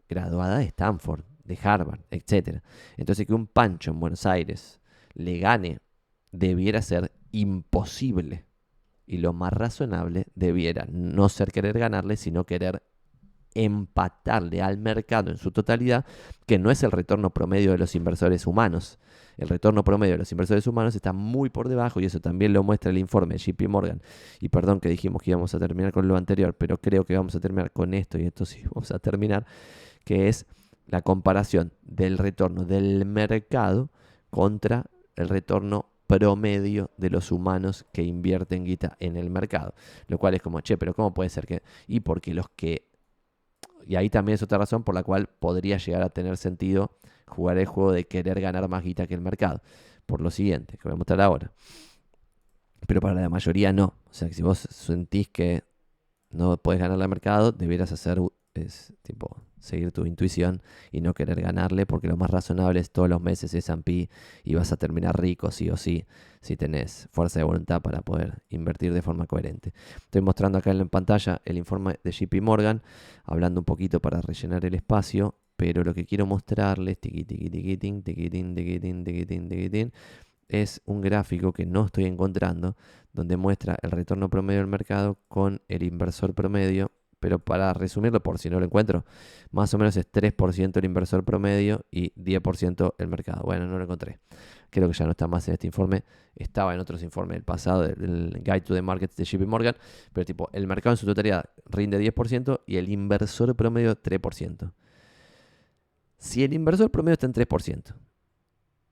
graduada 0.07 0.59
de 0.59 0.65
Stanford, 0.65 1.23
de 1.43 1.59
Harvard, 1.61 2.01
etc. 2.11 2.61
Entonces 2.95 3.25
que 3.25 3.33
un 3.33 3.47
Pancho 3.47 3.91
en 3.91 3.99
Buenos 3.99 4.25
Aires 4.25 4.79
le 5.13 5.39
gane 5.39 5.79
debiera 6.31 6.81
ser 6.81 7.11
imposible. 7.31 8.46
Y 9.07 9.17
lo 9.17 9.33
más 9.33 9.53
razonable 9.53 10.27
debiera 10.35 10.85
no 10.91 11.29
ser 11.29 11.51
querer 11.51 11.79
ganarle, 11.79 12.17
sino 12.17 12.45
querer 12.45 12.83
empatarle 13.55 14.61
al 14.61 14.77
mercado 14.77 15.31
en 15.31 15.37
su 15.37 15.51
totalidad, 15.51 16.05
que 16.45 16.59
no 16.59 16.69
es 16.69 16.83
el 16.83 16.91
retorno 16.91 17.31
promedio 17.31 17.71
de 17.71 17.79
los 17.79 17.95
inversores 17.95 18.45
humanos. 18.45 18.99
El 19.37 19.49
retorno 19.49 19.83
promedio 19.83 20.13
de 20.13 20.19
los 20.19 20.31
inversores 20.31 20.65
humanos 20.67 20.95
está 20.95 21.13
muy 21.13 21.49
por 21.49 21.69
debajo 21.69 21.99
y 21.99 22.05
eso 22.05 22.19
también 22.19 22.53
lo 22.53 22.63
muestra 22.63 22.91
el 22.91 22.97
informe 22.97 23.35
de 23.35 23.39
JP 23.39 23.67
Morgan. 23.67 24.01
Y 24.39 24.49
perdón 24.49 24.79
que 24.79 24.89
dijimos 24.89 25.21
que 25.21 25.31
íbamos 25.31 25.53
a 25.55 25.59
terminar 25.59 25.91
con 25.91 26.07
lo 26.07 26.17
anterior, 26.17 26.55
pero 26.55 26.79
creo 26.79 27.03
que 27.03 27.15
vamos 27.15 27.35
a 27.35 27.39
terminar 27.39 27.71
con 27.71 27.93
esto 27.93 28.19
y 28.19 28.25
esto 28.25 28.45
sí 28.45 28.63
vamos 28.73 28.91
a 28.91 28.99
terminar, 28.99 29.45
que 30.05 30.27
es 30.27 30.45
la 30.85 31.01
comparación 31.01 31.73
del 31.83 32.17
retorno 32.17 32.63
del 32.63 33.05
mercado 33.05 33.89
contra 34.29 34.85
el 35.15 35.29
retorno 35.29 35.89
promedio 36.07 36.91
de 36.97 37.09
los 37.09 37.31
humanos 37.31 37.85
que 37.93 38.03
invierten 38.03 38.65
guita 38.65 38.97
en 38.99 39.17
el 39.17 39.29
mercado. 39.29 39.75
Lo 40.07 40.17
cual 40.17 40.33
es 40.33 40.41
como, 40.41 40.61
che, 40.61 40.77
pero 40.77 40.93
¿cómo 40.93 41.13
puede 41.13 41.29
ser 41.29 41.45
que? 41.45 41.61
Y 41.87 41.99
porque 41.99 42.33
los 42.33 42.49
que 42.49 42.87
y 43.85 43.95
ahí 43.95 44.09
también 44.09 44.35
es 44.35 44.43
otra 44.43 44.57
razón 44.57 44.83
por 44.83 44.95
la 44.95 45.03
cual 45.03 45.27
podría 45.27 45.77
llegar 45.77 46.01
a 46.01 46.09
tener 46.09 46.35
sentido 46.35 46.91
jugar 47.25 47.57
el 47.57 47.65
juego 47.65 47.93
de 47.93 48.05
querer 48.05 48.41
ganar 48.41 48.67
más 48.67 48.83
guita 48.83 49.07
que 49.07 49.13
el 49.13 49.21
mercado. 49.21 49.61
Por 50.05 50.21
lo 50.21 50.29
siguiente, 50.29 50.77
que 50.77 50.83
voy 50.83 50.93
a 50.93 50.97
mostrar 50.97 51.21
ahora. 51.21 51.51
Pero 52.85 53.01
para 53.01 53.21
la 53.21 53.29
mayoría 53.29 53.71
no. 53.71 53.95
O 54.09 54.13
sea, 54.13 54.27
que 54.27 54.33
si 54.33 54.41
vos 54.41 54.59
sentís 54.69 55.29
que 55.29 55.63
no 56.29 56.57
puedes 56.57 56.81
ganar 56.81 56.99
el 56.99 57.07
mercado, 57.07 57.51
debieras 57.51 57.91
hacer 57.91 58.19
es 58.53 58.93
tipo 59.03 59.37
seguir 59.59 59.91
tu 59.91 60.05
intuición 60.05 60.61
y 60.91 61.01
no 61.01 61.13
querer 61.13 61.41
ganarle, 61.41 61.85
porque 61.85 62.07
lo 62.07 62.17
más 62.17 62.29
razonable 62.29 62.79
es 62.79 62.91
todos 62.91 63.09
los 63.09 63.21
meses 63.21 63.53
S&P 63.53 64.09
y 64.43 64.55
vas 64.55 64.71
a 64.71 64.77
terminar 64.77 65.19
rico 65.19 65.51
sí 65.51 65.69
o 65.69 65.77
sí, 65.77 66.05
si 66.41 66.55
tenés 66.55 67.09
fuerza 67.11 67.39
de 67.39 67.45
voluntad 67.45 67.81
para 67.81 68.01
poder 68.01 68.43
invertir 68.49 68.93
de 68.93 69.01
forma 69.01 69.25
coherente. 69.27 69.73
Estoy 69.97 70.21
mostrando 70.21 70.57
acá 70.57 70.71
en 70.71 70.89
pantalla 70.89 71.41
el 71.45 71.57
informe 71.57 71.99
de 72.03 72.11
JP 72.11 72.41
Morgan, 72.41 72.81
hablando 73.23 73.61
un 73.61 73.65
poquito 73.65 73.99
para 73.99 74.21
rellenar 74.21 74.65
el 74.65 74.75
espacio, 74.75 75.35
pero 75.55 75.83
lo 75.83 75.93
que 75.93 76.05
quiero 76.05 76.25
mostrarles, 76.25 76.97
es 80.49 80.81
un 80.85 81.01
gráfico 81.01 81.51
que 81.51 81.65
no 81.65 81.85
estoy 81.85 82.05
encontrando, 82.05 82.75
donde 83.11 83.37
muestra 83.37 83.77
el 83.81 83.91
retorno 83.91 84.29
promedio 84.29 84.61
del 84.61 84.67
mercado 84.67 85.17
con 85.27 85.61
el 85.67 85.83
inversor 85.83 86.33
promedio 86.33 86.91
pero 87.19 87.39
para 87.39 87.73
resumirlo, 87.73 88.21
por 88.21 88.37
si 88.37 88.49
no 88.49 88.59
lo 88.59 88.65
encuentro, 88.65 89.05
más 89.51 89.73
o 89.73 89.77
menos 89.77 89.97
es 89.97 90.11
3% 90.11 90.77
el 90.77 90.85
inversor 90.85 91.23
promedio 91.23 91.85
y 91.91 92.11
10% 92.13 92.93
el 92.97 93.07
mercado. 93.07 93.43
Bueno, 93.43 93.67
no 93.67 93.77
lo 93.77 93.83
encontré. 93.83 94.19
Creo 94.69 94.87
que 94.87 94.93
ya 94.93 95.05
no 95.05 95.11
está 95.11 95.27
más 95.27 95.47
en 95.47 95.53
este 95.53 95.67
informe. 95.67 96.03
Estaba 96.35 96.73
en 96.73 96.79
otros 96.79 97.01
informes 97.03 97.35
del 97.35 97.43
pasado, 97.43 97.85
el 97.85 98.41
Guide 98.43 98.61
to 98.61 98.73
the 98.75 98.81
Markets 98.81 99.15
de 99.15 99.23
JP 99.23 99.47
Morgan, 99.47 99.75
pero 100.13 100.25
tipo, 100.25 100.49
el 100.53 100.67
mercado 100.67 100.93
en 100.93 100.97
su 100.97 101.05
totalidad 101.05 101.45
rinde 101.65 101.99
10% 101.99 102.61
y 102.67 102.77
el 102.77 102.89
inversor 102.89 103.55
promedio 103.55 103.95
3%. 103.95 104.71
Si 106.19 106.43
el 106.43 106.53
inversor 106.53 106.91
promedio 106.91 107.13
está 107.13 107.25
en 107.27 107.33
3%, 107.33 107.95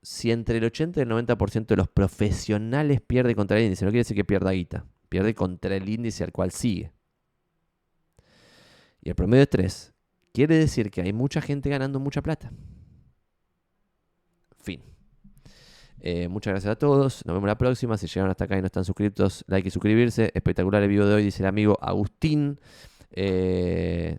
si 0.01 0.31
entre 0.31 0.59
el 0.59 0.63
80 0.65 0.99
y 0.99 1.03
el 1.03 1.09
90% 1.09 1.65
de 1.67 1.75
los 1.75 1.87
profesionales 1.87 3.01
pierde 3.01 3.35
contra 3.35 3.57
el 3.57 3.65
índice, 3.65 3.85
no 3.85 3.91
quiere 3.91 4.01
decir 4.01 4.15
que 4.15 4.23
pierda 4.23 4.51
guita, 4.51 4.85
pierde 5.09 5.33
contra 5.33 5.75
el 5.75 5.89
índice 5.89 6.23
al 6.23 6.31
cual 6.31 6.51
sigue 6.51 6.91
y 9.05 9.09
el 9.09 9.15
promedio 9.15 9.43
es 9.43 9.49
3, 9.51 9.93
quiere 10.33 10.57
decir 10.57 10.89
que 10.89 11.01
hay 11.01 11.13
mucha 11.13 11.39
gente 11.39 11.69
ganando 11.69 11.99
mucha 11.99 12.23
plata. 12.23 12.51
Fin. 14.57 14.81
Eh, 15.99 16.27
muchas 16.27 16.53
gracias 16.53 16.71
a 16.71 16.75
todos. 16.75 17.23
Nos 17.23 17.35
vemos 17.35 17.47
la 17.47 17.57
próxima. 17.57 17.97
Si 17.97 18.07
llegaron 18.07 18.31
hasta 18.31 18.45
acá 18.45 18.57
y 18.57 18.61
no 18.61 18.65
están 18.65 18.83
suscritos, 18.83 19.45
like 19.47 19.67
y 19.67 19.71
suscribirse. 19.71 20.31
Espectacular 20.33 20.81
el 20.81 20.89
video 20.89 21.07
de 21.07 21.13
hoy, 21.13 21.23
dice 21.23 21.43
el 21.43 21.47
amigo 21.47 21.77
Agustín. 21.79 22.59
Eh, 23.11 24.17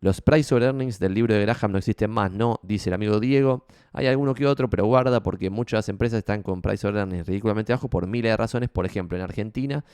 los 0.00 0.20
price 0.20 0.52
over 0.52 0.66
earnings 0.66 0.98
del 0.98 1.14
libro 1.14 1.32
de 1.32 1.40
Graham 1.40 1.70
no 1.70 1.78
existen 1.78 2.10
más, 2.10 2.32
no, 2.32 2.58
dice 2.64 2.90
el 2.90 2.94
amigo 2.94 3.20
Diego. 3.20 3.66
Hay 3.92 4.08
alguno 4.08 4.34
que 4.34 4.46
otro, 4.46 4.68
pero 4.68 4.84
guarda 4.84 5.22
porque 5.22 5.48
muchas 5.48 5.88
empresas 5.88 6.18
están 6.18 6.42
con 6.42 6.60
price 6.60 6.84
over 6.88 6.98
earnings 6.98 7.24
ridículamente 7.24 7.72
bajo 7.72 7.88
por 7.88 8.08
miles 8.08 8.32
de 8.32 8.36
razones. 8.36 8.68
Por 8.68 8.84
ejemplo, 8.84 9.16
en 9.16 9.22
Argentina, 9.22 9.84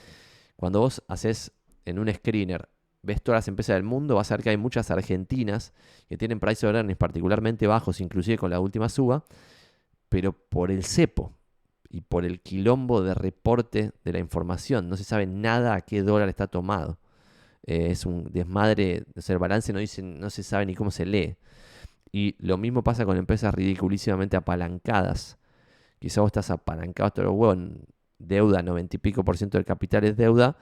cuando 0.57 0.81
vos 0.81 1.05
haces 1.09 1.53
en 1.85 1.99
un 1.99 2.11
screener 2.11 2.71
ves 3.03 3.23
todas 3.23 3.39
las 3.39 3.49
empresas 3.49 3.75
del 3.77 3.83
mundo, 3.83 4.17
vas 4.17 4.31
a 4.31 4.37
ver 4.37 4.45
que 4.45 4.51
hay 4.51 4.57
muchas 4.57 4.91
argentinas 4.91 5.73
que 6.09 6.17
tienen 6.17 6.41
price 6.41 6.67
of 6.67 6.75
earnings 6.75 6.99
particularmente 6.99 7.67
bajos, 7.67 8.01
inclusive 8.01 8.39
con 8.39 8.51
la 8.51 8.61
última 8.61 8.89
suba, 8.89 9.25
pero 10.09 10.33
por 10.33 10.71
el 10.71 10.85
cepo 10.85 11.33
y 11.89 12.03
por 12.03 12.25
el 12.25 12.41
quilombo 12.41 13.03
de 13.03 13.15
reporte 13.15 13.93
de 14.05 14.13
la 14.13 14.19
información, 14.19 14.89
no 14.89 14.97
se 14.97 15.05
sabe 15.05 15.27
nada 15.27 15.75
a 15.75 15.81
qué 15.81 16.03
dólar 16.03 16.29
está 16.29 16.47
tomado. 16.47 16.99
Eh, 17.67 17.89
es 17.91 18.07
un 18.07 18.25
desmadre, 18.33 19.05
o 19.17 19.21
sea, 19.21 19.35
el 19.35 19.39
balance 19.39 19.73
no, 19.73 19.79
dice, 19.81 20.03
no 20.03 20.31
se 20.31 20.43
sabe 20.43 20.67
ni 20.67 20.75
cómo 20.75 20.91
se 20.91 21.07
lee. 21.07 21.37
Y 22.13 22.37
lo 22.39 22.59
mismo 22.59 22.83
pasa 22.83 23.05
con 23.05 23.17
empresas 23.17 23.55
ridiculísimamente 23.55 24.37
apalancadas. 24.37 25.39
Quizá 25.99 26.21
vos 26.23 26.29
estás 26.29 26.51
apalancado 26.51 27.09
hasta 27.09 27.23
los 27.23 27.33
huevos 27.33 27.59
deuda, 28.19 28.63
90 28.63 28.97
y 28.97 28.99
pico 28.99 29.25
por 29.25 29.37
ciento 29.37 29.59
del 29.59 29.65
capital 29.65 30.05
es 30.05 30.17
deuda, 30.17 30.57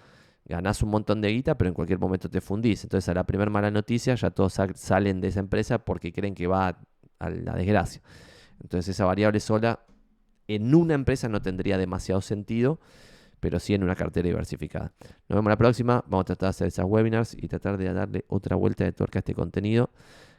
ganás 0.48 0.82
un 0.82 0.90
montón 0.90 1.20
de 1.20 1.28
guita, 1.28 1.56
pero 1.56 1.68
en 1.68 1.74
cualquier 1.74 1.98
momento 1.98 2.28
te 2.28 2.40
fundís. 2.40 2.82
Entonces, 2.82 3.08
a 3.08 3.14
la 3.14 3.24
primera 3.24 3.50
mala 3.50 3.70
noticia, 3.70 4.14
ya 4.14 4.30
todos 4.30 4.58
salen 4.74 5.20
de 5.20 5.28
esa 5.28 5.40
empresa 5.40 5.78
porque 5.78 6.12
creen 6.12 6.34
que 6.34 6.46
va 6.46 6.78
a 7.18 7.30
la 7.30 7.54
desgracia. 7.54 8.00
Entonces, 8.60 8.94
esa 8.94 9.04
variable 9.04 9.40
sola 9.40 9.84
en 10.48 10.74
una 10.74 10.94
empresa 10.94 11.28
no 11.28 11.42
tendría 11.42 11.76
demasiado 11.76 12.20
sentido, 12.22 12.80
pero 13.40 13.60
sí 13.60 13.74
en 13.74 13.84
una 13.84 13.94
cartera 13.94 14.26
diversificada. 14.26 14.92
Nos 15.28 15.36
vemos 15.36 15.50
la 15.50 15.56
próxima. 15.56 16.02
Vamos 16.06 16.22
a 16.22 16.24
tratar 16.24 16.46
de 16.46 16.50
hacer 16.50 16.66
esas 16.68 16.86
webinars 16.86 17.34
y 17.34 17.46
tratar 17.46 17.76
de 17.76 17.92
darle 17.92 18.24
otra 18.28 18.56
vuelta 18.56 18.84
de 18.84 18.92
tuerca 18.92 19.18
a 19.18 19.20
este 19.20 19.34
contenido. 19.34 19.90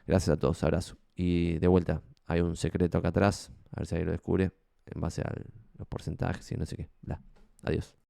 Gracias 0.06 0.36
a 0.36 0.38
todos. 0.38 0.62
Abrazo. 0.64 0.96
Y 1.14 1.58
de 1.58 1.68
vuelta, 1.68 2.02
hay 2.26 2.40
un 2.40 2.56
secreto 2.56 2.98
acá 2.98 3.08
atrás. 3.08 3.52
A 3.72 3.80
ver 3.80 3.86
si 3.86 3.94
alguien 3.94 4.06
lo 4.06 4.12
descubre 4.12 4.50
en 4.86 5.00
base 5.00 5.22
a 5.22 5.32
los 5.78 5.86
porcentajes 5.86 6.50
y 6.52 6.56
no 6.56 6.66
sé 6.66 6.76
qué. 6.76 6.88
Bla. 7.02 7.20
Adiós. 7.62 8.00